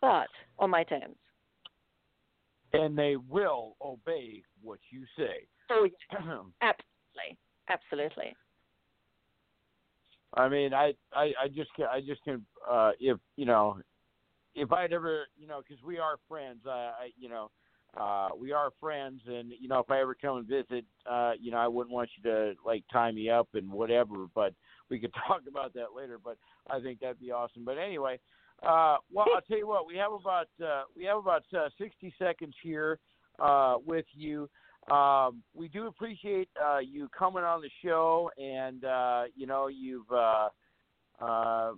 but 0.00 0.26
on 0.58 0.70
my 0.70 0.82
terms. 0.82 1.14
And 2.72 2.98
they 2.98 3.14
will 3.16 3.76
obey 3.80 4.42
what 4.60 4.80
you 4.90 5.04
say. 5.16 5.46
Oh, 5.70 5.88
absolutely, 6.60 7.38
absolutely. 7.68 8.36
I 10.34 10.48
mean, 10.48 10.74
I, 10.74 10.94
I, 11.14 11.32
I 11.44 11.48
just, 11.48 11.72
can, 11.76 11.86
I 11.90 12.00
just 12.00 12.22
can, 12.24 12.44
uh, 12.68 12.90
if 12.98 13.18
you 13.36 13.46
know, 13.46 13.78
if 14.56 14.72
I'd 14.72 14.92
ever, 14.92 15.26
you 15.38 15.46
know, 15.46 15.60
because 15.66 15.82
we 15.84 15.98
are 15.98 16.16
friends, 16.28 16.58
uh, 16.66 16.70
I, 16.70 17.10
you 17.16 17.28
know, 17.28 17.50
uh, 17.98 18.28
we 18.38 18.52
are 18.52 18.70
friends, 18.78 19.20
and 19.26 19.52
you 19.58 19.68
know, 19.68 19.78
if 19.78 19.90
I 19.90 20.00
ever 20.00 20.14
come 20.14 20.38
and 20.38 20.46
visit, 20.46 20.84
uh, 21.10 21.32
you 21.40 21.50
know, 21.50 21.58
I 21.58 21.66
wouldn't 21.66 21.94
want 21.94 22.10
you 22.16 22.30
to 22.30 22.54
like 22.64 22.84
tie 22.92 23.10
me 23.10 23.30
up 23.30 23.48
and 23.54 23.70
whatever, 23.70 24.26
but 24.34 24.52
we 24.90 24.98
could 24.98 25.12
talk 25.26 25.42
about 25.48 25.72
that 25.74 25.94
later. 25.96 26.18
But 26.22 26.36
I 26.68 26.80
think 26.80 27.00
that'd 27.00 27.20
be 27.20 27.32
awesome. 27.32 27.64
But 27.64 27.78
anyway, 27.78 28.18
uh, 28.62 28.96
well, 29.10 29.26
I'll 29.34 29.40
tell 29.48 29.58
you 29.58 29.66
what, 29.66 29.86
we 29.86 29.96
have 29.96 30.12
about, 30.12 30.48
uh, 30.62 30.82
we 30.96 31.04
have 31.04 31.18
about 31.18 31.44
uh, 31.56 31.68
sixty 31.78 32.12
seconds 32.18 32.54
here 32.62 32.98
uh, 33.38 33.76
with 33.84 34.06
you. 34.12 34.48
Um, 34.90 35.42
we 35.54 35.68
do 35.68 35.86
appreciate 35.86 36.48
uh, 36.62 36.78
you 36.78 37.08
coming 37.16 37.44
on 37.44 37.60
the 37.60 37.70
show, 37.82 38.30
and 38.38 38.84
uh, 38.84 39.24
you 39.34 39.46
know 39.46 39.68
you've. 39.68 40.10
Uh, 40.10 40.48
uh, 41.20 41.72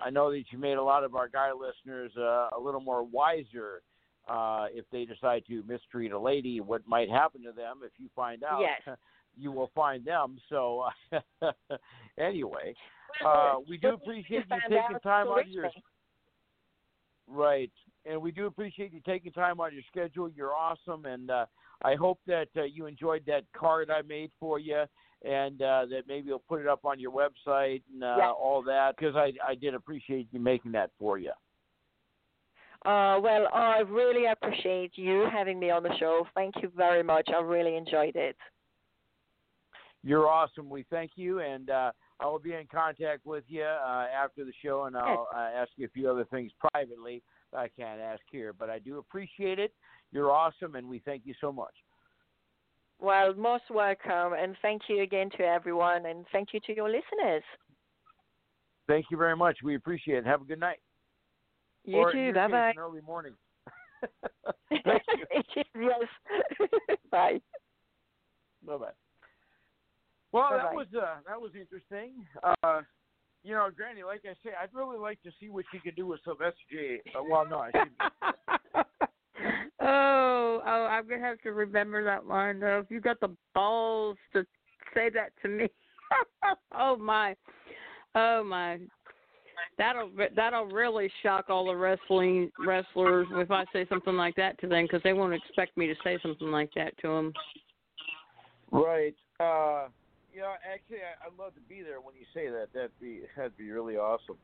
I 0.00 0.10
know 0.10 0.30
that 0.30 0.44
you 0.50 0.58
made 0.58 0.78
a 0.78 0.82
lot 0.82 1.04
of 1.04 1.14
our 1.14 1.28
guy 1.28 1.50
listeners 1.52 2.12
uh, 2.16 2.48
a 2.56 2.60
little 2.60 2.80
more 2.80 3.02
wiser 3.02 3.82
uh, 4.28 4.66
if 4.72 4.84
they 4.92 5.04
decide 5.04 5.44
to 5.48 5.62
mistreat 5.66 6.12
a 6.12 6.18
lady. 6.18 6.60
What 6.60 6.86
might 6.86 7.08
happen 7.08 7.42
to 7.42 7.52
them 7.52 7.80
if 7.84 7.92
you 7.98 8.08
find 8.14 8.42
out? 8.44 8.60
Yes. 8.60 8.96
You 9.40 9.52
will 9.52 9.70
find 9.72 10.04
them. 10.04 10.38
So 10.48 10.86
anyway, 12.18 12.74
uh, 13.24 13.56
we 13.68 13.76
do 13.76 13.90
appreciate 13.90 14.46
you 14.50 14.56
taking 14.68 14.98
time 15.00 15.28
out 15.28 15.42
of 15.42 15.48
your. 15.48 15.70
Right. 17.28 17.70
And 18.04 18.20
we 18.20 18.32
do 18.32 18.46
appreciate 18.46 18.92
you 18.92 19.00
taking 19.06 19.30
time 19.30 19.60
out 19.60 19.68
of 19.68 19.74
your 19.74 19.84
schedule. 19.92 20.28
You're 20.28 20.56
awesome. 20.56 21.04
And 21.04 21.30
uh, 21.30 21.46
I 21.84 21.94
hope 21.94 22.18
that 22.26 22.48
uh, 22.56 22.64
you 22.64 22.86
enjoyed 22.86 23.22
that 23.26 23.44
card 23.56 23.90
I 23.90 24.02
made 24.02 24.32
for 24.40 24.58
you 24.58 24.84
and 25.24 25.62
uh, 25.62 25.86
that 25.90 26.02
maybe 26.08 26.28
you'll 26.28 26.42
put 26.48 26.60
it 26.60 26.66
up 26.66 26.84
on 26.84 26.98
your 26.98 27.12
website 27.12 27.82
and 27.92 28.02
uh, 28.02 28.16
Yeah. 28.18 28.30
all 28.30 28.62
that 28.62 28.96
because 28.96 29.14
I, 29.14 29.32
I 29.46 29.54
did 29.54 29.74
appreciate 29.74 30.28
you 30.32 30.40
making 30.40 30.72
that 30.72 30.90
for 30.98 31.18
you. 31.18 31.32
Uh, 32.84 33.18
well, 33.20 33.48
I 33.52 33.80
really 33.88 34.26
appreciate 34.26 34.92
you 34.94 35.26
having 35.32 35.58
me 35.58 35.70
on 35.70 35.82
the 35.82 35.94
show. 35.98 36.26
Thank 36.34 36.54
you 36.62 36.70
very 36.76 37.02
much. 37.02 37.28
I 37.34 37.40
really 37.40 37.76
enjoyed 37.76 38.14
it. 38.16 38.36
You're 40.04 40.28
awesome. 40.28 40.70
We 40.70 40.84
thank 40.88 41.12
you. 41.16 41.40
And 41.40 41.70
uh, 41.70 41.90
I 42.20 42.26
will 42.26 42.38
be 42.38 42.54
in 42.54 42.66
contact 42.72 43.26
with 43.26 43.44
you 43.48 43.64
uh, 43.64 44.06
after 44.14 44.44
the 44.44 44.52
show 44.64 44.84
and 44.84 44.96
I'll 44.96 45.26
uh, 45.34 45.38
ask 45.56 45.70
you 45.76 45.86
a 45.86 45.90
few 45.90 46.08
other 46.08 46.24
things 46.26 46.52
privately 46.72 47.22
that 47.52 47.58
I 47.58 47.68
can't 47.68 48.00
ask 48.00 48.22
here. 48.30 48.52
But 48.52 48.70
I 48.70 48.78
do 48.78 48.98
appreciate 48.98 49.58
it. 49.58 49.72
You're 50.12 50.30
awesome. 50.30 50.76
And 50.76 50.88
we 50.88 51.00
thank 51.00 51.22
you 51.24 51.34
so 51.40 51.52
much. 51.52 51.74
Well, 53.00 53.32
most 53.34 53.64
welcome, 53.70 54.32
and 54.32 54.56
thank 54.60 54.82
you 54.88 55.02
again 55.02 55.30
to 55.36 55.44
everyone, 55.44 56.06
and 56.06 56.24
thank 56.32 56.48
you 56.52 56.58
to 56.66 56.74
your 56.74 56.88
listeners. 56.88 57.44
Thank 58.88 59.06
you 59.10 59.16
very 59.16 59.36
much. 59.36 59.58
We 59.62 59.76
appreciate 59.76 60.18
it. 60.18 60.26
Have 60.26 60.42
a 60.42 60.44
good 60.44 60.58
night. 60.58 60.78
You 61.88 61.96
or 61.96 62.12
too. 62.12 62.34
Bye 62.34 62.48
bye. 62.48 62.72
Early 62.76 63.00
morning. 63.00 63.32
yes. 64.70 64.94
bye. 67.10 67.40
Bye 68.66 68.76
bye. 68.76 68.86
Well, 70.30 70.50
Bye-bye. 70.50 70.62
that 70.62 70.74
was 70.74 70.86
uh, 70.94 71.16
that 71.26 71.40
was 71.40 71.52
interesting. 71.58 72.12
Uh, 72.42 72.82
you 73.42 73.54
know, 73.54 73.70
Granny, 73.74 74.02
like 74.02 74.20
I 74.26 74.34
say, 74.44 74.50
I'd 74.62 74.74
really 74.74 74.98
like 74.98 75.22
to 75.22 75.30
see 75.40 75.48
what 75.48 75.64
you 75.72 75.80
can 75.80 75.94
do 75.94 76.06
with 76.06 76.20
Sylvester 76.24 76.54
J. 76.70 77.00
Uh, 77.16 77.22
well, 77.28 77.46
no, 77.48 77.60
I 77.60 77.70
shouldn't. 77.70 77.92
oh, 79.80 80.60
oh, 80.66 80.86
I'm 80.90 81.08
gonna 81.08 81.22
have 81.22 81.40
to 81.40 81.52
remember 81.52 82.04
that 82.04 82.26
line 82.26 82.60
though. 82.60 82.80
If 82.84 82.90
you 82.90 83.00
got 83.00 83.20
the 83.20 83.34
balls 83.54 84.18
to 84.34 84.44
say 84.94 85.08
that 85.14 85.30
to 85.40 85.48
me, 85.48 85.68
oh 86.78 86.98
my, 86.98 87.34
oh 88.14 88.44
my, 88.44 88.78
that'll 89.76 90.10
that'll 90.36 90.66
really 90.66 91.10
shock 91.22 91.46
all 91.48 91.66
the 91.66 91.76
wrestling 91.76 92.50
wrestlers 92.64 93.26
if 93.32 93.50
I 93.50 93.64
say 93.72 93.86
something 93.88 94.16
like 94.16 94.36
that 94.36 94.58
to 94.60 94.68
them 94.68 94.84
because 94.84 95.02
they 95.02 95.12
won't 95.12 95.34
expect 95.34 95.76
me 95.76 95.86
to 95.86 95.94
say 96.04 96.18
something 96.22 96.50
like 96.50 96.70
that 96.74 96.96
to 97.02 97.08
them. 97.08 97.32
Right. 98.70 99.14
Uh, 99.40 99.88
you 100.32 100.40
know, 100.40 100.52
actually, 100.72 100.98
I, 100.98 101.26
I'd 101.26 101.38
love 101.38 101.54
to 101.54 101.60
be 101.68 101.82
there 101.82 102.00
when 102.00 102.14
you 102.14 102.26
say 102.34 102.48
that. 102.48 102.68
That'd 102.74 102.90
be 103.00 103.20
that'd 103.36 103.56
be 103.56 103.70
really 103.70 103.96
awesome. 103.96 104.36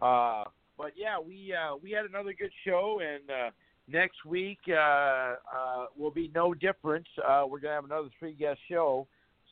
Uh, 0.00 0.44
but 0.78 0.92
yeah, 0.96 1.18
we 1.18 1.52
uh, 1.52 1.76
we 1.82 1.90
had 1.90 2.06
another 2.06 2.32
good 2.32 2.52
show, 2.64 3.00
and 3.02 3.30
uh, 3.30 3.50
next 3.86 4.24
week 4.24 4.58
uh, 4.68 4.72
uh, 4.74 5.36
will 5.96 6.10
be 6.10 6.30
no 6.34 6.54
different. 6.54 7.06
Uh, 7.26 7.44
we're 7.48 7.60
gonna 7.60 7.74
have 7.74 7.84
another 7.84 8.08
three 8.18 8.32
guest 8.32 8.58
show. 8.68 9.06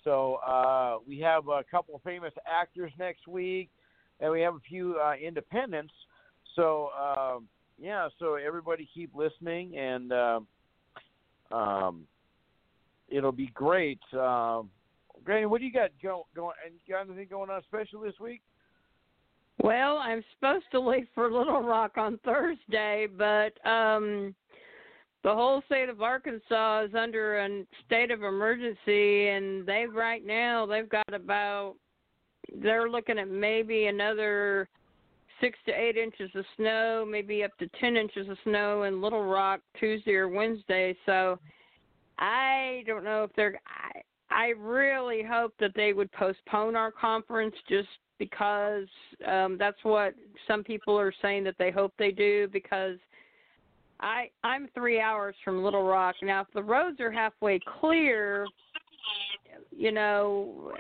So 0.04 0.36
uh, 0.36 0.98
we 1.06 1.18
have 1.20 1.48
a 1.48 1.64
couple 1.70 1.96
of 1.96 2.02
famous 2.02 2.32
actors 2.46 2.92
next 2.98 3.26
week, 3.26 3.68
and 4.20 4.31
we 4.31 4.40
have 4.40 4.55
a 4.55 4.61
few 4.61 4.97
uh, 5.03 5.15
independents. 5.15 5.93
So 6.57 6.90
um, 6.99 7.49
yeah, 7.81 8.09
so 8.19 8.35
everybody 8.35 8.89
keep 8.93 9.15
listening, 9.15 9.77
and 9.77 10.12
uh, 10.12 10.40
um, 11.53 12.07
it'll 13.09 13.32
be 13.32 13.51
great. 13.55 14.01
Um, 14.12 14.70
Granny, 15.24 15.47
what 15.47 15.61
do 15.61 15.66
you 15.66 15.73
got 15.73 15.90
go, 16.03 16.27
going? 16.35 16.55
And 16.65 16.74
you 16.74 16.95
got 16.95 17.07
anything 17.07 17.28
going 17.28 17.51
on 17.51 17.62
special 17.65 18.01
this 18.01 18.19
week? 18.20 18.40
Well, 19.62 19.99
I'm 19.99 20.23
supposed 20.35 20.66
to 20.73 20.81
leave 20.81 21.09
for 21.15 21.31
Little 21.31 21.62
Rock 21.62 21.97
on 21.97 22.19
Thursday, 22.24 23.07
but 23.16 23.66
um 23.69 24.35
the 25.24 25.35
whole 25.35 25.62
state 25.66 25.89
of 25.89 26.01
Arkansas 26.01 26.85
is 26.85 26.95
under 26.95 27.39
a 27.39 27.65
state 27.85 28.11
of 28.12 28.23
emergency 28.23 29.28
and 29.28 29.66
they've 29.66 29.93
right 29.93 30.24
now 30.24 30.65
they've 30.65 30.89
got 30.89 31.12
about 31.12 31.74
they're 32.56 32.88
looking 32.88 33.18
at 33.18 33.28
maybe 33.28 33.86
another 33.86 34.68
6 35.40 35.58
to 35.66 35.72
8 35.72 35.96
inches 35.96 36.30
of 36.34 36.44
snow, 36.56 37.06
maybe 37.08 37.44
up 37.44 37.56
to 37.58 37.68
10 37.80 37.96
inches 37.96 38.28
of 38.28 38.36
snow 38.44 38.84
in 38.84 39.00
Little 39.00 39.24
Rock 39.24 39.60
Tuesday 39.78 40.14
or 40.14 40.28
Wednesday. 40.28 40.96
So 41.06 41.38
I 42.18 42.82
don't 42.86 43.04
know 43.04 43.24
if 43.24 43.30
they're 43.36 43.60
I 43.66 44.00
I 44.30 44.48
really 44.58 45.22
hope 45.22 45.54
that 45.58 45.72
they 45.74 45.92
would 45.92 46.12
postpone 46.12 46.76
our 46.76 46.90
conference 46.90 47.54
just 47.68 47.88
because 48.18 48.88
um 49.26 49.56
that's 49.58 49.78
what 49.84 50.14
some 50.46 50.64
people 50.64 50.98
are 50.98 51.12
saying 51.22 51.44
that 51.44 51.56
they 51.58 51.70
hope 51.70 51.92
they 51.98 52.10
do 52.10 52.48
because 52.52 52.96
I 54.00 54.30
I'm 54.42 54.68
3 54.74 55.00
hours 55.00 55.34
from 55.44 55.62
Little 55.62 55.84
Rock. 55.84 56.16
Now 56.22 56.42
if 56.42 56.48
the 56.52 56.62
roads 56.62 57.00
are 57.00 57.12
halfway 57.12 57.60
clear, 57.80 58.46
you 59.78 59.92
know, 59.92 60.72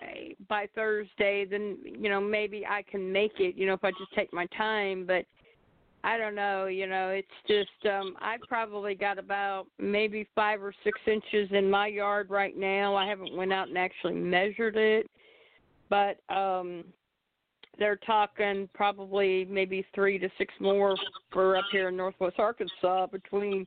by 0.48 0.66
Thursday 0.74 1.46
then 1.48 1.78
you 1.84 2.10
know 2.10 2.20
maybe 2.20 2.66
I 2.68 2.82
can 2.82 3.12
make 3.12 3.38
it, 3.38 3.56
you 3.56 3.64
know, 3.64 3.74
if 3.74 3.84
I 3.84 3.92
just 3.92 4.12
take 4.14 4.32
my 4.32 4.46
time, 4.46 5.06
but 5.06 5.24
I 6.02 6.18
don't 6.18 6.34
know, 6.34 6.66
you 6.66 6.88
know, 6.88 7.10
it's 7.10 7.28
just 7.46 7.92
um 7.92 8.16
I've 8.20 8.40
probably 8.48 8.96
got 8.96 9.18
about 9.18 9.66
maybe 9.78 10.28
5 10.34 10.62
or 10.62 10.74
6 10.82 11.00
inches 11.06 11.48
in 11.52 11.70
my 11.70 11.86
yard 11.86 12.28
right 12.28 12.56
now. 12.56 12.96
I 12.96 13.06
haven't 13.06 13.36
went 13.36 13.52
out 13.52 13.68
and 13.68 13.78
actually 13.78 14.14
measured 14.14 14.76
it. 14.76 15.08
But 15.88 16.18
um 16.28 16.84
they're 17.78 17.96
talking 18.04 18.68
probably 18.74 19.44
maybe 19.44 19.86
3 19.94 20.18
to 20.18 20.28
6 20.38 20.54
more 20.60 20.96
for 21.32 21.56
up 21.56 21.64
here 21.70 21.88
in 21.88 21.96
Northwest 21.96 22.40
Arkansas 22.40 23.06
between 23.06 23.64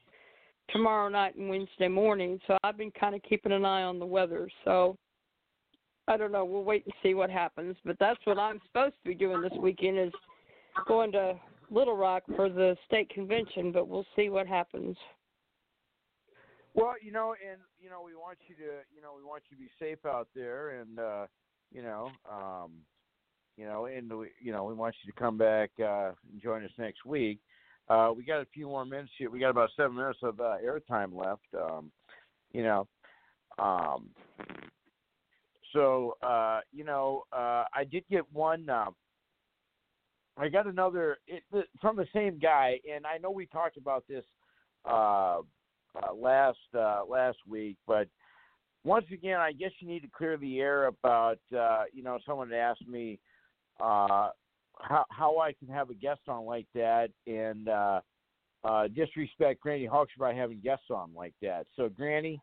tomorrow 0.71 1.07
night 1.07 1.35
and 1.35 1.47
Wednesday 1.47 1.87
morning. 1.87 2.37
So 2.47 2.57
I've 2.65 2.77
been 2.77 2.91
kind 2.91 3.15
of 3.15 3.23
keeping 3.23 3.53
an 3.53 3.63
eye 3.63 3.83
on 3.83 3.97
the 3.97 4.05
weather. 4.05 4.49
So 4.65 4.97
I 6.11 6.17
don't 6.17 6.33
know. 6.33 6.43
We'll 6.43 6.65
wait 6.65 6.83
and 6.83 6.93
see 7.01 7.13
what 7.13 7.29
happens. 7.29 7.77
But 7.85 7.97
that's 7.97 8.19
what 8.25 8.38
I'm 8.38 8.59
supposed 8.67 8.95
to 9.01 9.09
be 9.09 9.15
doing 9.15 9.41
this 9.41 9.53
weekend 9.61 9.97
is 9.97 10.11
going 10.85 11.13
to 11.13 11.35
Little 11.69 11.95
Rock 11.95 12.23
for 12.35 12.49
the 12.49 12.75
state 12.85 13.09
convention. 13.09 13.71
But 13.71 13.88
we'll 13.88 14.05
see 14.15 14.27
what 14.27 14.45
happens. 14.45 14.97
Well, 16.73 16.95
you 17.01 17.13
know, 17.13 17.33
and 17.49 17.61
you 17.81 17.89
know, 17.89 18.01
we 18.05 18.13
want 18.13 18.39
you 18.47 18.55
to, 18.55 18.71
you 18.93 19.01
know, 19.01 19.13
we 19.17 19.23
want 19.23 19.43
you 19.49 19.55
to 19.55 19.61
be 19.61 19.69
safe 19.79 20.05
out 20.05 20.27
there, 20.35 20.81
and 20.81 20.99
uh, 20.99 21.25
you 21.71 21.81
know, 21.81 22.11
um, 22.29 22.71
you 23.57 23.65
know, 23.65 23.85
and 23.85 24.11
we, 24.17 24.27
you 24.41 24.51
know, 24.51 24.65
we 24.65 24.73
want 24.73 24.95
you 25.03 25.11
to 25.11 25.17
come 25.17 25.38
back 25.38 25.71
uh, 25.79 26.11
and 26.31 26.41
join 26.41 26.63
us 26.63 26.71
next 26.77 27.05
week. 27.05 27.39
Uh, 27.89 28.11
we 28.15 28.23
got 28.23 28.41
a 28.41 28.47
few 28.53 28.67
more 28.67 28.85
minutes 28.85 29.11
here. 29.17 29.29
We 29.29 29.39
got 29.39 29.49
about 29.49 29.69
seven 29.77 29.95
minutes 29.95 30.19
of 30.23 30.39
uh, 30.39 30.55
airtime 30.65 31.13
left. 31.13 31.41
Um, 31.57 31.91
you 32.51 32.63
know, 32.63 32.88
um, 33.59 34.09
so 35.73 36.18
uh, 36.22 36.61
you 36.72 36.84
know, 36.84 37.23
uh, 37.31 37.65
I 37.73 37.84
did 37.89 38.03
get 38.10 38.23
one. 38.31 38.69
Uh, 38.69 38.91
I 40.38 40.49
got 40.49 40.65
another 40.68 41.18
it, 41.27 41.43
from 41.80 41.95
the 41.95 42.07
same 42.14 42.39
guy, 42.39 42.80
and 42.91 43.06
I 43.06 43.18
know 43.18 43.31
we 43.31 43.45
talked 43.48 43.77
about 43.77 44.03
this 44.07 44.23
uh, 44.85 45.39
uh, 45.95 46.14
last 46.15 46.57
uh, 46.77 47.02
last 47.07 47.38
week, 47.48 47.77
but 47.85 48.07
once 48.84 49.06
again, 49.14 49.39
I 49.39 49.52
guess 49.52 49.72
you 49.80 49.88
need 49.88 50.02
to 50.02 50.07
clear 50.07 50.38
the 50.38 50.60
air 50.60 50.88
about 50.88 51.39
uh, 51.57 51.84
you 51.93 52.03
know 52.03 52.18
someone 52.26 52.53
asked 52.53 52.88
me 52.88 53.19
uh, 53.80 54.30
how 54.80 55.06
how 55.10 55.39
I 55.39 55.53
can 55.53 55.68
have 55.68 55.89
a 55.89 55.93
guest 55.93 56.22
on 56.27 56.45
like 56.45 56.68
that 56.73 57.10
and 57.27 57.68
uh, 57.68 58.02
uh, 58.64 58.88
disrespect 58.88 59.61
Granny 59.61 59.85
Hawks 59.85 60.14
by 60.18 60.34
having 60.34 60.60
guests 60.60 60.85
on 60.89 61.11
like 61.15 61.34
that. 61.41 61.68
So 61.76 61.89
Granny, 61.89 62.39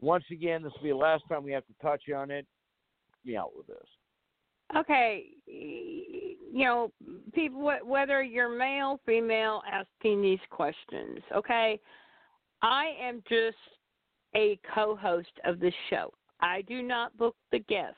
once 0.00 0.24
again, 0.30 0.62
this 0.62 0.72
will 0.76 0.82
be 0.82 0.90
the 0.90 0.96
last 0.96 1.24
time 1.28 1.44
we 1.44 1.52
have 1.52 1.66
to 1.66 1.74
touch 1.82 2.02
on 2.14 2.30
it. 2.30 2.46
Be 3.26 3.36
out 3.36 3.50
with 3.56 3.66
this. 3.66 3.76
Okay, 4.76 5.26
you 5.46 6.64
know, 6.64 6.90
people, 7.32 7.70
whether 7.84 8.22
you're 8.22 8.48
male, 8.48 9.00
female, 9.06 9.62
asking 9.70 10.22
these 10.22 10.40
questions. 10.50 11.18
Okay, 11.34 11.78
I 12.62 12.86
am 13.00 13.22
just 13.28 13.56
a 14.34 14.58
co-host 14.74 15.30
of 15.44 15.60
this 15.60 15.74
show. 15.88 16.12
I 16.40 16.62
do 16.62 16.82
not 16.82 17.16
book 17.16 17.36
the 17.52 17.60
guests. 17.60 17.96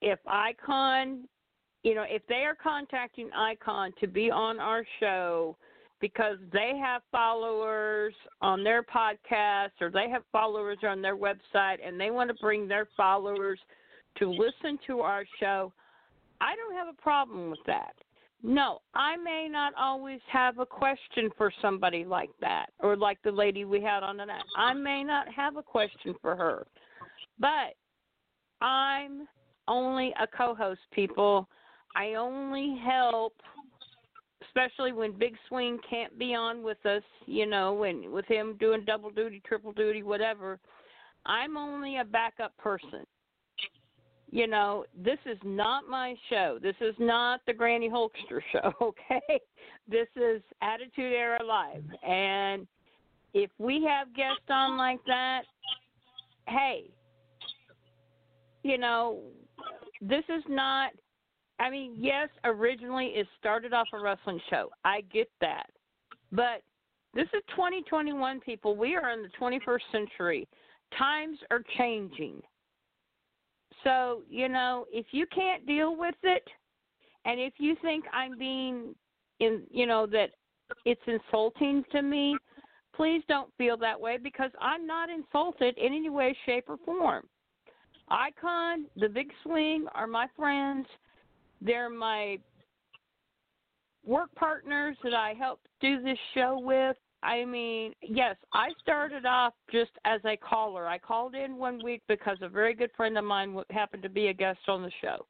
If 0.00 0.18
Icon, 0.26 1.28
you 1.82 1.94
know, 1.94 2.04
if 2.08 2.22
they 2.28 2.44
are 2.46 2.56
contacting 2.60 3.30
Icon 3.36 3.92
to 4.00 4.06
be 4.06 4.30
on 4.30 4.60
our 4.60 4.84
show 5.00 5.56
because 6.00 6.38
they 6.52 6.80
have 6.82 7.02
followers 7.12 8.14
on 8.40 8.64
their 8.64 8.82
podcast 8.82 9.70
or 9.80 9.90
they 9.90 10.08
have 10.08 10.22
followers 10.32 10.78
on 10.86 11.02
their 11.02 11.16
website 11.16 11.76
and 11.84 12.00
they 12.00 12.10
want 12.10 12.28
to 12.28 12.34
bring 12.40 12.66
their 12.66 12.88
followers 12.96 13.58
to 14.18 14.30
listen 14.30 14.78
to 14.86 15.00
our 15.00 15.24
show, 15.38 15.72
I 16.40 16.54
don't 16.56 16.74
have 16.74 16.88
a 16.88 17.02
problem 17.02 17.50
with 17.50 17.60
that. 17.66 17.94
No, 18.42 18.78
I 18.94 19.16
may 19.16 19.48
not 19.50 19.74
always 19.78 20.20
have 20.32 20.58
a 20.58 20.66
question 20.66 21.28
for 21.36 21.52
somebody 21.60 22.04
like 22.04 22.30
that, 22.40 22.66
or 22.78 22.96
like 22.96 23.18
the 23.22 23.30
lady 23.30 23.66
we 23.66 23.82
had 23.82 24.02
on 24.02 24.16
tonight. 24.16 24.44
I 24.56 24.72
may 24.72 25.04
not 25.04 25.26
have 25.34 25.56
a 25.56 25.62
question 25.62 26.14
for 26.22 26.34
her, 26.34 26.66
but 27.38 27.74
I'm 28.64 29.28
only 29.68 30.14
a 30.20 30.26
co 30.26 30.54
host, 30.54 30.80
people. 30.92 31.48
I 31.94 32.14
only 32.14 32.80
help, 32.82 33.34
especially 34.46 34.92
when 34.92 35.18
Big 35.18 35.34
Swing 35.48 35.78
can't 35.88 36.18
be 36.18 36.34
on 36.34 36.62
with 36.62 36.84
us, 36.86 37.02
you 37.26 37.44
know, 37.44 37.82
and 37.82 38.10
with 38.10 38.26
him 38.26 38.56
doing 38.58 38.84
double 38.86 39.10
duty, 39.10 39.42
triple 39.46 39.72
duty, 39.72 40.02
whatever. 40.02 40.58
I'm 41.26 41.58
only 41.58 41.98
a 41.98 42.04
backup 42.04 42.56
person 42.56 43.04
you 44.30 44.46
know, 44.46 44.84
this 44.96 45.18
is 45.26 45.38
not 45.44 45.88
my 45.88 46.14
show. 46.28 46.58
This 46.62 46.76
is 46.80 46.94
not 46.98 47.40
the 47.46 47.52
Granny 47.52 47.88
Hulkster 47.90 48.40
show, 48.52 48.72
okay? 48.80 49.40
This 49.88 50.06
is 50.16 50.40
Attitude 50.62 51.12
Era 51.12 51.40
Live. 51.44 51.84
And 52.06 52.66
if 53.34 53.50
we 53.58 53.84
have 53.88 54.14
guests 54.14 54.48
on 54.48 54.76
like 54.76 55.00
that, 55.06 55.42
hey, 56.46 56.84
you 58.62 58.78
know, 58.78 59.20
this 60.00 60.24
is 60.28 60.44
not, 60.48 60.92
I 61.58 61.68
mean, 61.70 61.94
yes, 61.98 62.28
originally 62.44 63.06
it 63.06 63.26
started 63.38 63.72
off 63.72 63.88
a 63.92 64.00
wrestling 64.00 64.40
show. 64.48 64.70
I 64.84 65.02
get 65.12 65.28
that. 65.40 65.66
But 66.30 66.62
this 67.14 67.26
is 67.34 67.42
2021, 67.50 68.40
people. 68.40 68.76
We 68.76 68.94
are 68.94 69.10
in 69.10 69.22
the 69.22 69.30
21st 69.40 69.80
century. 69.90 70.48
times 70.96 71.38
are 71.50 71.62
changing. 71.76 72.40
So, 73.84 74.22
you 74.28 74.48
know, 74.48 74.86
if 74.92 75.06
you 75.12 75.26
can't 75.34 75.66
deal 75.66 75.96
with 75.96 76.14
it 76.22 76.46
and 77.24 77.40
if 77.40 77.54
you 77.58 77.76
think 77.82 78.04
I'm 78.12 78.38
being 78.38 78.94
in, 79.38 79.62
you 79.70 79.86
know, 79.86 80.06
that 80.06 80.30
it's 80.84 81.00
insulting 81.06 81.84
to 81.92 82.02
me, 82.02 82.36
please 82.94 83.22
don't 83.28 83.50
feel 83.56 83.76
that 83.78 84.00
way 84.00 84.18
because 84.22 84.50
I'm 84.60 84.86
not 84.86 85.08
insulted 85.08 85.76
in 85.78 85.86
any 85.94 86.10
way, 86.10 86.36
shape, 86.46 86.64
or 86.68 86.76
form. 86.84 87.26
Icon, 88.08 88.86
the 88.96 89.08
Big 89.08 89.30
Swing 89.42 89.86
are 89.94 90.06
my 90.06 90.26
friends. 90.36 90.86
They're 91.62 91.90
my 91.90 92.38
work 94.04 94.34
partners 94.34 94.96
that 95.04 95.14
I 95.14 95.34
help 95.38 95.60
do 95.80 96.02
this 96.02 96.18
show 96.34 96.58
with. 96.58 96.96
I 97.22 97.44
mean, 97.44 97.92
yes, 98.02 98.36
I 98.52 98.68
started 98.80 99.26
off 99.26 99.52
just 99.70 99.90
as 100.04 100.20
a 100.24 100.36
caller. 100.36 100.86
I 100.86 100.98
called 100.98 101.34
in 101.34 101.56
one 101.56 101.80
week 101.84 102.02
because 102.08 102.38
a 102.40 102.48
very 102.48 102.74
good 102.74 102.90
friend 102.96 103.18
of 103.18 103.24
mine 103.24 103.56
happened 103.70 104.02
to 104.04 104.08
be 104.08 104.28
a 104.28 104.32
guest 104.32 104.60
on 104.68 104.82
the 104.82 104.92
show. 105.02 105.26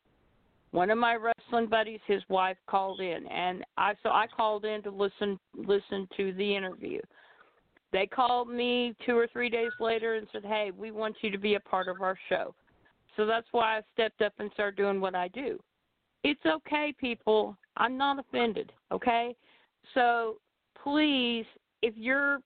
One 0.70 0.90
of 0.90 0.98
my 0.98 1.16
wrestling 1.16 1.66
buddies, 1.66 1.98
his 2.06 2.22
wife 2.28 2.56
called 2.68 3.00
in, 3.00 3.26
and 3.26 3.64
I 3.76 3.94
so 4.04 4.10
I 4.10 4.26
called 4.34 4.64
in 4.64 4.82
to 4.84 4.90
listen 4.90 5.38
listen 5.56 6.08
to 6.16 6.32
the 6.34 6.54
interview. 6.54 7.00
They 7.92 8.06
called 8.06 8.48
me 8.48 8.94
two 9.04 9.18
or 9.18 9.26
three 9.32 9.50
days 9.50 9.72
later 9.80 10.14
and 10.14 10.28
said, 10.30 10.44
"Hey, 10.44 10.70
we 10.70 10.92
want 10.92 11.16
you 11.22 11.30
to 11.30 11.38
be 11.38 11.54
a 11.54 11.60
part 11.60 11.88
of 11.88 12.00
our 12.00 12.16
show." 12.28 12.54
So 13.16 13.26
that's 13.26 13.48
why 13.50 13.78
I 13.78 13.82
stepped 13.92 14.22
up 14.22 14.32
and 14.38 14.48
started 14.52 14.76
doing 14.76 15.00
what 15.00 15.16
I 15.16 15.26
do. 15.28 15.58
It's 16.22 16.44
okay, 16.46 16.94
people. 16.98 17.56
I'm 17.76 17.96
not 17.96 18.20
offended, 18.20 18.72
okay? 18.92 19.34
So 19.94 20.36
please 20.82 21.46
if 21.82 21.94
you're 21.96 22.40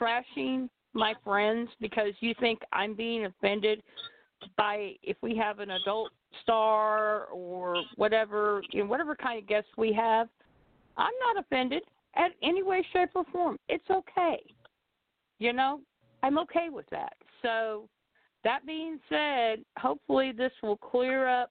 trashing 0.00 0.68
my 0.92 1.14
friends 1.24 1.68
because 1.80 2.12
you 2.20 2.34
think 2.40 2.60
I'm 2.72 2.94
being 2.94 3.26
offended 3.26 3.82
by 4.56 4.94
if 5.02 5.16
we 5.22 5.36
have 5.36 5.58
an 5.60 5.70
adult 5.70 6.10
star 6.42 7.26
or 7.26 7.82
whatever, 7.96 8.62
you 8.72 8.82
know, 8.82 8.88
whatever 8.88 9.14
kind 9.14 9.38
of 9.38 9.48
guests 9.48 9.70
we 9.76 9.92
have, 9.92 10.28
I'm 10.96 11.12
not 11.20 11.44
offended 11.44 11.82
at 12.16 12.32
any 12.42 12.62
way, 12.62 12.84
shape, 12.92 13.10
or 13.14 13.24
form. 13.32 13.58
It's 13.68 13.88
okay. 13.90 14.42
You 15.38 15.52
know, 15.52 15.80
I'm 16.22 16.38
okay 16.38 16.68
with 16.70 16.86
that. 16.90 17.14
So, 17.42 17.88
that 18.42 18.64
being 18.66 18.98
said, 19.08 19.60
hopefully 19.78 20.32
this 20.32 20.52
will 20.62 20.78
clear 20.78 21.28
up 21.28 21.50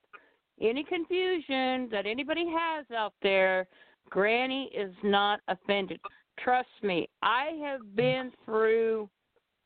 any 0.60 0.84
confusion 0.84 1.88
that 1.92 2.06
anybody 2.06 2.46
has 2.48 2.86
out 2.96 3.14
there. 3.22 3.68
Granny 4.10 4.72
is 4.76 4.94
not 5.04 5.40
offended. 5.48 6.00
Trust 6.44 6.70
me, 6.84 7.10
I 7.22 7.52
have 7.64 7.95
been 7.95 8.32
through 8.45 9.10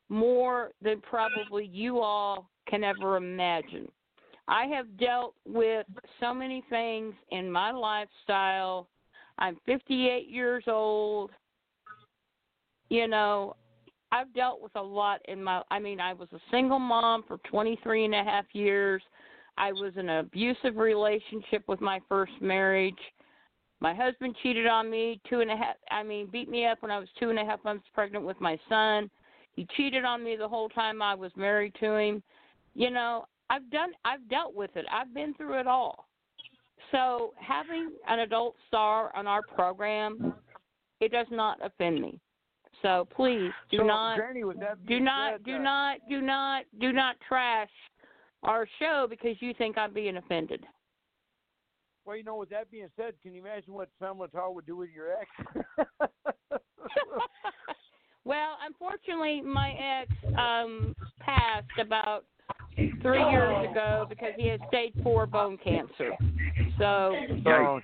more 0.08 0.72
than 0.82 1.00
probably 1.00 1.66
you 1.66 2.00
all 2.00 2.50
can 2.68 2.84
ever 2.84 3.16
imagine. 3.16 3.88
I 4.48 4.66
have 4.66 4.98
dealt 4.98 5.34
with 5.46 5.86
so 6.20 6.34
many 6.34 6.62
things 6.68 7.14
in 7.30 7.50
my 7.50 7.70
lifestyle. 7.70 8.88
I'm 9.38 9.56
58 9.66 10.28
years 10.28 10.64
old. 10.66 11.30
You 12.90 13.08
know, 13.08 13.56
I've 14.12 14.32
dealt 14.34 14.62
with 14.62 14.76
a 14.76 14.82
lot 14.82 15.20
in 15.26 15.42
my 15.42 15.62
I 15.70 15.78
mean, 15.78 16.00
I 16.00 16.12
was 16.12 16.28
a 16.32 16.40
single 16.50 16.78
mom 16.78 17.24
for 17.26 17.38
23 17.50 18.04
and 18.04 18.14
a 18.14 18.22
half 18.22 18.44
years. 18.52 19.02
I 19.56 19.72
was 19.72 19.92
in 19.96 20.08
an 20.08 20.18
abusive 20.18 20.76
relationship 20.76 21.64
with 21.68 21.80
my 21.80 22.00
first 22.08 22.32
marriage. 22.40 22.94
My 23.84 23.92
husband 23.92 24.34
cheated 24.42 24.66
on 24.66 24.90
me 24.90 25.20
two 25.28 25.40
and 25.40 25.50
a 25.50 25.56
half. 25.58 25.76
I 25.90 26.02
mean, 26.02 26.26
beat 26.32 26.48
me 26.48 26.64
up 26.64 26.78
when 26.80 26.90
I 26.90 26.98
was 26.98 27.08
two 27.20 27.28
and 27.28 27.38
a 27.38 27.44
half 27.44 27.62
months 27.64 27.84
pregnant 27.92 28.24
with 28.24 28.40
my 28.40 28.58
son. 28.66 29.10
He 29.56 29.66
cheated 29.76 30.06
on 30.06 30.24
me 30.24 30.36
the 30.36 30.48
whole 30.48 30.70
time 30.70 31.02
I 31.02 31.14
was 31.14 31.30
married 31.36 31.74
to 31.80 31.96
him. 31.96 32.22
You 32.74 32.90
know, 32.90 33.26
I've 33.50 33.70
done. 33.70 33.90
I've 34.06 34.26
dealt 34.30 34.54
with 34.54 34.70
it. 34.76 34.86
I've 34.90 35.12
been 35.12 35.34
through 35.34 35.60
it 35.60 35.66
all. 35.66 36.06
So 36.92 37.34
having 37.38 37.90
an 38.08 38.20
adult 38.20 38.54
star 38.68 39.14
on 39.14 39.26
our 39.26 39.42
program, 39.42 40.32
it 41.02 41.12
does 41.12 41.26
not 41.30 41.58
offend 41.62 42.00
me. 42.00 42.18
So 42.80 43.06
please 43.14 43.50
do 43.70 43.76
so, 43.76 43.84
not, 43.84 44.16
Granny, 44.16 44.44
do 44.88 44.98
not, 44.98 45.34
said, 45.34 45.44
do 45.44 45.56
uh, 45.56 45.58
not, 45.58 45.98
do 46.08 46.22
not, 46.22 46.64
do 46.80 46.90
not 46.90 47.16
trash 47.28 47.68
our 48.44 48.66
show 48.78 49.06
because 49.10 49.36
you 49.40 49.52
think 49.52 49.76
I'm 49.76 49.92
being 49.92 50.16
offended. 50.16 50.64
Well, 52.04 52.16
you 52.16 52.24
know, 52.24 52.36
with 52.36 52.50
that 52.50 52.70
being 52.70 52.88
said, 52.96 53.14
can 53.22 53.34
you 53.34 53.40
imagine 53.40 53.72
what 53.72 53.88
Femme 53.98 54.18
Fatale 54.18 54.54
would 54.54 54.66
do 54.66 54.76
with 54.76 54.90
your 54.90 55.12
ex? 55.12 55.30
well, 58.24 58.58
unfortunately, 58.66 59.40
my 59.40 59.72
ex 59.72 60.12
um 60.38 60.94
passed 61.20 61.66
about 61.80 62.24
three 63.00 63.30
years 63.30 63.70
ago 63.70 64.04
because 64.08 64.32
he 64.36 64.48
had 64.48 64.60
stage 64.68 64.92
four 65.02 65.26
bone 65.26 65.56
cancer. 65.62 66.10
So, 66.78 67.16
oh, 67.46 67.80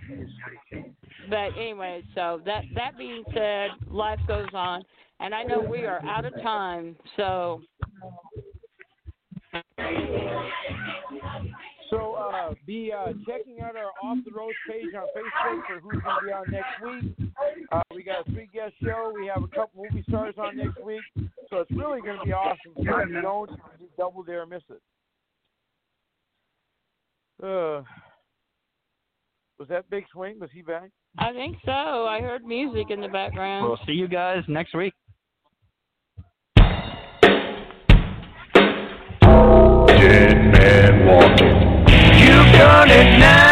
but 1.28 1.56
anyway, 1.56 2.02
so 2.14 2.40
that 2.44 2.64
that 2.74 2.98
being 2.98 3.24
said, 3.32 3.70
life 3.88 4.18
goes 4.26 4.48
on, 4.52 4.82
and 5.20 5.34
I 5.34 5.44
know 5.44 5.60
we 5.60 5.86
are 5.86 6.04
out 6.04 6.24
of 6.24 6.34
time. 6.42 6.96
So, 7.16 7.62
So 11.90 12.14
uh, 12.14 12.54
be 12.66 12.92
uh, 12.96 13.12
checking 13.26 13.60
out 13.60 13.76
our 13.76 13.90
Off 14.02 14.18
the 14.24 14.30
Road 14.30 14.52
page 14.68 14.94
on 14.94 15.06
Facebook 15.16 15.66
for 15.66 15.80
who's 15.80 16.02
going 16.02 16.16
to 16.20 16.26
be 16.26 16.32
on 16.32 16.44
next 16.50 16.80
week. 16.84 17.30
Uh, 17.72 17.82
we 17.94 18.04
got 18.04 18.26
a 18.26 18.30
three 18.30 18.48
guest 18.52 18.74
show. 18.82 19.12
We 19.14 19.26
have 19.26 19.42
a 19.42 19.48
couple 19.48 19.84
movie 19.84 20.04
stars 20.08 20.34
on 20.38 20.56
next 20.56 20.82
week. 20.84 21.02
So 21.50 21.58
it's 21.58 21.70
really 21.72 22.00
going 22.00 22.18
to 22.18 22.24
be 22.24 22.32
awesome. 22.32 22.74
So 22.76 22.82
if 23.00 23.08
you 23.08 23.20
don't, 23.20 23.50
you 23.80 23.88
double 23.98 24.22
dare 24.22 24.46
miss 24.46 24.62
it. 24.70 24.80
Uh, 27.42 27.82
was 29.58 29.68
that 29.68 29.90
Big 29.90 30.04
Swing? 30.12 30.38
Was 30.38 30.50
he 30.52 30.62
back? 30.62 30.90
I 31.18 31.32
think 31.32 31.56
so. 31.64 31.72
I 31.72 32.20
heard 32.20 32.44
music 32.44 32.90
in 32.90 33.00
the 33.00 33.08
background. 33.08 33.66
We'll 33.66 33.80
see 33.86 33.92
you 33.92 34.08
guys 34.08 34.42
next 34.46 34.74
week. 34.74 34.94
running 42.80 43.20
now. 43.20 43.49